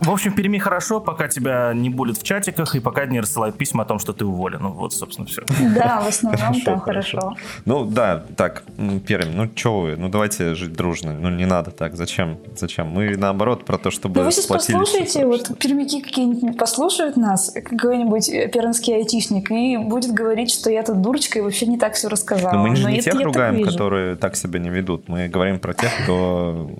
В 0.00 0.10
общем, 0.10 0.32
в 0.32 0.36
Перми 0.36 0.58
хорошо, 0.58 1.00
пока 1.00 1.28
тебя 1.28 1.72
не 1.74 1.90
булят 1.90 2.18
в 2.18 2.22
чатиках 2.22 2.74
и 2.74 2.80
пока 2.80 3.06
не 3.06 3.20
рассылают 3.20 3.56
письма 3.56 3.82
о 3.82 3.86
том, 3.86 3.98
что 3.98 4.12
ты 4.12 4.24
уволен. 4.24 4.60
Ну 4.62 4.70
вот, 4.70 4.92
собственно, 4.92 5.26
все. 5.26 5.42
Да, 5.74 6.00
в 6.00 6.08
основном 6.08 6.60
там 6.60 6.80
хорошо. 6.80 7.34
Ну 7.64 7.84
да, 7.84 8.24
так, 8.36 8.64
Пермь, 9.06 9.32
ну 9.34 9.50
что 9.54 9.80
вы, 9.80 9.96
ну 9.96 10.08
давайте 10.08 10.54
жить 10.54 10.72
дружно. 10.72 11.12
Ну 11.12 11.30
не 11.30 11.46
надо 11.46 11.70
так, 11.70 11.96
зачем? 11.96 12.38
Зачем? 12.56 12.88
Мы 12.88 13.16
наоборот 13.16 13.64
про 13.64 13.78
то, 13.78 13.90
чтобы 13.90 14.20
Ну 14.20 14.26
вы 14.26 14.32
сейчас 14.32 14.46
послушайте, 14.46 15.26
вот 15.26 15.58
пермяки 15.58 16.00
какие-нибудь 16.00 16.56
послушают 16.56 17.16
нас, 17.16 17.50
какой-нибудь 17.52 18.52
пермский 18.52 18.96
айтишник, 18.96 19.50
и 19.50 19.76
будет 19.76 20.12
говорить, 20.12 20.50
что 20.50 20.70
я 20.70 20.82
тут 20.82 21.00
дурочка 21.02 21.38
и 21.38 21.42
вообще 21.42 21.66
не 21.66 21.78
так 21.78 21.94
все 21.94 22.08
рассказала. 22.08 22.54
Но 22.54 22.66
мы 22.66 22.76
же 22.76 22.90
не 22.90 23.00
тех 23.00 23.14
ругаем, 23.20 23.64
которые 23.64 24.16
так 24.16 24.36
себя 24.36 24.58
не 24.58 24.70
ведут. 24.70 25.08
Мы 25.08 25.28
говорим 25.28 25.58
про 25.58 25.74
тех, 25.74 25.90
кто 26.02 26.70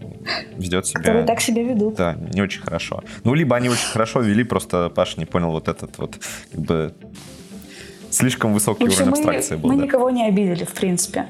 ведет 0.57 0.87
себя... 0.87 1.01
Которые 1.01 1.27
так 1.27 1.41
себя 1.41 1.63
ведут. 1.63 1.95
Да, 1.95 2.15
не 2.15 2.43
очень 2.43 2.63
хорошо. 2.63 3.03
Ну, 3.25 3.35
либо 3.35 3.57
они 3.57 3.69
очень 3.69 3.87
хорошо 3.87 4.21
вели, 4.21 4.45
просто 4.45 4.89
Паша 4.91 5.19
не 5.19 5.27
понял 5.27 5.51
вот 5.51 5.69
этот 5.69 5.99
вот, 5.99 6.19
как 6.53 6.61
бы, 6.61 6.95
слишком 8.11 8.53
высокий 8.53 8.85
общем, 8.85 8.97
уровень 8.97 9.11
мы, 9.11 9.19
абстракции 9.19 9.57
был. 9.57 9.71
Мы 9.71 9.77
да. 9.77 9.85
никого 9.85 10.11
не 10.11 10.27
обидели, 10.27 10.65
в 10.65 10.73
принципе. 10.73 11.27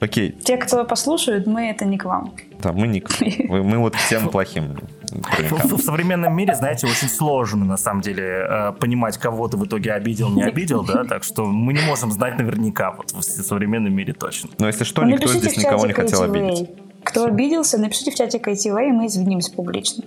Окей. 0.00 0.30
Те, 0.30 0.56
кто 0.58 0.84
послушают, 0.84 1.46
мы 1.46 1.70
это 1.70 1.84
не 1.84 1.98
к 1.98 2.04
вам. 2.04 2.32
Да, 2.62 2.72
мы 2.72 2.86
не 2.86 3.00
к 3.00 3.10
вы- 3.48 3.64
Мы 3.64 3.78
вот 3.78 3.96
к 3.96 4.08
тем 4.08 4.28
плохим. 4.30 4.76
В, 5.10 5.76
в 5.76 5.82
современном 5.82 6.36
мире, 6.36 6.54
знаете, 6.54 6.86
очень 6.86 7.08
сложно, 7.08 7.64
на 7.64 7.76
самом 7.76 8.02
деле, 8.02 8.46
э, 8.48 8.72
понимать, 8.78 9.18
кого 9.18 9.48
ты 9.48 9.56
в 9.56 9.64
итоге 9.66 9.92
обидел, 9.92 10.28
не 10.30 10.42
обидел, 10.44 10.84
да, 10.84 11.04
так 11.04 11.24
что 11.24 11.46
мы 11.46 11.72
не 11.72 11.80
можем 11.80 12.12
знать 12.12 12.38
наверняка, 12.38 12.92
вот 12.92 13.10
в 13.12 13.22
современном 13.22 13.92
мире 13.92 14.12
точно. 14.12 14.50
Но 14.58 14.66
если 14.68 14.84
что, 14.84 15.02
Ну, 15.02 15.08
никто 15.08 15.28
здесь 15.28 15.56
никого 15.56 15.86
не 15.86 15.94
хотел 15.94 16.22
ITV. 16.24 16.46
обидеть. 16.48 16.70
Кто 17.04 17.24
обиделся, 17.24 17.78
напишите 17.78 18.10
в 18.10 18.14
чатик 18.16 18.46
ITV, 18.48 18.88
и 18.88 18.92
мы 18.92 19.06
извинимся 19.06 19.50
публично. 19.52 20.04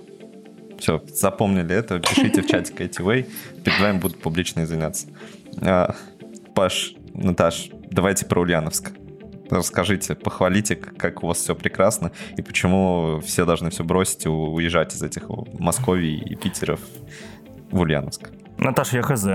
Все, 0.81 0.99
запомнили 1.13 1.75
это, 1.75 1.99
пишите 1.99 2.41
в 2.41 2.47
чатик 2.47 2.81
ITV, 2.81 3.29
перед 3.63 3.79
вами 3.79 3.99
будут 3.99 4.19
публично 4.19 4.63
извиняться. 4.63 5.07
А, 5.61 5.93
Паш, 6.55 6.95
Наташ, 7.13 7.69
давайте 7.91 8.25
про 8.25 8.41
Ульяновск. 8.41 8.91
Расскажите, 9.51 10.15
похвалите, 10.15 10.75
как 10.75 11.23
у 11.23 11.27
вас 11.27 11.37
все 11.37 11.53
прекрасно, 11.53 12.11
и 12.35 12.41
почему 12.41 13.21
все 13.23 13.45
должны 13.45 13.69
все 13.69 13.83
бросить 13.83 14.25
и 14.25 14.29
уезжать 14.29 14.95
из 14.95 15.03
этих 15.03 15.29
Москвы 15.59 16.03
и 16.03 16.35
Питеров 16.35 16.79
в 17.69 17.79
Ульяновск. 17.79 18.31
Наташа, 18.57 18.97
я 18.97 19.03
хз. 19.03 19.25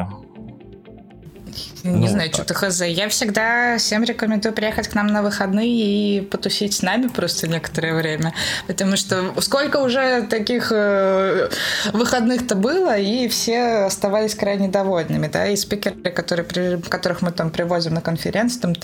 Не 1.84 1.90
Ну, 1.92 2.06
знаю, 2.08 2.30
так. 2.30 2.44
что-то 2.44 2.54
хз. 2.54 2.80
Я 2.82 3.08
всегда 3.08 3.78
всем 3.78 4.02
рекомендую 4.04 4.52
приехать 4.52 4.88
к 4.88 4.94
нам 4.94 5.06
на 5.06 5.22
выходные 5.22 5.68
и 5.68 6.20
потусить 6.20 6.74
с 6.74 6.82
нами 6.82 7.08
просто 7.08 7.46
некоторое 7.48 7.94
время. 7.94 8.32
Потому 8.66 8.96
что 8.96 9.32
сколько 9.40 9.76
уже 9.78 10.22
таких 10.28 10.72
э, 10.72 11.48
выходных-то 11.92 12.54
было, 12.56 12.96
и 12.98 13.28
все 13.28 13.84
оставались 13.86 14.34
крайне 14.34 14.68
довольными. 14.68 15.28
Да? 15.28 15.46
И 15.46 15.56
спикеры, 15.56 15.94
которые, 16.10 16.44
при- 16.44 16.80
которых 16.80 17.22
мы 17.22 17.30
там 17.30 17.50
привозим 17.50 17.94
на 17.94 18.00
конференции, 18.00 18.58
там, 18.60 18.74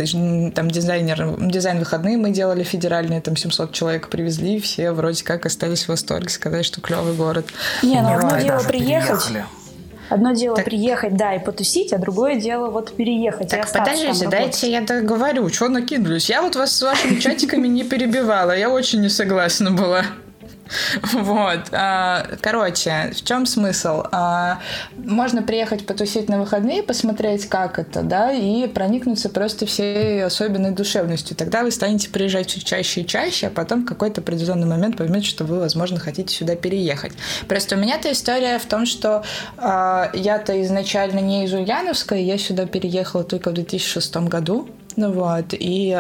там 0.53 0.71
дизайнер, 0.71 1.37
дизайн 1.41 1.79
выходные 1.79 2.17
мы 2.17 2.31
делали 2.31 2.63
федеральные, 2.63 3.21
там 3.21 3.37
700 3.37 3.73
человек 3.73 4.09
привезли, 4.09 4.57
и 4.57 4.61
все 4.61 4.93
вроде 4.93 5.25
как 5.25 5.47
остались 5.47 5.85
в 5.85 5.89
восторге, 5.89 6.29
сказать, 6.29 6.65
что 6.65 6.81
клевый 6.81 7.15
город. 7.15 7.47
Не, 7.83 8.01
ну 8.01 8.13
одно 8.15 8.29
Бывает. 8.29 8.45
дело 8.45 8.61
приехать, 8.63 9.09
переехали. 9.29 9.45
Одно 10.09 10.33
дело 10.33 10.57
Так- 10.57 10.65
приехать, 10.67 11.17
да, 11.17 11.35
и 11.35 11.39
потусить, 11.39 11.93
а 11.93 11.99
другое 11.99 12.37
дело 12.37 12.71
вот 12.71 12.95
переехать 12.95 13.47
и 13.53 13.57
Так, 13.57 13.71
там 13.71 13.85
подождите, 13.85 14.29
дайте 14.29 14.71
я 14.71 14.81
договорю, 14.81 15.49
что 15.49 15.69
накинулись. 15.69 16.29
Я 16.31 16.43
вот 16.43 16.57
вас 16.57 16.77
с 16.77 16.83
вашими 16.83 17.19
чатиками 17.19 17.69
не 17.69 17.85
перебивала, 17.85 18.57
я 18.57 18.71
очень 18.71 19.01
не 19.01 19.09
согласна 19.09 19.71
была. 19.71 20.05
Вот. 21.13 21.61
а, 21.73 22.27
Короче, 22.41 23.13
в 23.15 23.25
чем 23.25 23.47
смысл? 23.47 24.05
А, 24.13 24.61
Можно 24.97 25.43
приехать 25.43 25.87
потусить 25.87 26.29
на 26.29 26.41
выходные, 26.41 26.83
посмотреть, 26.83 27.47
как 27.47 27.79
это, 27.79 28.03
да, 28.03 28.33
и 28.33 28.67
проникнуться 28.67 29.29
просто 29.29 29.67
всей 29.67 30.25
особенной 30.25 30.71
душевностью. 30.71 31.37
Тогда 31.37 31.63
вы 31.63 31.71
станете 31.71 32.09
приезжать 32.09 32.51
все 32.51 32.61
чаще 32.61 33.03
и 33.03 33.07
чаще, 33.07 33.49
а 33.49 33.51
потом 33.51 33.83
в 33.83 33.87
какой-то 33.87 34.21
определенный 34.21 34.67
момент 34.67 34.97
поймете, 34.97 35.27
что 35.27 35.45
вы, 35.45 35.59
возможно, 35.59 35.99
хотите 35.99 36.35
сюда 36.35 36.57
переехать. 36.57 37.13
Просто 37.49 37.77
у 37.77 37.79
меня-то 37.79 38.11
история 38.13 38.59
в 38.59 38.67
том, 38.67 38.87
что 38.87 39.25
а, 39.57 40.11
я-то 40.15 40.61
изначально 40.63 41.21
не 41.21 41.45
из 41.45 41.53
Ульяновска, 41.53 42.15
я 42.15 42.39
сюда 42.39 42.67
переехала 42.67 43.25
только 43.25 43.51
в 43.51 43.55
2006 43.55 44.17
году. 44.17 44.69
Ну 44.97 45.11
вот, 45.13 45.47
и 45.53 45.99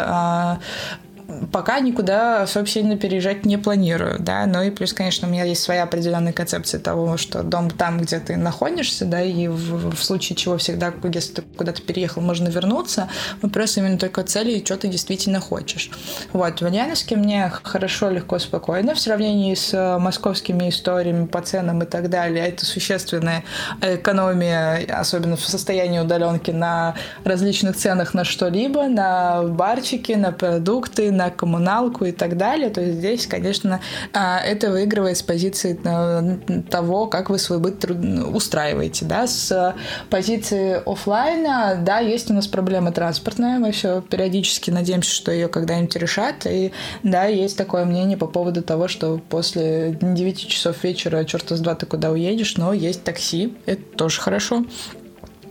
пока 1.52 1.80
никуда 1.80 2.42
особо 2.42 2.66
сильно 2.66 2.96
переезжать 2.96 3.44
не 3.44 3.56
планирую, 3.56 4.18
да, 4.18 4.46
ну 4.46 4.62
и 4.62 4.70
плюс, 4.70 4.92
конечно, 4.92 5.28
у 5.28 5.30
меня 5.30 5.44
есть 5.44 5.62
своя 5.62 5.84
определенная 5.84 6.32
концепция 6.32 6.80
того, 6.80 7.16
что 7.16 7.42
дом 7.42 7.70
там, 7.70 7.98
где 7.98 8.20
ты 8.20 8.36
находишься, 8.36 9.04
да, 9.04 9.22
и 9.22 9.48
в, 9.48 9.94
в 9.94 10.02
случае 10.02 10.36
чего 10.36 10.56
всегда, 10.58 10.92
если 11.12 11.34
ты 11.34 11.42
куда-то 11.42 11.82
переехал, 11.82 12.22
можно 12.22 12.48
вернуться, 12.48 13.08
вопрос 13.40 13.76
именно 13.76 13.98
только 13.98 14.22
цели, 14.22 14.62
что 14.64 14.76
ты 14.76 14.88
действительно 14.88 15.40
хочешь. 15.40 15.90
Вот, 16.32 16.60
в 16.60 16.64
Ульяновске 16.64 17.16
мне 17.16 17.50
хорошо, 17.62 18.10
легко, 18.10 18.38
спокойно, 18.38 18.94
в 18.94 19.00
сравнении 19.00 19.54
с 19.54 19.72
э, 19.74 19.98
московскими 19.98 20.68
историями 20.68 21.26
по 21.26 21.40
ценам 21.40 21.82
и 21.82 21.86
так 21.86 22.08
далее, 22.10 22.46
это 22.46 22.64
существенная 22.64 23.44
экономия, 23.80 24.84
особенно 24.88 25.36
в 25.36 25.44
состоянии 25.44 25.98
удаленки, 25.98 26.50
на 26.50 26.94
различных 27.24 27.76
ценах 27.76 28.14
на 28.14 28.24
что-либо, 28.24 28.88
на 28.88 29.42
барчики, 29.42 30.12
на 30.12 30.32
продукты, 30.32 31.10
на 31.10 31.21
коммуналку 31.30 32.04
и 32.04 32.12
так 32.12 32.36
далее. 32.36 32.70
То 32.70 32.80
есть 32.80 32.98
здесь, 32.98 33.26
конечно, 33.26 33.80
а, 34.12 34.38
это 34.40 34.70
выигрывает 34.70 35.16
с 35.16 35.22
позиции 35.22 35.78
э, 35.82 36.62
того, 36.70 37.06
как 37.06 37.30
вы 37.30 37.38
свой 37.38 37.58
быт 37.58 37.84
устраиваете. 37.84 39.04
Да? 39.04 39.26
С 39.26 39.74
позиции 40.10 40.80
оффлайна, 40.86 41.78
да, 41.82 41.98
есть 41.98 42.30
у 42.30 42.34
нас 42.34 42.46
проблема 42.46 42.92
транспортная, 42.92 43.58
мы 43.58 43.72
все 43.72 44.00
периодически 44.00 44.70
надеемся, 44.70 45.10
что 45.10 45.32
ее 45.32 45.48
когда-нибудь 45.48 45.96
решат. 45.96 46.46
И 46.46 46.72
да, 47.02 47.24
есть 47.24 47.56
такое 47.56 47.84
мнение 47.84 48.16
по 48.16 48.26
поводу 48.26 48.62
того, 48.62 48.88
что 48.88 49.20
после 49.28 49.96
9 50.00 50.48
часов 50.48 50.82
вечера, 50.84 51.24
черта 51.24 51.56
с 51.56 51.60
два 51.60 51.74
ты 51.74 51.86
куда 51.86 52.10
уедешь, 52.10 52.56
но 52.56 52.72
есть 52.72 53.04
такси, 53.04 53.54
это 53.66 53.82
тоже 53.96 54.20
хорошо. 54.20 54.64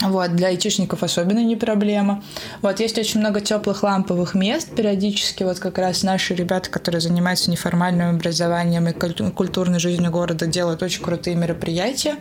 Вот, 0.02 0.36
для 0.36 0.48
айтишников 0.48 1.04
особенно 1.04 1.44
не 1.44 1.56
проблема. 1.56 2.24
Вот, 2.62 2.80
есть 2.80 2.98
очень 2.98 3.20
много 3.20 3.40
теплых 3.40 3.84
ламповых 3.84 4.34
мест. 4.34 4.70
Периодически 4.76 5.44
вот 5.44 5.60
как 5.60 5.78
раз 5.78 6.02
наши 6.02 6.34
ребята, 6.34 6.70
которые 6.70 7.02
занимаются 7.02 7.52
неформальным 7.52 8.16
образованием 8.16 8.88
и 8.88 8.94
культу- 8.94 9.32
культурной 9.32 9.80
жизнью 9.80 10.10
города, 10.10 10.48
делают 10.48 10.82
очень 10.82 11.04
крутые 11.04 11.36
мероприятия. 11.36 12.16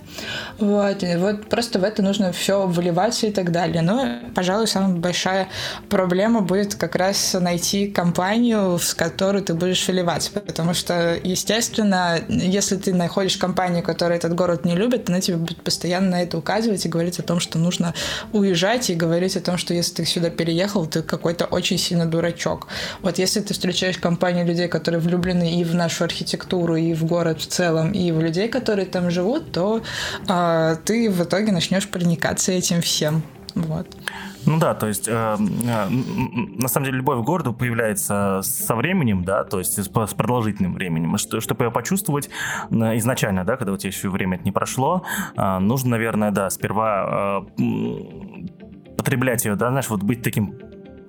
Вот, 0.59 1.03
и 1.03 1.17
вот 1.17 1.49
просто 1.49 1.79
в 1.79 1.85
это 1.85 2.03
нужно 2.03 2.33
все 2.33 2.67
вливаться 2.67 3.27
и 3.27 3.33
так 3.33 3.51
далее. 3.51 3.81
Но, 3.81 4.19
пожалуй, 4.35 4.67
самая 4.67 4.97
большая 4.97 5.49
проблема 5.89 6.43
будет 6.43 6.75
как 6.75 6.97
раз 6.97 7.35
найти 7.41 7.87
компанию, 7.87 8.79
с 8.79 8.93
которой 8.93 9.41
ты 9.41 9.55
будешь 9.55 9.89
вливаться. 9.89 10.31
Потому 10.33 10.75
что, 10.75 11.19
естественно, 11.23 12.19
если 12.29 12.77
ты 12.77 12.93
находишь 12.93 13.39
компанию, 13.39 13.83
которая 13.83 14.19
этот 14.19 14.35
город 14.35 14.67
не 14.67 14.77
любит, 14.77 15.09
она 15.09 15.23
тебе 15.23 15.39
будет 15.39 15.63
постоянно 15.63 16.11
на 16.11 16.23
это 16.23 16.37
указывать 16.37 16.85
и 16.85 16.89
говорить 16.89 17.19
о 17.19 17.23
том, 17.23 17.41
что 17.41 17.59
нужно 17.59 17.70
уезжать 18.33 18.91
и 18.91 18.95
говорить 18.95 19.37
о 19.37 19.41
том, 19.41 19.59
что 19.59 19.75
если 19.75 19.95
ты 19.95 20.05
сюда 20.05 20.31
переехал, 20.31 20.87
ты 20.87 21.03
какой-то 21.03 21.47
очень 21.47 21.79
сильно 21.79 22.07
дурачок. 22.07 22.69
Вот 23.03 23.19
если 23.19 23.41
ты 23.41 23.55
встречаешь 23.55 23.99
компанию 23.99 24.47
людей, 24.47 24.69
которые 24.69 25.01
влюблены 25.01 25.61
и 25.61 25.65
в 25.65 25.75
нашу 25.75 26.05
архитектуру, 26.05 26.77
и 26.77 26.95
в 26.95 27.05
город 27.05 27.41
в 27.41 27.47
целом, 27.47 27.93
и 27.93 28.13
в 28.13 28.21
людей, 28.21 28.49
которые 28.49 28.87
там 28.87 29.11
живут, 29.11 29.53
то 29.53 29.83
а, 30.29 30.77
ты 30.85 31.11
в 31.11 31.23
итоге 31.23 31.53
начнешь 31.53 31.89
проникаться 31.89 32.53
этим 32.53 32.81
всем. 32.81 33.23
Вот. 33.55 33.87
Ну 34.47 34.59
да, 34.59 34.75
то 34.75 34.87
есть, 34.87 35.07
э, 35.09 35.13
э, 35.13 35.87
м, 35.87 36.57
на 36.59 36.69
самом 36.69 36.87
деле, 36.87 36.99
любовь 36.99 37.23
к 37.23 37.27
городу 37.27 37.53
появляется 37.53 38.41
со 38.43 38.75
временем, 38.75 39.25
да, 39.25 39.45
то 39.45 39.59
есть 39.59 39.75
с, 39.75 39.85
с 39.85 40.15
продолжительным 40.15 40.75
временем. 40.75 41.17
Что, 41.19 41.41
чтобы 41.41 41.65
ее 41.65 41.71
почувствовать 41.71 42.31
э, 42.71 42.75
изначально, 42.99 43.45
да, 43.45 43.57
когда 43.57 43.73
у 43.73 43.77
тебя 43.77 43.89
еще 43.89 44.09
время 44.09 44.37
это 44.37 44.45
не 44.45 44.53
прошло, 44.53 45.03
э, 45.37 45.59
нужно, 45.59 45.91
наверное, 45.91 46.31
да, 46.31 46.49
сперва 46.51 47.45
э, 47.59 48.97
потреблять 48.97 49.45
ее, 49.45 49.57
да, 49.57 49.71
знаешь, 49.71 49.89
вот 49.89 50.03
быть 50.03 50.23
таким 50.23 50.55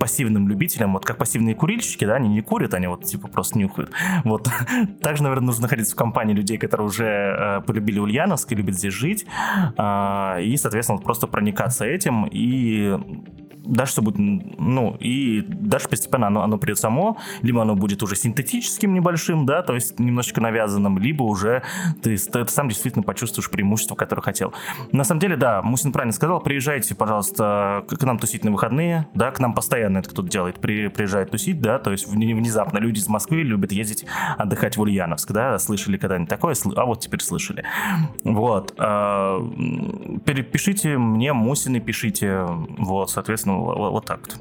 пассивным 0.01 0.49
любителем, 0.49 0.93
вот 0.93 1.05
как 1.05 1.17
пассивные 1.17 1.53
курильщики, 1.53 2.05
да, 2.05 2.15
они 2.15 2.27
не 2.27 2.41
курят, 2.41 2.73
они 2.73 2.87
вот 2.87 3.05
типа 3.05 3.27
просто 3.27 3.59
нюхают. 3.59 3.91
Вот. 4.23 4.49
Также, 4.99 5.21
наверное, 5.21 5.45
нужно 5.45 5.63
находиться 5.63 5.93
в 5.93 5.95
компании 5.95 6.33
людей, 6.33 6.57
которые 6.57 6.87
уже 6.87 7.05
э, 7.05 7.61
полюбили 7.61 7.99
Ульяновск 7.99 8.51
и 8.51 8.55
любят 8.55 8.73
здесь 8.73 8.93
жить, 8.93 9.27
а, 9.77 10.39
и, 10.39 10.57
соответственно, 10.57 10.97
вот 10.97 11.03
просто 11.03 11.27
проникаться 11.27 11.85
этим 11.85 12.27
и 12.31 12.97
дальше 13.65 13.93
все 13.93 14.01
будет, 14.01 14.17
ну, 14.17 14.95
и 14.99 15.41
дальше 15.41 15.89
постепенно 15.89 16.27
оно, 16.27 16.43
оно 16.43 16.57
придет 16.57 16.79
само, 16.79 17.17
либо 17.41 17.61
оно 17.61 17.75
будет 17.75 18.03
уже 18.03 18.15
синтетическим 18.15 18.93
небольшим, 18.93 19.45
да, 19.45 19.61
то 19.61 19.73
есть 19.73 19.99
немножечко 19.99 20.41
навязанным, 20.41 20.97
либо 20.97 21.23
уже 21.23 21.63
ты, 22.01 22.17
ты, 22.17 22.47
сам 22.47 22.69
действительно 22.69 23.03
почувствуешь 23.03 23.49
преимущество, 23.49 23.95
которое 23.95 24.21
хотел. 24.21 24.53
На 24.91 25.03
самом 25.03 25.19
деле, 25.19 25.35
да, 25.35 25.61
Мусин 25.61 25.91
правильно 25.91 26.13
сказал, 26.13 26.41
приезжайте, 26.41 26.95
пожалуйста, 26.95 27.85
к 27.87 28.03
нам 28.03 28.17
тусить 28.17 28.43
на 28.43 28.51
выходные, 28.51 29.07
да, 29.13 29.31
к 29.31 29.39
нам 29.39 29.53
постоянно 29.53 29.99
это 29.99 30.09
кто-то 30.09 30.29
делает, 30.29 30.59
при, 30.59 30.87
приезжает 30.87 31.31
тусить, 31.31 31.61
да, 31.61 31.79
то 31.79 31.91
есть 31.91 32.07
внезапно 32.07 32.77
люди 32.79 32.99
из 32.99 33.07
Москвы 33.07 33.43
любят 33.43 33.71
ездить 33.71 34.05
отдыхать 34.37 34.77
в 34.77 34.81
Ульяновск, 34.81 35.31
да, 35.31 35.57
слышали 35.59 35.97
когда-нибудь 35.97 36.29
такое, 36.29 36.55
а 36.75 36.85
вот 36.85 36.99
теперь 36.99 37.21
слышали. 37.21 37.63
Вот. 38.23 38.73
А, 38.77 39.39
Перепишите 40.25 40.97
мне, 40.97 41.33
Мусины 41.33 41.79
пишите, 41.79 42.45
вот, 42.77 43.09
соответственно, 43.09 43.50
вот, 43.59 43.91
вот 43.91 44.05
так 44.05 44.19
вот. 44.21 44.37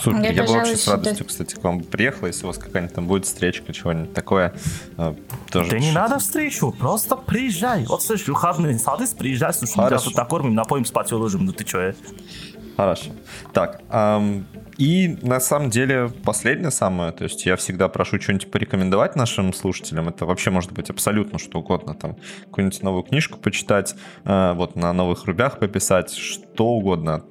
Супер, 0.00 0.20
я, 0.20 0.30
я 0.30 0.44
бы 0.44 0.52
вообще 0.52 0.76
с 0.76 0.86
радостью, 0.86 1.26
кстати, 1.26 1.54
к 1.56 1.64
вам 1.64 1.80
приехал, 1.80 2.28
если 2.28 2.44
у 2.44 2.46
вас 2.48 2.58
какая-нибудь 2.58 2.94
там 2.94 3.06
будет 3.06 3.26
встречка, 3.26 3.72
чего-нибудь 3.72 4.14
такое. 4.14 4.54
Э, 4.96 5.14
тоже 5.50 5.70
да 5.70 5.78
не 5.78 5.90
надо 5.90 6.18
встречу, 6.20 6.70
просто 6.70 7.16
приезжай. 7.16 7.84
Вот 7.86 8.02
слышишь, 8.02 8.28
выходные 8.28 8.78
сады, 8.78 9.06
приезжай, 9.16 9.52
слушай, 9.52 9.74
мы 9.76 9.88
тебя 9.88 9.98
тут 9.98 10.14
накормим, 10.14 10.54
напоим, 10.54 10.84
спать 10.84 11.10
уложим, 11.12 11.46
ну 11.46 11.52
ты 11.52 11.66
что, 11.66 11.78
э? 11.80 11.94
Хорошо. 12.78 13.10
Так, 13.52 13.80
эм, 13.90 14.46
и 14.76 15.18
на 15.22 15.40
самом 15.40 15.68
деле 15.68 16.10
последнее 16.24 16.70
самое, 16.70 17.10
то 17.10 17.24
есть 17.24 17.44
я 17.44 17.56
всегда 17.56 17.88
прошу 17.88 18.20
что-нибудь 18.20 18.52
порекомендовать 18.52 19.16
нашим 19.16 19.52
слушателям. 19.52 20.08
Это 20.08 20.26
вообще 20.26 20.50
может 20.50 20.70
быть 20.70 20.88
абсолютно 20.88 21.40
что 21.40 21.58
угодно. 21.58 21.94
Там 21.94 22.16
какую-нибудь 22.44 22.80
новую 22.84 23.02
книжку 23.02 23.36
почитать, 23.40 23.96
э, 24.24 24.52
вот 24.52 24.76
на 24.76 24.92
новых 24.92 25.24
рубях 25.24 25.58
пописать, 25.58 26.12
что 26.14 26.68
угодно, 26.68 27.24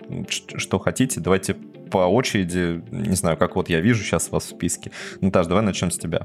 что 0.57 0.79
хотите. 0.79 1.21
Давайте 1.21 1.53
по 1.53 1.99
очереди, 1.99 2.83
не 2.91 3.15
знаю, 3.15 3.37
как 3.37 3.55
вот 3.55 3.69
я 3.69 3.79
вижу 3.79 4.03
сейчас 4.03 4.29
вас 4.31 4.43
в 4.43 4.49
списке. 4.49 4.91
Наташа, 5.21 5.47
давай 5.47 5.63
начнем 5.63 5.91
с 5.91 5.97
тебя. 5.97 6.23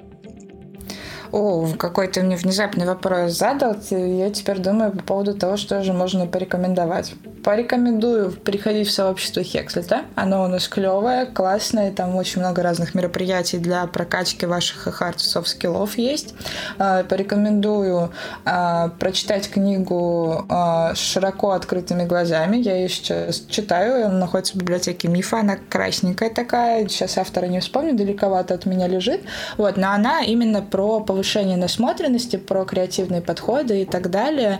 О, 1.32 1.66
какой-то 1.78 2.20
мне 2.20 2.36
внезапный 2.36 2.84
вопрос 2.84 3.32
задал. 3.32 3.74
Я 3.90 4.28
теперь 4.28 4.58
думаю 4.58 4.92
по 4.92 5.02
поводу 5.02 5.34
того, 5.34 5.56
что 5.56 5.82
же 5.82 5.94
можно 5.94 6.26
порекомендовать. 6.26 7.14
Порекомендую 7.42 8.32
приходить 8.32 8.88
в 8.88 8.92
сообщество 8.92 9.42
Хекслета. 9.42 10.02
Оно 10.14 10.44
у 10.44 10.46
нас 10.46 10.68
клевое, 10.68 11.24
классное. 11.24 11.90
Там 11.90 12.16
очень 12.16 12.40
много 12.40 12.62
разных 12.62 12.94
мероприятий 12.94 13.56
для 13.56 13.86
прокачки 13.86 14.44
ваших 14.44 14.86
hard 14.86 15.16
soft 15.16 15.46
скиллов 15.46 15.96
есть. 15.96 16.34
А, 16.78 17.02
порекомендую 17.02 18.12
а, 18.44 18.88
прочитать 19.00 19.48
книгу 19.48 20.44
а, 20.50 20.94
широко 20.94 21.52
открытыми 21.52 22.04
глазами. 22.04 22.58
Я 22.58 22.76
ее 22.76 22.90
сейчас 22.90 23.40
читаю. 23.48 24.04
Она 24.04 24.18
находится 24.18 24.52
в 24.52 24.56
библиотеке 24.56 25.08
Мифа. 25.08 25.40
Она 25.40 25.56
красненькая 25.70 26.28
такая. 26.28 26.86
Сейчас 26.88 27.16
автора 27.16 27.46
не 27.46 27.60
вспомню, 27.60 27.96
далековато 27.96 28.52
от 28.52 28.66
меня 28.66 28.86
лежит. 28.86 29.22
Вот, 29.56 29.78
но 29.78 29.92
она 29.92 30.20
именно 30.20 30.60
про 30.60 31.00
повышение 31.00 31.21
насмотренности, 31.56 32.36
про 32.36 32.64
креативные 32.64 33.20
подходы 33.20 33.82
и 33.82 33.84
так 33.84 34.10
далее. 34.10 34.58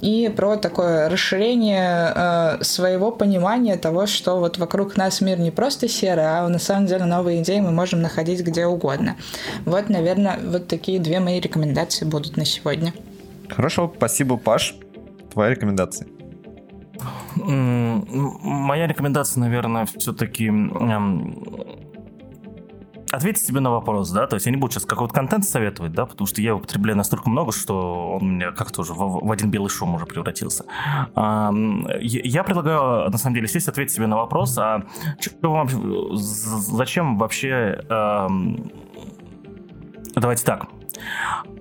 И 0.00 0.32
про 0.36 0.56
такое 0.56 1.08
расширение 1.08 2.12
э, 2.14 2.62
своего 2.62 3.10
понимания 3.10 3.76
того, 3.76 4.06
что 4.06 4.38
вот 4.38 4.58
вокруг 4.58 4.96
нас 4.96 5.20
мир 5.20 5.38
не 5.38 5.50
просто 5.50 5.88
серый, 5.88 6.24
а 6.24 6.48
на 6.48 6.58
самом 6.58 6.86
деле 6.86 7.04
новые 7.04 7.42
идеи 7.42 7.60
мы 7.60 7.70
можем 7.70 8.02
находить 8.02 8.40
где 8.40 8.66
угодно. 8.66 9.16
Вот, 9.64 9.88
наверное, 9.88 10.38
вот 10.42 10.68
такие 10.68 10.98
две 11.00 11.20
мои 11.20 11.40
рекомендации 11.40 12.04
будут 12.04 12.36
на 12.36 12.44
сегодня. 12.44 12.92
Хорошо, 13.48 13.92
спасибо, 13.96 14.36
Паш. 14.36 14.74
Твоя 15.32 15.50
рекомендация? 15.50 16.06
Моя 17.36 18.86
рекомендация, 18.86 19.40
наверное, 19.42 19.86
все-таки 19.98 20.50
ответить 23.12 23.44
себе 23.44 23.60
на 23.60 23.70
вопрос, 23.70 24.10
да, 24.10 24.26
то 24.26 24.34
есть 24.34 24.46
я 24.46 24.52
не 24.52 24.58
буду 24.58 24.72
сейчас 24.72 24.84
какой-то 24.84 25.14
контент 25.14 25.44
советовать, 25.44 25.92
да, 25.92 26.06
потому 26.06 26.26
что 26.26 26.40
я 26.40 26.48
его 26.48 26.58
употребляю 26.58 26.96
настолько 26.96 27.30
много, 27.30 27.52
что 27.52 28.16
он 28.16 28.22
у 28.22 28.26
меня 28.26 28.52
как-то 28.52 28.82
уже 28.82 28.92
в, 28.94 29.26
в 29.26 29.30
один 29.30 29.50
белый 29.50 29.70
шум 29.70 29.94
уже 29.94 30.06
превратился. 30.06 30.64
А, 31.14 31.52
я 32.00 32.42
предлагаю, 32.42 33.10
на 33.10 33.18
самом 33.18 33.36
деле, 33.36 33.48
сесть 33.48 33.68
ответить 33.68 33.94
себе 33.94 34.06
на 34.06 34.16
вопрос, 34.16 34.56
а 34.58 34.82
вам, 35.42 35.68
зачем 36.16 37.18
вообще... 37.18 37.80
А, 37.88 38.28
давайте 40.14 40.44
так. 40.44 40.66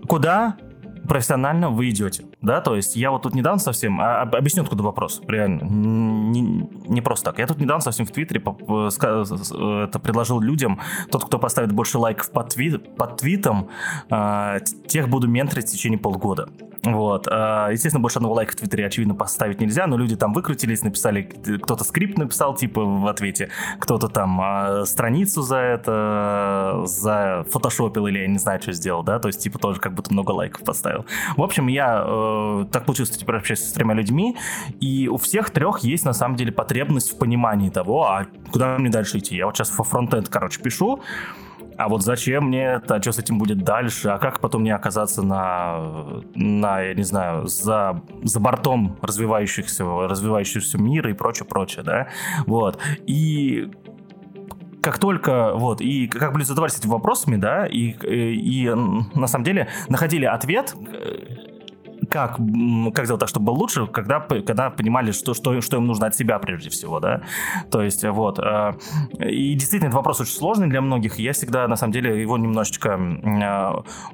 Куда 0.08 0.58
профессионально 1.08 1.70
вы 1.70 1.90
идете. 1.90 2.26
Да, 2.42 2.62
то 2.62 2.76
есть 2.76 2.96
я 2.96 3.12
вот 3.12 3.24
тут 3.24 3.34
недавно 3.34 3.60
совсем, 3.60 4.00
а, 4.02 4.22
объясню, 4.22 4.64
откуда 4.64 4.84
вопрос, 4.84 5.22
реально, 5.28 5.64
не, 5.64 6.42
не 6.88 7.02
просто 7.02 7.26
так. 7.26 7.40
Я 7.40 7.48
тут 7.48 7.60
недавно 7.60 7.82
совсем 7.82 8.06
в 8.06 8.12
Твиттере 8.12 8.40
это 8.40 10.00
предложил 10.00 10.40
людям, 10.40 10.80
тот, 11.12 11.26
кто 11.26 11.40
поставит 11.40 11.72
больше 11.72 11.98
лайков 11.98 12.32
под, 12.32 12.50
твит, 12.50 12.96
под 12.96 13.18
твитом, 13.18 13.70
э, 14.10 14.60
тех 14.88 15.10
буду 15.10 15.28
менторить 15.28 15.68
в 15.68 15.72
течение 15.72 16.00
полгода. 16.00 16.50
Вот. 16.86 17.28
Э, 17.28 17.70
естественно, 17.72 18.02
больше 18.02 18.20
одного 18.20 18.36
лайка 18.36 18.54
в 18.54 18.56
Твиттере, 18.56 18.86
очевидно, 18.86 19.16
поставить 19.16 19.60
нельзя, 19.60 19.88
но 19.88 19.98
люди 19.98 20.16
там 20.16 20.34
выкрутились, 20.34 20.84
написали, 20.84 21.24
кто-то 21.62 21.84
скрипт 21.84 22.18
написал, 22.18 22.56
типа, 22.56 22.82
в 22.84 23.08
ответе, 23.08 23.50
кто-то 23.80 24.08
там 24.08 24.42
э, 24.42 24.86
страницу 24.86 25.42
за 25.42 25.58
это, 25.58 26.84
за 26.86 27.46
фотошопил 27.52 28.08
или 28.08 28.20
я 28.20 28.28
не 28.28 28.40
знаю, 28.40 28.62
что 28.62 28.72
сделал, 28.72 29.04
да, 29.04 29.20
то 29.20 29.28
есть, 29.28 29.42
типа, 29.42 29.60
тоже 29.60 29.80
как 29.80 29.94
будто 29.94 30.14
много 30.14 30.32
лайков 30.32 30.64
поставил. 30.64 31.06
В 31.36 31.42
общем, 31.42 31.68
я 31.68 32.06
Э, 32.06 32.66
так 32.72 32.86
получилось, 32.86 33.10
что 33.10 33.20
теперь 33.20 33.36
общаюсь 33.36 33.62
с 33.62 33.72
тремя 33.72 33.94
людьми, 33.94 34.36
и 34.80 35.08
у 35.08 35.18
всех 35.18 35.50
трех 35.50 35.80
есть 35.80 36.06
на 36.06 36.14
самом 36.14 36.36
деле 36.36 36.52
потребность 36.52 37.12
в 37.12 37.18
понимании 37.18 37.70
того, 37.70 38.06
а 38.06 38.26
куда 38.52 38.78
мне 38.78 38.90
дальше 38.90 39.18
идти. 39.18 39.36
Я 39.36 39.46
вот 39.46 39.56
сейчас 39.56 39.76
во 39.78 39.84
фронтенд, 39.84 40.30
короче, 40.30 40.62
пишу, 40.62 41.02
а 41.78 41.90
вот 41.90 42.04
зачем 42.04 42.48
мне 42.48 42.64
это, 42.64 42.96
а 42.96 43.02
что 43.02 43.12
с 43.12 43.20
этим 43.20 43.38
будет 43.38 43.64
дальше, 43.64 44.10
а 44.10 44.18
как 44.18 44.40
потом 44.40 44.62
мне 44.62 44.74
оказаться 44.74 45.22
на, 45.22 46.22
на 46.36 46.82
я 46.82 46.94
не 46.94 47.04
знаю, 47.04 47.48
за, 47.48 48.02
за 48.24 48.40
бортом 48.40 48.98
развивающихся, 49.02 49.84
развивающегося 49.84 50.78
мира 50.78 51.10
и 51.10 51.14
прочее, 51.14 51.46
прочее, 51.46 51.84
да, 51.84 52.08
вот, 52.46 52.80
и 53.06 53.72
как 54.82 55.00
только, 55.00 55.54
вот, 55.56 55.82
и 55.82 56.08
как 56.08 56.34
бы 56.34 56.44
задавались 56.44 56.78
этими 56.78 56.92
вопросами, 56.92 57.38
да, 57.38 57.66
и, 57.66 57.90
и, 57.90 58.66
и 58.66 58.70
на 58.70 59.26
самом 59.26 59.44
деле 59.44 59.68
находили 59.90 60.26
ответ, 60.26 60.76
как, 62.10 62.38
как 62.94 63.06
сделать 63.06 63.20
так, 63.20 63.30
чтобы 63.30 63.48
было 63.48 63.56
лучше, 63.56 63.88
когда, 63.88 64.20
когда 64.20 64.70
понимали, 64.70 65.12
что, 65.12 65.34
что, 65.34 65.62
что 65.62 65.78
им 65.78 65.86
нужно 65.86 66.08
от 66.08 66.16
себя 66.16 66.40
прежде 66.40 66.70
всего, 66.70 67.00
да. 67.00 67.22
То 67.72 67.82
есть, 67.82 68.04
вот. 68.04 68.40
Э, 68.40 68.74
и 69.20 69.54
действительно, 69.54 69.88
этот 69.88 69.96
вопрос 69.96 70.22
очень 70.22 70.34
сложный 70.34 70.68
для 70.68 70.82
многих. 70.82 71.20
Я 71.20 71.34
всегда, 71.34 71.68
на 71.68 71.76
самом 71.76 71.94
деле, 71.94 72.22
его 72.22 72.38
немножечко 72.38 72.90
э, 72.90 73.74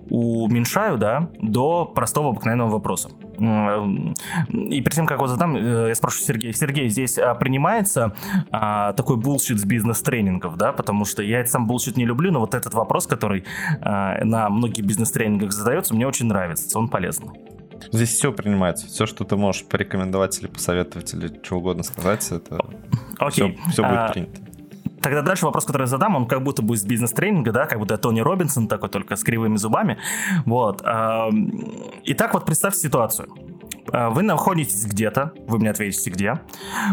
уменьшаю, 0.09 0.97
да, 0.97 1.29
до 1.41 1.85
простого 1.85 2.29
обыкновенного 2.29 2.69
вопроса. 2.69 3.09
И 3.39 4.81
перед 4.81 4.93
тем, 4.93 5.07
как 5.07 5.17
его 5.17 5.27
задам, 5.27 5.55
э, 5.55 5.87
я 5.89 5.95
спрошу 5.95 6.23
Сергея. 6.23 6.53
Сергей, 6.53 6.89
здесь 6.89 7.17
принимается 7.39 8.13
такой 8.51 9.17
bullshit 9.17 9.59
с 9.59 9.65
бизнес-тренингов, 9.65 10.57
да, 10.57 10.73
потому 10.73 11.05
что 11.05 11.23
я 11.23 11.45
сам 11.45 11.67
bullshit 11.67 11.97
не 11.97 12.05
люблю, 12.05 12.31
но 12.31 12.39
вот 12.39 12.53
этот 12.53 12.73
вопрос, 12.73 13.07
который 13.07 13.45
на 13.81 14.49
многих 14.49 14.85
бизнес-тренингах 14.85 15.51
задается, 15.51 15.93
мне 15.93 16.07
очень 16.07 16.27
нравится, 16.27 16.77
он 16.77 16.87
полезный. 16.87 17.50
Здесь 17.91 18.09
все 18.09 18.31
принимается. 18.31 18.87
Все, 18.87 19.05
что 19.05 19.23
ты 19.23 19.35
можешь 19.35 19.65
порекомендовать 19.65 20.39
или 20.39 20.47
посоветовать, 20.47 21.13
или 21.13 21.39
что 21.43 21.57
угодно 21.57 21.83
сказать, 21.83 22.31
это 22.31 22.59
Окей. 23.19 23.57
все, 23.57 23.71
все 23.71 23.83
будет 23.83 23.97
а, 23.97 24.11
принято. 24.11 24.41
Тогда 25.01 25.21
дальше 25.23 25.45
вопрос, 25.45 25.65
который 25.65 25.83
я 25.83 25.87
задам, 25.87 26.15
он 26.15 26.27
как 26.27 26.43
будто 26.43 26.61
будет 26.61 26.81
с 26.81 26.85
бизнес-тренинга, 26.85 27.51
да, 27.51 27.65
как 27.65 27.79
будто 27.79 27.97
Тони 27.97 28.19
Робинсон 28.21 28.67
такой, 28.67 28.89
только 28.89 29.15
с 29.15 29.23
кривыми 29.23 29.57
зубами. 29.57 29.97
Вот. 30.45 30.81
Итак, 30.81 32.33
вот 32.33 32.45
представьте 32.45 32.81
ситуацию. 32.81 33.27
А, 33.91 34.09
вы 34.11 34.21
находитесь 34.21 34.85
где-то, 34.85 35.33
вы 35.47 35.57
мне 35.57 35.71
ответите 35.71 36.11
где. 36.11 36.39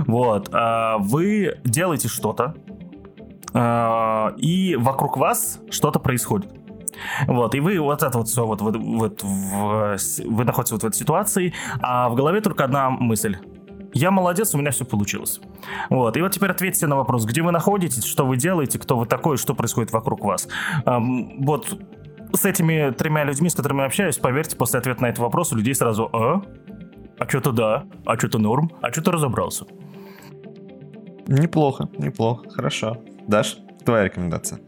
Вот. 0.07 0.49
А, 0.53 0.97
вы 0.99 1.59
делаете 1.65 2.09
что-то, 2.09 2.55
и 4.39 4.77
вокруг 4.79 5.17
вас 5.17 5.61
что-то 5.71 5.99
происходит. 5.99 6.53
Вот, 7.27 7.55
и 7.55 7.61
вы 7.61 7.79
вот 7.81 8.03
это 8.03 8.19
вот 8.19 8.29
все, 8.29 8.47
вот, 8.47 8.61
вот, 8.61 8.77
вот 8.77 9.23
в, 9.23 9.97
вы 10.25 10.45
находитесь 10.45 10.73
вот 10.73 10.83
в 10.83 10.87
этой 10.87 10.97
ситуации, 10.97 11.55
а 11.81 12.09
в 12.09 12.15
голове 12.15 12.41
только 12.41 12.65
одна 12.65 12.91
мысль. 12.91 13.37
Я 13.95 14.11
молодец, 14.11 14.55
у 14.55 14.59
меня 14.59 14.71
все 14.71 14.85
получилось. 14.85 15.41
Вот. 15.89 16.17
И 16.17 16.21
вот 16.21 16.33
теперь 16.33 16.51
ответьте 16.51 16.87
на 16.87 16.97
вопрос, 16.97 17.25
где 17.25 17.43
вы 17.43 17.53
находитесь, 17.53 18.05
что 18.05 18.27
вы 18.27 18.37
делаете, 18.37 18.79
кто 18.79 18.99
вы 18.99 19.07
такой, 19.07 19.39
что 19.39 19.55
происходит 19.55 19.93
вокруг 19.93 20.25
вас. 20.25 20.49
Эм, 20.85 21.43
вот 21.43 21.79
с 22.33 22.45
этими 22.45 22.91
тремя 22.91 23.25
людьми, 23.25 23.49
с 23.49 23.55
которыми 23.55 23.81
я 23.81 23.87
общаюсь, 23.87 24.19
поверьте, 24.19 24.57
после 24.57 24.79
ответа 24.79 25.03
на 25.03 25.07
этот 25.07 25.21
вопрос 25.21 25.53
у 25.53 25.57
людей 25.57 25.75
сразу 25.75 26.11
«А? 26.13 26.43
А 27.19 27.29
что-то 27.29 27.53
да, 27.53 27.85
а 28.05 28.17
что-то 28.19 28.39
норм, 28.39 28.71
а 28.83 28.93
что-то 28.93 29.13
разобрался». 29.13 29.65
Неплохо, 31.27 31.89
неплохо, 31.99 32.49
хорошо. 32.51 32.99
Даш, 33.27 33.59
твоя 33.85 34.05
рекомендация? 34.05 34.61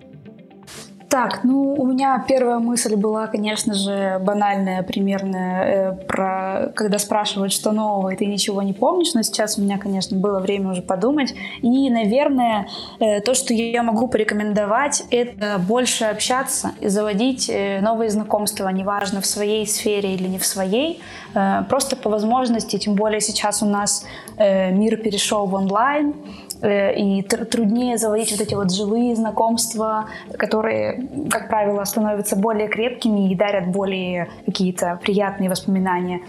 Так, 1.11 1.43
ну, 1.43 1.74
у 1.77 1.87
меня 1.87 2.24
первая 2.28 2.61
мысль 2.61 2.95
была, 2.95 3.27
конечно 3.27 3.74
же, 3.74 4.20
банальная, 4.20 4.85
примерная, 4.85 5.65
э, 5.65 5.93
про 6.07 6.70
когда 6.77 7.01
спрашивают, 7.01 7.53
что 7.53 7.73
нового, 7.73 8.11
и 8.11 8.16
ты 8.16 8.27
ничего 8.27 8.62
не 8.62 8.73
помнишь, 8.73 9.12
но 9.15 9.23
сейчас 9.23 9.59
у 9.59 9.62
меня, 9.62 9.77
конечно, 9.77 10.16
было 10.16 10.39
время 10.39 10.70
уже 10.70 10.82
подумать. 10.82 11.35
И, 11.62 11.91
наверное, 11.91 12.69
э, 13.01 13.20
то, 13.23 13.35
что 13.35 13.53
я 13.53 13.82
могу 13.82 14.07
порекомендовать, 14.07 15.03
это 15.11 15.59
больше 15.59 16.05
общаться 16.05 16.74
и 16.81 16.87
заводить 16.87 17.51
э, 17.51 17.81
новые 17.81 18.11
знакомства, 18.11 18.69
неважно, 18.69 19.20
в 19.20 19.27
своей 19.27 19.66
сфере 19.66 20.15
или 20.15 20.28
не 20.28 20.39
в 20.39 20.47
своей, 20.47 21.01
э, 21.35 21.65
просто 21.69 21.97
по 21.97 22.09
возможности, 22.09 22.78
тем 22.78 22.95
более 22.95 23.20
сейчас 23.20 23.65
у 23.65 23.66
нас 23.66 24.07
э, 24.37 24.70
мир 24.70 24.97
перешел 24.97 25.47
в 25.47 25.55
онлайн, 25.55 26.15
и 26.62 27.23
труднее 27.23 27.97
заводить 27.97 28.32
вот 28.32 28.41
эти 28.41 28.55
вот 28.55 28.73
живые 28.73 29.16
знакомства, 29.16 30.07
которые, 30.37 31.09
как 31.31 31.49
правило, 31.49 31.85
становятся 31.85 32.37
более 32.37 32.69
крепкими 32.69 33.31
и 33.31 33.35
дарят 33.35 33.69
более 33.69 34.28
какие-то 34.45 34.99
приятные 35.03 35.49
воспоминания. 35.49 36.20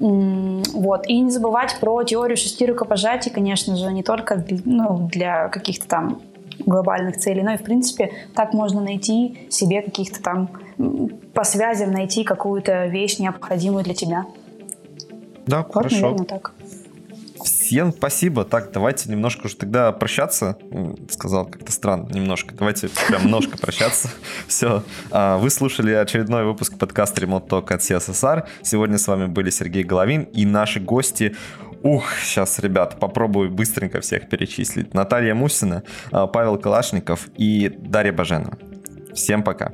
Вот. 0.00 1.06
И 1.08 1.20
не 1.20 1.30
забывать 1.30 1.76
про 1.80 2.02
теорию 2.04 2.36
шести 2.36 2.66
рукопожатий, 2.66 3.30
конечно 3.30 3.76
же, 3.76 3.92
не 3.92 4.02
только 4.02 4.36
для, 4.36 4.58
ну, 4.64 5.08
для 5.12 5.48
каких-то 5.48 5.88
там 5.88 6.22
глобальных 6.60 7.16
целей, 7.16 7.42
но 7.42 7.52
и, 7.52 7.56
в 7.56 7.62
принципе, 7.62 8.12
так 8.34 8.52
можно 8.54 8.80
найти 8.80 9.46
себе 9.50 9.82
каких-то 9.82 10.22
там 10.22 10.50
по 11.34 11.44
связям 11.44 11.92
найти 11.92 12.24
какую-то 12.24 12.86
вещь 12.86 13.18
необходимую 13.18 13.84
для 13.84 13.94
тебя. 13.94 14.26
Да, 15.46 15.62
вот, 15.62 15.72
хорошо. 15.72 15.96
Наверное, 15.96 16.26
так. 16.26 16.52
Всем 17.68 17.92
спасибо. 17.92 18.46
Так, 18.46 18.70
давайте 18.72 19.10
немножко 19.10 19.44
уже 19.44 19.56
тогда 19.56 19.92
прощаться. 19.92 20.56
Сказал 21.10 21.44
как-то 21.44 21.70
странно 21.70 22.08
немножко. 22.10 22.54
Давайте 22.54 22.88
прям 23.08 23.24
немножко 23.24 23.58
прощаться. 23.58 24.08
Все. 24.46 24.84
А, 25.10 25.36
вы 25.36 25.50
слушали 25.50 25.92
очередной 25.92 26.44
выпуск 26.44 26.78
подкаста 26.78 27.20
Remote 27.20 27.46
Talk 27.46 27.70
от 27.74 27.82
CSSR. 27.82 28.46
Сегодня 28.62 28.96
с 28.96 29.06
вами 29.06 29.26
были 29.26 29.50
Сергей 29.50 29.82
Головин 29.82 30.22
и 30.22 30.46
наши 30.46 30.80
гости 30.80 31.36
Ух, 31.82 32.10
сейчас, 32.22 32.58
ребят, 32.58 32.98
попробую 32.98 33.50
быстренько 33.50 34.00
всех 34.00 34.30
перечислить. 34.30 34.94
Наталья 34.94 35.34
Мусина, 35.34 35.82
а, 36.10 36.26
Павел 36.26 36.56
Калашников 36.56 37.28
и 37.36 37.68
Дарья 37.68 38.14
Баженова. 38.14 38.56
Всем 39.12 39.42
пока. 39.42 39.72